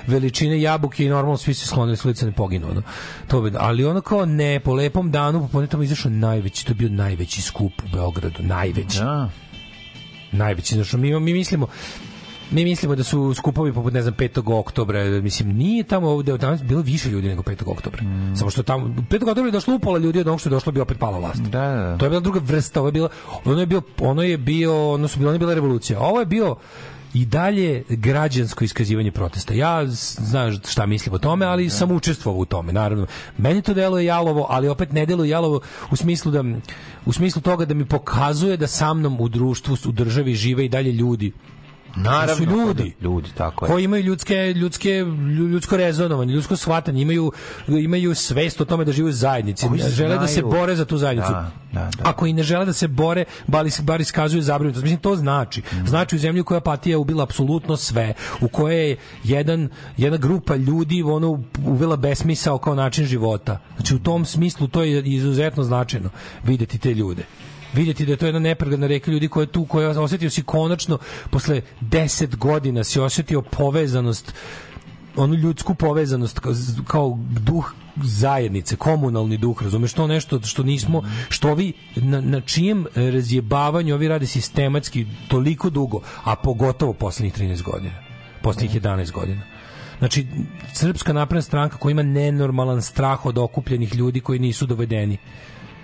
veličine 0.07 0.61
jabuke 0.61 1.06
i 1.06 1.10
normalno 1.10 1.38
svi 1.38 1.53
se 1.53 1.68
sklonili 1.68 1.98
s 1.98 2.06
ulice 2.06 2.26
ne 2.26 2.31
poginu, 2.31 2.68
ono. 2.72 2.81
To 3.27 3.41
bi, 3.41 3.52
ali 3.57 3.85
ono 3.85 4.02
kao 4.02 4.26
ne, 4.26 4.60
po 4.60 4.73
lepom 4.73 5.11
danu, 5.11 5.49
po 5.52 5.65
tamo 5.65 5.84
izašao 5.84 6.11
najveći, 6.11 6.65
to 6.65 6.72
je 6.72 6.76
bio 6.76 6.89
najveći 6.89 7.41
skup 7.41 7.73
u 7.85 7.95
Beogradu, 7.95 8.44
najveći. 8.44 8.99
Da 8.99 9.30
najveći. 10.32 10.76
Znači, 10.76 10.98
mi, 10.98 11.20
mi 11.20 11.34
mislimo, 11.34 11.68
mi 12.52 12.64
mislimo 12.64 12.95
da 12.95 13.04
su 13.04 13.34
skupovi 13.34 13.74
poput 13.74 13.94
ne 13.94 14.02
znam 14.02 14.14
5. 14.14 14.54
oktobra, 14.60 15.04
mislim 15.04 15.49
nije 15.49 15.84
tamo 15.84 16.10
ovde 16.10 16.38
danas 16.38 16.64
bilo 16.64 16.82
više 16.82 17.10
ljudi 17.10 17.28
nego 17.28 17.41
5. 17.41 17.72
oktobra. 17.72 18.04
Mm. 18.04 18.36
Samo 18.36 18.52
što 18.52 18.64
tamo 18.64 18.88
5. 19.10 19.16
oktobra 19.16 19.45
je 19.45 19.52
došlo 19.52 19.76
upola 19.76 19.98
ljudi 19.98 20.20
od 20.20 20.28
onog 20.28 20.40
što 20.40 20.49
je 20.49 20.52
došlo 20.52 20.72
bi 20.72 20.80
opet 20.80 20.99
pala 20.99 21.20
vlast. 21.20 21.41
Da, 21.41 21.60
da. 21.60 21.98
To 21.98 22.06
je 22.06 22.10
bila 22.10 22.22
druga 22.22 22.40
vrsta, 22.44 22.80
ovo 22.80 22.88
je 22.88 22.91
bilo 22.91 23.10
ono 23.45 23.60
je 23.60 23.66
bio 23.66 23.82
ono 23.99 24.24
je 24.24 24.38
bio, 24.38 24.94
ono 24.94 25.08
su 25.08 25.20
bilo, 25.20 25.30
ono 25.30 25.36
je 25.36 25.40
bila 25.40 25.54
revolucija. 25.54 25.99
Ovo 25.99 26.20
je 26.20 26.26
bio 26.26 26.56
i 27.18 27.26
dalje 27.26 27.84
građansko 27.89 28.64
iskazivanje 28.64 29.11
protesta. 29.11 29.53
Ja 29.53 29.85
znam 29.85 30.60
šta 30.68 30.85
mislim 30.85 31.15
o 31.15 31.19
tome, 31.19 31.45
ali 31.45 31.69
sam 31.69 31.91
učestvovao 31.91 32.39
u 32.39 32.45
tome, 32.45 32.73
naravno. 32.73 33.06
Meni 33.38 33.61
to 33.61 33.73
deluje 33.73 34.06
jalovo, 34.06 34.45
ali 34.49 34.68
opet 34.68 34.91
ne 34.91 35.06
deluje 35.06 35.30
jalovo 35.30 35.61
u 35.91 35.95
smislu 35.95 36.31
da 36.31 36.44
u 37.06 37.14
smislu 37.14 37.41
toga 37.41 37.65
da 37.65 37.73
mi 37.73 37.85
pokazuje 37.85 38.57
da 38.57 38.68
sa 38.68 38.94
mnom 38.94 39.22
u 39.22 39.30
društvu, 39.30 39.77
u 39.88 39.91
državi 39.91 40.34
žive 40.34 40.65
i 40.65 40.69
dalje 40.69 40.91
ljudi 40.91 41.31
Naravno, 41.98 42.36
su 42.36 42.44
ljudi, 42.44 42.94
ljudi 43.02 43.30
tako 43.38 43.65
je. 43.65 43.72
koji 43.72 43.84
imaju 43.84 44.03
ljudske, 44.03 44.53
ljudske, 44.53 45.06
ljudsko 45.52 45.78
rezonovanje, 45.78 46.34
ljudsko 46.34 46.56
shvatanje, 46.56 47.02
imaju, 47.02 47.32
imaju 47.68 48.15
svest 48.15 48.61
o 48.61 48.65
tome 48.65 48.86
da 48.86 48.91
žive 48.91 49.10
u 49.10 49.11
zajednici, 49.11 49.68
koji 49.68 49.80
žele 49.80 49.91
znaju. 49.94 50.19
da 50.19 50.28
se 50.28 50.41
bore 50.41 50.76
za 50.76 50.86
tu 50.86 50.98
zajednicu. 50.98 51.32
Da, 51.32 51.52
da, 51.72 51.90
da. 51.98 52.10
Ako 52.10 52.26
i 52.26 52.34
ne 52.34 52.44
žele 52.44 52.65
da 52.65 52.74
se 52.74 52.88
bore, 52.88 53.26
bali, 53.48 53.72
bar 53.82 54.02
iskazuju 54.02 54.41
zabrinutost. 54.41 54.84
Mislim, 54.84 54.99
to 54.99 55.15
znači. 55.15 55.61
Mm. 55.61 55.88
Znači 55.88 56.15
u 56.15 56.19
zemlju 56.19 56.44
koja 56.44 56.61
patija 56.61 56.99
ubila 56.99 57.24
apsolutno 57.24 57.78
sve, 57.78 58.14
u 58.41 58.48
kojoj 58.48 58.90
je 58.90 58.98
jedan, 59.24 59.69
jedna 59.98 60.18
grupa 60.18 60.56
ljudi 60.56 61.03
ono, 61.03 61.44
uvela 61.65 61.95
besmisao 61.95 62.57
kao 62.57 62.76
način 62.76 63.06
života. 63.06 63.60
Znači 63.76 63.95
u 63.95 63.99
tom 63.99 64.26
smislu 64.26 64.68
to 64.68 64.84
je 64.84 65.03
izuzetno 65.03 65.64
značajno 65.64 66.10
videti 66.44 66.78
te 66.78 66.94
ljude 66.94 67.24
vidjeti 67.73 68.06
da 68.06 68.11
je 68.11 68.18
to 68.18 68.26
jedna 68.26 68.39
nepregledna 68.39 68.88
reka 68.88 69.11
ljudi 69.11 69.27
koja 69.27 69.44
je 69.44 69.52
tu, 69.52 69.65
koja 69.65 70.02
osetio 70.02 70.30
si 70.30 70.44
konačno 70.44 70.98
posle 71.30 71.61
10 71.81 72.35
godina 72.35 72.84
si 72.84 72.99
osetio 72.99 73.41
povezanost 73.41 74.34
onu 75.18 75.35
ljudsku 75.35 75.76
povezanost 75.76 76.39
kao, 76.39 76.53
kao 76.88 77.18
duh 77.30 77.73
zajednice, 78.03 78.76
komunalni 78.76 79.38
duh, 79.38 79.64
razumeš, 79.64 79.94
to 79.94 80.07
nešto 80.07 80.41
što 80.41 80.64
nismo, 80.64 81.03
što 81.30 81.53
vi 81.53 81.73
na, 81.95 82.22
na 82.22 82.41
čijem 82.41 82.85
razjebavanju 82.95 83.95
ovi 83.95 84.07
rade 84.07 84.27
sistematski 84.27 85.06
toliko 85.27 85.69
dugo, 85.69 86.02
a 86.23 86.35
pogotovo 86.35 86.94
poslednjih 86.94 87.34
13 87.34 87.64
godina, 87.64 87.95
poslednjih 88.41 88.81
11 88.81 89.11
godina. 89.11 89.41
Znači, 89.98 90.27
Srpska 90.73 91.14
napredna 91.14 91.41
stranka 91.41 91.77
koja 91.77 91.91
ima 91.91 92.03
nenormalan 92.03 92.81
strah 92.81 93.26
od 93.26 93.38
okupljenih 93.38 93.95
ljudi 93.95 94.19
koji 94.19 94.39
nisu 94.39 94.65
dovedeni 94.65 95.18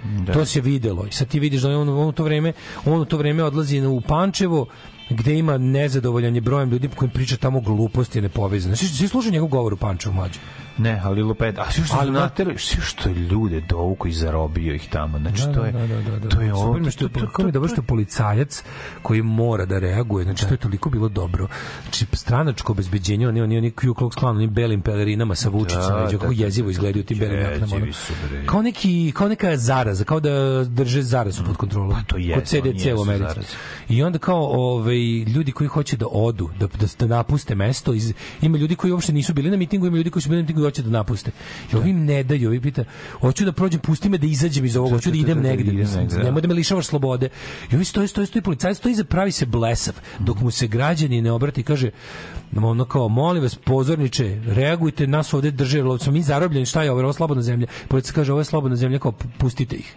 Da. 0.03 0.33
To 0.33 0.45
se 0.45 0.61
videlo. 0.61 1.05
I 1.07 1.11
sad 1.11 1.27
ti 1.27 1.39
vidiš 1.39 1.61
da 1.61 1.69
on, 1.69 1.89
on 1.89 2.07
u 2.07 2.11
to 2.11 2.23
vreme, 2.23 2.53
on 2.85 3.01
u 3.01 3.05
to 3.05 3.17
vreme 3.17 3.43
odlazi 3.43 3.81
u 3.81 4.01
Pančevo, 4.01 4.65
gde 5.09 5.35
ima 5.35 5.57
nezadovoljanje 5.57 6.41
brojem 6.41 6.69
ljudi 6.69 6.89
koji 6.95 7.11
priča 7.11 7.37
tamo 7.37 7.61
gluposti 7.61 8.21
nepovezane. 8.21 8.75
Svi, 8.75 8.87
svi 8.87 9.07
slušaju 9.07 9.33
njegov 9.33 9.49
govor 9.49 9.73
u 9.73 9.77
Pančevu 9.77 10.15
mlađe. 10.15 10.39
Ne, 10.77 11.01
ali 11.03 11.21
lupet. 11.21 11.59
A 11.59 11.71
što 11.71 11.97
ali 11.99 12.11
naterali, 12.11 12.57
sve 12.57 12.81
što 12.81 13.09
je 13.09 13.15
ljude 13.15 13.61
dovuku 13.61 14.07
i 14.07 14.11
zarobio 14.11 14.73
ih 14.73 14.89
tamo. 14.89 15.19
Znači 15.19 15.45
da, 15.45 15.53
to 15.53 15.65
je 15.65 15.71
da, 15.71 15.87
da, 15.87 16.01
da, 16.01 16.19
da. 16.19 16.29
to 16.29 16.41
je 16.41 16.53
ovo. 16.53 16.77
Super, 16.77 16.91
što, 16.91 17.09
to, 17.09 17.19
kako 17.19 17.43
mi 17.43 17.51
dobro 17.51 17.69
što 17.69 17.81
je 17.81 17.85
policajac 17.85 18.63
koji 19.01 19.21
mora 19.21 19.65
da 19.65 19.79
reaguje. 19.79 20.23
Znači 20.23 20.47
to 20.47 20.53
je 20.53 20.57
toliko 20.57 20.89
bilo 20.89 21.09
dobro. 21.09 21.47
Znači 21.83 22.05
stranačko 22.13 22.71
obezbeđenje, 22.71 23.27
oni 23.27 23.41
oni 23.41 23.57
oni 23.57 23.71
Ku 23.71 23.85
Klux 23.85 24.15
Klan, 24.15 24.35
oni 24.35 24.47
belim 24.47 24.81
pelerinama 24.81 25.35
sa 25.35 25.49
Vučićem, 25.49 25.81
da, 25.81 26.17
kako 26.19 26.31
jezivo 26.31 26.69
izgledaju 26.69 27.05
tim 27.05 27.17
belim 27.17 27.39
jaknama. 27.39 27.85
Kao 28.45 28.61
neki 28.61 29.11
kao 29.15 29.27
neka 29.27 29.57
zaraza, 29.57 30.03
kao 30.03 30.19
da 30.19 30.63
drže 30.63 31.01
zarazu 31.01 31.43
pod 31.45 31.57
kontrolom. 31.57 31.91
Pa 31.91 32.03
to 32.07 32.17
je. 32.17 32.33
Kod 32.33 32.43
CDC 32.43 32.85
u 32.97 33.01
Americi. 33.01 33.39
I 33.89 34.03
onda 34.03 34.19
kao 34.19 34.43
ovaj 34.43 34.97
ljudi 35.19 35.51
koji 35.51 35.67
hoće 35.67 35.97
da 35.97 36.05
odu, 36.11 36.49
da 36.59 36.67
da, 36.67 36.87
da 36.99 37.05
napuste 37.05 37.55
mesto, 37.55 37.93
iz, 37.93 38.13
ima 38.41 38.57
ljudi 38.57 38.75
koji 38.75 38.91
uopšte 38.91 39.13
nisu 39.13 39.33
bili 39.33 39.49
na 39.49 39.57
mitingu, 39.57 39.87
ima 39.87 39.97
ljudi 39.97 40.09
koji 40.09 40.23
su 40.23 40.29
bili 40.29 40.41
na 40.41 40.43
mitingu 40.43 40.62
hoće 40.63 40.81
da 40.81 40.89
napuste. 40.89 41.31
I 41.73 41.75
ovim 41.75 42.05
ne 42.05 42.23
daju, 42.23 42.49
ovi 42.49 42.61
pita, 42.61 42.83
hoću 43.19 43.45
da 43.45 43.51
prođem, 43.51 43.79
pusti 43.79 44.09
me 44.09 44.17
da 44.17 44.27
izađem 44.27 44.65
iz 44.65 44.77
ovoga, 44.77 44.95
hoću 44.95 45.11
da 45.11 45.17
idem 45.17 45.41
negde, 45.41 45.71
nemoj 46.23 46.41
da 46.41 46.47
me 46.47 46.53
lišavaš 46.53 46.85
slobode. 46.85 47.29
I 47.71 47.75
ovi 47.75 47.85
stoji, 47.85 48.07
stoji, 48.07 48.27
stoji, 48.27 48.43
policajac 48.43 48.77
stoji 48.77 48.95
za 48.95 49.03
pravi 49.03 49.31
se 49.31 49.45
blesav, 49.45 49.93
dok 50.19 50.41
mu 50.41 50.51
se 50.51 50.67
građani 50.67 51.21
ne 51.21 51.31
obrati 51.31 51.61
i 51.61 51.63
kaže, 51.63 51.91
ono 52.55 52.85
kao, 52.85 53.07
molim 53.07 53.43
vas, 53.43 53.55
pozorniče, 53.55 54.41
reagujte, 54.45 55.07
nas 55.07 55.33
ovde 55.33 55.51
drže, 55.51 55.83
mi 56.11 56.21
zarobljeni, 56.21 56.65
šta 56.65 56.83
je 56.83 56.91
ovo, 56.91 57.01
ovo 57.01 57.13
slobodna 57.13 57.43
zemlja. 57.43 57.67
Policajac 57.87 58.15
kaže, 58.15 58.31
ovo 58.31 58.41
je 58.41 58.45
slobodna 58.45 58.75
zemlja, 58.75 58.99
kao, 58.99 59.11
pustite 59.37 59.75
ih. 59.75 59.95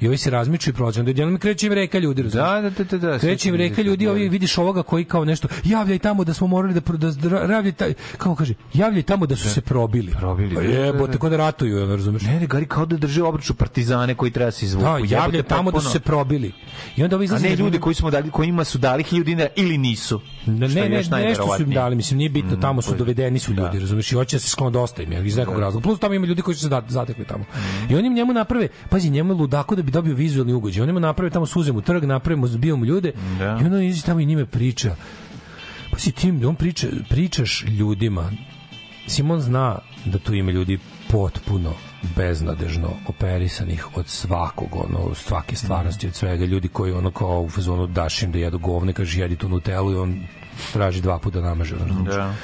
I 0.00 0.08
ovi 0.08 0.16
se 0.16 0.30
razmiču 0.30 0.70
i 0.70 0.72
prođu. 0.72 1.00
Onda 1.00 1.10
jednom 1.10 1.38
kreće 1.38 1.66
im 1.66 1.72
reka 1.72 1.98
ljudi, 1.98 2.22
razumiješ? 2.22 2.48
Da, 2.50 2.84
da, 2.84 2.98
da, 2.98 2.98
da. 2.98 3.18
Kreće 3.18 3.48
im 3.48 3.54
reka 3.54 3.82
ljudi, 3.82 4.08
ovi 4.08 4.28
vidiš 4.28 4.58
ovoga 4.58 4.82
koji 4.82 5.04
kao 5.04 5.24
nešto 5.24 5.48
javljaj 5.64 5.98
tamo 5.98 6.24
da 6.24 6.34
smo 6.34 6.46
morali 6.46 6.74
da 6.74 7.10
da 7.10 7.52
javljaj 7.52 7.72
taj, 7.72 7.94
kako 8.18 8.34
kaže, 8.34 8.54
javljaj 8.74 9.02
tamo 9.02 9.26
da 9.26 9.36
su 9.36 9.44
da. 9.44 9.50
se 9.50 9.60
probili. 9.60 10.12
Probili. 10.12 10.54
Pa 10.54 10.62
jebote, 10.62 11.18
kod 11.18 11.30
da 11.30 11.36
ratuju, 11.36 11.86
razumeš? 11.86 12.22
Ne, 12.22 12.40
ne, 12.40 12.46
gari 12.46 12.66
kao 12.66 12.86
da 12.86 12.96
drže 12.96 13.22
obraču 13.22 13.54
partizane 13.54 14.14
koji 14.14 14.30
treba 14.30 14.50
se 14.50 14.66
izvuku. 14.66 14.84
Da, 14.84 14.98
javljaj 15.16 15.42
tamo 15.42 15.70
da 15.70 15.80
su 15.80 15.90
se 15.90 16.00
probili. 16.00 16.52
I 16.96 17.04
onda 17.04 17.16
ovi 17.16 17.24
izlaze. 17.24 17.46
A 17.46 17.50
ne 17.50 17.56
ljudi 17.56 17.78
koji 17.78 17.94
smo 17.94 18.10
dali, 18.10 18.30
kojima 18.30 18.64
su 18.64 18.78
dali 18.78 19.02
1000 19.02 19.24
dinara 19.24 19.50
ili 19.56 19.78
nisu. 19.78 20.20
Ne, 20.46 20.68
ne, 20.68 20.88
ne, 20.88 21.02
nešto 21.10 21.56
su 21.56 21.62
im 21.62 21.70
dali, 21.70 21.96
mislim, 21.96 22.18
nije 22.18 22.30
bitno, 22.30 22.56
mm, 22.56 22.60
tamo 22.60 22.82
su 22.82 22.94
dovedeni 22.94 23.38
su 23.38 23.52
ljudi, 23.52 23.78
razumeš? 23.78 24.12
I 24.12 24.14
hoće 24.14 24.36
da 24.36 24.40
se 24.40 24.48
sklon 24.48 24.72
dosta 24.72 25.02
im, 25.02 25.26
iz 25.26 25.36
nekog 25.36 25.58
razloga. 25.58 25.82
Plus 25.82 25.98
tamo 25.98 26.14
ima 26.14 26.26
ljudi 26.26 26.42
koji 26.42 26.54
su 26.54 26.60
se 26.60 26.80
zatekli 26.88 27.24
tamo. 27.24 27.44
I 27.90 27.94
oni 27.94 28.10
njemu 28.10 28.32
naprave, 28.32 28.68
pazi, 28.88 29.10
njemu 29.10 29.34
ludako 29.34 29.76
da 29.76 29.82
bi 29.88 29.92
dobio 29.92 30.14
vizuelni 30.14 30.52
ugo 30.52 30.58
ugođaj. 30.58 30.82
Oni 30.82 30.92
mu 30.92 31.00
naprave 31.00 31.30
tamo 31.30 31.46
suze 31.46 31.72
mu 31.72 31.80
trg, 31.80 32.04
napravimo, 32.04 32.46
zbijamo 32.46 32.84
ljude 32.84 33.12
da. 33.38 33.58
i 33.62 33.64
onda 33.64 33.82
izi 33.82 34.04
tamo 34.04 34.20
i 34.20 34.26
njime 34.26 34.46
priča. 34.46 34.96
Pa 35.90 35.98
si 35.98 36.12
tim, 36.12 36.48
on 36.48 36.54
priča, 36.54 36.86
pričaš 37.08 37.64
ljudima. 37.64 38.30
Simon 39.06 39.40
zna 39.40 39.78
da 40.04 40.18
tu 40.18 40.34
ima 40.34 40.50
ljudi 40.50 40.78
potpuno 41.10 41.72
beznadežno 42.16 42.90
operisanih 43.06 43.96
od 43.96 44.06
svakog 44.08 44.68
ono 44.72 45.14
svake 45.14 45.56
stvarnosti 45.56 46.06
od 46.06 46.14
svega 46.14 46.44
ljudi 46.44 46.68
koji 46.68 46.92
ono 46.92 47.10
kao 47.10 47.40
u 47.40 47.48
fazonu 47.48 47.86
daš 47.86 48.22
im 48.22 48.32
da 48.32 48.38
jedu 48.38 48.58
govne 48.58 48.92
kaže 48.92 49.20
jedi 49.20 49.36
tu 49.36 49.48
nutelu 49.48 49.92
i 49.92 49.96
on 49.96 50.20
traži 50.72 51.02
dva 51.02 51.18
puta 51.18 51.40
namaže 51.40 51.76
da. 51.76 52.34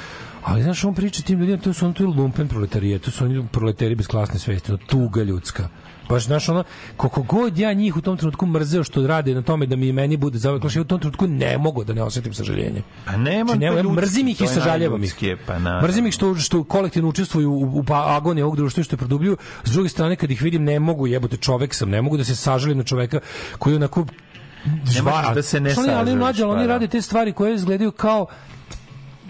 Ali 0.43 0.63
znaš, 0.63 0.83
on 0.83 0.95
priča 0.95 1.21
tim 1.21 1.39
ljudima, 1.39 1.57
to 1.57 1.73
su 1.73 1.85
on 1.85 1.93
tu 1.93 2.05
lumpen 2.05 2.47
proletarije, 2.47 2.99
to 2.99 3.11
su 3.11 3.25
oni 3.25 3.47
proletari 3.51 3.95
bez 3.95 4.07
klasne 4.07 4.39
svesti, 4.39 4.71
tuga 4.87 5.23
ljudska. 5.23 5.69
Baš 6.09 6.25
znaš 6.25 6.49
ono 6.49 6.63
koliko 6.97 7.21
god 7.21 7.57
ja 7.57 7.73
njih 7.73 7.97
u 7.97 8.01
tom 8.01 8.17
trenutku 8.17 8.45
mrzeo 8.45 8.83
što 8.83 9.07
rade 9.07 9.33
na 9.33 9.41
tome 9.41 9.65
da 9.65 9.75
mi 9.75 9.91
meni 9.91 10.17
bude 10.17 10.37
za 10.37 10.49
ja 10.49 10.81
u 10.81 10.83
tom 10.83 10.99
trenutku 10.99 11.27
ne 11.27 11.57
mogu 11.57 11.83
da 11.83 11.93
ne 11.93 12.03
osetim 12.03 12.33
sažaljenje. 12.33 12.81
A 13.05 13.17
nema 13.17 13.45
znači, 13.45 13.59
nema, 13.59 13.91
mrzim 13.91 14.27
ih 14.27 14.41
i 14.41 14.47
sažaljevam 14.47 15.03
ih. 15.03 15.15
Pa 15.47 15.59
mrzim 15.81 16.07
ih 16.07 16.13
što 16.13 16.35
što 16.35 16.63
kolektivno 16.63 17.09
učestvuju 17.09 17.51
u, 17.51 17.79
u 17.79 17.83
pa, 17.83 18.15
agoniji 18.15 18.43
ovog 18.43 18.55
društva 18.55 18.83
što 18.83 18.93
je 18.93 18.97
produbljuju. 18.97 19.37
S 19.63 19.71
druge 19.71 19.89
strane 19.89 20.15
kad 20.15 20.31
ih 20.31 20.41
vidim 20.41 20.63
ne 20.63 20.79
mogu 20.79 21.07
jebote 21.07 21.37
čovek 21.37 21.73
sam, 21.73 21.89
ne 21.89 22.01
mogu 22.01 22.17
da 22.17 22.23
se 22.23 22.35
sažalim 22.35 22.77
na 22.77 22.83
čoveka 22.83 23.19
koji 23.59 23.75
onako 23.75 24.05
žva, 24.85 25.31
da 25.35 25.41
se 25.41 25.59
ne 25.59 25.75
sažališ. 25.75 25.97
Ali 25.97 26.15
mlađe, 26.15 26.45
oni 26.45 26.59
pa 26.59 26.67
da. 26.67 26.73
rade 26.73 26.87
te 26.87 27.01
stvari 27.01 27.33
koje 27.33 27.55
izgledaju 27.55 27.91
kao 27.91 28.25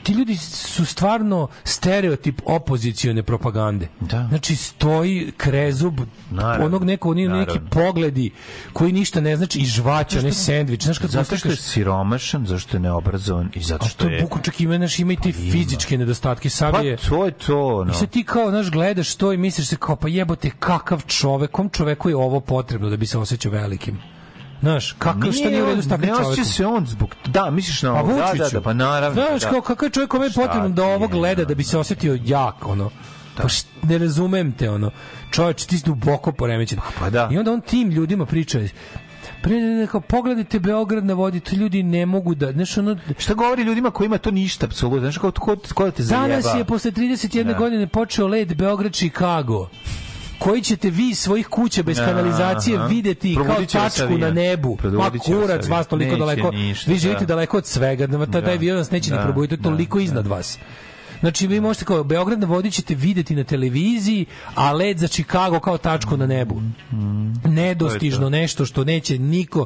ti 0.06 0.14
ljudi 0.14 0.38
su 0.38 0.86
stvarno 0.86 1.48
stereotip 1.64 2.41
opozicione 2.45 3.23
propagande. 3.23 3.88
Da. 3.99 4.26
Znači 4.30 4.56
stoji 4.56 5.32
krezub 5.38 5.99
naravno, 6.32 6.65
onog 6.65 6.84
neko 6.84 7.10
oni 7.10 7.27
neki 7.27 7.60
pogledi 7.72 8.32
koji 8.73 8.91
ništa 8.91 9.22
ne 9.22 9.36
znači 9.36 9.60
i 9.60 9.65
žvaća, 9.65 10.22
ne 10.22 10.32
sendvič. 10.32 10.84
Znaš 10.84 10.99
kad 10.99 11.10
zato 11.10 11.38
što 11.38 11.49
je 11.49 11.56
siromašan, 11.56 12.45
zašto 12.45 12.77
je 12.77 12.82
neobrazovan 12.82 13.49
i 13.53 13.60
zato 13.60 13.86
što 13.86 14.07
je... 14.07 14.15
A 14.15 14.19
to 14.19 14.23
bukvalno 14.23 14.44
čak 14.44 14.61
ima, 14.61 14.77
znaš, 14.77 14.99
ima 14.99 15.14
i 15.14 15.15
te 15.15 15.32
pa 15.32 15.38
fizičke 15.52 15.98
nedostatke. 15.98 16.49
Pa 16.72 16.80
je, 16.80 16.98
to 16.98 17.26
je 17.26 17.32
to, 17.32 17.84
no. 17.84 17.91
I 17.91 17.95
sad 17.95 18.10
ti 18.10 18.23
kao, 18.23 18.49
znaš, 18.49 18.72
gledaš 18.72 19.15
to 19.15 19.34
i 19.34 19.38
misliš 19.38 19.68
se 19.68 19.76
kao, 19.80 19.95
pa 19.95 20.07
jebote, 20.07 20.49
kakav 20.60 21.02
čovek, 21.07 21.52
kom 21.52 21.69
čoveku 21.69 22.10
je 22.10 22.15
ovo 22.15 22.40
potrebno 22.40 22.90
da 22.90 22.98
bi 22.98 23.06
se 23.06 23.18
osjećao 23.18 23.52
velikim? 23.52 24.15
Znaš, 24.61 24.95
kako 24.99 25.32
šta 25.32 25.49
nije 25.49 25.64
u 25.64 25.65
redu 25.65 25.82
s 25.82 25.90
takvim 25.90 26.10
čovjekom? 26.10 26.36
Ne 26.38 26.45
se 26.45 26.65
on 26.65 26.86
zbog 26.88 27.15
da, 27.26 27.52
misliš 27.52 27.82
na 27.82 27.94
pa 27.94 27.99
ovo, 27.99 28.14
da, 28.14 28.32
da, 28.38 28.49
da, 28.49 28.61
pa 28.61 28.73
naravno. 28.73 29.22
Znaš, 29.22 29.41
da. 29.41 29.49
kao 29.49 29.61
kakav 29.61 29.90
čovjek 29.90 30.11
kome 30.11 30.26
je 30.26 30.32
potrebno 30.36 30.69
da 30.69 30.84
ovo 30.84 31.07
gleda 31.07 31.45
da 31.45 31.56
bi 31.56 31.64
se 31.64 31.77
osetio 31.77 32.19
jak, 32.26 32.68
ono. 32.68 32.91
Da. 33.38 33.44
Pa 33.44 33.49
št, 33.49 33.68
ne 33.84 33.98
razumem 33.98 34.52
te, 34.52 34.69
ono. 34.69 34.91
Čovječ, 35.32 35.65
ti 35.65 35.77
si 35.77 35.86
duboko 35.86 36.32
poremećen. 36.32 36.77
Pa, 36.77 36.99
pa 36.99 37.10
da. 37.10 37.30
I 37.32 37.38
onda 37.38 37.52
on 37.52 37.61
tim 37.61 37.90
ljudima 37.90 38.26
priča, 38.26 38.60
pre 39.41 39.56
neko 39.60 39.99
pogledajte 40.02 40.60
Beograd 40.60 41.06
na 41.06 41.14
vodi, 41.14 41.40
to 41.40 41.56
ljudi 41.56 41.84
ne 41.84 42.06
mogu 42.06 42.36
da, 42.36 42.52
znaš 42.52 42.77
ono 42.77 42.98
šta 43.18 43.34
govori 43.34 43.64
ljudima 43.64 43.91
kojima 43.91 44.18
to 44.18 44.32
ništa 44.32 44.65
apsolutno, 44.65 44.99
znaš 44.99 45.18
kako 45.18 45.41
ko, 45.41 45.56
ko 45.73 45.91
te 45.91 46.03
zajeba. 46.03 46.27
Danas 46.27 46.45
je 46.57 46.64
posle 46.65 46.91
31 46.91 47.44
da. 47.44 47.53
godine 47.53 47.88
počeo 47.88 48.27
led 48.27 48.56
Beograd 48.56 48.94
Chicago 48.94 49.69
koji 50.40 50.62
ćete 50.62 50.90
vi 50.90 51.16
svojih 51.16 51.48
kuća 51.48 51.84
bez 51.84 51.98
kanalizacije 51.98 52.78
Aha. 52.78 52.86
videti 52.86 53.38
kao 53.48 53.66
tačku 53.66 54.18
na 54.18 54.32
nebu. 54.32 54.78
Ma 54.84 55.12
kurac, 55.26 55.68
vas 55.68 55.88
toliko 55.88 56.12
neće 56.12 56.20
daleko. 56.20 56.52
Ništa, 56.52 56.91
vi 56.91 56.98
živite 56.98 57.20
da. 57.20 57.26
daleko 57.26 57.57
od 57.57 57.66
svega. 57.66 58.07
Da, 58.07 58.26
taj 58.26 58.41
da. 58.41 58.53
virus 58.53 58.91
neće 58.91 59.10
da, 59.10 59.18
ni 59.18 59.24
probuditi, 59.24 59.53
je 59.53 59.64
toliko 59.64 59.98
da, 59.98 60.03
iznad 60.03 60.28
vas. 60.28 60.60
Znači 61.20 61.48
vi 61.48 61.60
možete 61.60 61.86
kao 61.86 62.03
Beograd 62.03 62.40
na 62.40 62.48
vodi 62.48 62.72
ćete 62.72 62.95
videti 62.95 63.36
na 63.36 63.44
televiziji, 63.44 64.26
a 64.56 64.72
led 64.72 64.98
za 64.98 65.07
Chicago 65.07 65.60
kao 65.60 65.78
tačku 65.78 66.18
na 66.18 66.26
nebu. 66.26 66.56
Mm, 66.56 66.98
mm. 66.98 67.41
Nedostižno 67.44 68.30
nešto 68.30 68.66
što 68.66 68.84
neće 68.84 69.20
niko 69.20 69.66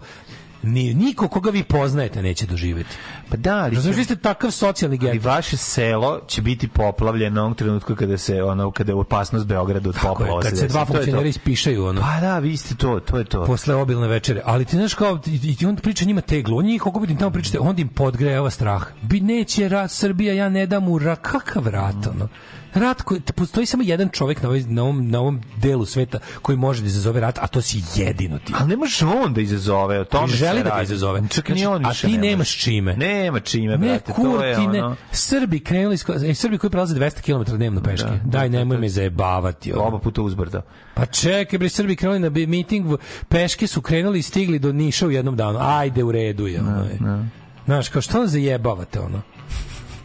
ni 0.64 0.94
niko 0.94 1.27
koga 1.27 1.49
vi 1.49 1.64
poznajete 1.64 2.22
neće 2.22 2.45
doživeti. 2.45 2.95
Pa 3.30 3.38
da, 3.38 3.57
ali 3.57 3.76
Razumiješ, 3.76 3.98
vi 3.98 4.03
ste 4.03 4.15
takav 4.15 4.52
socijalni 4.52 4.98
get. 4.98 5.10
Ali 5.10 5.19
vaše 5.19 5.57
selo 5.57 6.22
će 6.27 6.41
biti 6.41 6.68
poplavljeno 6.68 7.45
onog 7.45 7.57
trenutku 7.57 7.95
kada 7.95 8.18
se 8.18 8.44
ono 8.44 8.72
kada 8.72 8.91
je 8.91 8.95
opasnost 8.95 9.45
Beograda 9.45 9.90
od 9.90 9.95
poplava. 10.02 10.41
Kad 10.41 10.57
se 10.57 10.68
dva 10.68 10.86
funkcionera 10.86 11.27
ispišaju 11.27 11.86
ono. 11.86 12.02
Pa 12.02 12.22
da, 12.22 12.40
vi 12.40 12.57
ste 12.57 12.76
to, 12.76 12.99
to 12.99 13.18
je 13.18 13.23
to. 13.23 13.45
Posle 13.45 13.76
obilne 13.76 14.07
večere. 14.07 14.41
Ali 14.45 14.65
ti 14.65 14.76
znaš 14.76 14.94
kao 14.94 15.19
i, 15.26 15.56
i 15.60 15.65
on 15.65 15.76
priča 15.76 16.06
njima 16.06 16.22
teglu, 16.22 16.57
on 16.57 16.65
njih 16.65 16.81
kako 16.81 16.99
bi 16.99 17.18
tamo 17.18 17.31
pričate, 17.31 17.60
on 17.60 17.80
im 17.80 17.88
podgrejava 17.88 18.49
strah. 18.49 18.84
Bi 19.02 19.19
neće 19.19 19.69
rat 19.69 19.91
Srbija, 19.91 20.34
ja 20.34 20.49
ne 20.49 20.65
dam 20.65 20.84
mu 20.84 20.99
ra 20.99 21.15
kakav 21.15 21.68
rat 21.68 22.07
ono 22.07 22.27
rat 22.73 23.01
koji 23.01 23.21
postoji 23.21 23.65
samo 23.65 23.83
jedan 23.83 24.09
čovjek 24.09 24.41
na, 24.41 24.49
ovaj, 24.49 24.61
na, 24.67 24.83
ovom, 24.83 25.09
na 25.09 25.19
ovom 25.19 25.41
delu 25.57 25.85
sveta 25.85 26.19
koji 26.41 26.57
može 26.57 26.81
da 26.81 26.87
izazove 26.87 27.19
rat, 27.19 27.39
a 27.41 27.47
to 27.47 27.61
si 27.61 27.81
jedino 27.95 28.39
ti. 28.39 28.53
Ali 28.55 28.69
ne 28.69 28.77
može 28.77 29.05
on 29.05 29.33
da 29.33 29.41
izazove, 29.41 29.99
o 29.99 30.03
tome 30.03 30.27
želi 30.27 30.63
da 30.63 30.69
ga 30.69 30.81
izazove. 30.81 31.21
Čak 31.29 31.45
znači, 31.45 31.61
ni 31.61 31.65
on 31.67 31.85
a 31.85 31.93
ti 31.93 32.17
nemaš 32.17 32.57
čime. 32.57 32.95
Nema 32.95 33.39
čime, 33.39 33.77
ne, 33.77 33.87
brate, 33.87 34.13
kur, 34.13 34.25
to 34.25 34.43
je 34.43 34.55
ti 34.55 34.61
ono... 34.61 34.89
Ne, 34.89 34.95
Srbi 35.11 35.59
krenuli, 35.59 35.97
e, 36.29 36.33
Srbi 36.33 36.57
koji 36.57 36.71
prelaze 36.71 36.95
200 36.95 37.45
km 37.45 37.55
dnevno 37.55 37.81
peške. 37.81 38.09
Da, 38.23 38.39
Daj, 38.39 38.49
nemoj 38.49 38.77
me 38.77 38.89
zajebavati. 38.89 39.73
Ono. 39.73 39.83
Oba 39.83 39.99
puta 39.99 40.21
uzbrdo. 40.21 40.61
Pa 40.93 41.05
čekaj, 41.05 41.59
bre, 41.59 41.69
Srbi 41.69 41.95
krenuli 41.95 42.19
na 42.19 42.29
miting, 42.29 42.97
peške 43.29 43.67
su 43.67 43.81
krenuli 43.81 44.19
i 44.19 44.21
stigli 44.21 44.59
do 44.59 44.71
Niša 44.71 45.07
u 45.07 45.11
jednom 45.11 45.35
danu. 45.35 45.59
Ajde, 45.61 46.03
u 46.03 46.11
redu 46.11 46.47
je. 46.47 46.61
Ono. 46.61 47.25
Znaš, 47.65 47.89
kao 47.89 48.01
što 48.01 48.21
on 48.21 48.27
zajebavate, 48.27 48.99
ono? 48.99 49.21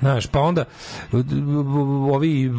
Znaš, 0.05 0.27
pa 0.27 0.41
onda 0.41 0.65
ovi 2.13 2.53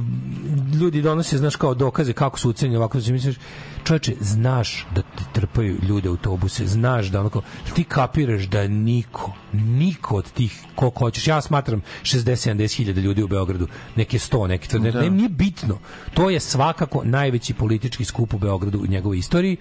ljudi 0.81 1.01
donose, 1.01 1.37
znaš, 1.37 1.55
kao 1.55 1.73
dokaze 1.73 2.13
kako 2.13 2.39
su 2.39 2.49
ucenjeni 2.49 2.77
ovako, 2.77 2.99
da 2.99 3.11
misliš, 3.11 3.35
čoveče, 3.83 4.15
znaš 4.19 4.85
da 4.95 5.01
te 5.01 5.23
trpaju 5.33 5.77
ljude 5.87 6.09
autobuse, 6.09 6.67
znaš 6.67 7.07
da 7.07 7.19
onako, 7.19 7.41
ti 7.75 7.83
kapiraš 7.83 8.43
da 8.43 8.67
niko, 8.67 9.33
niko 9.53 10.15
od 10.15 10.31
tih 10.31 10.63
ko 10.75 10.91
hoćeš, 10.97 11.27
ja 11.27 11.41
smatram 11.41 11.81
60-70 12.03 12.77
hiljada 12.77 13.01
ljudi 13.01 13.23
u 13.23 13.27
Beogradu, 13.27 13.67
neke 13.95 14.17
100, 14.17 14.47
neke 14.47 14.67
tvrde, 14.67 14.91
da. 14.91 15.01
ne, 15.01 15.09
nije 15.09 15.29
bitno. 15.29 15.77
To 16.13 16.29
je 16.29 16.39
svakako 16.39 17.01
najveći 17.03 17.53
politički 17.53 18.05
skup 18.05 18.33
u 18.33 18.37
Beogradu 18.37 18.79
u 18.79 18.87
njegovoj 18.87 19.17
istoriji, 19.17 19.57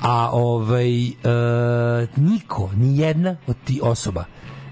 a 0.00 0.30
ovaj, 0.32 1.06
e, 1.06 1.12
niko, 2.16 2.70
ni 2.76 2.98
jedna 2.98 3.36
od 3.46 3.56
ti 3.64 3.80
osoba 3.82 4.24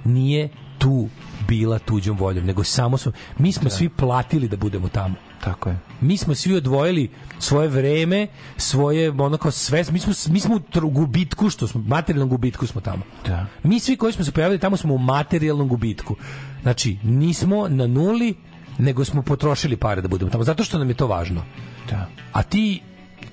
nije 0.05 0.49
tu 0.78 1.09
bila 1.48 1.78
tuđom 1.78 2.16
voljom, 2.16 2.47
nego 2.47 2.64
samo 2.64 2.98
smo, 2.98 3.12
mi 3.39 3.52
smo 3.52 3.64
da. 3.64 3.70
svi 3.70 3.89
platili 3.89 4.48
da 4.48 4.56
budemo 4.56 4.89
tamo. 4.89 5.14
Tako 5.40 5.68
je. 5.68 5.78
Mi 6.01 6.16
smo 6.16 6.35
svi 6.35 6.55
odvojili 6.55 7.10
svoje 7.39 7.68
vreme, 7.68 8.27
svoje 8.56 9.10
ono 9.10 9.36
kao 9.36 9.51
sve, 9.51 9.85
mi 9.90 9.98
smo 9.98 10.12
mi 10.32 10.40
smo 10.40 10.60
u 10.82 10.90
gubitku 10.90 11.51
što 11.51 11.66
smo 11.66 11.82
materijalnom 11.86 12.28
gubitku 12.28 12.66
smo 12.66 12.81
tamo. 12.81 13.02
Da. 13.27 13.47
Mi 13.62 13.81
svi 13.81 13.97
koji 13.97 14.12
smo 14.12 14.24
se 14.24 14.32
pojavili 14.32 14.59
tamo 14.59 14.77
smo 14.77 14.94
u 14.94 14.98
materijalnom 14.98 15.68
gubitku. 15.68 16.16
Znači, 16.62 16.98
nismo 17.02 17.68
na 17.68 17.86
nuli, 17.86 18.35
nego 18.78 19.05
smo 19.05 19.23
potrošili 19.23 19.77
pare 19.77 20.02
da 20.02 20.09
budemo 20.09 20.31
tamo, 20.31 20.44
zato 20.44 20.64
što 20.64 20.78
nam 20.78 20.89
je 20.89 20.94
to 20.94 21.06
važno. 21.06 21.43
Da. 21.90 22.09
A 22.32 22.43
ti 22.43 22.82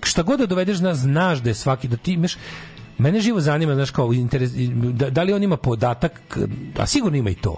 šta 0.03 0.23
god 0.23 0.39
da 0.39 0.45
dovedeš 0.45 0.79
nas, 0.79 0.97
znaš 0.97 1.39
da 1.39 1.49
je 1.49 1.53
svaki 1.53 1.87
da 1.87 1.97
ti 1.97 2.13
imaš 2.13 2.37
Mene 2.97 3.21
živo 3.21 3.41
zanima, 3.41 3.75
znaš, 3.75 3.91
kao 3.91 4.13
interes, 4.13 4.51
da, 4.93 5.09
da 5.09 5.23
li 5.23 5.33
on 5.33 5.43
ima 5.43 5.57
podatak, 5.57 6.37
a 6.77 6.85
sigurno 6.85 7.17
ima 7.17 7.29
i 7.29 7.35
to 7.35 7.57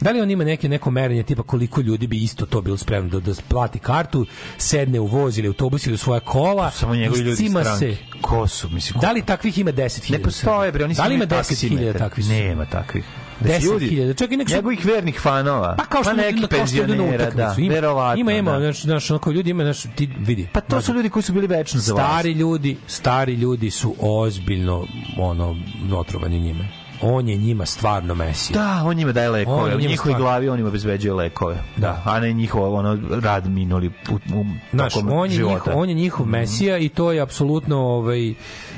Da 0.00 0.10
li 0.10 0.20
on 0.20 0.30
ima 0.30 0.44
neke 0.44 0.68
neko 0.68 0.90
merenje 0.90 1.22
tipa 1.22 1.42
koliko 1.42 1.80
ljudi 1.80 2.06
bi 2.06 2.22
isto 2.22 2.46
to 2.46 2.60
bilo 2.60 2.76
spremno 2.76 3.08
da, 3.10 3.20
da 3.20 3.32
plati 3.48 3.78
kartu, 3.78 4.26
sedne 4.58 5.00
u 5.00 5.06
voz 5.06 5.38
ili 5.38 5.48
autobus 5.48 5.86
ili 5.86 5.94
u 5.94 5.98
svoja 5.98 6.20
kola, 6.20 6.70
samo 6.70 6.94
njegovi 6.94 7.20
ljudi 7.20 7.50
se. 7.78 7.96
Ko 8.20 8.48
su, 8.48 8.68
mislim, 8.68 9.00
Da 9.00 9.12
li 9.12 9.22
takvih 9.22 9.58
ima 9.58 9.72
10.000? 9.72 10.12
Ne 10.12 10.22
postoje, 10.22 10.72
bre, 10.72 10.84
oni 10.84 10.94
Da 10.94 11.06
li 11.06 11.14
ima 11.14 11.26
10.000 11.26 11.98
takvih? 11.98 12.28
Nema 12.28 12.66
takvih. 12.66 13.04
10.000. 13.40 14.18
Čak 14.18 14.32
i 14.32 14.36
nek 14.36 14.48
su... 14.48 14.54
Njegovih 14.54 14.84
vernih 14.84 15.20
fanova. 15.20 15.74
Pa 15.76 15.84
kao 15.84 16.02
što 16.02 16.10
pa 16.10 16.16
neki 16.16 16.46
penzionera, 16.50 17.30
da, 17.30 17.54
ima, 17.58 17.74
verovatno. 17.74 18.20
Ima, 18.20 18.32
ima, 18.32 18.58
znaš, 18.60 18.82
znaš, 18.82 19.10
onako 19.10 19.30
ljudi 19.30 19.50
ima, 19.50 19.62
znaš, 19.62 19.82
ti 19.96 20.08
vidi. 20.18 20.48
Pa 20.52 20.60
to 20.60 20.80
su 20.80 20.94
ljudi 20.94 21.10
koji 21.10 21.22
su 21.22 21.32
bili 21.32 21.46
večno 21.46 21.80
za 21.80 21.94
vas. 21.94 22.04
Stari 22.04 22.32
ljudi, 22.32 22.76
stari 22.86 23.34
ljudi 23.34 23.70
su 23.70 23.94
ozbiljno, 24.00 24.86
ono, 25.18 25.56
otrovani 25.92 26.40
njime 26.40 26.87
on 27.02 27.28
je 27.28 27.36
njima 27.36 27.66
stvarno 27.66 28.14
mesija. 28.14 28.54
Da, 28.54 28.82
on 28.84 28.96
njima 28.96 29.12
daje 29.12 29.30
lekove. 29.30 29.76
U 29.76 29.78
njihovoj 29.78 29.96
stvarno... 29.96 30.18
glavi 30.18 30.48
on 30.48 30.60
im 30.60 30.66
obezbeđuje 30.66 31.14
lekove. 31.14 31.56
Da. 31.76 32.02
A 32.04 32.20
ne 32.20 32.32
njihov 32.32 32.74
ono, 32.74 32.98
rad 33.22 33.46
minuli 33.46 33.86
u, 33.86 34.14
u 34.14 34.44
Znaš, 34.72 34.94
on 35.10 35.30
je, 35.30 35.36
života. 35.36 35.54
njihov, 35.54 35.82
on 35.82 35.88
je 35.88 35.94
njihov 35.94 36.26
mm 36.26 36.28
-hmm. 36.28 36.32
mesija 36.32 36.78
i 36.78 36.88
to 36.88 37.12
je 37.12 37.20
apsolutno 37.20 37.78
ovaj, 37.78 38.34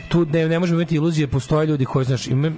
tu 0.09 0.27
ne, 0.33 0.49
ne 0.49 0.59
možemo 0.59 0.81
imati 0.81 0.95
iluzije, 0.95 1.27
postoje 1.27 1.67
ljudi 1.67 1.85
koji, 1.85 2.05
znaš, 2.05 2.27
ima, 2.27 2.51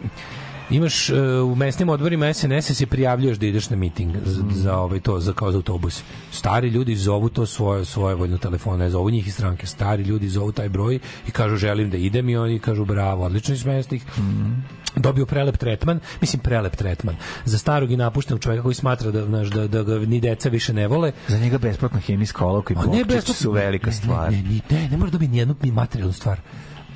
imaš 0.73 1.11
uh, 1.11 1.17
u 1.53 1.55
mesnim 1.55 1.89
odborima 1.89 2.33
SNS 2.33 2.73
se 2.73 2.87
prijavljuješ 2.87 3.39
da 3.39 3.47
ideš 3.47 3.71
na 3.71 3.77
miting 3.77 4.17
za, 4.25 4.43
mm. 4.43 4.53
za 4.53 4.77
ovaj 4.79 5.01
to 5.01 5.21
za 5.21 5.33
kao 5.33 5.53
za 5.53 5.59
autobus. 5.59 6.03
Stari 6.31 6.69
ljudi 6.69 6.97
zovu 6.97 7.29
to 7.29 7.47
svoje 7.47 7.85
svoje 7.85 8.15
voljno 8.15 8.39
telefone, 8.39 8.91
zovu 8.91 9.11
njih 9.11 9.27
iz 9.27 9.35
stranke. 9.35 9.67
Stari 9.67 10.03
ljudi 10.03 10.29
zovu 10.29 10.53
taj 10.53 10.69
broj 10.69 10.99
i 11.29 11.31
kažu 11.31 11.57
želim 11.57 11.91
da 11.91 11.97
idem 11.97 12.29
i 12.29 12.37
oni 12.37 12.59
kažu 12.59 12.85
bravo, 12.85 13.25
odlično 13.25 13.55
iz 13.55 13.65
mesnih. 13.65 14.03
Mm 14.19 14.83
dobio 14.97 15.27
prelep 15.27 15.57
tretman, 15.57 16.01
mislim 16.21 16.43
prelep 16.43 16.77
tretman, 16.77 17.17
za 17.45 17.59
starog 17.59 17.91
i 17.91 17.97
napuštenog 17.97 18.41
čovjeka 18.41 18.63
koji 18.63 18.75
smatra 18.75 19.11
da, 19.11 19.27
znaš, 19.27 19.49
da, 19.49 19.69
da 19.69 19.83
ga 19.83 19.99
ni 19.99 20.21
deca 20.21 20.49
više 20.49 20.73
ne 20.73 20.89
vole. 20.89 21.13
Za 21.29 21.39
njega 21.39 21.59
besplatna 21.59 22.01
hemijska 22.01 22.47
olovka 22.47 22.75
i 22.75 22.77
ne, 22.77 23.21
su 23.21 23.53
velika 23.53 23.93
stvar. 23.93 24.33
Ne, 24.33 24.43
ne, 24.43 24.49
ne, 24.49 24.61
ne, 24.71 24.89
ne 24.89 24.97
mora 24.97 25.11
dobiti 25.11 25.33
nijednu 25.33 25.57
materijalnu 25.73 26.13
stvar 26.13 26.41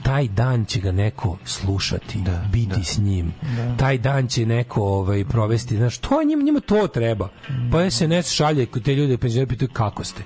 taj 0.06 0.28
dan 0.28 0.64
će 0.64 0.80
ga 0.80 0.92
neko 0.92 1.38
slušati, 1.44 2.18
da, 2.18 2.48
biti 2.52 2.76
da. 2.76 2.84
s 2.84 2.98
njim. 2.98 3.32
Da. 3.56 3.76
Taj 3.76 3.98
dan 3.98 4.28
će 4.28 4.46
neko 4.46 4.82
ovaj 4.82 5.24
provesti, 5.24 5.76
znaš, 5.76 5.98
to 5.98 6.22
njima, 6.24 6.42
njima 6.42 6.60
to 6.60 6.86
treba. 6.86 7.28
Pa 7.72 7.90
SNS 7.90 8.30
šalje 8.30 8.66
te 8.84 8.94
ljude 8.94 9.18
penzioneri 9.18 9.48
pitaju 9.48 9.68
kako 9.72 10.04
ste. 10.04 10.22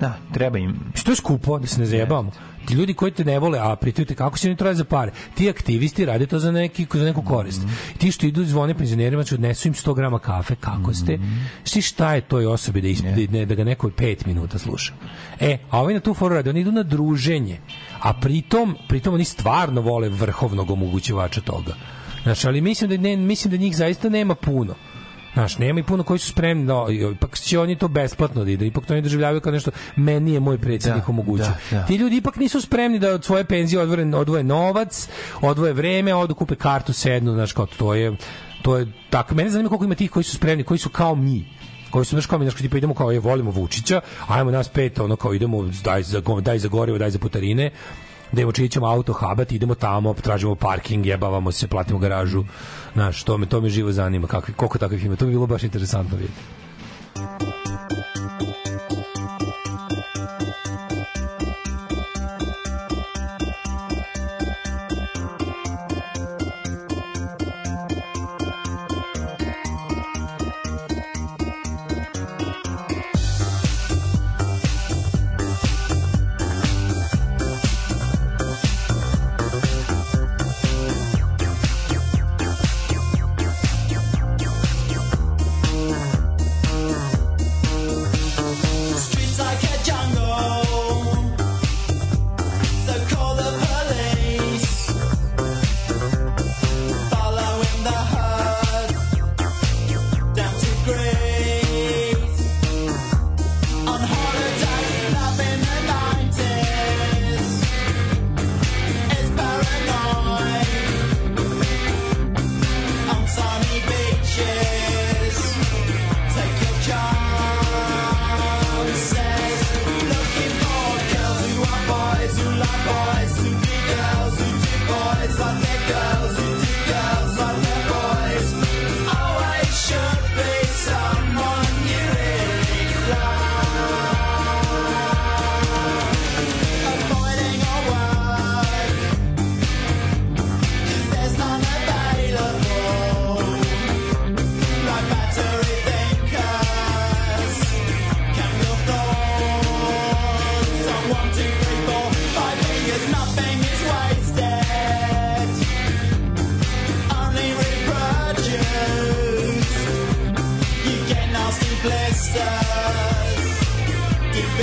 Da, 0.00 0.18
treba 0.32 0.58
im. 0.58 0.80
Što 0.94 1.12
je 1.12 1.16
skupo, 1.16 1.58
da 1.58 1.66
se 1.66 1.80
ne 1.80 1.86
zajebamo 1.86 2.30
ti 2.66 2.74
ljudi 2.74 2.94
koji 2.94 3.12
te 3.12 3.24
ne 3.24 3.38
vole, 3.38 3.58
a 3.58 3.76
pritajte 3.76 4.14
kako 4.14 4.38
se 4.38 4.48
oni 4.48 4.56
traže 4.56 4.76
za 4.76 4.84
pare. 4.84 5.12
Ti 5.34 5.50
aktivisti 5.50 6.04
rade 6.04 6.26
to 6.26 6.38
za 6.38 6.52
neki 6.52 6.86
za 6.94 7.04
neku 7.04 7.22
korist. 7.22 7.62
Mm 7.62 7.68
-hmm. 7.68 7.98
Ti 7.98 8.12
što 8.12 8.26
idu 8.26 8.44
zvone 8.44 8.74
penzionerima, 8.74 9.24
će 9.24 9.34
odnesu 9.34 9.68
im 9.68 9.74
100 9.74 9.94
g 9.94 10.24
kafe, 10.24 10.54
kako 10.60 10.94
ste? 10.94 11.16
Mm 11.16 11.20
-hmm. 11.64 11.80
šta 11.80 12.14
je 12.14 12.20
toj 12.20 12.46
osobi 12.46 12.80
da 12.80 12.88
ispiti, 12.88 13.28
yeah. 13.28 13.44
da 13.44 13.54
ga 13.54 13.64
neko 13.64 13.88
5 13.88 14.26
minuta 14.26 14.58
sluša. 14.58 14.92
E, 15.40 15.58
a 15.70 15.80
ovaj 15.80 15.94
na 15.94 16.00
tu 16.00 16.14
foru 16.14 16.34
rade, 16.34 16.50
oni 16.50 16.60
idu 16.60 16.72
na 16.72 16.82
druženje. 16.82 17.60
A 18.00 18.12
pritom, 18.12 18.76
pritom 18.88 19.14
oni 19.14 19.24
stvarno 19.24 19.80
vole 19.80 20.08
vrhovnog 20.08 20.70
omogućivača 20.70 21.40
toga. 21.40 21.74
Znači, 22.22 22.46
ali 22.46 22.60
mislim 22.60 22.90
da, 22.90 22.96
ne, 22.96 23.16
mislim 23.16 23.50
da 23.50 23.56
njih 23.56 23.76
zaista 23.76 24.08
nema 24.08 24.34
puno. 24.34 24.74
Znaš, 25.34 25.58
nema 25.58 25.80
i 25.80 25.82
puno 25.82 26.02
koji 26.02 26.18
su 26.18 26.28
spremni, 26.28 26.64
no, 26.64 26.86
ipak 27.14 27.38
će 27.38 27.58
oni 27.58 27.76
to 27.78 27.88
besplatno 27.88 28.44
da 28.44 28.50
ide, 28.50 28.66
ipak 28.66 28.86
to 28.86 28.94
ne 28.94 29.00
doživljavaju 29.00 29.40
kao 29.40 29.52
nešto, 29.52 29.70
meni 29.96 30.32
je 30.32 30.40
moj 30.40 30.58
predsjednik 30.58 31.04
da, 31.04 31.10
omogućio. 31.10 31.52
Da, 31.70 31.76
da. 31.78 31.86
Ti 31.86 31.96
ljudi 31.96 32.16
ipak 32.16 32.36
nisu 32.36 32.60
spremni 32.60 32.98
da 32.98 33.14
od 33.14 33.24
svoje 33.24 33.44
penzije 33.44 33.82
odvoje, 33.82 34.16
odvoje 34.16 34.44
novac, 34.44 35.08
odvoje 35.40 35.72
vreme, 35.72 36.14
odu 36.14 36.34
kupe 36.34 36.54
kartu, 36.54 36.92
sednu, 36.92 37.32
znaš, 37.32 37.52
kao 37.52 37.66
to 37.66 37.94
je, 37.94 38.16
to 38.62 38.76
je 38.76 38.86
tako. 39.10 39.34
Mene 39.34 39.50
zanima 39.50 39.68
koliko 39.68 39.84
ima 39.84 39.94
tih 39.94 40.10
koji 40.10 40.24
su 40.24 40.36
spremni, 40.36 40.64
koji 40.64 40.78
su 40.78 40.88
kao 40.88 41.14
mi, 41.14 41.44
koji 41.90 42.04
su 42.04 42.10
znaš 42.10 42.26
kao 42.26 42.38
mi, 42.38 42.44
znaš, 42.44 42.54
tipa 42.54 42.78
idemo 42.78 42.94
kao 42.94 43.10
je 43.10 43.20
volimo 43.20 43.50
Vučića, 43.50 44.00
ajmo 44.28 44.50
nas 44.50 44.68
pet, 44.68 44.98
ono 44.98 45.16
kao 45.16 45.34
idemo, 45.34 45.68
daj 45.84 46.02
za, 46.02 46.22
daj 46.40 46.58
za 46.58 46.68
gorivo, 46.68 46.98
daj 46.98 47.10
za 47.10 47.18
putarine, 47.18 47.70
ćemo 48.70 48.86
auto 48.86 49.12
habati, 49.12 49.56
idemo 49.56 49.74
tamo, 49.74 50.14
tražimo 50.14 50.54
parking, 50.54 51.06
jebavamo 51.06 51.52
se, 51.52 51.68
platimo 51.68 51.98
garažu. 51.98 52.44
Znaš, 52.94 53.24
to 53.24 53.38
me, 53.38 53.46
to 53.46 53.60
me 53.60 53.68
živo 53.68 53.92
zanima, 53.92 54.26
kakvi, 54.26 54.54
koliko 54.54 54.78
takvih 54.78 55.04
ima. 55.04 55.16
To 55.16 55.26
bi 55.26 55.32
bilo 55.32 55.46
baš 55.46 55.62
interesantno 55.62 56.16
vidjeti. 56.16 57.49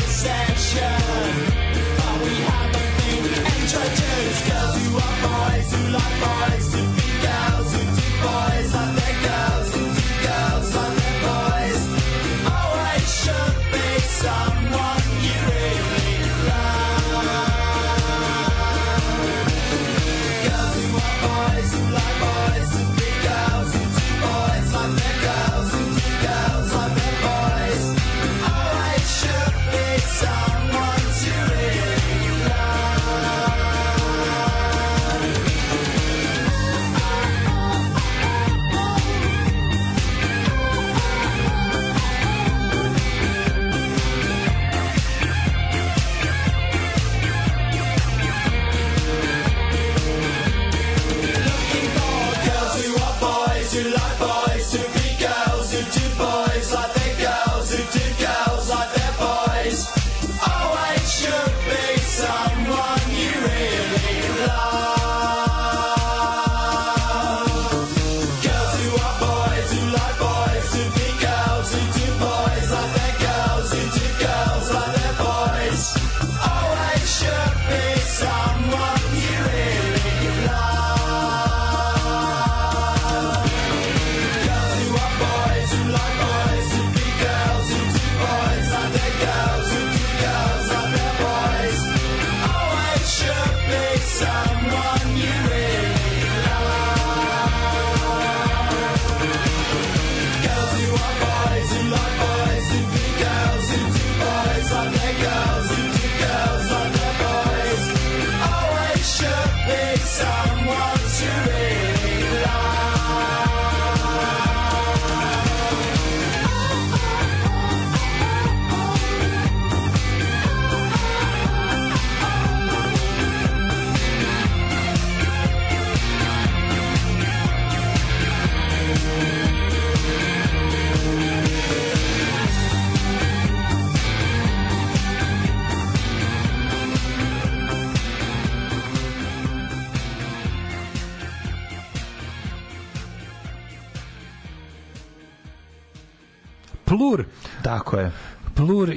Section 0.08 1.67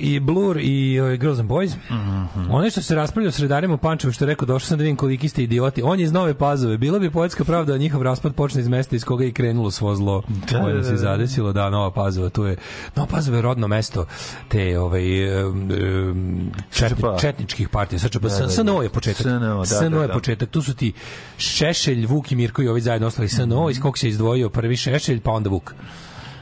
i 0.01 0.21
Blur 0.21 0.59
i 0.61 1.01
uh, 1.01 1.19
Girls 1.19 1.39
and 1.39 1.49
Boys. 1.49 1.75
Mm 1.91 1.95
-hmm. 1.95 2.47
One 2.51 2.71
što 2.71 2.83
se 2.83 2.95
raspravljaju 2.95 3.33
s 3.33 3.39
redarima 3.39 3.75
u 3.75 3.79
Pančevu 3.79 4.13
što 4.13 4.25
je 4.25 4.27
rekao, 4.27 4.47
došao 4.47 4.67
sam 4.67 4.79
da 4.79 4.83
vidim 4.83 4.97
koliki 4.97 5.29
ste 5.29 5.43
idioti. 5.43 5.83
On 5.83 5.99
je 5.99 6.05
iz 6.05 6.13
Nove 6.13 6.35
Pazove. 6.35 6.79
Bila 6.79 6.99
bi 6.99 7.11
poetska 7.11 7.45
pravda 7.45 7.73
da 7.73 7.79
njihov 7.79 8.03
raspad 8.03 8.35
počne 8.35 8.61
iz 8.61 8.69
mesta 8.69 8.97
iz 8.97 9.05
koga 9.05 9.25
je 9.25 9.33
krenulo 9.33 9.71
svo 9.71 9.95
zlo. 9.95 10.23
Da, 10.51 10.59
da, 10.59 10.85
se 10.85 10.91
da. 10.91 10.97
zadesilo. 10.97 11.53
Da, 11.53 11.71
Nova 11.71 11.91
Pazova, 11.91 12.29
tu 12.29 12.45
je 12.45 12.57
Nova 12.97 13.09
Pazova 13.09 13.37
je 13.37 13.43
rodno 13.43 13.69
mesto 13.69 14.07
te 14.49 14.79
ovaj 14.79 15.41
um, 15.45 15.71
četni, 16.71 17.05
četničkih 17.21 17.69
partija. 17.69 17.99
Sad 17.99 18.13
da, 18.13 18.29
da, 18.29 18.49
SNO 18.49 18.83
je 18.83 18.89
početak. 18.89 19.23
SNO, 19.23 19.59
da, 19.59 19.65
SNO 19.65 19.89
da, 19.91 20.03
je 20.03 20.13
početak. 20.13 20.51
Tu 20.51 20.63
su 20.63 20.75
ti 20.75 20.93
Šešelj, 21.39 22.07
Vuk 22.07 22.33
i 22.33 22.37
Mirko 22.37 22.63
i 22.63 22.69
ovi 22.69 22.81
zajedno 22.81 23.07
ostali 23.07 23.29
SNO, 23.29 23.47
mm 23.47 23.51
-hmm. 23.51 23.71
iz 23.71 23.81
kog 23.81 23.99
se 23.99 24.09
izdvojio 24.09 24.49
prvi 24.49 24.77
Šešelj, 24.77 25.21
pa 25.21 25.31
onda 25.31 25.51
Vuk. 25.51 25.75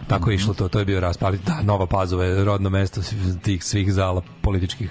Tako 0.08 0.30
je 0.30 0.34
išlo 0.34 0.54
to, 0.54 0.68
to 0.68 0.78
je 0.78 0.84
bio 0.84 1.00
raspad. 1.00 1.34
Da, 1.46 1.62
Nova 1.62 1.86
Pazova 1.86 2.24
je 2.24 2.44
rodno 2.44 2.70
mesto 2.70 3.00
tih 3.42 3.64
svih 3.64 3.92
zala 3.92 4.22
političkih. 4.42 4.90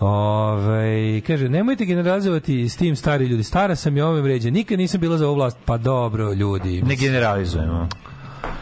Ove, 0.00 1.20
kaže, 1.20 1.48
nemojte 1.48 1.84
generalizovati 1.84 2.68
s 2.68 2.76
tim 2.76 2.96
stari 2.96 3.26
ljudi. 3.26 3.42
Stara 3.42 3.76
sam 3.76 3.96
i 3.96 4.00
ove 4.00 4.20
vređe. 4.20 4.50
Nikad 4.50 4.78
nisam 4.78 5.00
bila 5.00 5.18
za 5.18 5.26
ovu 5.26 5.34
vlast. 5.34 5.56
Pa 5.64 5.76
dobro, 5.76 6.32
ljudi. 6.32 6.82
Ne 6.82 6.96
generalizujemo. 6.96 7.88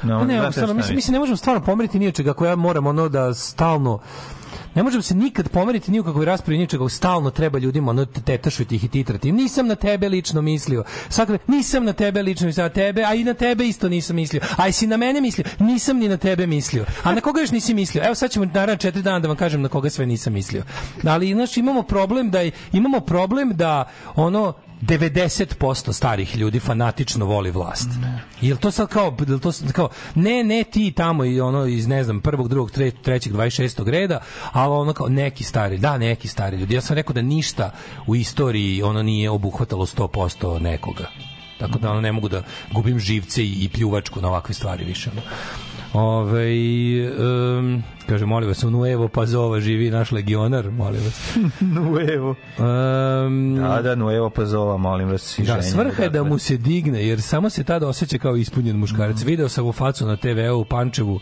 No, 0.02 0.24
ne, 0.24 0.52
stvarno, 0.52 0.74
mislim, 0.74 0.96
mislim, 0.96 1.12
ne 1.12 1.18
možemo 1.18 1.36
stvarno 1.36 1.62
pomeriti 1.62 1.98
nije 1.98 2.12
čega 2.12 2.30
ako 2.30 2.46
ja 2.46 2.56
moram 2.56 2.86
ono 2.86 3.08
da 3.08 3.34
stalno 3.34 3.98
ne 4.76 4.82
možemo 4.82 5.02
se 5.02 5.14
nikad 5.14 5.48
pomeriti 5.48 5.90
ni 5.90 6.00
u 6.00 6.04
kakvoj 6.04 6.24
raspravi 6.24 6.58
ničega, 6.58 6.88
stalno 6.88 7.30
treba 7.30 7.58
ljudima 7.58 7.90
ono 7.90 8.04
tetašuti 8.04 8.76
ih 8.76 8.84
i 8.84 8.88
titrati. 8.88 9.32
Nisam 9.32 9.66
na 9.66 9.74
tebe 9.74 10.08
lično 10.08 10.42
mislio. 10.42 10.84
Svakako 11.08 11.44
nisam 11.52 11.84
na 11.84 11.92
tebe 11.92 12.22
lično 12.22 12.46
mislio, 12.46 12.66
a 12.66 12.68
tebe, 12.68 13.02
a 13.02 13.14
i 13.14 13.24
na 13.24 13.34
tebe 13.34 13.66
isto 13.66 13.88
nisam 13.88 14.16
mislio. 14.16 14.40
A 14.56 14.68
i 14.68 14.72
si 14.72 14.86
na 14.86 14.96
mene 14.96 15.20
mislio, 15.20 15.44
nisam 15.58 15.98
ni 15.98 16.08
na 16.08 16.16
tebe 16.16 16.46
mislio. 16.46 16.84
A 17.02 17.14
na 17.14 17.20
koga 17.20 17.40
još 17.40 17.50
nisi 17.50 17.74
mislio? 17.74 18.04
Evo 18.04 18.14
sad 18.14 18.30
ćemo 18.30 18.44
naravno 18.44 18.76
četiri 18.76 19.02
dana 19.02 19.18
da 19.18 19.28
vam 19.28 19.36
kažem 19.36 19.62
na 19.62 19.68
koga 19.68 19.90
sve 19.90 20.06
nisam 20.06 20.32
mislio. 20.32 20.62
Ali 21.04 21.32
znači 21.32 21.60
imamo 21.60 21.82
problem 21.82 22.30
da 22.30 22.38
imamo 22.72 23.00
problem 23.00 23.52
da 23.54 23.90
ono 24.14 24.52
90% 24.82 25.92
starih 25.92 26.36
ljudi 26.36 26.60
fanatično 26.60 27.24
voli 27.24 27.50
vlast. 27.50 27.88
Ne. 28.00 28.22
Jel 28.40 28.56
to 28.56 28.70
sad 28.70 28.88
kao, 28.88 29.16
jel 29.28 29.38
to 29.38 29.52
sad 29.52 29.72
kao 29.72 29.88
ne, 30.14 30.44
ne 30.44 30.64
ti 30.64 30.92
tamo 30.92 31.24
i 31.24 31.40
ono 31.40 31.66
iz 31.66 31.86
ne 31.86 32.04
znam 32.04 32.20
prvog, 32.20 32.48
drugog, 32.48 32.70
tre, 32.70 32.90
trećeg, 32.90 33.32
26. 33.32 33.88
reda, 33.88 34.20
ali 34.52 34.74
ono 34.74 34.92
kao 34.92 35.08
neki 35.08 35.44
stari, 35.44 35.78
da 35.78 35.98
neki 35.98 36.28
stari 36.28 36.56
ljudi. 36.56 36.74
Ja 36.74 36.80
sam 36.80 36.96
rekao 36.96 37.14
da 37.14 37.22
ništa 37.22 37.70
u 38.06 38.16
istoriji 38.16 38.82
ono 38.82 39.02
nije 39.02 39.30
obuhvatalo 39.30 39.86
100% 39.86 40.58
nekoga. 40.58 41.10
Tako 41.58 41.78
da 41.78 41.90
ono 41.90 42.00
ne 42.00 42.12
mogu 42.12 42.28
da 42.28 42.42
gubim 42.72 42.98
živce 42.98 43.44
i, 43.44 43.64
i 43.64 43.68
pljuvačku 43.68 44.20
na 44.20 44.28
ovakve 44.28 44.54
stvari 44.54 44.84
više. 44.84 45.10
Ono. 45.10 45.22
Ove, 45.96 46.48
um, 47.58 47.82
kaže, 48.08 48.26
molim 48.26 48.48
vas, 48.48 48.64
u 48.64 48.70
Nuevo 48.70 49.08
Pazova 49.08 49.60
živi 49.60 49.90
naš 49.90 50.12
legionar, 50.12 50.70
molim 50.70 51.00
vas. 51.04 51.36
Nuevo. 51.76 52.34
Um, 52.58 53.56
da, 53.56 53.82
da, 53.82 53.94
Nuevo 53.94 54.30
Pazova, 54.30 54.76
molim 54.76 55.08
vas. 55.08 55.40
Da, 55.46 55.62
svrha 55.62 56.02
je 56.02 56.10
da 56.10 56.22
mu 56.22 56.38
se 56.38 56.56
digne, 56.56 57.06
jer 57.06 57.22
samo 57.22 57.50
se 57.50 57.64
tada 57.64 57.88
osjeća 57.88 58.18
kao 58.18 58.36
ispunjen 58.36 58.76
muškarac. 58.76 59.22
Mm. 59.22 59.26
Video 59.26 59.48
sam 59.48 59.66
u 59.66 59.72
facu 59.72 60.06
na 60.06 60.16
TV-u 60.16 60.60
u 60.60 60.64
Pančevu, 60.64 61.20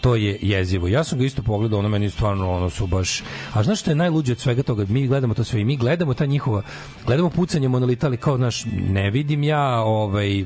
to 0.00 0.14
je 0.14 0.38
jezivo. 0.42 0.88
Ja 0.88 1.04
sam 1.04 1.18
ga 1.18 1.24
isto 1.24 1.42
pogledao, 1.42 1.78
ono 1.78 1.88
meni 1.88 2.10
stvarno 2.10 2.50
ono 2.50 2.70
su 2.70 2.86
baš. 2.86 3.22
A 3.52 3.62
znaš 3.62 3.80
što 3.80 3.90
je 3.90 3.94
najluđe 3.94 4.32
od 4.32 4.38
svega 4.38 4.62
toga? 4.62 4.84
Mi 4.88 5.06
gledamo 5.06 5.34
to 5.34 5.44
sve 5.44 5.60
i 5.60 5.64
mi 5.64 5.76
gledamo 5.76 6.14
ta 6.14 6.26
njihova, 6.26 6.62
gledamo 7.06 7.30
pucanje 7.30 7.68
monolita, 7.68 8.06
ali 8.06 8.16
kao 8.16 8.36
znaš, 8.36 8.64
ne 8.88 9.10
vidim 9.10 9.42
ja 9.42 9.80
ovaj 9.80 10.44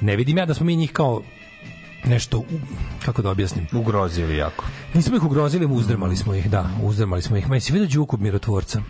ne 0.00 0.16
vidim 0.16 0.38
ja 0.38 0.46
da 0.46 0.54
smo 0.54 0.66
mi 0.66 0.76
njih 0.76 0.92
kao 0.92 1.22
nešto 2.08 2.42
kako 3.04 3.22
da 3.22 3.30
objasnim? 3.30 3.66
Ugrozili 3.72 4.36
jako 4.36 4.64
nismo 4.94 5.16
ih 5.16 5.24
ugrozili 5.24 5.66
uzdrmali 5.66 6.16
smo 6.16 6.34
ih 6.34 6.50
da 6.50 6.70
uzdrmali 6.82 7.22
smo 7.22 7.36
ih. 7.36 7.50
Ma 7.50 7.60
si 7.60 7.72
vidio 7.72 7.88
Đuku 7.88 8.16
mirotvorca? 8.18 8.80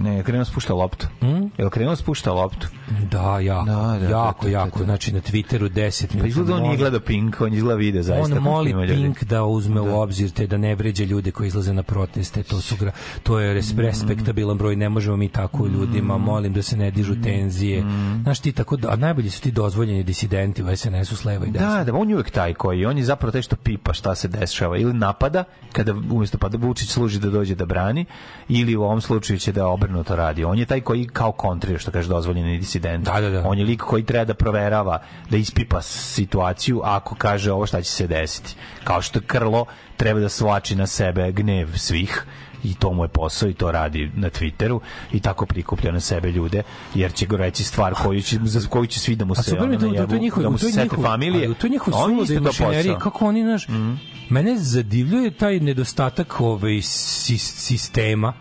Ne 0.00 0.22
krenuo 0.22 0.44
spušta 0.44 0.74
loptu. 0.74 1.06
Mm? 1.22 1.46
jel 1.58 1.70
krenuo 1.70 1.96
spušta 1.96 2.32
loptu? 2.32 2.66
Da 3.10 3.40
ja 3.40 3.62
da, 3.66 3.98
da, 4.00 4.08
jako 4.08 4.44
da, 4.44 4.50
da, 4.50 4.58
jako. 4.58 4.84
znači 4.84 5.12
na 5.12 5.20
Twitteru 5.20 5.68
10 5.68 6.20
pa 6.20 6.26
izgleda 6.26 6.54
on 6.54 6.62
nije 6.62 6.76
gledao 6.76 7.00
Pink 7.00 7.40
on 7.40 7.54
izgleda 7.54 7.78
vide 7.78 8.02
zaista 8.02 8.36
on 8.36 8.42
moli 8.42 8.74
Pink 8.88 9.24
da 9.24 9.44
uzme 9.44 9.80
u 9.80 10.00
obzir 10.00 10.30
te 10.30 10.46
da 10.46 10.56
ne 10.56 10.74
vređa 10.74 11.04
ljude 11.04 11.30
koji 11.30 11.46
izlaze 11.46 11.72
na 11.72 11.82
proteste. 11.82 12.42
To 12.42 12.60
su 12.60 12.76
to 13.22 13.40
je 13.40 13.54
res, 13.54 13.74
mm. 13.74 13.80
respektabilan 13.80 14.58
broj 14.58 14.76
ne 14.76 14.88
možemo 14.88 15.16
mi 15.16 15.28
tako 15.28 15.66
ljudima 15.66 16.18
molim 16.18 16.52
da 16.52 16.62
se 16.62 16.76
ne 16.76 16.90
dižu 16.90 17.14
tenzije. 17.22 17.84
Mm. 17.84 18.20
znaš 18.22 18.40
ti 18.40 18.52
tako 18.52 18.76
a 18.88 18.96
najbolji 18.96 19.30
su 19.30 19.42
ti 19.42 19.50
dozvoljeni 19.50 20.02
disidenti 20.02 20.62
u 20.62 20.76
SNS-u 20.76 21.16
s 21.16 21.24
leva 21.24 21.46
i 21.46 21.50
desna. 21.50 21.76
Da 21.76 21.84
da 21.84 21.94
on 21.94 22.10
je 22.10 22.14
uvek 22.14 22.30
taj 22.30 22.54
koji 22.54 22.86
on 22.86 22.98
je 22.98 23.04
zapravo 23.04 23.32
taj 23.32 23.42
što 23.42 23.56
pipa 23.56 23.92
šta 23.92 24.14
se 24.14 24.28
dešava 24.28 24.76
ili 24.76 24.92
napada 24.92 25.44
kada 25.72 25.92
umjesto 25.92 26.38
pa 26.38 26.48
da 26.48 26.58
Vučić 26.58 26.90
služi 26.90 27.18
da 27.18 27.30
dođe 27.30 27.54
da 27.54 27.66
brani 27.66 28.04
ili 28.48 28.76
u 28.76 28.82
ovom 28.82 29.00
slučaju 29.00 29.38
će 29.38 29.52
da 29.52 29.66
obrnuto 29.66 30.16
radi. 30.16 30.44
On 30.44 30.58
je 30.58 30.66
taj 30.66 30.80
koji 30.80 31.06
kao 31.06 31.32
kontrira 31.32 31.78
što 31.78 31.90
kaže 31.90 32.08
dozvoljeni 32.08 32.58
disident. 32.58 33.04
Da, 33.04 33.20
da, 33.20 33.30
da. 33.30 33.42
On 33.48 33.58
je 33.58 33.64
lik 33.64 33.82
koji 33.82 34.04
treba 34.04 34.24
da 34.24 34.34
proverava, 34.34 35.02
da 35.30 35.36
ispipa 35.36 35.82
situaciju 35.82 36.80
ako 36.84 37.14
kaže 37.14 37.52
ovo 37.52 37.66
šta 37.66 37.82
će 37.82 37.90
se 37.90 38.06
desiti. 38.06 38.54
Kao 38.84 39.02
što 39.02 39.20
Krlo 39.26 39.64
treba 39.96 40.20
da 40.20 40.28
svlači 40.28 40.76
na 40.76 40.86
sebe 40.86 41.32
gnev 41.32 41.76
svih 41.76 42.24
i 42.64 42.74
to 42.74 42.92
mu 42.92 43.04
je 43.04 43.08
posao 43.08 43.48
i 43.48 43.54
to 43.54 43.70
radi 43.72 44.10
na 44.14 44.30
Twitteru 44.30 44.80
i 45.12 45.20
tako 45.20 45.46
prikuplja 45.46 45.92
na 45.92 46.00
sebe 46.00 46.30
ljude 46.30 46.62
jer 46.94 47.12
će 47.12 47.26
go 47.26 47.36
reći 47.36 47.64
stvar 47.64 47.94
koju 47.94 48.22
će, 48.22 48.38
za 48.42 48.68
koju 48.68 48.86
će 48.86 49.00
svi 49.00 49.16
da 49.16 49.24
mu 49.24 49.34
se 49.34 49.56
ono, 49.58 49.78
to, 49.78 50.06
to, 50.06 50.14
je 50.14 50.20
njihov, 50.20 50.42
da 50.42 50.50
mu 50.50 50.58
se 50.58 50.72
sete 50.72 50.96
familije. 51.02 51.54
To 51.54 51.66
je 51.66 51.70
njihov 51.70 51.94
sulude 51.94 52.40
mašinerije, 52.40 52.96
kako 52.98 53.26
oni, 53.26 53.42
naš, 53.44 53.68
mm. 53.68 53.98
mene 54.30 54.56
zadivljuje 54.56 55.30
taj 55.30 55.60
nedostatak 55.60 56.40
ovaj, 56.40 56.82
sistema 56.82 58.32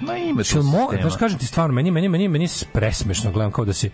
Ma 0.00 0.16
ima 0.16 0.38
to 0.38 0.44
sistema. 0.44 0.64
Mo, 0.64 0.88
kažem 1.18 1.38
ti 1.38 1.46
stvarno, 1.46 1.74
meni, 1.74 1.90
meni, 1.90 2.08
meni, 2.08 2.28
meni 2.28 2.44
je 2.44 2.48
presmešno, 2.72 3.32
gledam 3.32 3.52
kao 3.52 3.64
da 3.64 3.72
se 3.72 3.90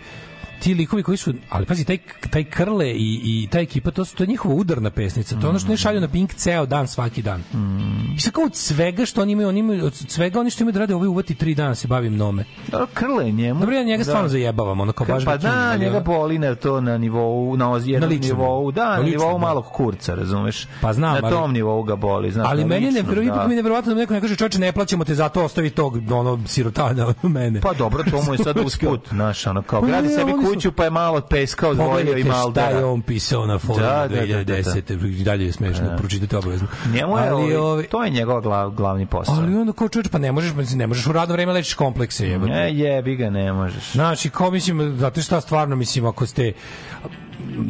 ti 0.61 0.75
likovi 0.75 1.03
koji 1.03 1.17
su, 1.17 1.33
ali 1.51 1.67
pazi, 1.67 1.85
taj, 1.85 1.99
taj 2.31 2.45
Krle 2.45 2.91
i, 2.91 3.21
i 3.25 3.49
ta 3.51 3.61
ekipa, 3.61 3.91
to, 3.91 4.05
su, 4.05 4.17
to 4.17 4.23
je 4.23 4.27
njihova 4.27 4.55
udarna 4.55 4.91
pesnica. 4.91 5.41
To 5.41 5.47
je 5.47 5.51
ono 5.51 5.59
što 5.59 5.69
ne 5.69 5.77
šalju 5.77 6.01
na 6.01 6.09
Pink 6.09 6.35
ceo 6.35 6.67
dan, 6.67 6.89
svaki 6.89 7.23
dan. 7.23 7.41
Mm. 7.41 8.15
I 8.17 8.21
sad 8.21 8.33
kao 8.33 8.45
od 8.45 8.57
svega 8.57 9.07
što 9.07 9.23
oni 9.23 9.33
imaju, 9.33 9.49
oni 9.49 9.61
imaju, 9.61 9.87
od 9.87 9.95
svega 9.95 10.41
oni 10.41 10.51
što 10.51 10.63
imaju 10.63 10.73
da 10.73 10.79
rade, 10.81 10.95
ovaj 10.95 11.09
uvati 11.09 11.35
tri 11.35 11.55
dana 11.55 11.75
se 11.75 11.89
bavim 11.89 12.17
nome. 12.17 12.45
Da, 12.69 12.87
Krle 12.95 13.33
njemu. 13.33 13.61
Dobro, 13.61 13.77
ja 13.77 13.83
njega 13.83 14.01
da. 14.01 14.05
stvarno 14.05 14.29
zajebavam, 14.29 14.81
ono 14.81 14.93
kao 14.93 15.07
baš 15.07 15.25
Pa 15.25 15.37
da, 15.37 15.77
njega 15.77 16.01
boli 16.01 16.39
na 16.39 16.55
to 16.55 16.81
na 16.81 16.99
nivou, 16.99 17.57
na 17.57 17.81
jednom 17.85 18.11
na 18.11 18.17
nivou, 18.17 18.71
da, 18.71 18.97
na, 18.97 19.03
nivou 19.03 19.33
da. 19.33 19.39
malog 19.39 19.65
kurca, 19.65 20.15
razumeš? 20.15 20.67
Pa 20.81 20.93
znam, 20.93 21.15
na 21.15 21.31
tom 21.31 21.43
ali, 21.43 21.53
nivou 21.53 21.83
ga 21.83 21.97
boli, 21.97 22.31
znaš. 22.31 22.47
Ali 22.51 22.65
meni 22.65 22.91
ne, 22.91 23.05
prvi 23.05 23.27
da. 23.27 23.47
mi 23.49 23.55
neverovatno 23.55 23.95
da 23.95 24.01
neko 24.01 24.15
ne 24.15 24.21
kaže 24.21 24.37
čoveče 24.37 24.59
ne 24.59 24.73
plaćamo 24.73 25.05
te 25.05 25.15
zato 25.15 25.45
ostavi 25.45 25.71
tog 25.71 26.13
ono 26.13 26.39
sirotana 26.47 27.07
od 27.07 27.31
mene. 27.31 27.61
Pa 27.61 27.73
dobro, 27.73 28.05
to 28.11 28.23
mu 28.23 28.35
je 28.35 28.39
sad 28.39 28.59
usput, 28.65 29.09
znaš, 29.17 29.47
ono 29.47 29.63
kao 29.63 29.81
gradi 29.81 30.09
sebi 30.09 30.33
kuću, 30.55 30.73
pa 30.73 30.85
je 30.85 30.91
malo 30.91 31.21
peska 31.21 31.69
odvojio 31.69 32.19
i 32.19 32.25
Maldara. 32.25 32.69
Šta 32.69 32.79
je 32.79 32.85
on 32.85 33.03
pisao 33.03 33.47
na 33.47 33.59
forumu 33.59 33.83
da, 33.83 34.09
2010. 34.11 34.45
Da, 34.45 34.97
da, 34.97 34.97
da. 34.97 35.25
dalje 35.25 35.47
je 35.47 35.53
smešno, 35.53 35.85
da. 35.85 35.97
pročitajte 35.97 36.39
obavezno. 36.39 36.67
Njemu 36.95 37.19
je, 37.19 37.29
ali, 37.29 37.57
ovi, 37.57 37.87
to 37.87 38.05
je 38.05 38.11
njegov 38.11 38.41
glav, 38.41 38.71
glavni 38.71 39.07
posao. 39.07 39.35
Ali 39.35 39.57
onda 39.57 39.73
ko 39.73 39.89
čovječ, 39.89 40.09
pa 40.13 40.19
ne 40.19 40.33
možeš, 40.33 40.53
ne 40.75 40.87
možeš 40.87 41.07
u 41.07 41.13
radno 41.13 41.33
vreme 41.33 41.53
lečiš 41.53 41.75
komplekse. 41.75 42.29
Jebate. 42.29 42.53
Ne, 42.53 42.75
jebi 42.75 43.17
ga, 43.17 43.31
ne 43.31 43.53
možeš. 43.53 43.93
Znači, 43.93 44.31
kao 44.31 44.51
mislim, 44.51 44.97
zato 44.99 45.23
šta 45.23 45.41
stvarno, 45.41 45.77
mislim, 45.77 46.07
ako 46.07 46.27
ste 46.27 46.53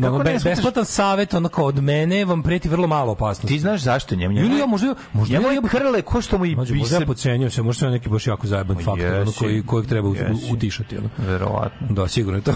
Kako 0.03 0.19
be, 0.19 0.39
besplatan 0.45 0.85
savet 0.85 1.35
onako 1.35 1.65
od 1.65 1.83
mene 1.83 2.25
vam 2.25 2.43
preti 2.43 2.69
vrlo 2.69 2.87
malo 2.87 3.13
opasnosti. 3.13 3.55
Ti 3.55 3.61
znaš 3.61 3.81
zašto 3.81 4.15
njemu? 4.15 4.35
Njemu 4.35 4.57
ja 4.57 4.67
možda 4.67 4.95
možda 5.13 5.35
ja, 5.35 5.53
ja 5.53 5.63
krle 5.63 6.03
ko 6.03 6.23
što 6.23 6.39
mu 6.39 6.47
i 6.47 6.57
bi 6.57 6.85
se 6.85 7.07
podcenio 7.07 7.51
se, 7.51 7.63
možda 7.63 7.91
neki 7.91 8.09
baš 8.09 8.27
jako 8.27 8.47
zajeban 8.47 8.77
faktor, 8.77 9.15
ono 9.15 9.33
koji 9.33 9.63
kojeg 9.63 9.89
treba 9.89 10.09
utišati, 10.53 10.99
ono. 10.99 11.09
Verovatno. 11.19 11.87
Da, 11.91 12.09
sigurno 12.09 12.39
je 12.39 12.43
to. 12.43 12.55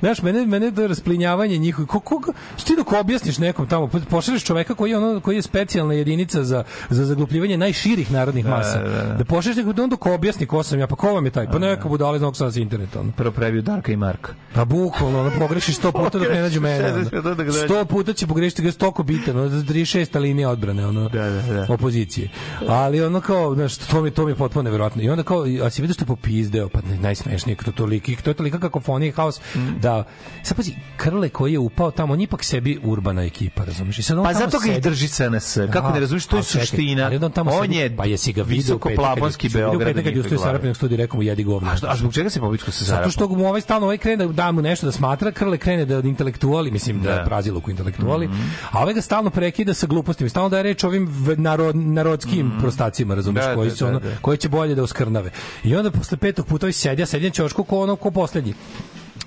Znaš, 0.00 0.22
mene, 0.22 0.46
mene 0.46 0.70
to 0.70 0.86
rasplinjavanje 0.86 1.58
njihovo, 1.58 1.86
ko, 1.86 2.00
ko, 2.00 2.32
što 2.56 2.66
ti 2.66 2.76
dok 2.76 2.92
objasniš 2.92 3.38
nekom 3.38 3.66
tamo, 3.66 3.90
pošalješ 4.10 4.44
čoveka 4.44 4.74
koji 4.74 4.90
je, 4.90 4.96
ono, 4.96 5.20
koji 5.20 5.36
je 5.36 5.42
specijalna 5.42 5.94
jedinica 5.94 6.44
za, 6.44 6.64
za 6.90 7.04
zaglupljivanje 7.04 7.56
najširih 7.56 8.12
narodnih 8.12 8.44
da, 8.44 8.50
masa. 8.50 8.82
Da, 8.82 8.88
da. 8.88 9.14
da 9.14 9.24
pošalješ 9.24 9.56
nekog, 9.56 9.72
da 9.72 9.82
on 9.82 9.90
dok 9.90 10.06
objasni 10.06 10.46
ko 10.46 10.62
sam 10.62 10.78
ja, 10.78 10.86
pa 10.86 10.96
ko 10.96 11.14
vam 11.14 11.24
je 11.24 11.30
taj? 11.30 11.46
Pa 11.46 11.58
neka 11.58 11.88
budala 11.88 12.16
iz 12.16 12.22
novog 12.22 12.36
sada 12.36 12.50
s 12.50 12.56
interneta. 12.56 13.00
Ono. 13.00 13.12
Prvo 13.16 13.30
previju 13.30 13.62
Darka 13.62 13.92
i 13.92 13.96
Marka. 13.96 14.32
Pa 14.54 14.64
bukvalno, 14.64 15.20
ono, 15.20 15.30
pogrešiš 15.38 15.76
sto 15.76 15.92
puta 15.92 16.18
dok 16.18 16.28
ne 16.28 16.40
nađu 16.40 16.60
mene. 16.60 16.92
Ono. 16.92 17.52
Sto 17.52 17.84
puta 17.84 18.12
će 18.12 18.26
pogrešiti 18.26 18.62
ga 18.62 18.72
stoko 18.72 19.02
bitan, 19.02 19.38
ono, 19.38 19.50
36. 19.50 20.20
linija 20.20 20.50
odbrane, 20.50 20.86
ono, 20.86 21.08
da, 21.08 21.30
da, 21.30 21.42
da. 21.42 21.66
opozicije. 21.68 22.28
Ali 22.68 23.02
ono 23.02 23.20
kao, 23.20 23.54
znaš, 23.54 23.76
to 23.76 24.02
mi, 24.02 24.10
to 24.10 24.24
mi 24.24 24.30
je 24.30 24.34
potpuno 24.34 24.62
neverovatno. 24.62 25.02
I 25.02 25.08
onda 25.08 25.22
kao, 25.22 25.44
a 25.64 25.70
si 25.70 25.82
vidio 25.82 25.94
što 25.94 26.02
je 26.02 26.06
popizdeo, 26.06 26.68
pa 26.68 26.80
najsmešnije, 27.00 27.56
to 27.56 27.72
toliki, 27.72 28.16
to 28.16 28.30
je 28.30 28.34
tolika 28.34 28.58
kakofonija 28.58 29.12
haos, 29.16 29.40
mm. 29.54 29.80
da, 29.80 30.04
sad 30.42 30.56
pazi, 30.56 30.74
Krle 30.96 31.28
koji 31.28 31.52
je 31.52 31.58
upao 31.58 31.90
tamo, 31.90 32.12
on 32.12 32.20
ipak 32.20 32.44
sebi 32.44 32.78
urbana 32.82 33.24
ekipa, 33.24 33.64
razumiješ? 33.64 33.98
I 33.98 34.02
sad 34.02 34.18
on 34.18 34.24
pa 34.24 34.32
zato 34.32 34.58
ga 34.58 34.72
i 34.72 34.80
drži 34.80 35.08
SNS, 35.08 35.58
kako 35.72 35.90
ne 35.90 36.00
razumiješ, 36.00 36.26
to 36.26 36.36
je 36.36 36.42
suština. 36.42 37.04
Ali 37.04 37.16
on, 37.16 37.32
tamo 37.32 37.50
on 37.50 37.72
je 37.72 37.96
pa 37.96 38.04
jesi 38.04 38.32
ga 38.32 38.42
video 38.42 38.78
plafonski 38.96 39.48
Beograd. 39.48 39.94
Kad 39.94 40.06
je 40.06 40.20
ustao 40.20 40.38
Sarapinog 40.38 40.76
studija, 40.76 40.96
rekao 40.96 41.16
mu 41.16 41.22
jedi 41.22 41.44
govno. 41.44 41.70
A, 41.70 41.76
a 41.82 41.96
zbog 41.96 42.14
čega 42.14 42.30
se 42.30 42.40
pobičko 42.40 42.70
sa 42.70 42.84
Sarapom? 42.84 43.10
Zato 43.10 43.26
što 43.26 43.36
mu 43.36 43.48
ovaj 43.48 43.60
stalno 43.60 43.86
ovaj 43.86 43.98
krene 43.98 44.26
da 44.26 44.32
da 44.32 44.52
mu 44.52 44.62
nešto 44.62 44.86
da 44.86 44.92
smatra, 44.92 45.32
Krle 45.32 45.58
krene 45.58 45.84
da 45.84 45.98
intelektuali, 45.98 46.70
mislim 46.70 47.02
da, 47.02 47.14
da 47.14 47.24
praziluk 47.24 47.68
intelektuali, 47.68 48.28
mm 48.28 48.32
-hmm. 48.32 48.68
a 48.70 48.82
ovaj 48.82 48.94
ga 48.94 49.00
stalno 49.02 49.30
prekida 49.30 49.74
sa 49.74 49.86
glupostima, 49.86 50.30
stalno 50.30 50.48
da 50.48 50.62
reč 50.62 50.84
ovim 50.84 51.08
narod, 51.36 51.76
narodskim 51.76 52.46
mm 52.46 52.50
-hmm. 52.50 52.60
prostacima, 52.60 53.14
razumeš, 53.14 53.44
da, 53.44 53.54
koji 53.54 53.70
da, 53.70 53.76
su 53.76 53.84
da, 53.84 53.90
ono, 53.90 54.00
da, 54.00 54.16
koji 54.20 54.38
će 54.38 54.48
bolje 54.48 54.74
da 54.74 54.82
uskrnave. 54.82 55.30
I 55.64 55.76
onda 55.76 55.90
posle 55.90 56.16
petog 56.16 56.46
puta 56.46 56.66
ovaj 56.66 56.72
sedja, 56.72 57.06
sedja 57.06 57.30
ćošku 57.30 57.64
ko 57.64 57.80
ono 57.80 57.96
ko 57.96 58.10
poslednji 58.10 58.54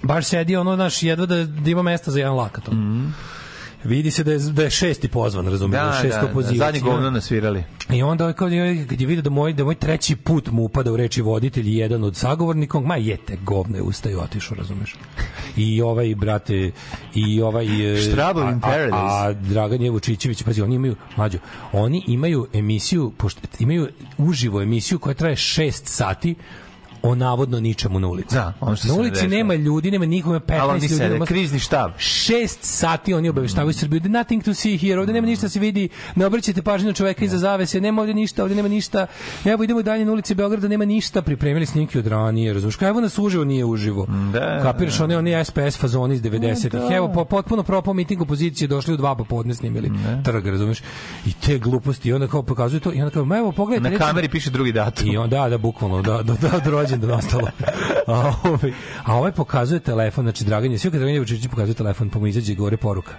baš 0.01 0.25
sedi 0.25 0.55
ono 0.55 0.75
naš 0.75 1.03
jedva 1.03 1.25
da, 1.25 1.45
da 1.45 1.69
ima 1.69 1.81
mesta 1.81 2.11
za 2.11 2.19
jedan 2.19 2.35
lakat. 2.35 2.67
Mm 2.67 2.75
-hmm. 2.75 3.11
Vidi 3.83 4.11
se 4.11 4.23
da 4.23 4.31
je, 4.31 4.39
da 4.39 4.63
je 4.63 4.69
šesti 4.69 5.07
pozvan, 5.07 5.47
razumiješ, 5.47 5.83
da, 5.83 5.99
šest 6.01 6.17
da, 6.21 6.25
opozicija. 6.25 6.59
Da, 6.59 6.65
zadnji 6.65 6.79
govno 6.79 7.11
nasvirali. 7.11 7.63
I 7.89 8.03
onda 8.03 8.33
kad 8.33 8.51
je, 8.51 8.87
kad 8.87 9.01
je 9.01 9.07
vidio 9.07 9.21
da 9.21 9.29
moj, 9.29 9.53
da 9.53 9.63
moj 9.63 9.75
treći 9.75 10.15
put 10.15 10.51
mu 10.51 10.63
upada 10.63 10.91
u 10.91 10.97
reči 10.97 11.21
voditelj 11.21 11.69
i 11.69 11.75
jedan 11.75 12.03
od 12.03 12.15
sagovornika, 12.15 12.79
ma 12.79 12.95
jete 12.95 13.37
govne 13.43 13.81
ustaju, 13.81 14.19
otišao, 14.19 14.57
razumeš. 14.57 14.95
I 15.57 15.81
ovaj, 15.81 16.15
brate, 16.15 16.71
i 17.15 17.41
ovaj... 17.41 17.93
E, 17.93 18.01
Štrabel 18.01 18.49
in 18.49 18.59
Paradise. 18.59 18.95
A, 18.95 19.27
a 19.27 19.33
Dragan 19.33 19.81
Jevučićević, 19.81 20.43
pazi, 20.43 20.61
oni 20.61 20.75
imaju, 20.75 20.95
mlađo, 21.15 21.37
oni 21.71 22.03
imaju 22.07 22.47
emisiju, 22.53 23.11
pošto, 23.17 23.41
imaju 23.59 23.87
uživo 24.17 24.61
emisiju 24.61 24.99
koja 24.99 25.13
traje 25.13 25.35
šest 25.35 25.87
sati, 25.87 26.35
o 27.03 27.15
navodno 27.15 27.59
ničemu 27.59 27.99
na 27.99 28.07
ulici. 28.07 28.35
Da, 28.35 28.53
ono 28.59 28.75
što 28.75 28.87
na 28.87 28.93
ulici 28.93 29.27
nema 29.27 29.55
ljudi, 29.55 29.91
nema 29.91 30.05
nikome 30.05 30.39
15 30.39 30.59
Ali 30.59 30.71
oni 30.71 30.81
ljudi. 30.81 30.95
Sede, 30.95 31.19
krizni 31.25 31.59
štab. 31.59 31.91
6 31.97 32.57
sati 32.61 33.13
oni 33.13 33.29
obaveštavaju 33.29 33.69
mm. 33.69 33.73
Srbiju. 33.73 34.01
Nothing 34.05 34.43
to 34.43 34.53
see 34.53 34.77
here. 34.77 34.99
Ovde 34.99 35.13
nema 35.13 35.27
ništa 35.27 35.45
da 35.45 35.49
se 35.49 35.59
vidi. 35.59 35.89
Ne 36.15 36.25
obraćajte 36.25 36.61
pažnju 36.61 36.87
na 36.87 36.93
čoveka 36.93 37.25
iza 37.25 37.37
zavese. 37.37 37.81
Nema 37.81 38.01
ovde 38.01 38.13
ništa, 38.13 38.43
ovde 38.43 38.55
nema 38.55 38.67
ništa. 38.67 39.07
Evo 39.45 39.63
idemo 39.63 39.81
dalje 39.81 40.05
na 40.05 40.11
ulici 40.11 40.35
Beograda, 40.35 40.67
nema 40.67 40.85
ništa. 40.85 41.21
Pripremili 41.21 41.65
snimke 41.65 41.99
od 41.99 42.07
ranije, 42.07 42.53
razumeš? 42.53 42.81
Evo 42.81 43.01
nas 43.01 43.17
uživo 43.17 43.43
nije 43.43 43.65
uživo. 43.65 44.07
Da, 44.33 44.59
Kapiraš 44.61 44.97
da. 44.97 45.03
one 45.03 45.17
oni 45.17 45.45
SPS 45.45 45.77
fazoni 45.77 46.15
iz 46.15 46.21
90-ih. 46.21 46.71
Da. 46.71 46.95
Evo 46.95 47.11
po, 47.13 47.25
potpuno 47.25 47.63
propao 47.63 47.93
miting 47.93 48.21
opozicije 48.21 48.67
došli 48.67 48.93
u 48.93 48.97
dva 48.97 49.15
popodne 49.15 49.53
snimili 49.55 49.89
da. 49.89 50.23
trg, 50.23 50.47
razumeš? 50.47 50.79
I 51.25 51.33
te 51.33 51.57
gluposti 51.57 52.09
i 52.09 52.13
onda 52.13 52.27
kao 52.27 52.43
pokazuju 52.43 52.79
to 52.79 52.93
i 52.93 53.01
onda 53.01 53.09
kao 53.09 53.37
evo 53.37 53.51
pogledajte. 53.51 53.97
Na 53.97 54.05
kameri 54.05 54.29
piše 54.29 54.49
drugi 54.49 54.71
datum. 54.71 55.11
I 55.11 55.17
onda 55.17 55.37
da, 55.37 55.49
da 55.49 55.57
bukvalno 55.57 56.01
da 56.01 56.23
da 56.23 56.33
da, 56.33 56.59
da 56.59 56.71
rođendan 56.89 57.11
ostalo 57.11 57.47
a, 58.07 58.33
ovaj, 58.43 58.71
a 59.03 59.15
ovaj 59.15 59.31
pokazuje 59.31 59.79
telefon, 59.79 60.25
znači 60.25 60.43
Dragan 60.43 60.71
je, 60.71 60.77
sve 60.77 60.91
kad 60.91 60.99
Dragan 60.99 61.19
Vučić 61.19 61.47
pokazuje 61.47 61.75
telefon, 61.75 62.09
pa 62.09 62.19
mu 62.19 62.27
izađe 62.27 62.55
gore 62.55 62.77
poruka. 62.77 63.13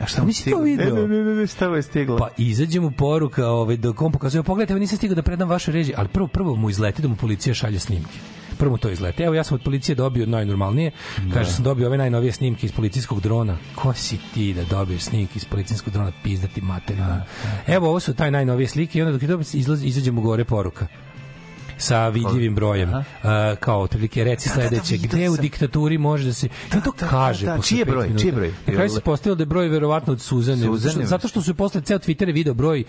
A 0.00 0.06
šta 0.06 0.24
mu 0.24 0.32
stiglo? 0.32 0.60
video? 0.60 0.94
Ne, 0.94 1.08
ne, 1.08 1.24
ne, 1.24 1.34
ne, 1.34 1.46
šta 1.46 1.66
je 1.66 1.82
stiglo? 1.82 2.16
Pa 2.18 2.28
izađe 2.36 2.80
mu 2.80 2.90
poruka, 2.90 3.46
ovaj, 3.46 3.76
dok 3.76 4.02
on 4.02 4.12
pokazuje, 4.12 4.42
pogledajte, 4.42 4.80
nisam 4.80 4.96
stigao 4.96 5.14
da 5.14 5.22
predam 5.22 5.48
vaše 5.48 5.72
režije, 5.72 5.94
ali 5.98 6.08
prvo, 6.08 6.26
prvo 6.26 6.56
mu 6.56 6.70
izleti 6.70 7.02
da 7.02 7.08
mu 7.08 7.16
policija 7.16 7.54
šalje 7.54 7.78
snimke 7.78 8.18
prvo 8.60 8.76
to 8.76 8.90
izlete. 8.90 9.24
Evo 9.24 9.34
ja 9.34 9.44
sam 9.44 9.54
od 9.54 9.62
policije 9.62 9.94
dobio 9.94 10.26
najnormalnije. 10.26 10.90
Da. 11.18 11.34
Kaže 11.34 11.50
sam 11.52 11.64
dobio 11.64 11.86
ove 11.86 11.98
najnovije 11.98 12.32
snimke 12.32 12.66
iz 12.66 12.72
policijskog 12.72 13.20
drona. 13.20 13.56
Ko 13.74 13.92
si 13.94 14.18
ti 14.34 14.54
da 14.54 14.64
dobiješ 14.64 15.02
snimke 15.02 15.32
iz 15.36 15.44
policijskog 15.44 15.92
drona 15.92 16.12
pizdati 16.22 16.60
materina? 16.60 17.06
Da, 17.06 17.26
da. 17.44 17.74
Evo 17.74 17.88
ovo 17.88 18.00
su 18.00 18.14
taj 18.14 18.30
najnovije 18.30 18.68
slike 18.68 18.98
i 18.98 19.02
onda 19.02 19.12
dok 19.12 19.22
je 19.22 19.28
dobio 19.28 19.44
izlazi 19.52 19.86
izađe 19.86 20.12
mu 20.12 20.20
gore 20.20 20.44
poruka 20.44 20.86
sa 21.80 22.08
vidljivim 22.08 22.54
brojem. 22.54 22.90
Uh, 22.90 23.00
kao 23.60 23.80
otprilike 23.80 24.24
reci 24.24 24.48
da, 24.48 24.54
da, 24.54 24.68
sledeće, 24.68 24.96
da, 24.96 25.06
gde 25.06 25.30
u 25.30 25.36
diktaturi 25.36 25.98
može 25.98 26.24
da 26.24 26.32
se 26.32 26.48
da, 26.72 26.80
to 26.80 26.92
kaže 26.92 27.46
da, 27.46 27.56
da, 27.56 27.62
čiji 27.62 27.78
je 27.78 27.84
broj, 27.84 28.10
čiji 28.20 28.28
je 28.28 28.32
broj? 28.32 28.52
Na 28.66 28.72
kraju 28.72 28.90
se 28.90 29.00
postavilo 29.00 29.34
da 29.34 29.42
je 29.42 29.46
broj 29.46 29.68
verovatno 29.68 30.12
od 30.12 30.20
Suzane, 30.20 30.66
Suzane 30.66 31.06
zato 31.06 31.28
što 31.28 31.42
su 31.42 31.54
posle 31.54 31.80
ceo 31.80 31.98
Twitter 31.98 32.32
video 32.32 32.54
broj 32.54 32.84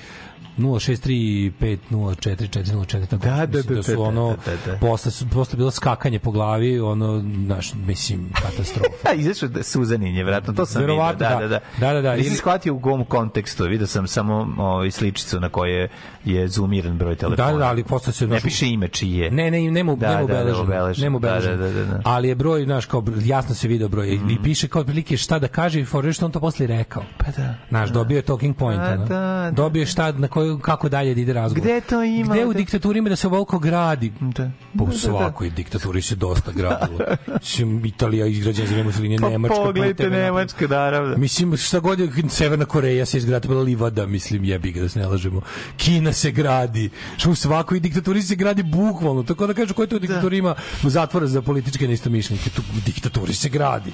0635044004 0.58 3.08
tako 3.08 3.26
da, 3.26 3.46
da, 3.46 3.62
da, 3.62 3.76
da 3.76 3.84
su 3.84 4.02
ono 4.02 4.38
da, 4.46 4.52
da, 4.66 4.72
da. 4.72 4.78
posle 4.78 5.12
su 5.12 5.30
posle 5.30 5.58
bilo 5.58 5.72
skakanje 5.72 6.20
po 6.20 6.32
glavi 6.32 6.80
ono 6.80 7.22
naš 7.24 7.74
mislim 7.74 8.30
katastrofa. 8.34 9.14
Izašao 9.18 9.50
da 9.50 9.64
Suzanin 9.64 10.16
je 10.16 10.24
verovatno 10.24 10.54
to 10.54 10.66
sam 10.66 10.82
vidio. 10.82 10.96
Da, 10.96 11.14
da. 11.14 11.48
da 11.48 11.48
da. 11.48 11.60
Da 11.94 12.02
da 12.02 12.16
nisam 12.16 12.36
shvatio 12.36 12.74
u 12.74 12.80
kom 12.80 13.06
kontekstu? 13.06 13.64
Video 13.64 13.88
sam 13.88 14.08
samo 14.08 14.56
ovaj 14.58 14.92
sličicu 14.92 15.40
na 15.40 15.50
kojoj 15.50 15.88
je 16.26 16.48
zoomiran 16.48 16.98
broj 16.98 17.16
telefona 17.16 17.52
da 17.52 17.58
da 17.58 17.66
ali 17.66 17.84
posle 17.84 18.14
se 18.14 18.28
ne 18.28 18.42
piše 18.42 18.70
ime 18.70 18.81
ime 18.82 18.88
čije. 18.88 19.32
Ne, 19.32 19.52
ne, 19.52 19.72
nema, 19.72 19.96
da, 19.96 20.08
nema 20.08 20.24
obeleženo. 20.24 20.66
Da, 20.66 20.80
da, 20.80 20.94
nema 20.98 21.18
obeleženo. 21.18 21.58
Da, 21.58 21.64
da, 21.64 21.74
da, 21.74 21.86
da, 21.86 22.02
Ali 22.04 22.28
je 22.28 22.36
broj, 22.36 22.64
znaš, 22.64 22.86
kao, 22.86 23.04
jasno 23.24 23.56
se 23.56 23.68
video 23.68 23.88
broj. 23.88 24.18
Mm. 24.18 24.30
I 24.30 24.38
piše 24.44 24.68
kao 24.68 24.84
prilike 24.84 25.18
šta 25.18 25.40
da 25.40 25.48
kaže 25.48 25.80
i 25.80 25.86
for 25.86 26.14
što 26.14 26.26
on 26.26 26.32
to 26.32 26.40
posle 26.40 26.68
rekao. 26.68 27.04
Pa 27.18 27.32
da. 27.32 27.56
Znaš, 27.70 27.90
da. 27.90 27.94
dobio 27.94 28.16
je 28.16 28.22
talking 28.22 28.56
point. 28.58 28.82
Pa, 28.82 28.96
da, 28.96 29.06
da, 29.06 29.52
dobio 29.52 29.80
je 29.80 29.86
šta, 29.86 30.12
na 30.12 30.28
koju, 30.28 30.60
kako 30.60 30.90
dalje 30.90 31.14
da 31.16 31.22
ide 31.22 31.34
razgovor. 31.34 31.70
Gde 31.70 31.82
to 31.82 32.04
ima? 32.04 32.34
Gde 32.34 32.46
u 32.46 32.54
diktaturi 32.54 33.00
ima 33.00 33.10
da 33.10 33.16
se 33.16 33.28
ovoliko 33.28 33.60
gradi? 33.60 34.12
Da. 34.20 34.52
Po 34.78 34.86
da, 34.86 34.92
svakoj 34.92 35.50
diktaturi 35.50 36.02
se 36.02 36.16
dosta 36.16 36.52
gradilo. 36.52 37.00
Mislim, 37.42 37.86
Italija 37.86 38.26
izgrađena 38.26 38.68
za 38.68 38.84
Mussolini, 38.84 39.18
pa, 39.22 39.30
Nemačka. 39.30 39.56
Pogledajte 39.56 40.10
Nemačka, 40.10 40.68
naravno. 40.68 41.18
Mislim, 41.18 41.58
šta 41.58 41.80
god 41.80 42.00
je 42.00 42.10
Severna 42.30 42.66
Koreja 42.66 43.06
se 43.06 43.18
izgradila 43.18 43.62
livada, 43.62 44.06
mislim, 44.06 44.44
jebi 44.44 44.72
ga 44.72 44.82
da 44.82 44.90
se 44.90 45.00
ne 45.00 45.08
lažemo. 45.08 45.42
Kina 45.78 46.14
se 46.14 46.32
gradi. 46.32 46.90
Što 47.18 47.32
u 47.32 47.36
svakoj 47.36 47.80
diktaturi 47.80 48.22
se 48.22 48.36
gradi 48.36 48.64
bukvalno. 48.72 49.24
Tako 49.24 49.48
da 49.48 49.54
kažu, 49.54 49.74
koja 49.74 49.88
to 49.88 50.00
diktatura 50.00 50.36
ima 50.36 50.56
zatvora 50.84 51.28
za 51.28 51.42
političke 51.42 51.88
neistomišljenike? 51.88 52.50
Tu 52.50 52.62
diktaturi 52.86 53.34
se 53.34 53.50
gradi. 53.50 53.92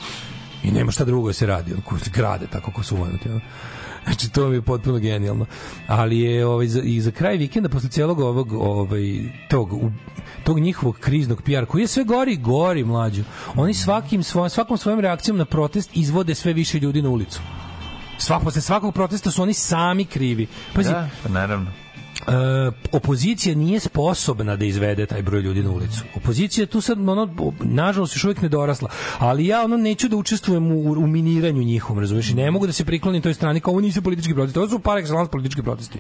I 0.64 0.72
nema 0.72 0.92
šta 0.92 1.06
drugo 1.06 1.28
da 1.28 1.34
se 1.34 1.46
radi. 1.46 1.74
On 1.74 2.00
grade 2.14 2.48
tako 2.48 2.72
ko 2.72 2.84
su 2.84 2.96
umanuti. 2.96 3.30
Znači, 4.04 4.30
to 4.30 4.50
mi 4.50 4.56
je 4.56 4.62
potpuno 4.62 5.00
genijalno. 5.00 5.46
Ali 5.88 6.20
je 6.20 6.46
ovaj, 6.46 6.68
za, 6.68 6.82
i 6.82 7.02
za 7.02 7.12
kraj 7.12 7.38
vikenda, 7.38 7.70
posle 7.70 7.90
cijelog 7.90 8.20
ovog, 8.20 8.54
ovaj, 8.54 9.02
tog, 9.50 9.74
u, 9.74 9.92
tog 10.44 10.60
njihovog 10.60 10.98
kriznog 11.00 11.42
PR, 11.42 11.66
koji 11.66 11.82
je 11.82 11.88
sve 11.88 12.04
gori 12.04 12.34
i 12.34 12.38
gori, 12.38 12.84
mlađu. 12.84 13.24
Oni 13.56 13.74
svakim 13.74 14.24
svoj, 14.24 14.50
svakom 14.50 14.78
svojom 14.78 15.00
reakcijom 15.00 15.38
na 15.38 15.46
protest 15.46 15.90
izvode 15.94 16.36
sve 16.36 16.54
više 16.54 16.80
ljudi 16.80 17.02
na 17.02 17.10
ulicu. 17.10 17.42
Svak, 18.18 18.44
posle 18.44 18.62
svakog 18.62 18.94
protesta 18.94 19.32
su 19.32 19.42
oni 19.42 19.54
sami 19.54 20.06
krivi. 20.06 20.48
Pazi, 20.74 20.90
da, 20.90 21.10
pa 21.24 21.30
naravno 21.30 21.87
e, 22.28 22.32
opozicija 22.92 23.56
nije 23.56 23.80
sposobna 23.80 24.56
da 24.56 24.66
izvede 24.66 25.06
taj 25.06 25.22
broj 25.22 25.42
ljudi 25.42 25.64
na 25.64 25.72
ulicu. 25.72 26.04
Opozicija 26.16 26.66
tu 26.66 26.82
sad, 26.82 27.10
ono, 27.10 27.54
nažalost, 27.60 28.16
još 28.16 28.24
uvijek 28.24 28.42
nedorasla. 28.42 28.90
Ali 29.18 29.48
ja 29.48 29.64
ono 29.64 29.78
neću 29.78 30.08
da 30.08 30.18
učestvujem 30.18 30.72
u, 30.72 30.92
u 30.92 31.08
miniranju 31.08 31.64
njihovom, 31.64 32.00
razumiješ? 32.00 32.34
Ne 32.34 32.52
mogu 32.52 32.68
da 32.68 32.74
se 32.74 32.86
priklonim 32.86 33.22
toj 33.22 33.34
strani 33.34 33.60
kao 33.60 33.72
ovo 33.72 33.82
nisu 33.82 34.02
politički 34.02 34.34
protesti. 34.34 34.60
Ovo 34.60 34.70
su 34.70 34.80
par 34.80 34.98
excellence 34.98 35.32
politički 35.32 35.62
protesti. 35.62 36.00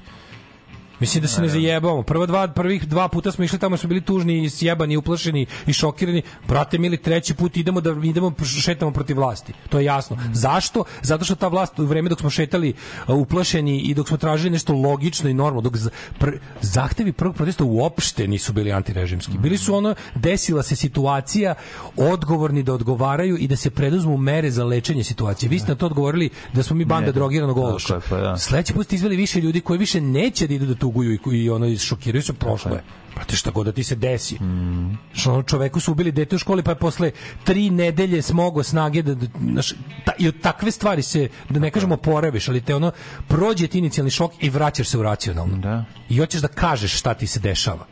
Mislim 0.99 1.21
da 1.21 1.27
se 1.27 1.41
ne 1.41 1.49
zajebamo. 1.49 2.03
Prva 2.03 2.25
dva, 2.25 2.47
prvih 2.47 2.87
dva 2.87 3.07
puta 3.07 3.31
smo 3.31 3.43
išli 3.43 3.59
tamo, 3.59 3.77
smo 3.77 3.89
bili 3.89 4.01
tužni 4.01 4.43
i 4.43 4.49
sjebani, 4.49 4.97
uplašeni 4.97 5.45
i 5.67 5.73
šokirani. 5.73 6.21
Brate 6.47 6.77
mili, 6.77 6.97
treći 6.97 7.33
put 7.33 7.57
idemo 7.57 7.81
da 7.81 7.95
idemo 8.03 8.33
šetamo 8.61 8.91
protiv 8.91 9.17
vlasti. 9.17 9.53
To 9.69 9.79
je 9.79 9.85
jasno. 9.85 10.15
Mm. 10.15 10.33
Zašto? 10.33 10.83
Zato 11.01 11.25
što 11.25 11.35
ta 11.35 11.47
vlast 11.47 11.79
u 11.79 11.85
vreme 11.85 12.09
dok 12.09 12.19
smo 12.19 12.29
šetali 12.29 12.73
uplašeni 13.07 13.79
i 13.79 13.93
dok 13.93 14.07
smo 14.07 14.17
tražili 14.17 14.49
nešto 14.49 14.73
logično 14.73 15.29
i 15.29 15.33
normalno, 15.33 15.61
dok 15.61 15.73
pr, 16.19 16.29
zahtevi 16.61 17.11
prvog 17.11 17.35
protesta 17.35 17.63
uopšte 17.63 18.27
nisu 18.27 18.53
bili 18.53 18.71
antirežimski. 18.71 19.37
Bili 19.37 19.57
su 19.57 19.75
ono, 19.75 19.95
desila 20.15 20.63
se 20.63 20.75
situacija, 20.75 21.55
odgovorni 21.95 22.63
da 22.63 22.73
odgovaraju 22.73 23.37
i 23.37 23.47
da 23.47 23.55
se 23.55 23.69
preduzmu 23.69 24.17
mere 24.17 24.51
za 24.51 24.63
lečenje 24.63 25.03
situacije. 25.03 25.49
Vi 25.49 25.59
ste 25.59 25.71
na 25.71 25.75
to 25.75 25.85
odgovorili 25.85 26.29
da 26.53 26.63
smo 26.63 26.75
mi 26.75 26.85
banda 26.85 27.11
drogiranog 27.11 27.57
ološa. 27.57 27.99
Pa, 28.09 28.17
da. 28.17 28.37
Sledeći 28.37 28.73
put 28.73 28.85
ste 28.85 28.95
izveli 28.95 29.15
više 29.15 29.41
ljudi 29.41 29.61
koji 29.61 29.79
više 29.79 30.01
neće 30.01 30.47
da 30.47 30.53
idu 30.53 30.65
da 30.65 30.75
tuguju 30.87 31.13
i, 31.13 31.19
i 31.43 31.49
ono 31.49 31.77
šokiraju 31.77 32.23
se 32.23 32.33
prošlo 32.33 32.75
je. 32.75 32.83
Brate, 33.15 33.35
šta 33.35 33.51
god 33.51 33.65
da 33.65 33.71
ti 33.71 33.83
se 33.83 33.95
desi. 33.95 34.35
Mm. 34.43 34.97
Što 35.13 35.43
čoveku 35.43 35.79
su 35.79 35.91
ubili 35.91 36.11
dete 36.11 36.35
u 36.35 36.39
školi, 36.39 36.63
pa 36.63 36.71
je 36.71 36.75
posle 36.75 37.11
tri 37.43 37.69
nedelje 37.69 38.21
smogo 38.21 38.63
snage 38.63 39.01
da, 39.01 39.15
da 39.15 39.61
ta, 40.05 40.11
i 40.19 40.27
od 40.27 40.41
takve 40.41 40.71
stvari 40.71 41.01
se, 41.01 41.29
da 41.49 41.59
ne 41.59 41.71
kažemo 41.71 41.97
poraviš, 41.97 42.49
ali 42.49 42.61
te 42.61 42.75
ono, 42.75 42.91
prođe 43.27 43.67
ti 43.67 43.79
inicijalni 43.79 44.11
šok 44.11 44.31
i 44.39 44.49
vraćaš 44.49 44.87
se 44.87 44.97
u 44.97 45.03
racionalno. 45.03 45.57
Da. 45.57 45.85
I 46.09 46.17
hoćeš 46.17 46.41
da 46.41 46.47
kažeš 46.47 46.99
šta 46.99 47.13
ti 47.13 47.27
se 47.27 47.39
dešava. 47.39 47.87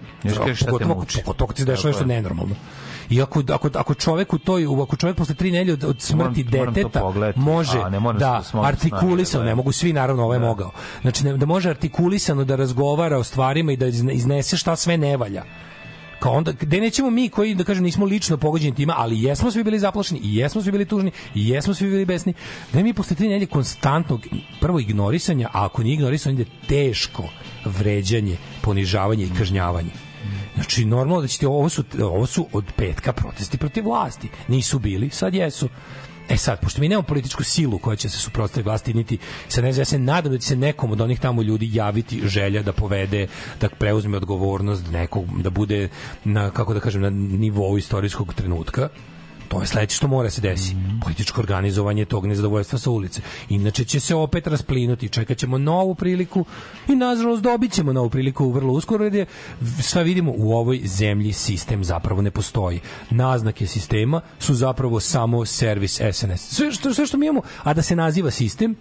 Pogotovo 0.66 1.06
ako 1.50 1.54
ti 1.54 1.62
se 1.62 1.66
dešava 1.66 1.90
nešto 1.90 2.06
nenormalno. 2.06 2.56
I 3.10 3.22
ako, 3.22 3.44
ako, 3.54 3.70
ako 3.74 3.94
čovek 3.94 4.34
u 4.34 4.38
toj, 4.38 4.66
ako 4.84 4.96
čovek 4.96 5.18
posle 5.18 5.36
tri 5.36 5.52
nedelje 5.52 5.74
od, 5.74 5.84
od 5.84 6.02
smrti 6.02 6.46
moram, 6.52 6.74
deteta 6.74 7.00
moram 7.00 7.34
može 7.36 7.80
A, 7.80 7.90
ne 7.90 8.00
da, 8.00 8.44
da 8.54 8.62
artikulisano, 8.62 9.44
da, 9.44 9.50
ne 9.50 9.56
mogu 9.56 9.72
svi 9.72 9.94
naravno, 9.94 10.24
ovaj 10.24 10.40
da. 10.40 10.46
mogao. 10.46 10.72
Znači 11.02 11.26
ne, 11.26 11.38
da 11.38 11.46
može 11.46 11.70
artikulisano 11.70 12.44
da 12.44 12.56
razgovara 12.56 13.18
o 13.18 13.24
stvarima 13.24 13.72
i 13.72 13.78
da 13.78 13.86
iznese 13.88 14.58
šta 14.58 14.76
sve 14.76 14.98
ne 14.98 15.18
valja 15.18 15.44
kao 16.20 16.34
onda 16.34 16.52
gde 16.52 16.82
nećemo 16.82 17.10
mi 17.10 17.30
koji 17.30 17.56
da 17.56 17.64
kažem 17.64 17.84
nismo 17.84 18.06
lično 18.06 18.38
pogođeni 18.38 18.76
time, 18.76 18.94
ali 18.98 19.22
jesmo 19.22 19.52
svi 19.52 19.64
bili 19.64 19.80
zaplašeni 19.80 20.20
i 20.24 20.36
jesmo 20.36 20.62
svi 20.62 20.72
bili 20.72 20.86
tužni 20.86 21.12
i 21.36 21.50
jesmo 21.50 21.74
svi 21.74 21.90
bili 21.90 22.06
besni. 22.06 22.34
Da 22.74 22.84
mi 22.84 22.94
posle 22.94 23.16
tri 23.16 23.28
nedelje 23.28 23.46
konstantnog 23.46 24.28
prvo 24.62 24.80
ignorisanja, 24.80 25.50
a 25.54 25.66
ako 25.66 25.84
nije 25.84 25.94
ignorisanje 25.94 26.34
ide 26.42 26.46
teško 26.68 27.24
vređanje, 27.66 28.38
ponižavanje 28.62 29.26
i 29.26 29.38
kažnjavanje. 29.38 30.05
Znači, 30.56 30.86
normalno 30.86 31.22
da 31.22 31.28
ćete, 31.28 31.48
ovo 31.48 31.70
su, 31.70 31.84
ovo 32.02 32.26
su 32.26 32.48
od 32.54 32.66
petka 32.76 33.14
protesti 33.14 33.58
protiv 33.58 33.86
vlasti. 33.86 34.30
Nisu 34.48 34.80
bili, 34.80 35.10
sad 35.10 35.34
jesu. 35.34 35.70
E 36.30 36.38
sad, 36.38 36.60
pošto 36.62 36.82
mi 36.82 36.90
nemamo 36.90 37.08
političku 37.08 37.44
silu 37.44 37.80
koja 37.80 37.96
će 37.96 38.10
se 38.10 38.18
suprotstaviti 38.18 38.70
vlasti, 38.70 38.94
niti 38.94 39.18
se 39.50 39.62
ne 39.62 39.74
znam, 39.74 39.82
ja 39.82 39.86
se 39.86 40.00
nadam 40.00 40.32
da 40.32 40.38
će 40.38 40.48
se 40.48 40.56
nekom 40.56 40.92
od 40.92 41.02
onih 41.02 41.20
tamo 41.20 41.42
ljudi 41.42 41.70
javiti 41.74 42.22
želja 42.28 42.62
da 42.62 42.74
povede, 42.74 43.28
da 43.62 43.70
preuzme 43.70 44.18
odgovornost, 44.18 44.84
nekog, 44.92 45.42
da 45.42 45.50
bude 45.50 45.90
na, 46.24 46.50
kako 46.50 46.74
da 46.74 46.80
kažem, 46.80 47.02
na 47.02 47.10
nivou 47.10 47.78
istorijskog 47.78 48.34
trenutka 48.34 48.90
To 49.48 49.62
je 49.62 49.68
sledeće 49.68 49.96
što 49.96 50.08
mora 50.08 50.30
se 50.30 50.42
desi. 50.42 50.76
Mm. 50.76 51.00
Političko 51.04 51.42
organizovanje 51.42 52.06
tog 52.06 52.26
nezadovoljstva 52.26 52.80
sa 52.80 52.90
ulice. 52.90 53.22
Inače 53.50 53.86
će 53.86 54.00
se 54.00 54.16
opet 54.16 54.48
rasplinuti. 54.48 55.10
Čekat 55.10 55.38
ćemo 55.38 55.58
novu 55.58 55.96
priliku 55.96 56.46
i 56.88 56.96
nažalost 56.96 57.44
dobit 57.44 57.72
ćemo 57.72 57.94
novu 57.94 58.10
priliku 58.10 58.52
vrlo 58.52 58.74
uskoro 58.74 59.04
jer 59.04 59.16
je, 59.16 59.26
sve 59.82 60.04
vidimo 60.04 60.34
u 60.38 60.54
ovoj 60.54 60.82
zemlji 60.84 61.34
sistem 61.34 61.84
zapravo 61.84 62.22
ne 62.22 62.32
postoji. 62.32 62.80
Naznake 63.10 63.68
sistema 63.68 64.22
su 64.40 64.54
zapravo 64.54 65.00
samo 65.00 65.46
servis 65.46 66.02
SNS. 66.12 66.56
Sve 66.56 66.72
što, 66.72 66.94
sve 66.94 67.06
što 67.06 67.18
mi 67.18 67.26
imamo, 67.26 67.42
a 67.64 67.74
da 67.74 67.82
se 67.82 67.96
naziva 67.96 68.32
sistem, 68.32 68.76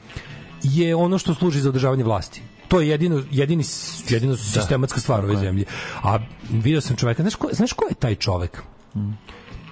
je 0.62 0.94
ono 0.94 1.18
što 1.18 1.34
služi 1.34 1.60
za 1.60 1.68
održavanje 1.68 2.04
vlasti. 2.04 2.42
To 2.68 2.80
je 2.80 2.88
jedino, 2.88 3.22
jedini, 3.30 3.64
jedino 4.08 4.32
da. 4.32 4.38
sistematska 4.38 5.00
stvar 5.00 5.20
u 5.20 5.28
ovoj 5.28 5.36
zemlji. 5.36 5.64
A 6.02 6.18
video 6.50 6.80
sam 6.80 6.96
čoveka, 6.96 7.22
znaš 7.22 7.34
ko, 7.34 7.48
znaš 7.52 7.72
ko 7.72 7.84
je 7.90 7.94
taj 7.94 8.14
čovek? 8.14 8.62
Mm 8.94 9.12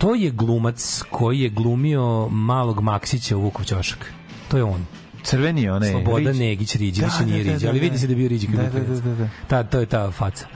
to 0.03 0.15
je 0.15 0.31
glumac 0.31 1.03
koji 1.11 1.41
je 1.41 1.49
glumio 1.49 2.29
malog 2.29 2.81
Maksića 2.81 3.37
u 3.37 3.41
Vukov 3.41 3.65
Ćošak. 3.65 4.13
To 4.49 4.57
je 4.57 4.65
on. 4.65 4.87
Crveni 5.23 5.69
onaj 5.69 5.91
Slobodan 5.91 6.37
Negić 6.37 6.77
Riđi, 6.77 7.01
da, 7.01 7.07
više 7.07 7.27
nije 7.27 7.45
da, 7.45 7.51
da, 7.51 7.53
Riđi, 7.53 7.69
ali 7.69 7.79
da, 7.79 7.85
vidi 7.85 7.99
se 7.99 8.07
da 8.07 8.13
je 8.13 8.17
bio 8.17 8.29
Riđi 8.29 8.47
da, 8.47 8.63
da, 8.63 8.81
da, 8.81 9.01
da, 9.01 9.15
da. 9.15 9.29
Ta, 9.49 9.65
to 9.65 9.81
je 9.81 9.87
ta 9.87 10.11
faca. 10.11 10.47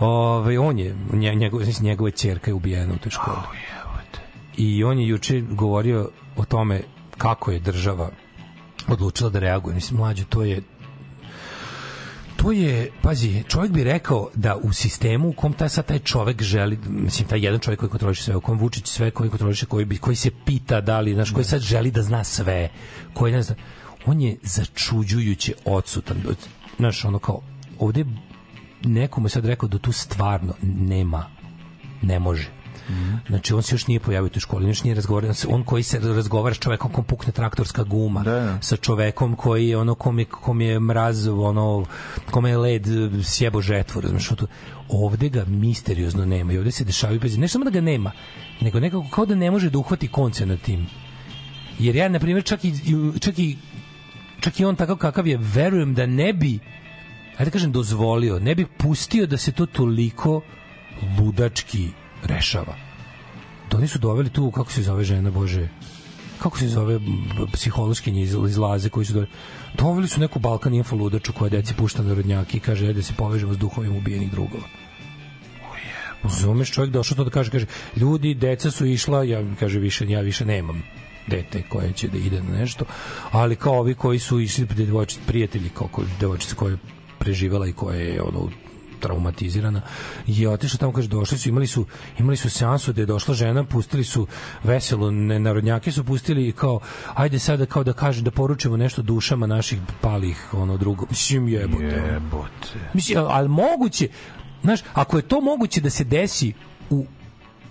Ove, 0.00 0.58
on 0.58 0.78
je, 0.78 0.96
njegov, 1.12 1.62
njegova 1.80 2.10
ćerka 2.10 2.50
je 2.50 2.54
ubijena 2.54 2.94
u 2.94 2.98
toj 2.98 3.10
školi. 3.10 3.36
Oh, 3.36 3.98
I 4.56 4.84
on 4.84 4.98
je 4.98 5.08
juče 5.08 5.40
govorio 5.40 6.10
o 6.36 6.44
tome 6.44 6.82
kako 7.18 7.50
je 7.50 7.60
država 7.60 8.10
odlučila 8.88 9.30
da 9.30 9.38
reaguje. 9.38 9.74
Mislim, 9.74 10.00
mlađe, 10.00 10.24
to 10.24 10.42
je 10.42 10.62
to 12.42 12.52
je, 12.52 12.90
pazi, 13.02 13.42
čovjek 13.48 13.72
bi 13.72 13.84
rekao 13.84 14.28
da 14.34 14.56
u 14.56 14.72
sistemu 14.72 15.28
u 15.28 15.32
kom 15.32 15.52
taj 15.52 15.68
sad 15.68 15.86
taj 15.86 15.98
čovjek 15.98 16.42
želi, 16.42 16.78
mislim, 16.88 17.28
taj 17.28 17.44
jedan 17.44 17.60
čovjek 17.60 17.80
koji 17.80 17.90
kontroliše 17.90 18.22
sve, 18.22 18.36
u 18.36 18.40
kom 18.40 18.58
Vučić 18.58 18.86
sve, 18.86 19.10
koji 19.10 19.30
kontroliše, 19.30 19.66
koji, 19.66 19.84
bi, 19.84 19.98
koji 19.98 20.16
se 20.16 20.30
pita 20.44 20.80
da 20.80 21.00
li, 21.00 21.14
znaš, 21.14 21.30
koji 21.30 21.44
sad 21.44 21.60
želi 21.60 21.90
da 21.90 22.02
zna 22.02 22.24
sve, 22.24 22.68
koji 23.14 23.32
ne 23.32 23.42
zna, 23.42 23.54
on 24.06 24.20
je 24.20 24.36
začuđujuće 24.42 25.54
odsutan. 25.64 26.16
Znaš, 26.78 27.04
ono 27.04 27.18
kao, 27.18 27.40
ovde 27.78 28.04
nekomu 28.84 29.28
sad 29.28 29.44
rekao 29.44 29.68
da 29.68 29.78
tu 29.78 29.92
stvarno 29.92 30.54
nema, 30.62 31.30
ne 32.02 32.18
može 32.18 32.57
Mm. 32.88 33.16
Znači 33.28 33.54
on 33.54 33.62
se 33.62 33.74
još 33.74 33.86
nije 33.86 34.00
pojavio 34.00 34.30
u 34.36 34.40
školi, 34.40 34.68
još 34.68 34.84
nije 34.84 34.94
razgovarao, 34.94 35.32
on 35.48 35.64
koji 35.64 35.82
se 35.82 35.98
razgovara 35.98 36.54
s 36.54 36.58
čovekom 36.58 36.92
kom 36.92 37.04
pukne 37.04 37.32
traktorska 37.32 37.82
guma, 37.82 38.22
da, 38.22 38.40
da. 38.40 38.58
sa 38.62 38.76
čovekom 38.76 39.36
koji 39.36 39.68
je 39.68 39.76
ono 39.76 39.94
kom 39.94 40.18
je, 40.18 40.24
kom 40.24 40.60
je 40.60 40.80
mraz, 40.80 41.26
ono 41.26 41.86
kom 42.30 42.46
je 42.46 42.56
led 42.56 42.86
sjebo 43.24 43.60
žetvu, 43.60 44.00
razumeš, 44.00 44.28
to 44.28 44.46
ovde 44.88 45.28
ga 45.28 45.44
misteriozno 45.44 46.24
nema 46.24 46.52
i 46.52 46.58
ovde 46.58 46.70
se 46.70 46.84
dešavaju 46.84 47.20
bez 47.20 47.38
ne 47.38 47.48
samo 47.48 47.64
da 47.64 47.70
ga 47.70 47.80
nema, 47.80 48.12
nego 48.60 48.80
nekako 48.80 49.06
kao 49.10 49.26
da 49.26 49.34
ne 49.34 49.50
može 49.50 49.70
da 49.70 49.78
uhvati 49.78 50.08
konce 50.08 50.46
na 50.46 50.56
tim. 50.56 50.86
Jer 51.78 51.96
ja 51.96 52.08
na 52.08 52.18
primjer 52.18 52.44
čak 52.44 52.64
i 52.64 52.72
čak 53.20 53.38
i 53.38 53.56
čak 54.40 54.60
i 54.60 54.64
on 54.64 54.76
takav 54.76 54.96
kakav 54.96 55.26
je, 55.26 55.38
verujem 55.40 55.94
da 55.94 56.06
ne 56.06 56.32
bi 56.32 56.58
ajde 57.38 57.44
da 57.44 57.50
kažem 57.50 57.72
dozvolio, 57.72 58.38
ne 58.38 58.54
bi 58.54 58.66
pustio 58.66 59.26
da 59.26 59.36
se 59.36 59.52
to 59.52 59.66
toliko 59.66 60.40
ludački 61.18 61.88
rešava. 62.24 62.76
To 63.68 63.76
oni 63.76 63.88
su 63.88 63.98
doveli 63.98 64.30
tu, 64.30 64.50
kako 64.50 64.72
se 64.72 64.82
zove 64.82 65.04
žena, 65.04 65.30
Bože, 65.30 65.68
kako 66.38 66.58
se 66.58 66.68
zove 66.68 67.00
psihološki 67.52 68.10
izlaze 68.20 68.88
koji 68.88 69.06
su 69.06 69.12
doveli. 69.12 69.32
Doveli 69.74 70.08
su 70.08 70.20
neku 70.20 70.38
Balkan 70.38 70.74
info 70.74 70.96
ludaču 70.96 71.32
koja 71.32 71.48
deci 71.48 71.74
pušta 71.74 72.02
na 72.02 72.14
rodnjaki 72.14 72.56
i 72.56 72.60
kaže 72.60 72.92
da 72.92 73.02
se 73.02 73.12
povežemo 73.12 73.54
s 73.54 73.58
duhovima 73.58 73.96
ubijenih 73.96 74.30
drugova. 74.30 74.64
Zumeš 76.24 76.70
čovjek 76.70 76.92
došao 76.92 77.16
to 77.16 77.24
da 77.24 77.30
kaže, 77.30 77.50
kaže, 77.50 77.66
ljudi, 77.96 78.34
deca 78.34 78.70
su 78.70 78.86
išla, 78.86 79.22
ja 79.24 79.42
kaže 79.60 79.78
više, 79.78 80.08
ja 80.08 80.20
više 80.20 80.44
nemam 80.44 80.82
dete 81.26 81.62
koje 81.68 81.92
će 81.92 82.08
da 82.08 82.18
ide 82.18 82.42
na 82.42 82.58
nešto, 82.58 82.84
ali 83.30 83.56
kao 83.56 83.78
ovi 83.78 83.94
koji 83.94 84.18
su 84.18 84.40
išli 84.40 84.66
devojčice, 84.66 85.20
prijatelji, 85.26 85.68
kao 85.68 85.88
devojčice 86.20 86.54
koje 86.54 86.72
je 86.72 86.78
preživela 87.18 87.66
i 87.66 87.72
koje 87.72 88.14
je 88.14 88.22
ono 88.22 88.50
traumatizirana 88.98 89.82
je 90.26 90.48
otišla 90.48 90.78
tamo 90.78 90.92
kaže 90.92 91.08
došli 91.08 91.38
su 91.38 91.48
imali 91.48 91.66
su 91.66 91.86
imali 92.18 92.36
su 92.36 92.50
seansu 92.50 92.92
da 92.92 93.02
je 93.02 93.06
došla 93.06 93.34
žena 93.34 93.64
pustili 93.64 94.04
su 94.04 94.26
veselo 94.64 95.10
ne, 95.10 95.38
narodnjake 95.38 95.92
su 95.92 96.04
pustili 96.04 96.52
kao 96.52 96.80
ajde 97.14 97.38
sada 97.38 97.66
kao 97.66 97.84
da 97.84 97.92
kaže 97.92 98.22
da 98.22 98.30
poručimo 98.30 98.76
nešto 98.76 99.02
dušama 99.02 99.46
naših 99.46 99.80
palih 100.00 100.54
ono 100.54 100.76
drugo. 100.76 101.06
Mislim 101.10 101.48
jebote. 101.48 101.84
Jebote. 101.84 102.78
Mislim 102.94 103.18
al 103.18 103.48
moguće 103.48 104.08
znaš 104.62 104.80
ako 104.92 105.16
je 105.16 105.22
to 105.22 105.40
moguće 105.40 105.80
da 105.80 105.90
se 105.90 106.04
desi 106.04 106.52
u 106.90 107.06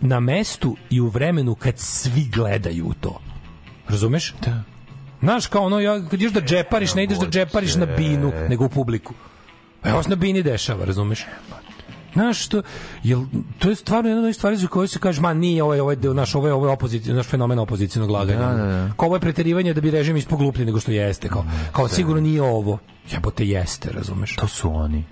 na 0.02 0.20
mestu 0.20 0.78
i 0.90 1.02
u 1.02 1.08
vremenu 1.08 1.56
kad 1.56 1.80
svi 1.80 2.30
gledaju 2.34 2.94
to. 3.02 3.20
Razumeš? 3.88 4.34
Da. 4.46 4.64
Znaš, 5.22 5.48
kao 5.48 5.64
ono, 5.64 5.80
ja, 5.80 6.10
kad 6.10 6.22
ideš 6.22 6.34
da 6.34 6.42
džepariš, 6.42 6.94
ne 6.96 7.04
ideš 7.04 7.18
da 7.18 7.28
džepariš 7.28 7.76
na 7.76 7.86
binu, 7.86 8.32
nego 8.50 8.66
u 8.66 8.70
publiku. 8.70 9.14
Evo 9.84 10.04
se 10.04 10.10
na 10.10 10.16
bini 10.16 10.44
dešava, 10.44 10.86
razumeš? 10.86 11.26
Znaš, 12.14 12.46
što, 12.46 12.62
jel, 13.04 13.22
to 13.60 13.70
je 13.70 13.76
stvarno 13.76 14.10
jedna 14.10 14.28
od 14.28 14.36
stvari 14.36 14.58
za 14.58 14.68
koje 14.68 14.88
se 14.88 15.00
kaže, 15.00 15.22
ma 15.22 15.34
nije 15.34 15.64
ovaj, 15.64 15.80
ovaj, 15.80 15.96
naš, 15.96 16.36
ovaj, 16.36 16.52
ovaj 16.52 16.72
opozicija, 16.72 17.16
naš 17.16 17.28
fenomen 17.28 17.60
opozicijnog 17.60 18.10
laganja. 18.10 18.40
Da, 18.40 18.54
da, 18.54 18.66
da. 18.66 18.94
Kao 18.98 19.06
ovo 19.06 19.16
je 19.16 19.20
preterivanje 19.20 19.74
da 19.74 19.82
bi 19.82 19.92
režim 19.92 20.18
ispogluplji 20.18 20.66
nego 20.66 20.80
što 20.80 20.92
jeste. 20.92 21.28
Kao, 21.28 21.46
kao 21.72 21.88
sigurno 21.88 22.22
nije 22.22 22.42
ovo. 22.42 22.78
Jebote 23.12 23.48
jeste, 23.48 23.92
razumeš? 23.92 24.36
To 24.36 24.48
su 24.48 24.76
oni. 24.76 25.04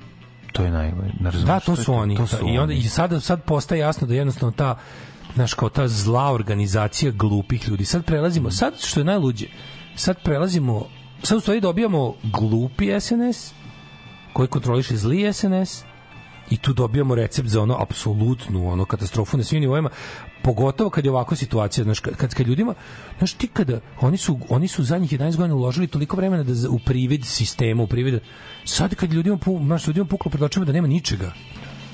To 0.52 0.64
je 0.64 0.72
najbolje. 0.72 1.12
Da, 1.46 1.60
to 1.60 1.76
su 1.76 1.94
oni. 1.94 2.18
To 2.18 2.28
su 2.28 2.48
I 2.48 2.58
onda 2.58 2.74
i 2.74 2.84
sad 2.84 3.24
sad 3.24 3.44
postaje 3.44 3.80
jasno 3.80 4.08
da 4.08 4.14
jednostavno 4.14 4.52
ta 4.52 4.78
znaš, 5.36 5.54
kao 5.54 5.70
ta 5.70 5.88
zla 5.88 6.32
organizacija 6.32 7.12
glupih 7.12 7.70
ljudi. 7.70 7.86
Sad 7.86 8.06
prelazimo, 8.06 8.52
sad 8.52 8.74
što 8.80 9.00
je 9.00 9.04
najluđe, 9.04 9.48
sad 9.96 10.24
prelazimo, 10.24 10.86
sad 11.24 11.38
u 11.38 11.42
stvari 11.42 11.62
dobijamo 11.62 12.14
glupi 12.24 13.00
SNS, 13.00 13.54
koji 14.36 14.48
kontroliše 14.48 14.98
zli 14.98 15.34
SNS, 15.34 15.84
i 16.50 16.58
tu 16.58 16.74
dobijamo 16.74 17.16
recept 17.16 17.50
za 17.50 17.62
ono 17.62 17.78
apsolutnu 17.82 18.72
ono 18.72 18.86
katastrofu 18.86 19.38
na 19.38 19.44
svim 19.44 19.62
nivoima 19.62 19.90
pogotovo 20.44 20.90
kad 20.90 21.06
je 21.06 21.12
ovakva 21.12 21.38
situacija 21.38 21.84
znaš 21.84 22.00
kad 22.00 22.34
kad 22.34 22.48
ljudima 22.48 22.74
znaš 23.18 23.34
ti 23.34 23.48
kada 23.48 23.80
oni 24.02 24.18
su 24.18 24.40
oni 24.50 24.68
su 24.68 24.84
zadnjih 24.84 25.12
11 25.12 25.36
godina 25.36 25.56
uložili 25.56 25.88
toliko 25.88 26.16
vremena 26.16 26.44
da 26.44 26.70
u 26.70 26.80
privid 26.80 27.26
sistema 27.26 27.84
u 27.84 27.88
privid 27.88 28.20
sad 28.66 28.96
kad 28.96 29.14
ljudima 29.14 29.38
pu, 29.38 29.60
znaš 29.66 29.88
ljudima 29.88 30.06
puklo 30.06 30.32
pred 30.32 30.44
očima 30.44 30.66
da 30.66 30.72
nema 30.72 30.88
ničega 30.88 31.32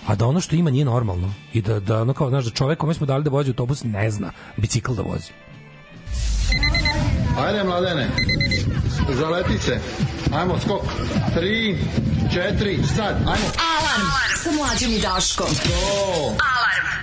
a 0.07 0.15
da 0.15 0.27
ono 0.27 0.41
što 0.41 0.55
ima 0.55 0.69
nije 0.69 0.85
normalno 0.85 1.33
i 1.53 1.61
da 1.61 1.79
da 1.79 2.01
ono 2.01 2.13
kao 2.13 2.29
znaš 2.29 2.45
da 2.45 2.51
čovek 2.51 2.79
kome 2.79 2.93
smo 2.93 3.05
dali 3.05 3.23
da 3.23 3.29
vozi 3.29 3.49
autobus 3.49 3.83
ne 3.83 4.11
zna 4.11 4.31
bicikl 4.57 4.93
da 4.93 5.01
vozi 5.01 5.31
Ajde, 7.37 7.63
mladene, 7.63 8.09
zaleti 9.19 9.57
se. 9.57 9.79
Ajmo, 10.33 10.59
skok. 10.59 10.83
Tri, 11.33 11.77
četiri, 12.33 12.79
sad, 12.95 13.15
ajmo. 13.15 13.47
Alarm 13.77 14.07
sa 14.43 14.51
mlađim 14.51 14.91
i 14.91 14.99
Daškom. 14.99 15.47
To. 15.47 16.17
Alarm. 16.27 17.00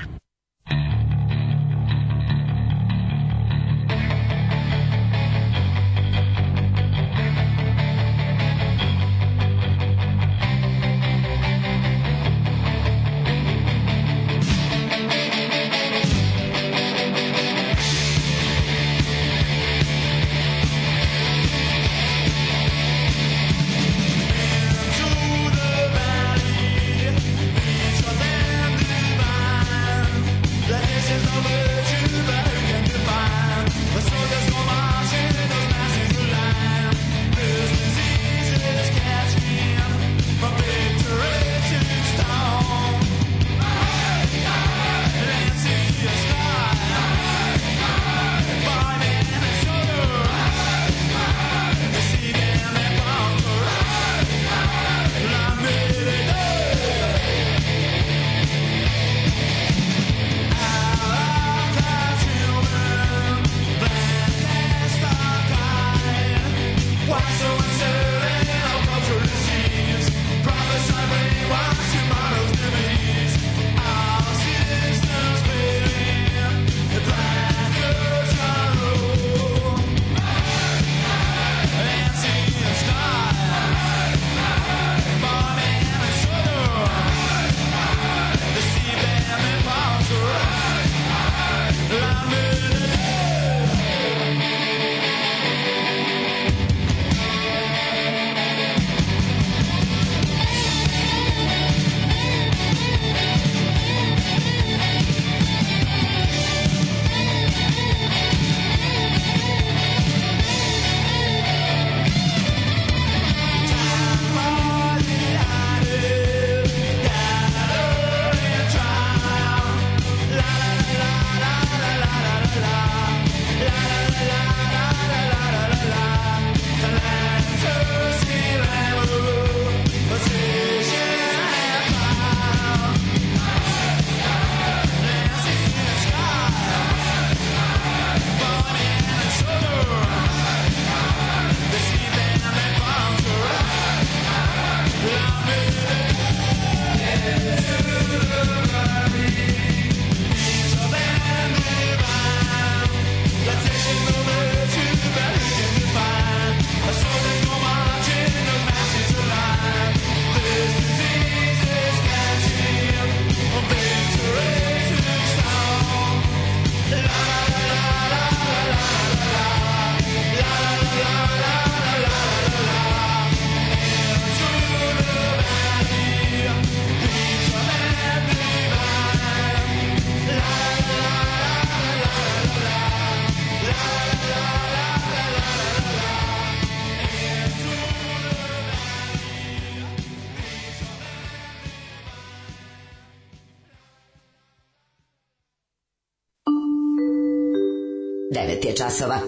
Je 198.69 198.77
časova. 198.77 199.19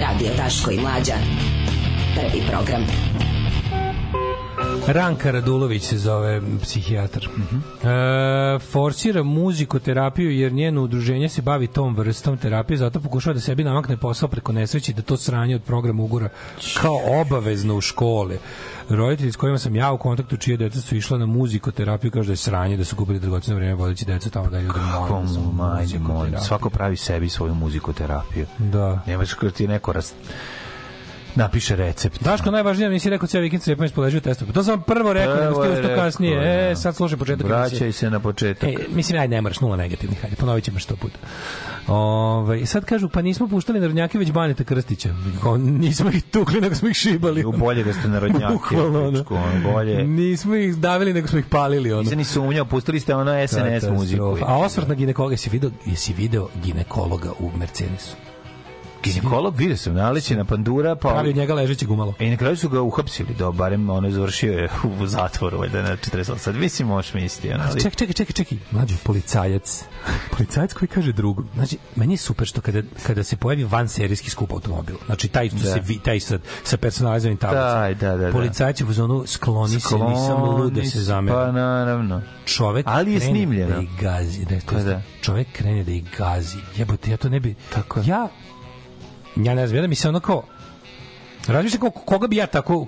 Radio 0.00 0.28
Daško 0.36 0.70
i 0.70 0.80
Mlađa. 0.80 1.14
Prvi 2.14 2.42
program. 2.50 2.86
Ranka 4.86 5.30
Radulović 5.30 5.82
se 5.82 5.98
zove 5.98 6.40
psihijatar. 6.62 7.28
Mm 7.36 7.42
-hmm. 7.42 8.56
e, 8.56 8.58
forsira 8.58 9.22
muzikoterapiju 9.22 10.30
jer 10.30 10.52
njeno 10.52 10.82
udruženje 10.82 11.28
se 11.28 11.42
bavi 11.42 11.66
tom 11.66 11.96
vrstom 11.96 12.38
terapije, 12.38 12.76
zato 12.76 13.00
pokušava 13.00 13.34
da 13.34 13.40
sebi 13.40 13.64
namakne 13.64 13.96
posao 13.96 14.28
preko 14.28 14.52
nesreći 14.52 14.92
da 14.92 15.02
to 15.02 15.16
sranje 15.16 15.54
od 15.54 15.62
programa 15.62 16.02
ugura 16.02 16.28
kao 16.80 17.00
obavezno 17.20 17.76
u 17.76 17.80
škole. 17.80 18.38
Roditelji 18.88 19.32
s 19.32 19.36
kojima 19.36 19.58
sam 19.58 19.76
ja 19.76 19.92
u 19.92 19.98
kontaktu, 19.98 20.36
čije 20.36 20.56
deca 20.56 20.80
su 20.80 20.96
išla 20.96 21.18
na 21.18 21.26
muzikoterapiju, 21.26 22.10
kaže 22.10 22.26
da 22.26 22.32
je 22.32 22.36
sranje, 22.36 22.76
da 22.76 22.84
su 22.84 22.96
gubili 22.96 23.20
dragoceno 23.20 23.56
vreme 23.56 23.74
vodeći 23.74 24.04
decu 24.04 24.30
tamo 24.30 24.50
da 24.50 24.60
ljudi. 24.60 24.74
Kako 24.74 25.22
majde, 25.52 25.98
molim. 25.98 26.34
Svako 26.38 26.70
pravi 26.70 26.96
sebi 26.96 27.28
svoju 27.28 27.54
muzikoterapiju. 27.54 28.46
Da. 28.58 29.00
Nemaš 29.06 29.34
ti 29.54 29.68
neko 29.68 29.92
rast 29.92 30.14
napiše 31.34 31.76
recept. 31.76 32.22
Daško, 32.22 32.50
najvažnije 32.50 32.90
mi 32.90 33.00
si 33.00 33.10
rekao 33.10 33.26
cijel 33.26 33.42
vikend 33.42 33.62
cepam 33.62 33.84
ispod 33.84 34.22
testu. 34.22 34.46
Pa 34.46 34.52
to 34.52 34.62
sam 34.62 34.82
prvo 34.82 35.12
rekao, 35.12 35.36
nego 35.36 35.64
ste 35.64 35.72
usto 35.72 35.94
kasnije. 35.94 36.64
E, 36.64 36.68
da. 36.68 36.76
sad 36.76 36.96
slušaj 36.96 37.18
početak. 37.18 37.46
Vraćaj 37.46 37.92
se 37.92 38.10
na 38.10 38.20
početak. 38.20 38.68
E, 38.68 38.76
mislim, 38.94 39.20
aj 39.20 39.28
ne 39.28 39.40
moraš, 39.40 39.60
nula 39.60 39.76
negativnih, 39.76 40.20
hajde, 40.20 40.36
ponovit 40.36 40.64
ćemo 40.64 40.78
što 40.78 40.96
puta. 40.96 41.18
Ove, 41.86 42.60
I 42.60 42.66
sad 42.66 42.84
kažu, 42.84 43.08
pa 43.08 43.22
nismo 43.22 43.48
puštali 43.48 43.80
narodnjake 43.80 44.18
već 44.18 44.32
Baneta 44.32 44.64
Krstića. 44.64 45.14
Nismo 45.58 46.10
ih 46.10 46.22
tukli, 46.22 46.60
nego 46.60 46.74
smo 46.74 46.88
ih 46.88 46.96
šibali. 46.96 47.44
U 47.44 47.52
bolje 47.52 47.84
da 47.84 47.92
ste 47.92 48.08
narodnjake. 48.08 48.52
Bukvalno, 48.52 49.08
ono. 49.08 49.24
bolje. 49.72 50.04
Nismo 50.04 50.54
ih 50.54 50.76
davili, 50.76 51.12
nego 51.12 51.28
smo 51.28 51.38
ih 51.38 51.44
palili. 51.50 51.92
Ono. 51.92 52.02
Nisam 52.02 52.18
ni 52.18 52.24
sumnjao, 52.24 52.64
pustili 52.64 53.00
ste 53.00 53.14
ono 53.14 53.48
SNS 53.48 53.90
muziku. 53.90 54.38
A 54.46 54.58
osvrt 54.58 54.88
na 54.88 54.94
ginekologa, 54.94 55.32
jesi 55.32 55.50
video, 55.50 55.70
jesi 55.86 56.12
video 56.12 56.48
ginekologa 56.64 57.30
u 57.38 57.50
Mercedesu? 57.58 58.31
Ginekolog 59.02 59.56
vidio 59.56 59.76
sam 59.76 59.94
naleće 59.94 60.36
na 60.36 60.44
pandura, 60.44 60.96
pa 60.96 61.08
pravi 61.08 61.30
od 61.30 61.36
njega 61.36 61.54
ležeći 61.54 61.86
gumalo. 61.86 62.14
I 62.18 62.30
na 62.30 62.36
kraju 62.36 62.56
su 62.56 62.68
ga 62.68 62.82
uhapsili, 62.82 63.34
da 63.38 63.50
barem 63.50 63.90
ono 63.90 64.10
završio 64.10 64.52
je 64.52 64.68
u 65.00 65.06
zatvoru, 65.06 65.58
valjda 65.58 65.82
na 65.82 65.96
40. 65.96 66.38
Sad 66.38 66.56
mislim 66.56 66.88
možeš 66.88 67.14
misliti, 67.14 67.52
ali 67.52 67.80
čekaj, 67.80 67.90
čekaj, 67.90 68.12
čekaj, 68.12 68.32
čekaj. 68.32 68.58
Mlađi 68.70 68.94
policajac. 69.04 69.84
policajac 70.36 70.72
koji 70.72 70.88
kaže 70.88 71.12
drugu. 71.12 71.44
Znači, 71.54 71.78
meni 71.96 72.12
je 72.12 72.18
super 72.18 72.46
što 72.46 72.60
kada 72.60 72.82
kada 73.06 73.24
se 73.24 73.36
pojavi 73.36 73.64
van 73.64 73.88
serijski 73.88 74.30
skup 74.30 74.52
automobil. 74.52 74.96
Znači 75.06 75.28
taj 75.28 75.48
što 75.48 75.58
da. 75.58 75.72
se 75.72 75.80
vi, 75.80 75.98
taj 75.98 76.20
sa 76.20 76.38
sa 76.64 76.76
personalizovanim 76.76 77.38
tablicama. 77.38 77.88
Da, 77.88 77.94
da, 77.94 78.16
da, 78.16 78.26
da. 78.26 78.32
Policajac 78.32 78.80
je 78.80 78.86
u 78.86 78.92
zonu 78.92 79.24
skloni, 79.26 79.80
skloni 79.80 80.16
se, 80.16 80.20
nisam 80.20 80.44
lud 80.44 80.72
da 80.72 80.84
se 80.84 81.00
zameri. 81.00 81.36
Pa 81.36 81.52
naravno. 81.52 82.22
Čovek 82.44 82.86
ali 82.88 83.12
je 83.12 83.20
snimljeno. 83.20 83.76
Da 83.76 83.82
ih 83.82 83.88
gazi, 84.00 84.44
da, 84.44 84.60
to 84.60 84.74
pa 84.74 84.82
da. 84.82 85.02
čovek 85.20 85.46
krene 85.52 85.84
da 85.84 85.90
ih 85.90 86.04
gazi. 86.18 86.58
Jebote, 86.76 87.10
ja 87.10 87.16
to 87.16 87.28
ne 87.28 87.40
bi 87.40 87.54
Tako. 87.72 88.00
Ja 88.06 88.28
ja 89.36 89.54
ne 89.54 89.66
znam, 89.66 89.76
ja 89.76 89.82
da 89.82 89.88
mi 89.88 89.94
se 89.94 90.08
ono 90.08 90.20
kao 90.20 90.44
Razmišljam 91.46 91.90
koga 91.90 92.26
bi 92.26 92.36
ja 92.36 92.46
tako 92.46 92.86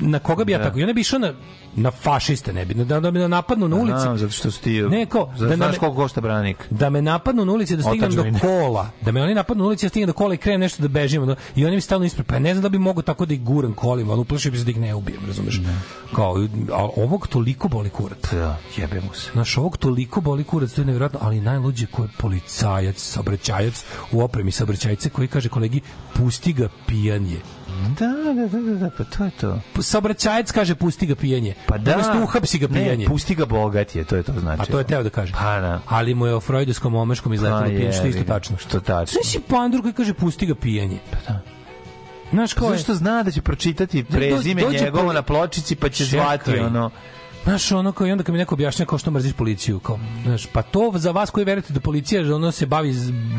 na 0.00 0.18
koga 0.18 0.44
bi 0.44 0.52
ja 0.52 0.58
da. 0.58 0.64
tako. 0.64 0.78
Ja 0.78 0.86
ne 0.86 0.94
bih 0.94 1.00
išao 1.00 1.18
na 1.18 1.32
na 1.76 1.90
fašiste 1.90 2.52
ne 2.52 2.64
bi 2.64 2.74
da, 2.74 3.00
da 3.00 3.10
me 3.10 3.28
napadnu 3.28 3.68
na 3.68 3.76
ulici. 3.76 4.00
Znam, 4.00 4.18
zato 4.18 4.32
što 4.32 4.50
si 4.50 4.62
ti 4.62 4.82
ne, 4.82 5.06
ko, 5.06 5.30
da 5.38 5.56
znaš 5.56 5.78
koliko 5.78 5.96
košta 5.96 6.20
branik. 6.20 6.66
Da 6.70 6.90
me 6.90 7.02
napadnu 7.02 7.44
na 7.44 7.52
ulici 7.52 7.76
da 7.76 7.82
stignem 7.82 8.32
do 8.32 8.38
kola. 8.40 8.90
Da 9.00 9.12
me 9.12 9.22
oni 9.22 9.34
napadnu 9.34 9.62
na 9.62 9.68
ulici 9.68 9.86
da 9.86 9.88
stignem 9.88 10.06
do 10.06 10.12
kola 10.12 10.34
i 10.34 10.36
krenem 10.36 10.60
nešto 10.60 10.82
da 10.82 10.88
bežim. 10.88 11.26
Da, 11.26 11.36
I 11.56 11.66
oni 11.66 11.74
mi 11.74 11.80
stalno 11.80 12.06
ispred. 12.06 12.26
Pa 12.26 12.38
ne 12.38 12.54
znam 12.54 12.62
da 12.62 12.68
bi 12.68 12.78
mogu 12.78 13.02
tako 13.02 13.26
da 13.26 13.34
ih 13.34 13.42
guram 13.42 13.72
kolima, 13.72 14.12
ali 14.12 14.20
uplašio 14.20 14.50
bi 14.50 14.58
se 14.58 14.64
da 14.64 14.70
ih 14.70 14.80
ne 14.80 14.94
ubijem, 14.94 15.20
razumeš? 15.26 15.58
Ne. 15.58 15.80
Kao, 16.14 16.36
a 16.72 16.88
ovog 16.96 17.26
toliko 17.26 17.68
boli 17.68 17.90
kurac. 17.90 18.32
Da, 18.32 18.56
jebe 18.76 19.00
mu 19.00 19.14
se. 19.14 19.30
Naš 19.34 19.58
ovog 19.58 19.76
toliko 19.76 20.20
boli 20.20 20.44
kurac, 20.44 20.72
to 20.72 20.80
je 20.80 20.84
nevjerojatno, 20.84 21.18
ali 21.22 21.40
najluđe 21.40 21.86
ko 21.86 22.02
je 22.02 22.08
policajac, 22.18 22.98
saobraćajac 22.98 23.84
u 24.12 24.22
opremi 24.22 24.50
saobraćajce 24.50 25.10
koji 25.10 25.28
kaže 25.28 25.48
kolegi 25.48 25.80
pusti 26.14 26.52
ga 26.52 26.68
pijanje 26.86 27.40
Da, 27.98 28.06
da, 28.06 28.48
da, 28.48 28.60
da, 28.60 28.74
da, 28.74 28.90
pa 28.98 29.04
to 29.04 29.24
je 29.24 29.30
to. 29.30 29.60
Saobraćajac 29.82 30.52
kaže 30.52 30.74
pusti 30.74 31.06
ga 31.06 31.14
pijenje. 31.14 31.54
Pa 31.66 31.78
da. 31.78 31.94
Umesto 31.94 32.22
uhapsi 32.22 32.58
ga 32.58 32.68
pijenje. 32.68 33.04
Ne, 33.04 33.06
pusti 33.06 33.34
ga 33.34 33.46
bogat 33.46 33.94
je, 33.96 34.04
to 34.04 34.16
je 34.16 34.22
to 34.22 34.32
znači. 34.40 34.62
A 34.62 34.64
to 34.64 34.78
je 34.78 34.84
teo 34.84 35.02
da 35.02 35.10
kaže. 35.10 35.32
Pa 35.32 35.60
da. 35.60 35.80
Ali 35.86 36.14
mu 36.14 36.26
je 36.26 36.34
o 36.34 36.40
freudovskom 36.40 36.94
omeškom 36.94 37.32
izletilo 37.32 37.60
pa 37.60 37.66
pijenje, 37.66 37.92
što 37.92 38.06
isto 38.06 38.24
tačno. 38.24 38.56
Što 38.56 38.80
tačno. 38.80 39.06
Sve 39.06 39.24
si 39.24 39.40
pandur 39.48 39.82
koji 39.82 39.94
kaže 39.94 40.14
pusti 40.14 40.46
ga 40.46 40.54
pijenje. 40.54 40.98
Pa 41.10 41.32
da. 41.32 41.40
Znaš 42.30 42.54
ko 42.54 42.64
je? 42.64 42.76
Zašto 42.76 42.94
zna 42.94 43.22
da 43.22 43.30
će 43.30 43.42
pročitati 43.42 44.04
prezime 44.04 44.62
njegovo 44.62 45.12
na 45.12 45.22
pločici 45.22 45.76
pa 45.76 45.88
će 45.88 46.04
zvati 46.04 46.58
ono 46.58 46.90
Znaš, 47.44 47.72
ono 47.72 47.92
kao 47.92 48.06
i 48.06 48.12
onda 48.12 48.24
kad 48.24 48.32
mi 48.32 48.38
neko 48.38 48.54
objašnja 48.54 48.86
kao 48.86 48.98
što 48.98 49.10
mrziš 49.10 49.32
policiju, 49.32 49.80
kao, 49.80 49.98
znaš, 50.24 50.46
pa 50.46 50.62
to 50.62 50.92
za 50.94 51.10
vas 51.10 51.30
koji 51.30 51.44
verujete 51.44 51.72
da 51.72 51.80
policija 51.80 52.34
ono 52.34 52.52
se 52.52 52.66
bavi 52.66 52.94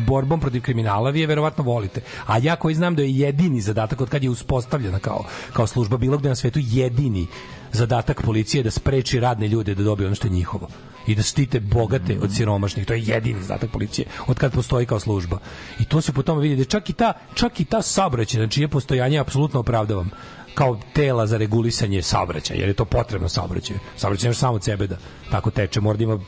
borbom 0.06 0.40
protiv 0.40 0.62
kriminala, 0.62 1.10
vi 1.10 1.20
je 1.20 1.26
verovatno 1.26 1.64
volite. 1.64 2.00
A 2.26 2.38
ja 2.38 2.56
koji 2.56 2.74
znam 2.74 2.94
da 2.94 3.02
je 3.02 3.16
jedini 3.18 3.60
zadatak 3.60 4.00
od 4.00 4.08
kad 4.08 4.22
je 4.22 4.30
uspostavljena 4.30 4.98
kao, 4.98 5.24
kao 5.52 5.66
služba 5.66 5.96
bilo 5.96 6.18
gde 6.18 6.28
na 6.28 6.34
svetu, 6.34 6.58
jedini 6.62 7.26
zadatak 7.72 8.22
policije 8.22 8.62
da 8.62 8.70
spreči 8.70 9.20
radne 9.20 9.48
ljude 9.48 9.74
da 9.74 9.82
dobiju 9.82 10.06
ono 10.06 10.14
što 10.14 10.26
je 10.26 10.32
njihovo 10.32 10.68
i 11.06 11.14
da 11.14 11.22
štite 11.22 11.60
bogate 11.60 12.18
od 12.22 12.34
siromašnih. 12.34 12.86
To 12.86 12.94
je 12.94 13.02
jedini 13.06 13.42
zadatak 13.42 13.70
policije 13.70 14.06
od 14.26 14.38
kad 14.38 14.52
postoji 14.52 14.86
kao 14.86 15.00
služba. 15.00 15.38
I 15.80 15.84
to 15.84 16.00
se 16.00 16.12
po 16.12 16.22
tome 16.22 16.40
vidi 16.40 16.56
da 16.56 16.64
čak 16.64 16.90
i 16.90 16.92
ta, 16.92 17.12
čak 17.34 17.60
i 17.60 17.64
ta 17.64 17.82
saobraćaj, 17.82 18.38
znači 18.38 18.60
je 18.60 18.68
postojanje 18.68 19.18
apsolutno 19.18 19.60
opravdavam 19.60 20.10
kao 20.56 20.78
tela 20.92 21.26
za 21.26 21.36
regulisanje 21.36 22.02
saobraćaja, 22.02 22.60
jer 22.60 22.68
je 22.68 22.74
to 22.74 22.84
potrebno 22.84 23.28
saobraćaju. 23.28 23.78
Saobraćaj 23.96 24.34
samo 24.34 24.54
od 24.54 24.64
sebe 24.64 24.86
da 24.86 24.96
tako 25.30 25.50
teče, 25.50 25.80
mora 25.80 25.98
da 25.98 26.04
ima 26.04 26.18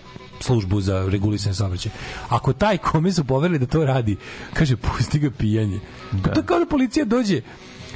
službu 0.40 0.80
za 0.80 1.06
regulisanje 1.08 1.54
saobraćaja. 1.54 1.92
Ako 2.28 2.52
taj 2.52 2.78
kome 2.78 3.12
su 3.12 3.24
poverili 3.24 3.58
da 3.58 3.66
to 3.66 3.84
radi, 3.84 4.16
kaže, 4.52 4.76
pusti 4.76 5.18
ga 5.18 5.30
pijanje. 5.30 5.80
Da. 6.12 6.32
To 6.32 6.42
kao 6.42 6.58
da 6.58 6.66
policija 6.66 7.04
dođe, 7.04 7.40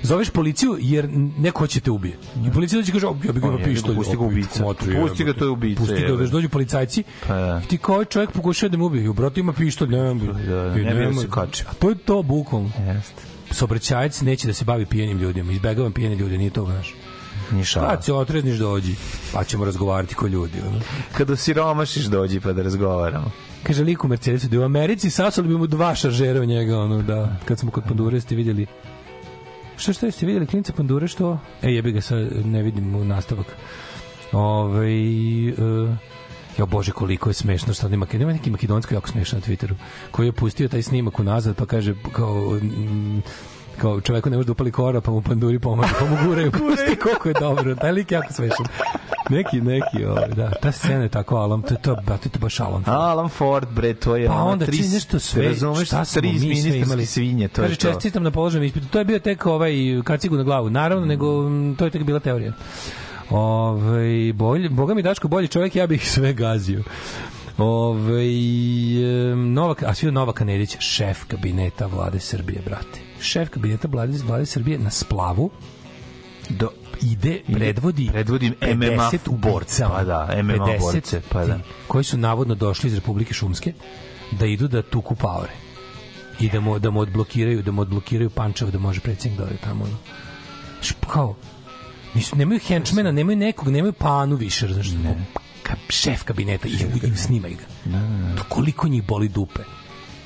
zoveš 0.03 0.31
policiju 0.31 0.77
jer 0.81 1.09
neko 1.39 1.59
hoće 1.59 1.81
te 1.81 1.91
ubije. 1.91 2.17
I 2.47 2.51
policija 2.51 2.81
dođe 2.81 2.93
kaže, 2.93 3.07
ja 3.07 3.33
bih 3.33 3.43
ga 3.43 3.59
pištolj. 3.65 3.97
Pusti 3.97 4.17
ga 4.17 4.25
ubica. 4.25 4.65
Pusti 5.03 5.25
ga, 5.25 5.33
to 5.33 5.45
je 5.45 5.51
ubica. 5.51 5.81
Pusti 5.81 6.01
ga, 6.01 6.27
dođu 6.27 6.49
policajci. 6.49 7.05
Pa, 7.29 7.35
da. 7.35 7.61
Ti 7.61 7.79
kao 7.79 8.05
čovjek 8.05 8.31
pokušava 8.31 8.71
da 8.71 8.77
me 8.77 8.85
ubije. 8.85 9.13
Brate 9.13 9.41
ima 9.41 9.53
pištolj, 9.53 9.89
ne, 9.89 9.99
da, 9.99 10.75
ne, 10.75 10.95
ne, 10.95 10.95
ne, 10.95 11.15
se 11.15 11.29
kače. 11.31 11.65
A 11.69 11.75
to 11.75 11.89
je 11.89 11.95
to 11.95 12.23
bukvalno. 12.23 12.71
Jeste 12.95 13.32
saobraćajac 13.53 14.21
neće 14.21 14.47
da 14.47 14.53
se 14.53 14.65
bavi 14.65 14.87
pijenim 14.87 15.19
ljudima. 15.19 15.53
Izbegavam 15.53 15.93
pijene 15.93 16.17
ljude, 16.17 16.39
nije 16.39 16.51
to, 16.51 16.65
znaš. 16.65 16.95
Ni 17.53 17.65
šala. 17.65 17.91
Kad 17.91 18.05
se 18.05 18.13
otrezniš 18.13 18.59
dođi, 18.59 18.95
pa 19.33 19.45
ćemo 19.45 19.65
razgovarati 19.65 20.15
ko 20.15 20.27
ljudi. 20.27 20.61
Ono. 20.69 20.81
Kada 21.13 21.37
siromašiš 21.37 22.05
dođi 22.05 22.41
pa 22.41 22.53
da 22.53 22.63
razgovaramo. 22.63 23.31
Kaže 23.63 23.85
liku 23.85 24.09
Mercedesu 24.09 24.49
da 24.49 24.61
u 24.61 24.63
Americi 24.63 25.11
sasali 25.11 25.49
bi 25.49 25.55
mu 25.55 25.67
dva 25.67 25.95
šaržera 25.95 26.41
u 26.41 26.45
njega, 26.45 26.79
ono, 26.79 27.03
da, 27.03 27.37
kad 27.45 27.59
smo 27.59 27.71
kod 27.71 27.85
Pandure 27.85 28.21
ste 28.21 28.35
vidjeli 28.35 28.67
Šta 29.77 29.93
šta 29.93 30.07
jeste 30.07 30.27
vidjeli 30.27 30.47
klinca 30.47 30.73
Pandure 30.73 31.09
što? 31.09 31.39
E 31.63 31.71
jebi 31.73 31.93
ga 31.93 32.01
sad 32.01 32.47
ne 32.47 32.63
vidim 32.63 32.95
u 32.95 33.05
nastavak. 33.05 33.47
Ovaj 34.33 35.49
uh, 35.49 35.57
Jo 36.59 36.67
bože 36.67 36.93
koliko 36.93 37.31
je 37.31 37.35
smešno 37.35 37.75
što 37.75 37.89
nema 37.89 38.07
nema 38.13 38.33
neki 38.33 38.51
makedonski 38.51 38.95
jako 38.95 39.09
smešan 39.09 39.41
na 39.41 39.47
Twitteru 39.47 39.75
koji 40.11 40.27
je 40.27 40.33
pustio 40.33 40.69
taj 40.69 40.83
snimak 40.83 41.19
unazad 41.19 41.57
pa 41.57 41.67
kaže 41.67 41.95
kao 42.13 42.59
mm, 42.63 43.23
kao 43.79 44.01
čoveku 44.01 44.31
ne 44.31 44.37
može 44.37 44.47
da 44.47 44.53
upali 44.53 44.71
kora 44.71 45.01
pa 45.01 45.11
mu 45.11 45.23
panduri 45.23 45.59
pomaže 45.59 45.95
pa 45.99 46.05
mu 46.07 46.17
guraju 46.27 46.53
pusti 46.59 46.97
koliko 47.03 47.29
je 47.29 47.35
dobro. 47.41 47.75
Taj 47.75 47.93
lik 47.93 48.13
jako 48.13 48.33
smešan. 48.33 48.67
Neki 49.31 49.61
neki 49.61 50.05
ovaj 50.05 50.29
da. 50.29 50.51
Ta 50.63 50.73
scena 50.73 51.03
je 51.03 51.09
tako 51.09 51.37
Alan 51.37 51.63
to 51.63 51.75
je 51.75 51.83
to 51.83 51.97
ba 52.07 52.17
to 52.17 52.29
je 52.35 52.39
baš 52.41 52.61
Alan 52.61 52.85
Ford. 52.85 52.97
Alan 52.97 53.29
Ford 53.29 53.69
bre 53.71 53.95
to 53.95 54.17
je 54.17 54.29
pa 54.29 54.35
onda 54.35 54.67
tri 54.67 54.79
nešto 54.79 55.19
sve 55.19 55.49
razumeš 55.49 55.87
šta 55.87 56.05
tri 56.05 56.33
ministarske 56.33 57.07
svinje 57.07 57.49
to 57.49 57.63
kaže 57.63 57.73
je 57.73 57.77
čestitam 57.77 58.23
na 58.23 58.31
položenom 58.31 58.65
ispitu. 58.67 58.87
To 58.87 58.99
je 58.99 59.05
bio 59.05 59.19
tek 59.19 59.47
ovaj 59.47 59.73
kacigu 60.05 60.37
na 60.37 60.43
glavu. 60.43 60.71
Naravno 60.71 61.07
nego 61.07 61.27
to 61.79 61.85
je 61.85 61.91
tek 61.91 62.03
bila 62.03 62.21
teorija 62.21 62.53
Ove, 63.33 64.33
bolje, 64.33 64.69
boga 64.69 64.95
mi 64.95 65.03
Daško 65.03 65.29
bolji 65.29 65.49
čovjek, 65.49 65.77
ja 65.77 65.87
bih 65.87 66.09
sve 66.15 66.33
gazio. 66.33 66.83
Ove, 67.59 68.27
Novak, 69.37 69.83
a 69.83 69.95
svi 69.95 70.11
Novaka 70.11 70.45
Nedić, 70.45 70.77
šef 70.79 71.25
kabineta 71.29 71.87
vlade 71.87 72.21
Srbije, 72.21 72.63
brate. 72.65 73.01
Šef 73.21 73.49
kabineta 73.49 73.89
vlade, 73.89 74.19
vlade 74.27 74.47
Srbije 74.47 74.79
na 74.79 74.91
splavu 74.91 75.51
do 76.49 76.69
ide 77.03 77.41
predvodi 77.53 78.09
predvodi 78.13 78.53
MMA 78.75 79.11
borca 79.31 79.89
pa 79.89 80.05
da 80.05 80.43
MMA 80.43 80.67
borce 80.81 81.21
pa 81.29 81.45
da 81.45 81.59
koji 81.89 82.05
su 82.05 82.19
navodno 82.19 82.55
došli 82.55 82.89
iz 82.89 82.95
Republike 82.95 83.35
Šumske 83.35 83.73
da 84.31 84.47
idu 84.47 84.69
da 84.69 84.83
tuku 84.83 85.15
paore 85.15 85.53
i 86.41 86.51
da 86.51 86.61
mu 86.61 86.79
da 86.79 86.91
mu 86.91 87.01
odblokiraju 87.01 87.63
da 87.63 87.73
mu 87.73 87.83
odblokiraju 87.83 88.31
Pančevo 88.31 88.71
da 88.71 88.79
može 88.79 89.01
predsjednik 89.01 89.41
da 89.41 89.47
ode 89.47 89.57
tamo 89.57 89.87
kao 91.13 91.35
Nisu, 92.15 92.37
nemaju 92.37 92.61
henčmena, 92.67 93.13
nemaju 93.13 93.39
nekog, 93.39 93.69
nemaju 93.69 93.93
panu 93.93 94.37
više, 94.37 94.69
znaš, 94.69 94.91
ne. 94.91 95.25
Ka, 95.63 95.75
šef 95.89 96.23
kabineta 96.23 96.69
i, 96.69 96.73
i 96.73 97.17
snimaj 97.17 97.51
ga. 97.51 97.65
Da, 97.85 97.99
da, 97.99 98.35
da. 98.35 98.43
Koliko 98.49 98.89
njih 98.89 99.07
boli 99.07 99.29
dupe. 99.29 99.63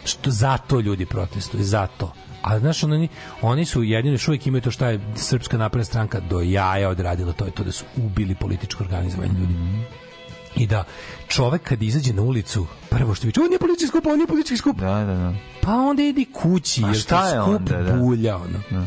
Što 0.05 0.31
zato 0.31 0.81
ljudi 0.81 1.07
protestuju, 1.07 1.65
zato. 1.65 2.13
A 2.43 2.59
znaš, 2.59 2.83
oni, 2.83 3.09
oni 3.43 3.65
su 3.65 3.83
jedini 3.83 4.15
još 4.15 4.29
uvijek 4.29 4.47
imaju 4.47 4.63
to 4.63 4.71
šta 4.71 4.89
je 4.89 5.01
Srpska 5.17 5.59
napredna 5.59 5.85
stranka 5.85 6.21
do 6.21 6.41
jaja 6.41 6.89
odradila, 6.89 7.33
to 7.33 7.45
je 7.45 7.51
to 7.51 7.65
da 7.65 7.73
su 7.73 7.85
ubili 7.97 8.35
političko 8.35 8.85
organizovanje 8.85 9.33
ljudi. 9.33 9.53
Mm 9.53 9.57
-hmm. 9.57 9.83
I 10.57 10.67
da 10.67 10.85
čovek 11.29 11.63
kad 11.63 11.83
izađe 11.83 12.13
na 12.13 12.23
ulicu, 12.23 12.67
prvo 12.91 13.15
što 13.15 13.27
viče, 13.27 13.41
on 13.41 13.53
je 13.53 13.59
politički 13.59 13.89
skup, 13.89 14.07
on 14.07 14.21
je 14.21 14.27
politički 14.27 14.57
skup. 14.57 14.77
Da, 14.77 15.05
da, 15.05 15.15
da. 15.15 15.35
Pa 15.61 15.73
onda 15.75 16.03
idi 16.03 16.27
kući, 16.33 16.85
A 16.85 16.87
jer 16.87 16.97
šta 16.97 17.29
je 17.29 17.41
skup 17.43 17.55
onda, 17.55 17.83
da? 17.83 17.93
bulja, 17.93 18.37
ono. 18.37 18.59
Da 18.71 18.87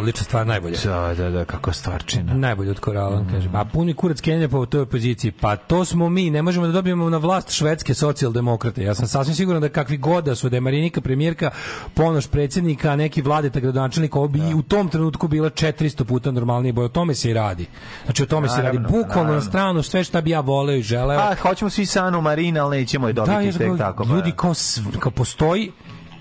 Odlična 0.00 0.24
stvar, 0.24 0.46
najbolje. 0.46 0.76
Da, 0.84 1.14
da, 1.14 1.30
da, 1.30 1.44
kako 1.44 1.72
stvarčina. 1.72 2.34
Najbolje 2.34 2.70
od 2.70 2.80
korala, 2.80 3.20
mm. 3.20 3.28
kažem. 3.32 3.54
A 3.54 3.64
puni 3.64 3.94
kurac 3.94 4.20
Kenja 4.20 4.48
po 4.48 4.66
toj 4.66 4.86
poziciji. 4.86 5.32
Pa 5.32 5.56
to 5.56 5.84
smo 5.84 6.08
mi, 6.08 6.30
ne 6.30 6.42
možemo 6.42 6.66
da 6.66 6.72
dobijemo 6.72 7.10
na 7.10 7.18
vlast 7.18 7.50
švedske 7.50 7.94
socijaldemokrate. 7.94 8.82
Ja 8.82 8.94
sam 8.94 9.06
sasvim 9.08 9.34
siguran 9.34 9.62
da 9.62 9.68
kakvi 9.68 9.96
god 9.96 10.24
da 10.24 10.34
su, 10.34 10.48
da 10.48 10.56
je 10.56 10.60
Marinika 10.60 11.00
premijerka, 11.00 11.50
Ponoš 11.94 12.26
predsjednika, 12.26 12.96
neki 12.96 13.22
vladeta 13.22 13.60
gradonačelnik, 13.60 14.16
ovo 14.16 14.28
bi 14.28 14.38
da. 14.38 14.56
u 14.56 14.62
tom 14.62 14.88
trenutku 14.88 15.28
bila 15.28 15.50
400 15.50 16.04
puta 16.04 16.30
normalnije 16.30 16.72
boj. 16.72 16.84
O 16.84 16.88
tome 16.88 17.14
se 17.14 17.30
i 17.30 17.34
radi. 17.34 17.66
Znači, 18.04 18.22
o 18.22 18.26
tome 18.26 18.46
naravno, 18.46 18.72
se 18.72 18.78
radi. 18.78 18.92
Bukvalno 18.92 19.32
na 19.32 19.40
stranu 19.40 19.82
sve 19.82 20.04
šta 20.04 20.20
bi 20.20 20.30
ja 20.30 20.40
voleo 20.40 20.76
i 20.76 20.82
želeo. 20.82 21.18
A, 21.18 21.34
hoćemo 21.42 21.70
svi 21.70 21.86
Sanu 21.86 22.20
Marina, 22.20 22.64
ali 22.64 22.76
nećemo 22.76 23.06
je 23.06 23.12
dobiti 23.12 23.52
da, 23.52 23.58
tek 23.58 23.78
tako. 23.78 24.04
Pa. 24.04 24.10
Ljudi 24.10 24.32
kao, 24.36 24.54
kao 24.98 25.12
postoji 25.12 25.72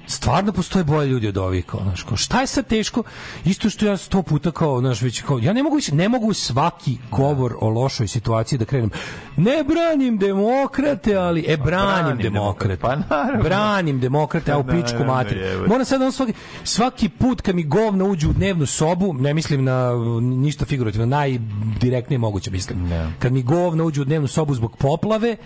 stvarno 0.10 0.52
postoje 0.52 0.84
bolje 0.84 1.08
ljudi 1.08 1.28
od 1.28 1.38
ovih 1.38 1.66
kao 1.66 1.80
znaš 1.84 2.04
kao 2.04 2.18
šta 2.18 2.42
je 2.42 2.48
sad 2.48 2.68
teško? 2.68 3.04
Isto 3.46 3.70
što 3.70 3.86
ja 3.86 3.98
sto 3.98 4.22
puta 4.22 4.52
kao 4.52 4.80
znaš 4.80 5.02
već 5.02 5.22
kao 5.22 5.40
ja 5.40 5.54
ne 5.54 5.64
mogu 5.64 5.78
ne 5.92 6.10
mogu 6.10 6.34
svaki 6.34 6.98
govor 7.12 7.56
o 7.62 7.70
lošoj 7.70 8.08
situaciji 8.08 8.60
da 8.60 8.66
krenem. 8.66 8.90
Ne 9.38 9.64
branim 9.64 10.18
demokrate 10.18 11.16
ali 11.16 11.46
e 11.48 11.58
branim, 11.58 12.18
branim 12.18 12.18
demokrate. 12.18 12.82
pa 12.82 12.96
naravno. 12.96 13.44
Branim 13.44 14.00
demokrate 14.00 14.52
a 14.52 14.58
u 14.60 14.64
pičku 14.64 15.04
mater 15.04 15.66
moram 15.68 15.86
sad 15.86 16.02
on 16.02 16.12
svaki 16.12 16.34
svaki 16.64 17.10
put 17.10 17.42
kad 17.42 17.56
mi 17.56 17.64
govna 17.64 18.06
uđu 18.06 18.30
u 18.30 18.34
dnevnu 18.34 18.66
sobu 18.66 19.14
ne 19.14 19.34
mislim 19.34 19.64
na 19.64 19.92
ništa 20.22 20.66
figurativno 20.66 21.06
najdirektnije 21.06 22.20
moguće 22.20 22.52
mislim. 22.52 22.84
Ne. 22.88 23.14
kad 23.20 23.34
mi 23.34 23.44
govna 23.44 23.84
uđu 23.84 24.02
u 24.02 24.06
dnevnu 24.06 24.28
sobu 24.28 24.56
zbog 24.56 24.78
poplave 24.78 25.38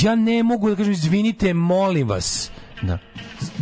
ja 0.00 0.14
ne 0.14 0.42
mogu 0.42 0.70
da 0.70 0.76
kažem 0.76 0.92
izvinite 0.92 1.54
molim 1.54 2.08
vas 2.08 2.50
Da. 2.82 2.98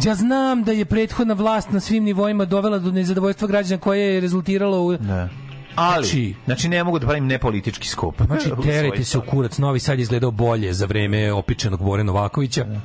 Ja 0.05 0.15
znam 0.15 0.65
da 0.65 0.73
je 0.73 0.85
prethodna 0.85 1.35
vlast 1.35 1.71
na 1.71 1.81
svim 1.81 2.05
nivoima 2.05 2.45
dovela 2.45 2.79
do 2.79 2.93
nezadovoljstva 2.93 3.49
građana 3.49 3.81
koje 3.81 4.15
je 4.15 4.21
rezultiralo 4.21 4.83
u... 4.83 4.97
Da. 4.97 5.29
Ali, 5.75 6.07
znači, 6.07 6.35
znači 6.45 6.69
ne 6.69 6.85
mogu 6.85 6.99
da 6.99 7.07
pravim 7.07 7.27
nepolitički 7.27 7.89
skup. 7.89 8.23
Znači, 8.27 8.51
terajte 8.63 9.05
se 9.05 9.19
u 9.19 9.23
kurac. 9.23 9.59
Novi 9.59 9.81
Sad 9.81 9.99
izgledao 9.99 10.31
bolje 10.31 10.73
za 10.73 10.87
vreme 10.87 11.33
opičenog 11.33 11.83
Bore 11.83 12.05
Novakovića. 12.05 12.65
Da. 12.65 12.81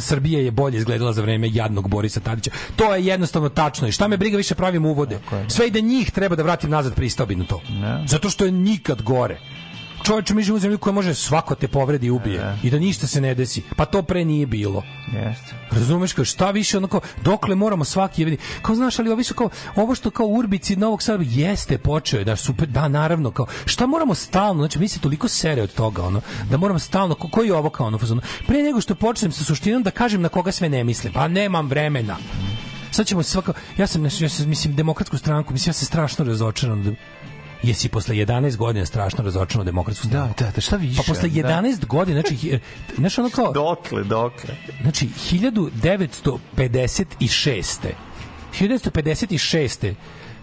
Srbija 0.00 0.40
je 0.40 0.50
bolje 0.50 0.78
izgledala 0.78 1.12
za 1.12 1.22
vreme 1.22 1.48
jadnog 1.52 1.88
Borisa 1.88 2.20
Tadića. 2.20 2.50
To 2.76 2.94
je 2.94 3.06
jednostavno 3.06 3.48
tačno. 3.48 3.88
I 3.88 3.92
šta 3.92 4.08
me 4.08 4.16
briga 4.16 4.36
više 4.36 4.54
pravim 4.54 4.84
uvode. 4.86 5.18
Sve 5.48 5.66
i 5.66 5.70
da 5.70 5.80
njih 5.80 6.10
treba 6.10 6.36
da 6.36 6.42
vratim 6.42 6.70
nazad 6.70 6.94
pristao 6.94 7.26
bi 7.26 7.36
na 7.36 7.44
to. 7.44 7.60
Ne. 7.70 8.04
Zato 8.06 8.30
što 8.30 8.44
je 8.44 8.52
nikad 8.52 9.02
gore 9.02 9.40
čovječe 10.10 10.34
mi 10.34 10.42
živimo 10.42 10.74
u 10.74 10.78
koja 10.78 10.92
može 10.92 11.14
svako 11.14 11.54
te 11.54 11.68
povredi 11.68 12.06
i 12.06 12.10
ubije 12.10 12.40
e, 12.40 12.56
i 12.62 12.70
da 12.70 12.78
ništa 12.78 13.06
se 13.06 13.20
ne 13.20 13.34
desi. 13.34 13.62
Pa 13.76 13.84
to 13.84 14.02
pre 14.02 14.24
nije 14.24 14.46
bilo. 14.46 14.82
Jeste. 15.12 15.54
Razumeš 15.70 16.12
kao 16.12 16.24
šta 16.24 16.50
više 16.50 16.76
onako 16.76 17.00
dokle 17.22 17.54
moramo 17.54 17.84
svaki 17.84 18.24
vidi. 18.24 18.36
Kao 18.62 18.74
znaš 18.74 18.98
ali 18.98 19.10
ovi 19.10 19.24
su 19.24 19.34
kao 19.34 19.50
ovo 19.76 19.94
što 19.94 20.10
kao 20.10 20.26
urbici 20.26 20.76
Novog 20.76 21.02
Sada 21.02 21.24
jeste 21.26 21.78
počeo 21.78 22.24
da 22.24 22.36
super 22.36 22.68
da 22.68 22.88
naravno 22.88 23.30
kao 23.30 23.46
šta 23.64 23.86
moramo 23.86 24.14
stalno 24.14 24.62
znači 24.62 24.78
mi 24.78 24.88
se 24.88 25.00
toliko 25.00 25.28
sere 25.28 25.62
od 25.62 25.74
toga 25.74 26.02
ono 26.02 26.20
da 26.50 26.56
moramo 26.56 26.78
stalno 26.78 27.14
ko, 27.14 27.28
koji 27.28 27.46
je 27.46 27.54
ovo 27.54 27.70
kao 27.70 27.86
ono 27.86 27.98
fazon. 27.98 28.20
Pre 28.46 28.62
nego 28.62 28.80
što 28.80 28.94
počnem 28.94 29.32
sa 29.32 29.44
suštinom 29.44 29.82
da 29.82 29.90
kažem 29.90 30.22
na 30.22 30.28
koga 30.28 30.52
sve 30.52 30.68
ne 30.68 30.84
mislim. 30.84 31.12
Pa 31.12 31.28
nemam 31.28 31.68
vremena. 31.68 32.16
Sad 32.90 33.06
ćemo 33.06 33.22
svako 33.22 33.52
ja 33.76 33.86
sam 33.86 34.04
ja 34.04 34.28
sam 34.28 34.48
mislim 34.48 34.76
demokratsku 34.76 35.18
stranku 35.18 35.52
mislim 35.52 35.70
ja 35.70 35.74
se 35.74 35.84
strašno 35.84 36.24
razočaran 36.24 36.82
da 36.82 36.90
jesi 37.62 37.88
posle 37.88 38.14
11 38.14 38.56
godina 38.56 38.86
strašno 38.86 39.24
razočarano 39.24 39.64
demokratsku 39.64 40.06
da, 40.06 40.10
stranku. 40.10 40.34
Da, 40.38 40.44
da, 40.44 40.50
da, 40.52 40.60
šta 40.60 40.76
više? 40.76 40.96
Pa 40.96 41.02
posle 41.02 41.28
11 41.28 41.80
da. 41.80 41.86
godina, 41.86 42.20
znači, 42.20 42.58
znaš 42.96 43.18
ono 43.18 43.30
kao... 43.30 43.52
Dokle, 43.52 44.04
dokle? 44.04 44.54
Znači, 44.82 45.08
1956. 45.30 47.88
1956 48.60 49.94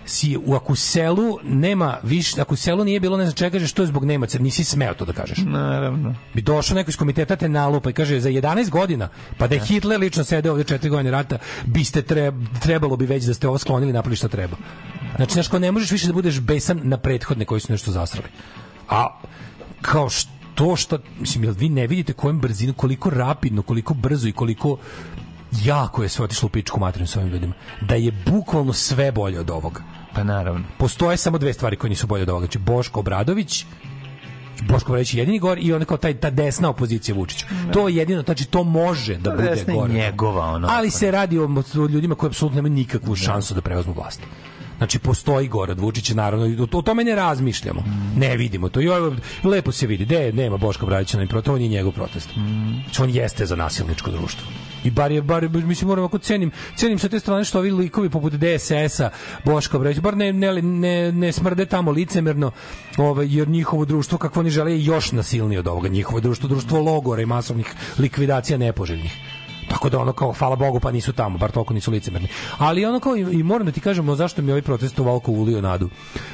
si 0.06 0.38
u 0.46 0.54
ako 0.54 0.76
selu 0.76 1.38
nema 1.44 1.98
više, 2.04 2.42
ako 2.42 2.56
selu 2.56 2.84
nije 2.84 3.00
bilo 3.00 3.18
ne 3.18 3.24
znam 3.24 3.36
čega 3.36 3.52
kažeš 3.52 3.72
što 3.72 3.82
je 3.82 3.88
zbog 3.88 4.06
Nemaca, 4.06 4.40
nisi 4.40 4.64
smeo 4.64 4.94
to 4.94 5.06
da 5.06 5.14
kažeš. 5.14 5.38
Naravno. 5.38 6.16
Bi 6.34 6.42
došao 6.42 6.76
neko 6.76 6.90
iz 6.90 6.98
komiteta 6.98 7.36
te 7.36 7.50
nalupa 7.50 7.90
i 7.90 7.94
kaže 7.94 8.20
za 8.20 8.30
11 8.30 8.70
godina, 8.70 9.10
pa 9.38 9.48
da 9.48 9.56
je 9.56 9.62
Hitler 9.62 10.00
lično 10.00 10.24
sedeo 10.24 10.52
ovde 10.52 10.64
4 10.64 10.90
godine 10.90 11.12
rata, 11.12 11.38
biste 11.66 12.04
trebalo 12.62 12.96
bi 12.96 13.06
već 13.06 13.24
da 13.24 13.34
ste 13.34 13.48
ovo 13.48 13.58
sklonili 13.58 13.94
napravili 13.94 14.18
šta 14.18 14.28
treba. 14.28 14.58
Znači, 15.16 15.34
znaš, 15.34 15.48
ko 15.48 15.60
ne 15.60 15.72
možeš 15.72 15.92
više 15.92 16.08
da 16.08 16.14
budeš 16.14 16.40
besan 16.40 16.82
na 16.84 16.98
prethodne 16.98 17.46
koji 17.46 17.62
su 17.62 17.72
nešto 17.72 17.92
zasrali. 17.92 18.30
A 18.90 19.20
kao 19.82 20.10
što 20.10 20.76
što, 20.76 20.98
mislim, 21.20 21.44
jel 21.44 21.54
vi 21.58 21.70
ne 21.70 21.88
vidite 21.88 22.14
kojom 22.14 22.40
brzinom, 22.40 22.76
koliko 22.76 23.10
rapidno, 23.10 23.62
koliko 23.62 23.94
brzo 23.94 24.28
i 24.28 24.32
koliko 24.32 24.78
jako 25.64 26.04
je 26.04 26.10
sve 26.10 26.26
otišlo 26.26 26.46
u 26.46 26.50
pičku 26.50 26.80
materinu 26.80 27.08
s 27.08 27.16
ovim 27.16 27.30
ljudima. 27.30 27.54
Da 27.82 27.96
je 27.96 28.12
bukvalno 28.26 28.74
sve 28.74 29.12
bolje 29.12 29.40
od 29.40 29.50
ovoga. 29.50 29.82
Pa 30.14 30.24
naravno. 30.24 30.64
Postoje 30.78 31.18
samo 31.18 31.38
dve 31.38 31.54
stvari 31.54 31.76
koje 31.76 31.90
nisu 31.90 32.08
bolje 32.08 32.24
od 32.24 32.30
ovoga. 32.30 32.46
Znači 32.46 32.58
Boško 32.58 33.00
Obradović 33.00 33.66
Boško 34.62 34.92
Obradović 34.92 35.14
jedini 35.14 35.40
gor 35.40 35.58
i 35.62 35.74
on 35.74 35.86
kao 35.86 35.98
taj 35.98 36.14
ta 36.14 36.30
desna 36.30 36.70
opozicija 36.70 37.16
Vučiću. 37.16 37.46
Ne. 37.66 37.72
To 37.72 37.88
je 37.88 37.96
jedino, 37.96 38.22
znači 38.22 38.46
to 38.46 38.64
može 38.64 39.18
da 39.18 39.32
bude 39.32 39.66
gore. 39.74 39.94
njegova 39.94 40.46
ono. 40.46 40.68
Ali 40.72 40.92
se 40.92 41.12
radi 41.12 41.40
o, 41.40 41.50
ljudima 41.90 42.16
koji 42.16 42.28
apsolutno 42.28 42.56
nemaju 42.56 42.74
nikakvu 42.74 43.16
šansu 43.16 43.54
da 43.54 43.62
preuzmu 43.62 43.94
vlast. 43.94 44.22
Znači 44.78 45.00
postoji 45.00 45.48
Gorad 45.48 45.80
Vučić 45.80 46.10
naravno 46.10 46.68
o, 46.74 46.82
tome 46.82 47.04
ne 47.04 47.16
razmišljamo. 47.16 47.84
Ne 48.16 48.38
vidimo 48.38 48.70
to. 48.70 48.82
I 48.82 48.90
ovo, 48.90 49.16
lepo 49.44 49.72
se 49.72 49.88
vidi. 49.88 50.06
De, 50.06 50.32
nema 50.34 50.58
Boška 50.58 50.86
Bradića 50.86 51.18
na 51.18 51.28
protest, 51.28 51.50
on 51.50 51.62
je 51.62 51.68
njegov 51.68 51.92
protest. 51.92 52.30
Znači, 52.84 53.02
on 53.02 53.10
jeste 53.10 53.46
za 53.46 53.56
nasilničko 53.56 54.12
društvo. 54.12 54.48
I 54.84 54.92
bar 54.92 55.12
je 55.12 55.22
bar 55.22 55.50
mislim 55.50 55.88
moram 55.88 56.06
ako 56.06 56.18
cenim 56.18 56.52
cenim 56.76 57.00
sa 57.00 57.10
te 57.10 57.20
strane 57.20 57.44
što 57.44 57.60
ovi 57.60 57.72
likovi 57.72 58.10
poput 58.10 58.34
DSS-a 58.34 59.10
Boško 59.46 59.80
Bradić 59.80 60.00
bar 60.00 60.18
ne, 60.18 60.34
ne, 60.34 60.62
ne, 60.62 61.12
ne 61.12 61.32
smrde 61.32 61.66
tamo 61.66 61.92
licemerno 61.92 62.52
ovaj 62.98 63.28
jer 63.30 63.48
njihovo 63.48 63.86
društvo 63.86 64.18
kako 64.18 64.40
oni 64.40 64.50
žele 64.50 64.72
je 64.72 64.86
još 64.86 65.12
nasilnije 65.12 65.60
od 65.60 65.68
ovoga 65.68 65.88
njihovo 65.88 66.20
društvo 66.20 66.50
društvo 66.50 66.80
logora 66.80 67.22
i 67.22 67.26
masovnih 67.26 67.74
likvidacija 68.00 68.58
nepoželjnih 68.58 69.37
Tako 69.68 69.90
da 69.90 70.00
ono 70.00 70.14
kao 70.14 70.34
hvala 70.34 70.56
Bogu 70.56 70.80
pa 70.80 70.92
nisu 70.92 71.14
tamo, 71.14 71.38
bar 71.38 71.52
toliko 71.52 71.74
nisu 71.74 71.92
licemerni. 71.92 72.28
Ali 72.58 72.86
ono 72.86 73.00
kao 73.00 73.18
i, 73.18 73.22
i 73.22 73.44
moram 73.44 73.66
da 73.66 73.72
ti 73.72 73.80
kažemo 73.80 74.16
zašto 74.16 74.42
mi 74.42 74.52
ovaj 74.52 74.62
protest 74.62 75.00
ovoliko 75.00 75.32
ulio 75.32 75.62
nadu. 75.62 75.90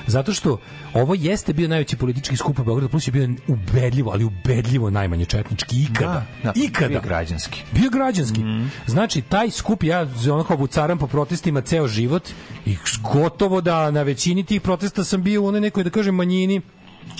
Zato 0.07 0.33
što 0.33 0.57
ovo 0.93 1.15
jeste 1.15 1.53
bio 1.53 1.67
najveći 1.67 1.97
politički 1.97 2.37
skup 2.37 2.59
u 2.59 2.63
Beogradu, 2.63 2.89
plus 2.89 3.07
je 3.07 3.11
bio 3.11 3.29
ubedljivo, 3.47 4.11
ali 4.11 4.23
ubedljivo 4.23 4.89
najmanje 4.89 5.25
četnički 5.25 5.83
ikada. 5.83 6.25
Da, 6.43 6.51
da, 6.51 6.53
ikada. 6.55 6.87
Bio 6.87 7.01
građanski. 7.01 7.61
Bio 7.71 7.89
građanski. 7.89 8.43
Mm. 8.43 8.71
Znači, 8.87 9.21
taj 9.21 9.51
skup, 9.51 9.83
ja 9.83 10.07
ono 10.31 10.43
kao 10.43 10.57
vucaram 10.57 10.97
po 10.97 11.07
protestima 11.07 11.61
ceo 11.61 11.87
život 11.87 12.29
i 12.65 12.77
gotovo 13.13 13.61
da 13.61 13.91
na 13.91 14.01
većini 14.01 14.43
tih 14.43 14.61
protesta 14.61 15.03
sam 15.03 15.23
bio 15.23 15.43
u 15.43 15.47
onoj 15.47 15.61
nekoj, 15.61 15.83
da 15.83 15.89
kažem, 15.89 16.15
manjini 16.15 16.61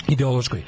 ideološkoj 0.08 0.62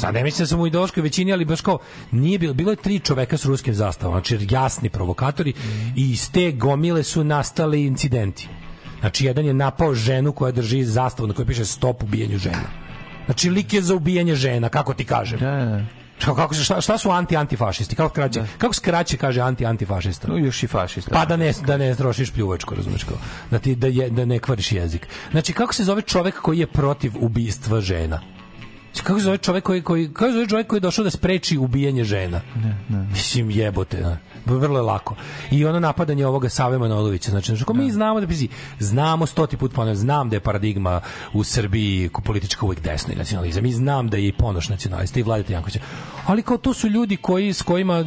Sad 0.00 0.14
ne 0.14 0.22
mislim 0.22 0.44
da 0.44 0.46
sam 0.46 0.60
u 0.60 0.66
ideološkoj 0.66 1.02
većini, 1.02 1.32
ali 1.32 1.44
baš 1.44 1.60
kao 1.60 1.78
nije 2.10 2.38
bilo, 2.38 2.54
bilo 2.54 2.70
je 2.72 2.76
tri 2.76 2.98
čoveka 2.98 3.36
s 3.36 3.44
ruskim 3.44 3.74
zastavama, 3.74 4.20
znači 4.20 4.46
jasni 4.50 4.88
provokatori 4.88 5.50
mm. 5.50 5.92
i 5.96 6.10
iz 6.10 6.30
te 6.30 6.52
gomile 6.52 7.02
su 7.02 7.24
nastali 7.24 7.84
incidenti. 7.86 8.48
Znači, 9.00 9.26
jedan 9.26 9.44
je 9.44 9.54
napao 9.54 9.94
ženu 9.94 10.32
koja 10.32 10.52
drži 10.52 10.84
zastavu 10.84 11.26
na 11.26 11.34
kojoj 11.34 11.46
piše 11.46 11.64
stop 11.64 12.02
ubijanju 12.02 12.38
žena. 12.38 12.68
Znači, 13.24 13.50
lik 13.50 13.74
je 13.74 13.82
za 13.82 13.94
ubijanje 13.94 14.34
žena, 14.34 14.68
kako 14.68 14.94
ti 14.94 15.04
kažem. 15.04 15.38
Da, 15.38 15.64
da. 15.64 15.84
Šta, 16.18 16.34
kako, 16.34 16.54
šta, 16.54 16.80
šta 16.80 16.98
su 16.98 17.08
anti-antifašisti? 17.08 17.94
Kako, 17.94 18.14
kraće, 18.14 18.40
da. 18.40 18.46
kako 18.58 18.74
skraće 18.74 19.16
kaže 19.16 19.40
anti-antifašista? 19.40 20.28
No, 20.28 20.36
još 20.36 20.62
i 20.62 20.66
fašista. 20.66 21.10
Pa 21.14 21.24
da 21.24 21.36
ne, 21.36 21.52
da 21.66 21.76
ne 21.76 21.94
trošiš 21.94 22.30
pljuvačku, 22.30 22.74
razumeš 22.74 23.04
kao. 23.04 23.16
Da, 23.50 23.58
ti, 23.58 23.74
da, 23.74 23.86
je, 23.86 24.10
da 24.10 24.24
ne 24.24 24.38
kvariš 24.38 24.72
jezik. 24.72 25.08
Znači, 25.30 25.52
kako 25.52 25.74
se 25.74 25.84
zove 25.84 26.02
čovek 26.02 26.40
koji 26.40 26.58
je 26.58 26.66
protiv 26.66 27.12
ubistva 27.20 27.80
žena? 27.80 28.20
Kako 29.08 29.20
se 29.20 29.24
zove 29.24 29.38
čovjek 29.38 29.64
koji, 29.64 29.82
koji, 29.82 30.08
kako 30.12 30.30
se 30.30 30.32
zove 30.32 30.48
čovjek 30.48 30.66
koji 30.66 30.76
je 30.76 30.80
došao 30.80 31.04
da 31.04 31.10
spreči 31.10 31.58
ubijanje 31.58 32.04
žena? 32.04 32.40
Ne, 32.56 32.76
ne. 32.88 33.06
Mislim, 33.12 33.50
jebote, 33.50 34.00
ne. 34.00 34.18
vrlo 34.46 34.78
je 34.78 34.82
lako. 34.82 35.14
I 35.50 35.64
ono 35.64 35.80
napadanje 35.80 36.26
ovoga 36.26 36.48
Save 36.48 36.78
Manojlovića, 36.78 37.30
znači, 37.30 37.56
znači 37.56 37.72
mi 37.74 37.90
znamo 37.90 38.20
da 38.20 38.26
pizi, 38.26 38.48
znamo 38.78 39.26
stoti 39.26 39.56
put 39.56 39.72
ponavljam, 39.72 39.96
znam 39.96 40.28
da 40.28 40.36
je 40.36 40.40
paradigma 40.40 41.00
u 41.32 41.44
Srbiji 41.44 42.10
politička 42.24 42.66
uvek 42.66 42.80
desna 42.80 43.14
i 43.14 43.16
nacionalizam. 43.16 43.62
Mi 43.62 43.72
znam 43.72 44.08
da 44.08 44.16
je 44.16 44.28
i 44.28 44.32
ponoš 44.32 44.68
nacionalista 44.68 45.20
i 45.20 45.22
Vladeta 45.22 45.52
Jankovića. 45.52 45.80
Ali 46.26 46.42
kao 46.42 46.58
to 46.58 46.74
su 46.74 46.88
ljudi 46.88 47.16
koji 47.16 47.52
s 47.52 47.62
kojima 47.62 48.04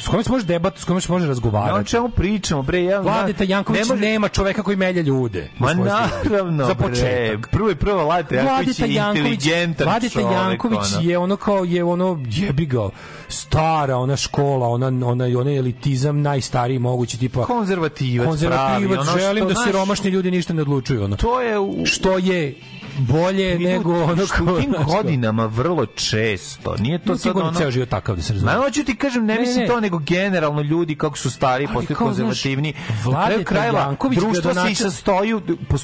s 0.00 0.08
kojim 0.08 0.24
se 0.24 0.30
može 0.30 0.44
debat, 0.44 0.78
s 0.78 0.84
kojim 0.84 1.00
se 1.00 1.12
može 1.12 1.26
razgovarati. 1.26 1.76
Ja, 1.76 1.80
o 1.80 1.84
čemu 1.84 2.08
pričamo, 2.08 2.62
bre? 2.62 2.84
Ja, 2.84 3.00
Vladeta 3.00 3.44
Janković 3.44 3.80
ne 3.80 3.94
može... 3.94 4.06
nema 4.06 4.28
čoveka 4.28 4.62
koji 4.62 4.76
melje 4.76 5.02
ljude. 5.02 5.50
Ma 5.58 5.74
naravno, 5.74 6.66
za 6.66 6.74
početak. 6.74 7.48
Prvo 7.50 7.70
i 7.70 7.74
prvo 7.74 8.04
Vladeta 8.04 8.34
Janković 8.34 8.78
je 8.78 8.86
inteligentan 8.86 9.86
Vladeta 9.86 10.20
Janković 10.20 10.80
je 11.00 11.18
ono 11.18 11.36
kao 11.36 11.64
je 11.64 11.84
ono 11.84 12.20
jebi 12.30 12.66
ga 12.66 12.88
stara 13.28 13.96
ona 13.96 14.16
škola, 14.16 14.68
ona 14.68 14.86
ona 14.86 15.24
ona 15.24 15.52
elitizam 15.56 16.22
najstariji 16.22 16.78
mogući 16.78 17.18
tipa 17.18 17.44
konzervativac, 17.44 18.28
konzervativac, 18.28 19.06
pravi, 19.06 19.08
ono 19.08 19.18
želim 19.18 19.48
da 19.48 19.54
siromašni 19.66 20.10
ljudi 20.10 20.30
ništa 20.30 20.52
ne 20.54 20.62
odlučuju 20.62 21.04
ono. 21.04 21.16
To 21.16 21.40
je 21.40 21.58
u... 21.58 21.86
što 21.86 22.18
je 22.18 22.54
bolje 23.00 23.58
nego 23.58 24.02
ono 24.02 24.22
u 24.22 24.60
tim 24.60 24.74
godinama 24.86 25.46
vrlo 25.46 25.86
često. 25.86 26.76
Nije 26.78 26.98
to 26.98 27.16
sad 27.16 27.36
ono... 27.36 27.52
ceo 27.52 27.70
život 27.70 27.88
takav 27.88 28.16
da 28.16 28.22
se 28.22 28.32
razume. 28.32 28.52
Ma 28.52 28.58
hoću 28.58 28.84
ti 28.84 28.96
kažem, 28.96 29.26
ne, 29.26 29.34
ne 29.34 29.40
mislim 29.40 29.60
ne. 29.60 29.66
to, 29.66 29.80
nego 29.80 29.98
generalno 29.98 30.62
ljudi 30.62 30.94
kako 30.94 31.18
su 31.18 31.30
stari, 31.30 31.68
postaju 31.74 31.96
konzervativni. 31.96 32.74
Vlade 33.04 33.44
krajeva, 33.44 33.96
društvo 34.10 34.54
se 34.54 34.70
i 34.70 34.74
sastoji, 34.74 35.34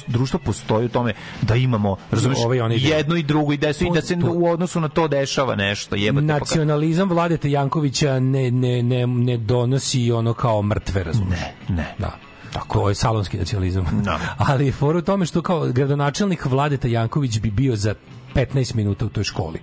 društvo 0.07 0.39
postoji 0.39 0.85
u 0.85 0.89
tome 0.89 1.13
da 1.41 1.55
imamo, 1.55 1.97
razumiješ, 2.11 2.39
jedno 2.71 3.15
i 3.15 3.23
drugo 3.23 3.53
i 3.53 3.57
se, 3.73 3.85
i 3.85 3.89
da 3.93 4.01
se 4.01 4.17
u 4.33 4.47
odnosu 4.47 4.79
na 4.79 4.89
to 4.89 5.07
dešava 5.07 5.55
nešto. 5.55 5.95
Jebate, 5.95 6.25
Nacionalizam 6.25 7.09
Vladete 7.09 7.51
Jankovića 7.51 8.19
ne, 8.19 8.51
ne, 8.51 8.83
ne, 8.83 9.07
ne 9.07 9.37
donosi 9.37 10.11
ono 10.11 10.33
kao 10.33 10.61
mrtve, 10.61 11.03
razumiješ? 11.03 11.39
Ne, 11.39 11.75
ne. 11.75 11.95
Da. 11.97 12.26
Tako 12.53 12.79
to 12.79 12.89
je 12.89 12.95
salonski 12.95 13.37
nacionalizam. 13.37 13.85
No. 14.05 14.17
Ali 14.47 14.71
for 14.71 14.95
u 14.95 15.01
tome 15.01 15.25
što 15.25 15.41
kao 15.41 15.67
gradonačelnik 15.67 16.45
Vladeta 16.45 16.87
Janković 16.87 17.39
bi 17.39 17.51
bio 17.51 17.75
za 17.75 17.95
15 18.35 18.75
minuta 18.75 19.05
u 19.05 19.09
toj 19.09 19.23
školi 19.23 19.59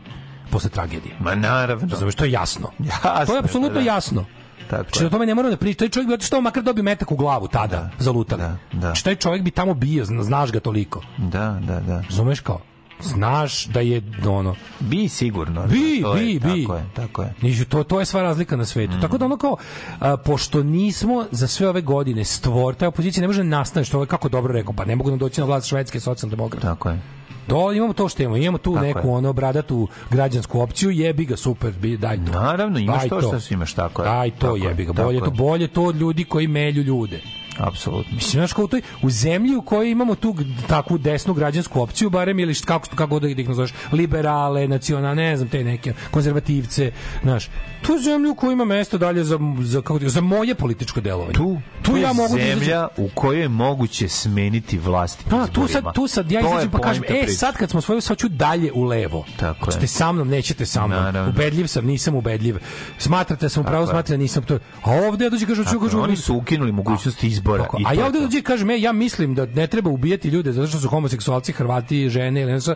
posle 0.50 0.70
tragedije. 0.70 1.16
Ma 1.20 1.34
naravno. 1.34 1.88
Razumeš, 1.90 2.14
to 2.14 2.24
je 2.24 2.30
jasno. 2.30 2.70
jasno 2.78 3.26
to 3.26 3.34
je 3.34 3.38
apsolutno 3.38 3.80
da. 3.80 3.86
jasno. 3.86 4.24
Tako 4.70 4.82
znači, 4.82 5.06
o 5.06 5.10
tome 5.10 5.26
ne 5.26 5.34
moramo 5.34 5.50
da 5.50 5.56
pričamo. 5.56 5.78
Taj 5.78 5.88
čovjek 5.88 6.08
bi 6.08 6.14
otišao 6.14 6.40
makar 6.40 6.62
dobio 6.62 6.84
metak 6.84 7.12
u 7.12 7.16
glavu 7.16 7.48
tada, 7.48 7.76
da, 7.76 7.90
zalutali. 7.98 8.42
Da, 8.42 8.56
da. 8.72 8.80
Znači, 8.80 9.04
taj 9.04 9.16
čovjek 9.16 9.42
bi 9.42 9.50
tamo 9.50 9.74
bio, 9.74 10.04
znaš 10.04 10.52
ga 10.52 10.60
toliko. 10.60 11.02
Da, 11.18 11.60
da, 11.66 11.80
da. 11.80 12.00
Razumeš 12.00 12.40
kao? 12.40 12.60
Znaš 13.00 13.66
da 13.66 13.80
je 13.80 14.02
ono 14.26 14.54
bi 14.80 15.08
sigurno 15.08 15.66
bi 15.66 16.02
to 16.02 16.14
bi 16.14 16.32
je, 16.32 16.40
bi 16.40 16.62
tako 16.62 16.74
je 16.74 16.84
tako 16.94 17.22
je 17.22 17.34
Nižu, 17.42 17.64
to 17.64 17.84
to 17.84 18.00
je 18.00 18.06
sva 18.06 18.22
razlika 18.22 18.56
na 18.56 18.64
svetu 18.64 18.96
mm. 18.96 19.00
tako 19.00 19.18
da 19.18 19.24
ono 19.24 19.36
kao 19.36 19.56
a, 20.00 20.16
pošto 20.16 20.62
nismo 20.62 21.24
za 21.30 21.46
sve 21.46 21.68
ove 21.68 21.80
godine 21.80 22.24
stvor 22.24 22.74
ta 22.74 22.88
opozicija 22.88 23.20
ne 23.20 23.26
može 23.26 23.44
nastaviti 23.44 23.88
što 23.88 24.00
je 24.00 24.06
kako 24.06 24.28
dobro 24.28 24.52
rekao 24.52 24.72
pa 24.72 24.84
ne 24.84 24.96
mogu 24.96 25.10
nam 25.10 25.18
doći 25.18 25.40
na 25.40 25.46
vlast 25.46 25.68
švedske 25.68 26.00
socijaldemokrate 26.00 26.66
tako 26.66 26.88
je 26.88 27.00
Do, 27.48 27.72
imamo 27.72 27.92
to 27.92 28.08
što 28.08 28.22
imamo. 28.22 28.36
Imamo 28.36 28.58
tu 28.58 28.74
tako 28.74 28.86
neku 28.86 29.08
je. 29.08 29.14
ono 29.14 29.32
bradatu 29.32 29.88
građansku 30.10 30.60
opciju, 30.60 30.90
jebi 30.90 31.24
ga, 31.24 31.36
super, 31.36 31.72
bi, 31.72 31.96
daj 31.96 32.16
to. 32.16 32.32
Naravno, 32.32 32.78
imaš 32.78 33.00
daj 33.00 33.08
to 33.08 33.40
što 33.40 33.54
imaš, 33.54 33.72
tako 33.72 34.02
je. 34.02 34.08
Daj 34.08 34.30
to, 34.30 34.36
tako 34.38 34.56
jebi 34.56 34.84
ga. 34.84 34.92
Bolje 34.92 35.20
to, 35.20 35.30
bolje 35.30 35.68
to 35.68 35.82
od 35.82 35.96
ljudi 35.96 36.24
koji 36.24 36.46
melju 36.46 36.82
ljude. 36.82 37.20
Apsolutno. 37.58 38.14
Mislim, 38.14 38.40
znaš, 38.40 38.52
kao 38.52 38.64
u, 38.64 38.68
toj, 38.68 38.82
u 39.02 39.10
zemlji 39.10 39.56
u 39.56 39.62
kojoj 39.62 39.90
imamo 39.90 40.14
tu 40.14 40.36
takvu 40.68 40.98
desnu 40.98 41.34
građansku 41.34 41.80
opciju, 41.80 42.10
barem 42.10 42.38
ili 42.38 42.54
kako, 42.54 42.88
kako 42.94 43.20
da 43.20 43.28
ih 43.28 43.48
nazoveš, 43.48 43.72
liberale, 43.92 44.68
nacionalne, 44.68 45.22
ne 45.22 45.36
znam, 45.36 45.48
te 45.48 45.64
neke 45.64 45.92
konzervativce, 46.10 46.92
znaš, 47.22 47.48
tu 47.82 47.98
zemlju 47.98 48.30
u 48.30 48.34
kojoj 48.34 48.52
ima 48.52 48.64
mesto 48.64 48.98
dalje 48.98 49.24
za, 49.24 49.38
za, 49.60 49.80
kako, 49.80 49.98
za 49.98 50.20
moje 50.20 50.54
političko 50.54 51.00
delovanje. 51.00 51.32
Tu, 51.32 51.60
tu 51.82 51.96
ja 51.96 52.12
mogu 52.12 52.36
da 52.36 52.44
zemlja 52.44 52.80
da 52.80 52.88
u 52.96 53.08
kojoj 53.14 53.40
je 53.40 53.48
moguće 53.48 54.08
smeniti 54.08 54.78
vlast. 54.78 55.28
Da, 55.30 55.46
tu 55.46 55.68
sad, 55.68 55.94
tu 55.94 56.06
sad 56.06 56.32
ja 56.32 56.40
izađem 56.40 56.70
pa 56.70 56.78
kažem, 56.78 57.04
e, 57.08 57.26
sad 57.28 57.56
kad 57.56 57.70
smo 57.70 57.80
svojili, 57.80 58.02
sad 58.02 58.18
ću 58.18 58.28
dalje 58.28 58.72
u 58.72 58.84
levo. 58.84 59.24
Tako 59.36 59.64
Hoćete 59.64 59.86
sa 59.86 60.12
mnom, 60.12 60.28
nećete 60.28 60.66
sa 60.66 60.86
mnom. 60.86 61.02
Naravno. 61.02 61.30
Ubedljiv 61.30 61.66
sam, 61.66 61.86
nisam 61.86 62.14
ubedljiv. 62.14 62.58
Smatrate 62.98 63.44
da 63.44 63.48
sam 63.48 63.62
upravo, 63.62 63.86
smatrate 63.86 64.12
da 64.12 64.16
nisam 64.16 64.42
to. 64.42 64.58
A 64.82 64.90
ovde 64.90 65.24
ja 65.24 65.30
dođe 65.30 65.46
kažu, 65.46 65.64
ću 65.64 65.80
kažu, 65.80 66.00
oni 66.00 66.16
su 66.16 66.34
ukinuli 66.34 66.72
mogućnost 66.72 67.24
izbora. 67.24 67.43
Tako, 67.44 67.78
a 67.86 67.94
ja 67.94 68.06
ovde 68.06 68.20
dođe 68.20 68.42
kažem, 68.42 68.70
e, 68.70 68.80
ja 68.80 68.92
mislim 68.92 69.34
da 69.34 69.46
ne 69.46 69.66
treba 69.66 69.90
ubijati 69.90 70.28
ljude 70.28 70.52
zato 70.52 70.66
što 70.66 70.78
su 70.78 70.88
homoseksualci, 70.88 71.52
Hrvati, 71.52 72.08
žene 72.08 72.42
ili 72.42 72.52
nešto 72.52 72.74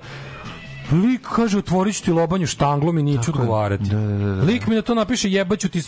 Lik 0.93 1.29
kaže 1.35 1.59
otvorit 1.59 1.97
ću 1.97 2.05
ti 2.05 2.13
lobanju 2.13 2.47
štanglom 2.47 2.99
i 2.99 3.03
neću 3.03 3.31
odgovarati. 3.31 3.85
Da, 3.85 3.97
da, 3.97 4.19
da, 4.19 4.35
da. 4.35 4.43
Lik 4.43 4.67
mi 4.67 4.75
na 4.75 4.83
to 4.83 4.95
napiše 4.95 5.31
jebaću 5.31 5.69
ti, 5.69 5.83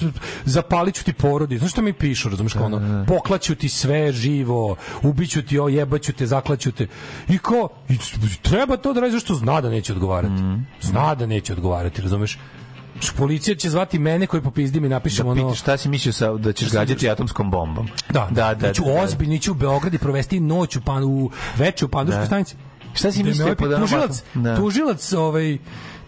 zapalit 0.44 0.94
ću 0.94 1.04
ti 1.04 1.12
porodi. 1.12 1.58
Znaš 1.58 1.70
šta 1.70 1.82
mi 1.82 1.92
pišu, 1.92 2.28
razumiješ 2.28 2.52
kao 2.52 2.66
ono? 2.66 2.78
Da, 2.78 2.86
da. 2.86 3.04
Poklaću 3.04 3.54
ti 3.54 3.68
sve 3.68 4.12
živo, 4.12 4.76
ubiću 5.02 5.42
ti, 5.42 5.58
o, 5.58 5.68
jebaću 5.68 6.12
te, 6.12 6.26
zaklaću 6.26 6.72
te. 6.72 6.86
I 7.28 7.38
ko? 7.38 7.68
I 7.88 7.96
treba 8.42 8.76
to 8.76 8.92
da 8.92 9.00
radi 9.00 9.12
zašto 9.12 9.34
zna 9.34 9.60
da 9.60 9.70
neće 9.70 9.92
odgovarati. 9.92 10.42
Mm. 10.42 10.66
Zna 10.80 11.14
da 11.14 11.26
neće 11.26 11.52
odgovarati, 11.52 12.02
razumeš? 12.02 12.38
Policija 13.16 13.56
će 13.56 13.70
zvati 13.70 13.98
mene 13.98 14.26
koji 14.26 14.42
popizdim 14.42 14.84
i 14.84 14.88
napišem 14.88 15.26
da 15.26 15.32
ono... 15.32 15.54
šta 15.54 15.76
si 15.76 15.88
mislio 15.88 16.12
sa, 16.12 16.32
da 16.32 16.52
ćeš 16.52 16.72
gađati 16.72 17.10
atomskom 17.10 17.50
bombom? 17.50 17.88
Da, 18.10 18.28
da, 18.30 18.54
da. 18.54 18.68
Neću 18.68 18.82
da, 18.84 19.02
ozbiljno, 19.02 19.34
ići 19.34 19.50
u 19.50 19.54
Beograd 19.54 19.94
i 19.94 19.98
provesti 19.98 20.40
noć 20.40 20.76
u, 20.76 20.80
pan, 20.80 21.04
u 21.04 21.30
veče 21.56 21.84
u 21.84 21.88
Panduškoj 21.88 22.20
da. 22.20 22.26
stanici. 22.26 22.56
Šta 22.94 23.12
si 23.12 23.22
mislio 23.22 23.54
po 23.54 23.68
tužilac, 23.68 24.22
da. 24.34 24.56
tužilac, 24.56 25.12
ovaj, 25.12 25.58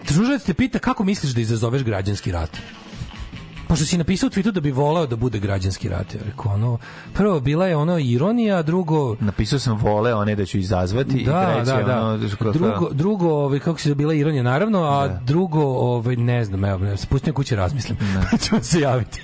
tužilac 0.08 0.42
te 0.42 0.54
pita 0.54 0.78
kako 0.78 1.04
misliš 1.04 1.32
da 1.32 1.40
izazoveš 1.40 1.82
građanski 1.82 2.32
rat? 2.32 2.50
Pošto 3.72 3.86
si 3.86 3.98
napisao 3.98 4.26
u 4.26 4.30
Twitteru 4.30 4.50
da 4.50 4.60
bi 4.60 4.70
voleo 4.70 5.06
da 5.06 5.16
bude 5.16 5.38
građanski 5.38 5.88
rat. 5.88 6.14
Ja 6.14 6.20
rekao, 6.26 6.52
ono, 6.52 6.78
prvo, 7.12 7.40
bila 7.40 7.66
je 7.66 7.76
ono 7.76 7.98
ironija, 7.98 8.62
drugo... 8.62 9.16
Napisao 9.20 9.58
sam 9.58 9.76
voleo 9.76 10.18
one 10.18 10.34
da 10.36 10.44
ću 10.44 10.58
izazvati 10.58 11.24
da, 11.24 11.42
i 11.42 11.64
treće, 11.64 11.82
da, 11.82 11.82
da. 11.82 12.06
ono... 12.06 12.52
Drugo, 12.52 12.88
drugo 12.90 13.28
ovaj, 13.28 13.58
kako 13.58 13.80
se 13.80 13.94
bila 13.94 14.14
ironija, 14.14 14.42
naravno, 14.42 14.84
a 14.84 15.08
da. 15.08 15.20
drugo, 15.24 15.64
ovaj, 15.64 16.16
ne 16.16 16.44
znam, 16.44 16.64
evo, 16.64 16.96
spustim 16.96 17.34
kuće 17.34 17.56
razmislim. 17.56 17.98
Da. 18.14 18.38
ću 18.44 18.56
se 18.62 18.80
javiti. 18.80 19.22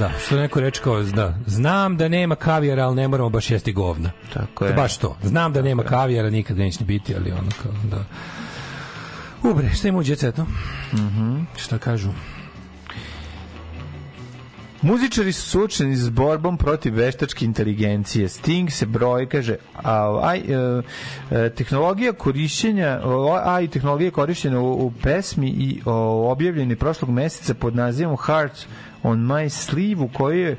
Da, 0.00 0.10
što 0.26 0.36
neko 0.36 0.60
reče 0.60 0.80
kao, 0.82 1.02
da, 1.02 1.34
znam 1.46 1.96
da 1.96 2.08
nema 2.08 2.34
kavijara, 2.34 2.84
ali 2.86 2.96
ne 2.96 3.08
moramo 3.08 3.30
baš 3.30 3.50
jesti 3.50 3.72
govna. 3.72 4.10
Tako 4.34 4.64
je. 4.64 4.72
Baš 4.72 4.96
to. 4.96 5.16
Znam 5.22 5.52
da 5.52 5.62
nema 5.62 5.82
kavijara, 5.82 6.30
nikad 6.30 6.58
neće 6.58 6.84
biti, 6.84 7.14
ali 7.16 7.32
ono 7.32 7.50
kao, 7.62 7.72
da. 7.90 8.04
Ubre, 9.50 9.70
šta 9.74 9.88
ima 9.88 9.98
u 9.98 10.02
djecetu? 10.02 10.42
Mm 10.42 10.96
-hmm. 10.96 11.44
Šta 11.56 11.78
kažu? 11.78 12.10
Muzičari 14.82 15.32
su 15.32 15.50
suočeni 15.50 15.96
s 15.96 16.08
borbom 16.08 16.56
protiv 16.56 16.94
veštačke 16.94 17.44
inteligencije. 17.44 18.28
Sting 18.28 18.70
se 18.70 18.86
broji, 18.86 19.26
kaže, 19.26 19.56
a, 19.74 20.20
aj, 20.22 20.38
e, 20.38 20.82
e, 21.30 21.50
tehnologija 21.50 22.12
korišćenja, 22.12 23.00
aj, 23.44 23.68
tehnologija 23.68 24.10
korišćena 24.10 24.60
u, 24.60 24.86
u 24.86 24.92
pesmi 25.02 25.48
i 25.48 25.80
o, 25.84 26.32
objavljeni 26.32 26.76
prošlog 26.76 27.10
meseca 27.10 27.54
pod 27.54 27.76
nazivom 27.76 28.16
Heart 28.16 28.66
on 29.02 29.18
My 29.18 29.50
Sleeve 29.50 30.02
u 30.02 30.08
kojoj 30.08 30.48
je 30.48 30.56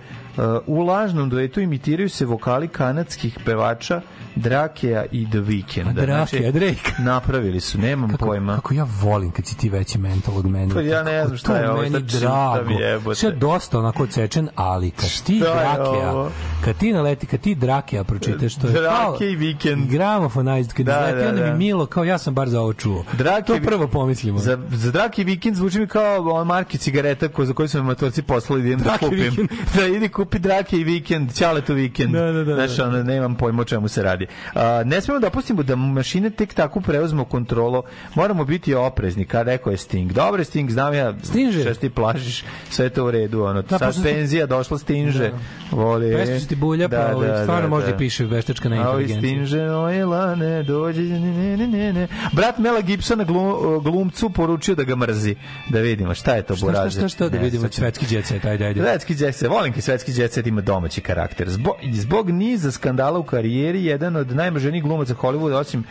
u 0.68 0.82
lažnom 0.82 1.30
duetu 1.30 1.60
imitiraju 1.60 2.10
se 2.10 2.26
vokali 2.26 2.68
kanadskih 2.68 3.40
pevača 3.46 4.02
Drakea 4.36 5.06
i 5.12 5.30
The 5.30 5.38
Weeknd. 5.40 5.94
Drakea, 5.94 6.26
znači, 6.26 6.52
Drake. 6.52 6.92
Napravili 7.00 7.60
su, 7.60 7.78
nemam 7.78 8.10
kako, 8.10 8.26
pojma. 8.26 8.56
Kako 8.56 8.74
ja 8.74 8.88
volim 9.02 9.32
kad 9.32 9.46
si 9.46 9.58
ti 9.58 9.70
veći 9.70 9.98
mental 9.98 10.38
od 10.38 10.46
mene. 10.46 10.74
Pa 10.74 10.82
ja 10.82 11.04
ne 11.04 11.26
znam 11.26 11.38
šta 11.38 11.58
je 11.58 11.72
ovo, 11.72 11.86
šta 11.86 12.00
drago. 12.00 13.16
Sve 13.16 13.32
dosta 13.32 13.80
onako 13.80 14.08
cečen, 14.08 14.50
ali 14.56 14.92
kad 14.92 15.10
ti 15.24 15.40
Drakea, 15.40 16.30
kad 16.64 16.78
ti 16.78 16.94
naleti, 16.94 17.26
kad 17.26 17.40
ti 17.40 17.56
Drakea 17.56 18.04
pročitaš, 18.04 18.56
to 18.56 18.68
je 18.68 18.74
Drake 18.74 19.26
i 19.26 19.38
Weekend. 19.38 19.88
Gramofonized, 19.88 20.74
kad 20.74 20.86
da, 20.86 21.00
izleti, 21.00 21.24
da, 21.24 21.30
onda 21.30 21.42
da. 21.42 21.52
mi 21.52 21.58
milo, 21.58 21.86
kao 21.86 22.04
ja 22.04 22.18
sam 22.18 22.34
bar 22.34 22.50
za 22.50 22.62
ovo 22.62 22.74
čuo. 22.74 23.04
Drake, 23.14 23.44
to 23.44 23.60
prvo 23.66 23.88
pomislimo. 23.88 24.40
Za, 24.40 24.58
za 24.70 24.92
Drake 24.92 25.22
i 25.22 25.26
Weekend 25.26 25.54
zvuči 25.54 25.80
mi 25.80 25.88
kao 25.88 26.46
marke 26.46 26.78
cigareta 26.78 27.28
ko, 27.28 27.46
za 27.46 27.54
koju 27.54 27.68
su 27.68 27.78
me 27.78 27.84
matorci 27.84 28.22
poslali 28.22 28.62
da 28.62 28.68
idem 28.68 28.80
da 28.80 28.98
kupim. 28.98 29.48
da 29.76 29.88
idi 29.88 30.10
kupi 30.22 30.40
Drake 30.40 30.78
i 30.78 30.86
Weekend, 30.86 31.34
Ćale 31.38 31.62
to 31.62 31.74
Weekend. 31.74 32.12
Da, 32.12 32.32
da, 32.32 32.44
da. 32.44 32.56
Znaš, 32.56 32.80
ono, 32.80 33.04
nemam 33.04 33.36
pojma 33.36 33.62
o 33.62 33.66
čemu 33.66 33.88
se 33.88 34.04
radi. 34.04 34.28
A, 34.54 34.84
ne 34.86 35.02
smemo 35.02 35.20
da 35.20 35.30
pustimo 35.30 35.64
da 35.64 35.76
mašine 35.76 36.30
tek 36.30 36.54
tako 36.54 36.82
preuzmu 36.82 37.26
kontrolu. 37.26 37.84
Moramo 38.16 38.46
biti 38.46 38.74
oprezni, 38.74 39.26
kad 39.26 39.48
rekao 39.48 39.72
je 39.72 39.78
Sting. 39.78 40.12
Dobro 40.14 40.44
Sting, 40.44 40.72
znam 40.72 40.94
ja 40.94 41.14
Stinže. 41.24 41.62
šta 41.62 41.74
ti 41.74 41.90
plažiš, 41.90 42.44
sve 42.70 42.90
to 42.90 43.06
u 43.06 43.12
redu. 43.12 43.44
Ono, 43.44 43.62
da, 43.62 43.78
sad 43.78 44.04
penzija 44.04 44.46
došla 44.46 44.78
Stinže. 44.78 45.30
Da. 45.30 45.38
Voli. 45.72 46.14
Pesma 46.16 46.48
ti 46.50 46.56
bulja, 46.56 46.88
da, 46.88 47.12
pa 47.14 47.26
da, 47.26 47.44
stvarno 47.44 47.62
da, 47.62 47.68
možda 47.68 47.92
da. 47.92 47.98
piše 47.98 48.26
veštačka 48.26 48.70
na 48.70 48.76
inteligenciju. 48.76 49.18
Stinže, 49.18 49.62
oj, 49.62 50.04
lane, 50.04 50.64
dođe, 50.64 51.02
ne, 51.02 51.58
ne, 51.58 51.68
ne, 51.68 51.94
ne. 51.94 52.08
Brat 52.34 52.58
Mela 52.58 52.82
Gibsona 52.82 53.24
glum, 53.24 53.80
glumcu 53.84 54.30
poručio 54.30 54.76
da 54.76 54.84
ga 54.84 54.96
mrzi. 54.96 55.36
Da 55.70 55.80
vidimo 55.80 56.14
šta 56.14 56.36
je 56.36 56.44
to 56.44 56.56
buraže. 56.62 56.90
Šta, 56.90 57.00
šta, 57.00 57.10
šta, 57.10 57.30
da 57.30 57.38
vidimo 57.38 57.68
svetski 57.72 58.06
djecet, 58.06 58.46
ajde, 58.46 58.66
ajde. 58.66 58.82
Svetski 58.82 59.16
djecet, 59.16 59.50
volim 59.50 59.74
ki 59.74 59.82
svetski 59.82 60.11
djecet 60.16 60.48
ima 60.48 60.62
domaći 60.62 61.02
karakter. 61.02 61.50
Zbog, 61.50 61.76
zbog 61.92 62.30
niza 62.30 62.72
skandala 62.72 63.20
u 63.20 63.24
karijeri, 63.24 63.86
jedan 63.86 64.16
od 64.16 64.36
najmoženijih 64.36 64.84
glumaca 64.84 65.14
Hollywooda, 65.14 65.54
osim 65.54 65.84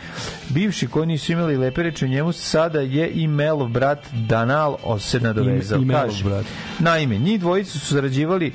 bivši 0.49 0.87
koji 0.87 1.07
nisu 1.07 1.31
imali 1.31 1.57
lepe 1.57 1.83
reči 1.83 2.09
njemu, 2.09 2.31
sada 2.33 2.79
je 2.79 3.09
i 3.09 3.27
Melov 3.27 3.69
brat 3.69 3.99
Danal 4.13 4.77
se 4.99 5.19
nadovezao. 5.19 5.79
I, 5.79 5.81
i 5.81 5.85
Melov 5.85 6.23
brat. 6.23 6.45
Naime, 6.79 7.17
njih 7.17 7.39
dvojicu 7.39 7.79
su 7.79 7.93
zarađivali 7.93 8.47
e, 8.47 8.51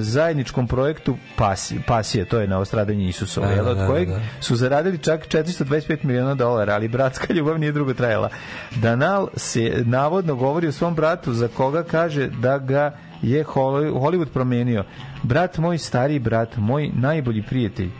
zajedničkom 0.00 0.66
projektu 0.68 1.16
Pasije, 1.36 1.80
Pasije 1.86 2.24
to 2.24 2.38
je 2.40 2.48
na 2.48 2.58
ostradanje 2.58 3.08
Isusova, 3.08 3.54
da, 3.54 3.70
od 3.70 3.76
da, 3.76 3.86
kojeg 3.86 4.08
da. 4.08 4.20
su 4.40 4.56
zaradili 4.56 4.98
čak 4.98 5.28
425 5.28 6.04
miliona 6.04 6.34
dolara, 6.34 6.74
ali 6.74 6.88
bratska 6.88 7.32
ljubav 7.32 7.58
nije 7.58 7.72
drugo 7.72 7.94
trajala. 7.94 8.28
Danal 8.76 9.28
se 9.36 9.82
navodno 9.84 10.34
govori 10.34 10.68
o 10.68 10.72
svom 10.72 10.94
bratu 10.94 11.32
za 11.32 11.48
koga 11.48 11.82
kaže 11.82 12.26
da 12.26 12.58
ga 12.58 13.07
je 13.22 13.44
Hollywood 13.44 14.28
promenio. 14.32 14.84
Brat 15.22 15.58
moj, 15.58 15.78
stari 15.78 16.18
brat, 16.18 16.56
moj 16.56 16.90
najbolji 16.94 17.42
prijatelj 17.42 17.90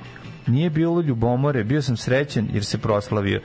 Nije 0.46 0.70
bilo 0.70 1.00
ljubomore, 1.00 1.64
bio 1.64 1.82
sam 1.82 1.96
srećen 1.96 2.48
jer 2.52 2.64
se 2.64 2.78
proslavio. 2.78 3.40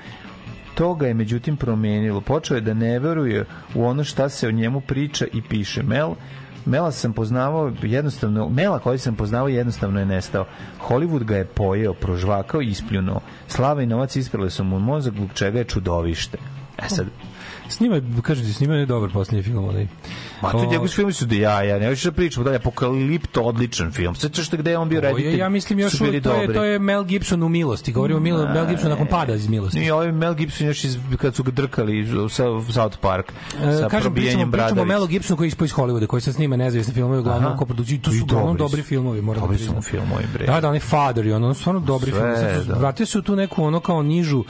To 0.76 0.96
ga 0.96 1.08
je 1.08 1.14
međutim 1.14 1.58
promenilo. 1.58 2.22
Počeo 2.22 2.56
je 2.56 2.62
da 2.62 2.74
ne 2.74 3.00
veruje 3.00 3.46
u 3.76 3.86
ono 3.86 4.04
šta 4.04 4.30
se 4.30 4.48
o 4.48 4.52
njemu 4.52 4.82
priča 4.82 5.26
i 5.34 5.42
piše. 5.42 5.84
Mel 5.84 6.14
Mela 6.66 6.92
sam 6.92 7.14
poznavao 7.14 7.72
jednostavno, 7.82 8.50
Mela 8.50 8.80
koji 8.80 8.98
sam 8.98 9.16
poznavao 9.16 9.48
jednostavno 9.48 10.00
je 10.00 10.06
nestao. 10.06 10.46
Hollywood 10.88 11.24
ga 11.24 11.36
je 11.36 11.46
pojeo, 11.46 11.94
prožvakao 11.94 12.62
i 12.62 12.68
ispljunuo. 12.68 13.22
Slava 13.48 13.82
i 13.82 13.86
novac 13.86 14.16
isprele 14.16 14.50
su 14.50 14.64
mu 14.64 14.80
mozak, 14.80 15.14
zbog 15.14 15.30
čega 15.34 15.60
je 15.60 15.66
čudovište. 15.66 16.38
E 16.78 16.90
sad, 16.90 17.08
Snima, 17.70 18.02
kažete, 18.22 18.54
snima 18.54 18.76
je 18.76 18.86
dobar 18.86 19.10
poslednji 19.10 19.44
film, 19.44 19.66
ali... 19.66 19.88
Ma 20.42 20.52
to 20.52 20.66
njegovi 20.66 20.90
filmi 20.90 21.14
su 21.14 21.26
da 21.26 21.36
jaja, 21.36 21.80
ne 21.80 21.90
hoćeš 21.90 22.04
da 22.04 22.12
pričamo 22.12 22.44
dalje, 22.44 22.56
Apokalipto 22.56 23.42
odličan 23.42 23.92
film. 23.92 24.16
Sećaš 24.16 24.50
te 24.50 24.58
gde 24.58 24.72
je 24.72 24.78
on 24.78 24.90
bio 24.90 25.02
reditelj? 25.02 25.40
Ja 25.40 25.50
mislim 25.50 25.80
još 25.80 25.98
to 25.98 26.06
je 26.06 26.22
to 26.54 26.64
je 26.64 26.80
Mel 26.80 27.04
Gibson 27.04 27.44
u 27.44 27.50
Milosti. 27.50 27.92
Govorimo 27.92 28.20
Mil, 28.20 28.38
Mel 28.38 28.66
Gibson 28.66 28.90
nakon 28.90 29.08
pada 29.08 29.34
iz 29.34 29.48
Milosti. 29.48 29.80
Nije, 29.80 29.94
ovaj 29.94 30.12
Mel 30.12 30.34
Gibson 30.34 30.68
još 30.68 30.84
iz 30.84 30.98
kad 31.18 31.36
su 31.36 31.44
ga 31.44 31.52
drkali 31.52 32.08
sa 32.30 32.44
South 32.74 32.98
Park 32.98 33.34
e, 33.64 33.78
sa 33.82 33.88
Kažem, 33.88 34.02
probijanjem 34.02 34.52
bradavice. 34.52 34.76
Kažemo 34.76 35.00
Mel 35.00 35.08
Gibson 35.08 35.38
koji 35.38 35.48
je 35.48 35.54
iz 35.62 35.74
Hollywooda, 35.74 36.08
koji 36.08 36.22
se 36.22 36.34
snima 36.34 36.56
nezavisne 36.56 36.94
filmove, 36.94 37.20
uglavnom 37.20 37.58
kao 37.58 37.66
produciji, 37.66 38.00
to 38.00 38.12
su 38.12 38.24
uglavnom 38.24 38.58
dobri 38.58 38.82
filmovi, 38.82 39.22
moram 39.22 39.42
da 39.42 39.48
priznam. 39.48 39.82
filmovi, 39.82 40.24
bre. 40.34 40.46
Da, 40.46 40.62
da, 40.62 40.70
oni 40.70 40.80
Father 40.80 41.26
i 41.26 41.32
ono, 41.32 41.54
stvarno 41.54 41.80
dobri 41.80 42.12
filmovi. 42.12 42.80
Vratio 42.80 43.06
se 43.06 43.20
u 43.20 43.22
tu 43.22 43.36
neku 43.36 43.64
ono 43.64 43.80
kao 43.80 44.04
nižu, 44.04 44.44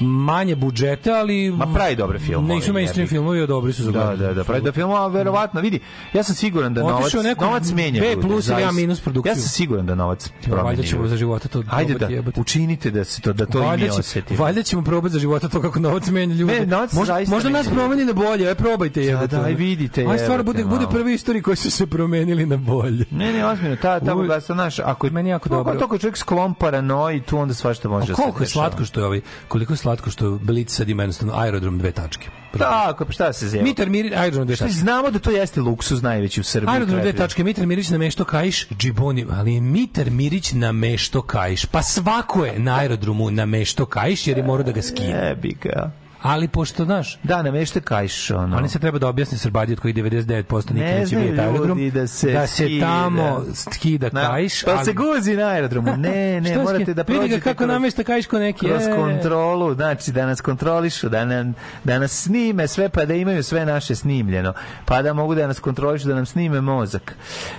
manje 0.00 0.56
budžeta, 0.56 1.12
ali... 1.12 1.50
Ma 1.50 1.66
pravi 1.74 1.96
dobre 1.96 2.18
filmove. 2.18 2.59
Nisu 2.60 2.72
mainstream 2.72 3.08
filmovi, 3.08 3.46
dobri 3.46 3.72
su 3.72 3.82
za 3.82 3.90
Da, 3.90 4.16
da, 4.16 4.34
da, 4.34 4.44
pravi 4.44 4.62
da 4.62 4.72
film, 4.72 4.90
a 4.90 5.06
verovatno, 5.06 5.60
vidi, 5.60 5.80
ja 6.12 6.22
sam 6.22 6.34
siguran 6.34 6.74
da 6.74 6.80
novac, 6.80 7.12
novac 7.40 7.70
menja. 7.70 8.00
B 8.00 8.20
plus 8.20 8.48
ili 8.48 8.64
A 8.64 8.72
minus 8.72 9.00
produkciju. 9.00 9.30
Ja 9.30 9.34
sam 9.34 9.48
siguran 9.48 9.86
da 9.86 9.94
novac 9.94 10.28
promeni. 10.42 10.64
Valjda 10.64 10.82
ćemo 10.82 11.08
za 11.08 11.16
života 11.16 11.48
to 11.48 11.62
Ajde 11.70 11.94
da 11.94 12.08
učinite 12.36 12.90
da 12.90 13.04
se 13.04 13.20
to 13.22 13.32
da 13.32 13.46
to 13.46 13.74
i 13.74 13.76
mi 13.76 13.88
osetimo. 13.88 14.42
Valjda 14.42 14.62
ćemo 14.62 14.82
probati 14.82 15.12
za 15.12 15.18
života 15.18 15.48
to 15.48 15.60
kako 15.60 15.78
novac 15.78 16.08
menja 16.08 16.34
ljude. 16.34 16.66
Možda, 16.92 17.20
možda 17.28 17.50
nas 17.50 17.68
promeni 17.68 18.04
na 18.04 18.12
bolje, 18.12 18.48
aj 18.48 18.54
probajte 18.54 19.04
je. 19.04 19.16
Da, 19.16 19.26
da, 19.26 19.44
aj 19.44 19.54
vidite. 19.54 20.06
Aj 20.06 20.18
stvar 20.18 20.42
bude 20.42 20.64
bude 20.64 20.86
prvi 20.90 21.14
istoriji 21.14 21.42
koji 21.42 21.56
su 21.56 21.70
se 21.70 21.86
promenili 21.86 22.46
na 22.46 22.56
bolje. 22.56 23.04
Ne, 23.10 23.32
ne, 23.32 23.46
ozbiljno, 23.46 23.76
ta 23.76 24.00
ta 24.00 24.14
bogatstvo 24.14 24.54
naš, 24.54 24.78
ako 24.78 25.10
meni 25.10 25.30
jako 25.30 25.48
dobro. 25.48 25.72
Ako 25.72 25.88
to 25.88 25.98
čovjek 25.98 26.16
sklon 26.16 26.54
paranoji, 26.54 27.20
tu 27.20 27.38
onda 27.38 27.54
svašta 27.54 27.88
može 27.88 28.06
se. 28.06 28.12
Koliko 28.12 28.42
je 28.42 28.46
slatko 28.46 28.84
što 28.84 29.00
je 29.00 29.06
ovaj, 29.06 29.20
koliko 29.48 29.72
je 29.72 29.76
slatko 29.76 30.10
što 30.10 30.30
Blic 30.42 30.76
sad 30.76 30.88
ima 30.88 31.02
jednostavno 31.02 31.34
aerodrom 31.36 31.78
dve 31.78 31.92
tačke. 31.92 32.28
Tako, 32.58 33.04
pa 33.04 33.12
šta 33.12 33.32
se 33.32 33.48
zove? 33.48 33.62
Mitar 33.62 33.88
Mirić, 33.88 34.12
aerodrom 34.16 34.46
dve 34.46 34.56
tačke. 34.56 34.72
Znamo 34.72 35.10
da 35.10 35.18
to 35.18 35.30
jeste 35.30 35.60
luksuz 35.60 36.02
najveći 36.02 36.40
u 36.40 36.44
Srbiji. 36.44 36.72
Aerodrom 36.72 37.00
dve 37.00 37.12
tačke, 37.12 37.44
Mitar 37.44 37.66
Mirić 37.66 37.88
na 37.88 37.98
mešto 37.98 38.24
kajiš, 38.24 38.68
džiboni, 38.68 39.26
ali 39.30 39.54
je 39.54 39.60
Mitar 39.60 40.10
Mirić 40.10 40.52
na 40.52 40.72
mešto 40.72 41.22
kajiš. 41.22 41.66
Pa 41.66 41.82
svako 41.82 42.44
je 42.44 42.58
na 42.58 42.78
aerodromu 42.78 43.30
na 43.30 43.46
mešto 43.46 43.86
kajiš 43.86 44.26
jer 44.26 44.38
je 44.38 44.44
morao 44.44 44.64
da 44.64 44.72
ga 44.72 44.82
skine. 44.82 45.08
Jebi 45.08 45.56
ga. 45.62 45.90
Ali 46.22 46.48
pošto, 46.48 46.84
znaš... 46.84 47.18
Da, 47.22 47.42
na 47.42 47.50
mešte 47.50 47.80
kajš, 47.80 48.30
ono. 48.30 48.56
Oni 48.56 48.68
se 48.68 48.78
treba 48.78 48.98
da 48.98 49.08
objasni 49.08 49.38
Srbadi 49.38 49.72
od 49.72 49.80
koji 49.80 49.94
99% 49.94 50.72
nikad 50.72 51.00
neće 51.00 51.16
biti 51.16 51.40
aerodrom. 51.40 51.90
Da 51.90 52.06
se, 52.06 52.32
da 52.32 52.46
se 52.46 52.68
tamo 52.80 53.44
skida 53.54 54.08
na, 54.12 54.30
kajš. 54.30 54.64
Pa 54.64 54.70
ali... 54.70 54.84
se 54.84 54.92
guzi 54.92 55.36
na 55.36 55.46
aerodromu. 55.46 55.96
Ne, 55.96 56.40
ne, 56.40 56.58
morate 56.58 56.94
da 56.94 57.04
prođete... 57.04 57.24
Vidi 57.24 57.36
ga 57.36 57.44
kako 57.44 57.66
namešta 57.66 58.04
kajš 58.04 58.26
ko 58.26 58.38
neki. 58.38 58.66
Kroz 58.66 58.82
je. 58.82 58.96
kontrolu, 58.96 59.74
znači 59.74 60.12
da 60.12 60.26
nas 60.26 60.40
kontrolišu, 60.40 61.08
da, 61.08 61.24
nam, 61.24 61.54
da 61.84 61.98
nas 61.98 62.12
snime 62.12 62.68
sve, 62.68 62.88
pa 62.88 63.04
da 63.04 63.14
imaju 63.14 63.42
sve 63.42 63.66
naše 63.66 63.94
snimljeno. 63.94 64.52
Pa 64.84 65.02
da 65.02 65.12
mogu 65.12 65.34
da 65.34 65.46
nas 65.46 65.60
kontrolišu, 65.60 66.08
da 66.08 66.14
nam 66.14 66.26
snime 66.26 66.60
mozak. 66.60 67.16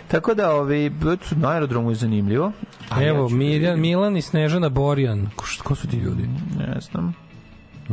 Tako 0.07 0.33
da, 0.33 0.51
ovi, 0.51 0.91
na 1.31 1.49
aerodromu 1.49 1.91
je 1.91 1.95
zanimljivo. 1.95 2.51
Evo, 3.01 3.27
ja 3.31 3.35
Miljan, 3.35 3.79
Milan 3.79 4.17
i 4.17 4.21
Snežana 4.21 4.69
Borjan. 4.69 5.29
Ko, 5.35 5.45
ko 5.63 5.75
su 5.75 5.87
ti 5.87 5.97
ljudi? 5.97 6.29
Ne 6.59 6.81
znam. 6.81 7.20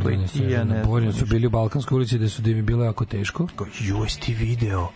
Litija, 0.05 0.63
ne 0.63 0.83
znam. 0.83 1.13
su 1.13 1.25
bili 1.25 1.47
u 1.47 1.49
Balkanskoj 1.49 1.95
ulici 1.95 2.17
gde 2.17 2.29
su 2.29 2.41
da 2.41 2.49
im 2.49 2.65
bilo 2.65 2.83
jako 2.83 3.05
teško. 3.05 3.47
Jo, 3.79 4.05
ti 4.19 4.33
video 4.33 4.87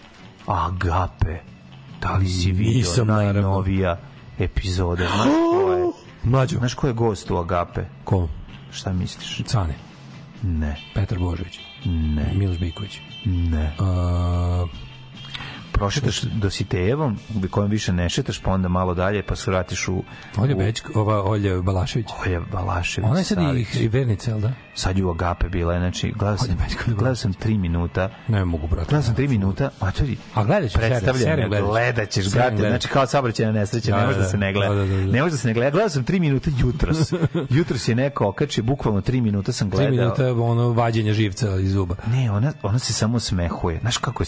Agape? 0.46 1.40
Da 2.02 2.14
li 2.14 2.28
si 2.28 2.52
video 2.52 2.74
Nisam, 2.74 3.08
najnovija 3.08 4.00
epizoda? 4.40 5.04
Znaš 5.04 5.24
ko 5.26 5.74
je? 5.74 5.92
Mlađo. 6.32 6.58
Znaš 6.58 6.74
ko 6.74 6.88
je 6.88 6.94
gost 6.94 7.32
u 7.32 7.38
Agape? 7.38 7.86
Ko? 8.04 8.28
Šta 8.72 8.94
misliš? 8.94 9.42
Cane. 9.46 9.76
Ne. 10.44 10.76
Petar 10.94 11.20
Božović. 11.20 11.60
Ne. 11.86 12.32
Miloš 12.36 12.60
Biković. 12.60 13.00
Ne. 13.26 13.76
Uh, 13.80 14.70
prošetaš 15.74 16.22
do 16.22 16.50
Sitejevom, 16.50 17.20
kojem 17.50 17.70
više 17.70 17.94
ne 17.94 18.10
šetaš, 18.10 18.40
pa 18.40 18.52
onda 18.52 18.68
malo 18.68 18.94
dalje, 18.94 19.24
pa 19.24 19.36
se 19.36 19.52
vratiš 19.52 19.88
u... 19.88 20.04
Olja 20.38 20.56
Bečk, 20.56 20.90
ova 20.96 21.24
Olja 21.24 21.62
Balašević. 21.62 22.08
Olja 22.26 22.42
Balašević. 22.52 23.10
Ona 23.10 23.20
je 23.20 23.26
sad 23.26 23.38
i, 23.38 23.66
i 23.80 23.88
vernica, 23.88 24.32
jel 24.32 24.40
da? 24.40 24.52
Sad 24.76 24.98
ju 24.98 25.10
Agape 25.10 25.50
bila, 25.50 25.80
znači, 25.80 26.12
gledao 26.12 26.38
sam, 26.38 26.58
gledao 26.86 27.16
sam 27.16 27.34
tri 27.34 27.58
minuta. 27.58 28.10
Ne 28.28 28.46
mogu, 28.46 28.68
brate. 28.68 28.90
Gledao 28.90 29.04
sam 29.04 29.16
tri 29.16 29.28
minuta, 29.28 29.70
a 29.80 29.92
čudi, 29.92 30.18
a 30.34 30.44
gledat 30.44 30.70
ćeš 30.72 30.80
predstavljanje, 30.80 31.48
gledat 31.70 32.10
ćeš, 32.10 32.32
brate, 32.32 32.58
znači 32.58 32.88
kao 32.88 33.08
saobraćajna 33.08 33.52
nesreća, 33.52 33.98
ne 33.98 34.06
može 34.06 34.20
da 34.20 34.26
se 34.26 34.38
ne 34.38 34.54
gleda. 34.54 34.86
Ne 35.12 35.22
može 35.22 35.32
da 35.32 35.38
se 35.38 35.48
ne 35.48 35.54
gleda. 35.54 35.70
Gledao 35.70 35.90
sam 35.90 36.04
tri 36.04 36.20
minuta 36.20 36.50
jutros. 36.58 37.14
jutros 37.58 37.88
je 37.88 37.96
neko 37.96 38.28
okači, 38.28 38.62
bukvalno 38.62 39.02
tri 39.02 39.22
minuta 39.22 39.52
sam 39.52 39.70
gledao. 39.70 39.88
Tri 39.88 39.98
minuta 39.98 40.44
ono 40.44 40.70
vađenje 40.70 41.14
živca 41.14 41.60
iz 41.60 41.72
zuba. 41.72 41.96
Ne, 42.08 42.32
ona, 42.32 42.54
ona 42.64 42.80
se 42.80 42.94
samo 42.94 43.20
smehuje. 43.20 43.80
Znaš 43.80 43.98
kako 43.98 44.24
je 44.24 44.28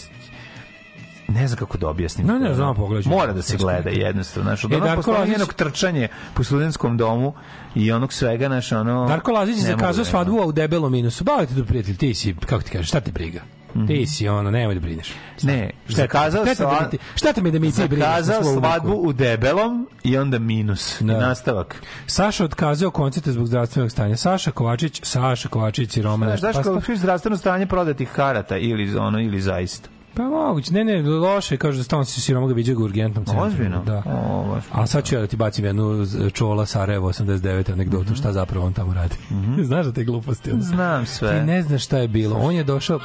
ne 1.28 1.46
znam 1.46 1.58
kako 1.58 1.78
da 1.78 1.88
objasnim. 1.88 2.26
Ne, 2.26 2.38
ne, 2.38 2.54
znam 2.54 2.74
pogledaj. 2.74 3.12
Mora 3.12 3.32
da 3.32 3.42
se 3.42 3.56
gleda 3.56 3.90
jednostavno, 3.90 4.50
znači 4.50 4.66
od 4.66 4.72
e, 4.72 4.76
onog 4.76 5.08
Lazić... 5.08 5.36
trčanje 5.56 6.08
po 6.34 6.44
studentskom 6.44 6.96
domu 6.96 7.34
i 7.74 7.92
onog 7.92 8.12
svega 8.12 8.48
naš 8.48 8.72
ono 8.72 9.06
Darko 9.06 9.32
Lazić 9.32 9.56
je 9.56 9.62
zakazao 9.62 10.04
da 10.04 10.10
svadbu 10.10 10.36
u 10.36 10.52
debelom 10.52 10.92
minusu. 10.92 11.24
Bavite 11.24 11.54
tu 11.54 11.64
prijatelj, 11.64 11.96
ti 11.96 12.14
si 12.14 12.34
kako 12.46 12.62
ti 12.62 12.70
kažeš, 12.70 12.88
šta 12.88 13.00
te 13.00 13.12
briga? 13.12 13.40
Mm. 13.74 13.86
Ti 13.86 14.06
si 14.06 14.28
ono, 14.28 14.50
nemoj 14.50 14.74
da 14.74 14.80
brineš. 14.80 15.12
Ne, 15.42 15.70
šta 15.88 15.96
zakazao 15.96 16.46
sva... 16.54 16.90
šta 17.14 17.32
te 17.32 17.42
me 17.42 17.50
da 17.50 17.58
mi 17.58 17.72
ti 17.72 17.88
brineš? 17.88 18.06
Zakazao 18.06 18.42
svadbu 18.42 18.92
u 18.92 19.12
debelom 19.12 19.88
i 20.04 20.18
onda 20.18 20.38
minus. 20.38 20.96
Da. 21.00 21.12
I 21.12 21.16
nastavak. 21.16 21.82
Saša 22.06 22.44
otkazao 22.44 22.90
koncerte 22.90 23.32
zbog 23.32 23.46
zdravstvenog 23.46 23.90
stanja. 23.90 24.16
Saša 24.16 24.50
Kovačić, 24.50 25.00
Saša 25.04 25.48
Kovačić 25.48 25.96
i 25.96 26.02
Roman. 26.02 26.28
Znaš, 26.28 26.40
znaš 26.40 26.56
kako 26.56 26.96
zdravstveno 26.96 27.36
stanje 27.36 27.66
prodatih 27.66 28.08
karata 28.12 28.56
ili 28.56 28.96
ono 28.96 29.20
ili 29.20 29.40
zaista? 29.40 29.88
Pa 30.16 30.22
moguće, 30.22 30.72
ne, 30.72 30.84
ne, 30.84 31.02
loše, 31.02 31.56
kaže 31.56 31.78
da 31.78 31.84
stalno 31.84 32.04
se 32.04 32.20
siroma 32.20 32.46
ga 32.46 32.54
viđa 32.54 32.72
u 32.78 32.82
urgentnom 32.82 33.24
centru. 33.24 33.44
Ozbiljno? 33.44 33.82
Da. 33.84 34.02
O, 34.06 34.58
A 34.72 34.86
sad 34.86 35.04
ću 35.04 35.14
ja 35.14 35.20
da 35.20 35.26
ti 35.26 35.36
bacim 35.36 35.64
jednu 35.64 36.06
čola 36.32 36.66
Sarajevo 36.66 37.08
89 37.08 37.72
anegdotu, 37.72 38.04
mm 38.04 38.14
-hmm. 38.14 38.18
šta 38.18 38.32
zapravo 38.32 38.66
on 38.66 38.72
tamo 38.72 38.94
radi. 38.94 39.14
Mm 39.30 39.34
-hmm. 39.34 39.62
znaš 39.68 39.86
da 39.86 39.92
te 39.92 40.04
gluposti? 40.04 40.52
Onda? 40.52 40.64
Znam 40.64 41.06
sve. 41.06 41.40
Ti 41.40 41.46
ne 41.46 41.62
znaš 41.62 41.84
šta 41.84 41.98
je 41.98 42.08
bilo. 42.08 42.36
On 42.36 42.54
je 42.54 42.64
došao... 42.64 43.00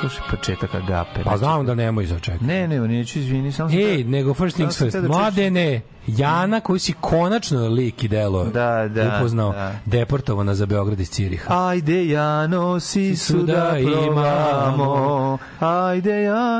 Slušaj, 0.00 0.20
početak 0.30 0.74
agape. 0.74 1.24
Pa 1.24 1.36
znam 1.36 1.66
da 1.66 1.74
nemoj 1.74 2.06
začekati. 2.06 2.44
Ne, 2.44 2.68
ne, 2.68 2.80
neću 2.80 3.18
izvini, 3.18 3.52
sam 3.52 3.68
Ej, 3.70 4.04
nego 4.04 4.34
first 4.34 4.56
things 4.56 4.78
first. 4.78 4.96
Da 4.96 5.08
Mladene, 5.08 5.80
Jana 6.06 6.60
koji 6.60 6.78
si 6.78 6.94
konačno 7.00 7.68
lik 7.68 8.04
i 8.04 8.08
delo 8.08 8.44
da, 8.44 8.88
da, 8.88 9.16
upoznao, 9.18 9.52
da. 9.52 9.72
deportovana 9.86 10.54
za 10.54 10.66
Beograd 10.66 11.00
iz 11.00 11.10
Ciriha. 11.10 11.68
Ajde 11.68 12.08
Jano, 12.08 12.80
si 12.80 13.16
su 13.16 13.42
da 13.42 13.78
imamo. 13.78 15.38
Ajde 15.60 16.22
Jano, 16.22 16.55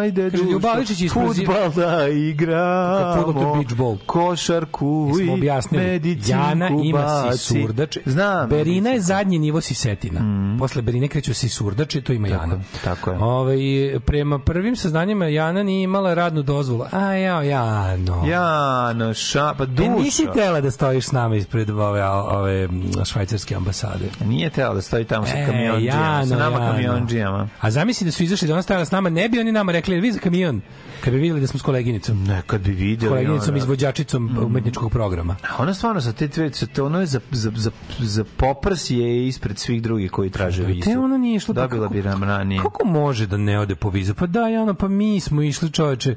ajde 0.00 0.30
Kaže, 0.30 0.44
Ljubaličić 0.44 1.00
isprozi... 1.00 1.46
Futbal 1.46 1.70
da 1.70 2.08
igramo. 2.08 3.22
Futbol 3.22 3.54
beach 3.54 3.74
ball. 3.74 3.96
Košarku 4.06 5.10
i 5.22 5.76
medicinku 5.76 6.40
Jana 6.40 6.70
ima 6.84 7.32
si 7.32 7.38
surdače. 7.38 8.00
Znam. 8.06 8.48
Berina 8.48 8.90
je 8.90 9.00
zadnji 9.00 9.38
nivo 9.38 9.60
sisetina. 9.60 10.20
Mm. 10.20 10.58
Posle 10.58 10.82
Berine 10.82 11.08
kreću 11.08 11.34
si 11.34 11.48
surdače, 11.48 12.00
to 12.00 12.12
ima 12.12 12.28
tako, 12.28 12.42
Jana. 12.42 12.60
Tako 12.84 13.10
je. 13.10 13.16
Ove, 13.18 13.24
ovaj, 13.24 14.00
prema 14.00 14.38
prvim 14.38 14.76
saznanjima 14.76 15.26
Jana 15.26 15.62
nije 15.62 15.82
imala 15.82 16.14
radnu 16.14 16.42
dozvolu. 16.42 16.84
A 16.92 17.12
jao, 17.12 17.42
Jano. 17.42 18.24
Ja, 18.26 18.92
no, 18.92 19.14
ša, 19.14 19.54
pa 19.58 19.66
dušo. 19.66 19.82
E, 19.82 19.88
nisi 19.88 20.26
tela 20.34 20.60
da 20.60 20.70
stojiš 20.70 21.04
s 21.04 21.12
nama 21.12 21.36
ispred 21.36 21.70
ove, 21.70 22.04
ove 22.04 22.68
švajcarske 23.04 23.54
ambasade. 23.54 24.04
Nije 24.24 24.50
tela 24.50 24.74
da 24.74 24.82
stoji 24.82 25.04
tamo 25.04 25.26
sa 25.26 25.38
e, 25.38 25.46
kamionđijama, 25.46 26.26
sa 26.26 26.36
nama 26.36 26.58
kamionđijama. 26.58 27.48
A 27.60 27.70
zamisli 27.70 28.04
da 28.04 28.10
su 28.10 28.22
izašli 28.22 28.48
da 28.48 28.54
ona 28.54 28.62
stajala 28.62 28.84
s 28.84 28.90
nama, 28.90 29.10
ne 29.10 29.23
bi 29.28 29.40
oni 29.40 29.52
nama 29.52 29.72
rekli, 29.72 30.00
vi 30.00 30.12
za 30.12 30.18
kamion, 30.18 30.60
kad 31.00 31.12
bi 31.12 31.18
videli 31.18 31.40
da 31.40 31.46
smo 31.46 31.58
s 31.58 31.62
koleginicom. 31.62 32.24
Ne, 32.24 32.42
kad 32.46 32.60
bi 32.60 32.72
videli. 32.72 33.08
Koleginicom, 33.08 33.48
ona, 33.48 33.58
izvođačicom 33.58 34.24
mm. 34.24 34.44
umetničkog 34.46 34.92
programa. 34.92 35.36
A 35.50 35.62
ona 35.62 35.74
stvarno 35.74 36.00
sa 36.00 36.12
te 36.12 36.28
dve, 36.28 36.52
sa 36.52 36.66
te, 36.66 36.82
ono 36.82 37.00
je 37.00 37.06
za, 37.06 37.20
za, 37.30 37.50
za, 37.56 37.70
za 37.98 38.24
poprs 38.36 38.90
je 38.90 39.28
ispred 39.28 39.58
svih 39.58 39.82
drugih 39.82 40.10
koji 40.10 40.30
traže 40.30 40.64
vizu. 40.64 40.90
Te 40.90 40.98
ona 40.98 41.18
nije 41.18 41.36
išla. 41.36 41.54
Dobila 41.54 41.88
bi 41.88 42.02
nam 42.02 42.24
ranije. 42.24 42.62
Kako 42.62 42.86
može 42.86 43.26
da 43.26 43.36
ne 43.36 43.58
ode 43.58 43.74
po 43.74 43.90
vizu? 43.90 44.14
Pa 44.14 44.26
da, 44.26 44.48
Jana, 44.48 44.74
pa 44.74 44.88
mi 44.88 45.20
smo 45.20 45.42
išli 45.42 45.72
čoveče 45.72 46.16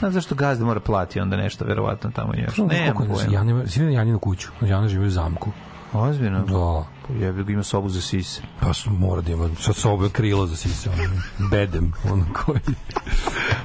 A 0.00 0.10
zašto 0.10 0.34
gazda 0.34 0.64
mora 0.64 0.80
plati 0.80 1.20
onda 1.20 1.36
nešto, 1.36 1.64
verovatno 1.64 2.10
tamo 2.10 2.34
još. 2.34 2.56
Ne, 2.56 2.86
kako 2.86 3.04
ne, 3.04 3.32
Jana, 3.32 3.66
svi 3.66 3.92
Janinu 3.92 4.18
kuću. 4.18 4.48
Jana 4.60 4.88
živi 4.88 5.06
u 5.06 5.10
zamku. 5.10 5.50
Ozbiljno? 5.92 6.38
Da. 6.38 6.52
Pa 6.52 6.84
jebi 7.20 7.44
ga 7.44 7.52
ima 7.52 7.62
sobu 7.62 7.88
za 7.88 8.00
sise. 8.00 8.42
Pa 8.60 8.74
su 8.74 8.90
mora 8.90 9.20
da 9.20 9.32
ima 9.32 9.50
sa 9.60 9.72
sobu 9.72 10.08
krilo 10.08 10.46
za 10.46 10.56
sise. 10.56 10.90
On, 10.90 11.22
bedem, 11.50 11.92
ono 12.04 12.26
koji. 12.34 12.60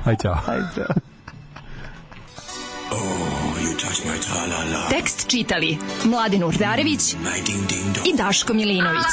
Aj, 0.06 0.16
čao. 0.22 0.40
Aj, 0.48 0.60
čao. 0.76 0.96
Oh, 2.92 3.58
you 3.62 3.72
Tekst 4.90 5.28
čitali 5.28 5.78
Mladin 6.06 6.44
Urdarević 6.44 7.14
i 8.06 8.18
Daško 8.18 8.54
Milinović. 8.54 9.06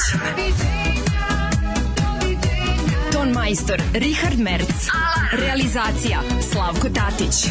Ton 3.13 3.33
majstor 3.33 3.83
Richard 3.93 4.39
Merc. 4.39 4.89
Realizacija 5.33 6.21
Slavko 6.53 6.89
Tatić. 6.89 7.51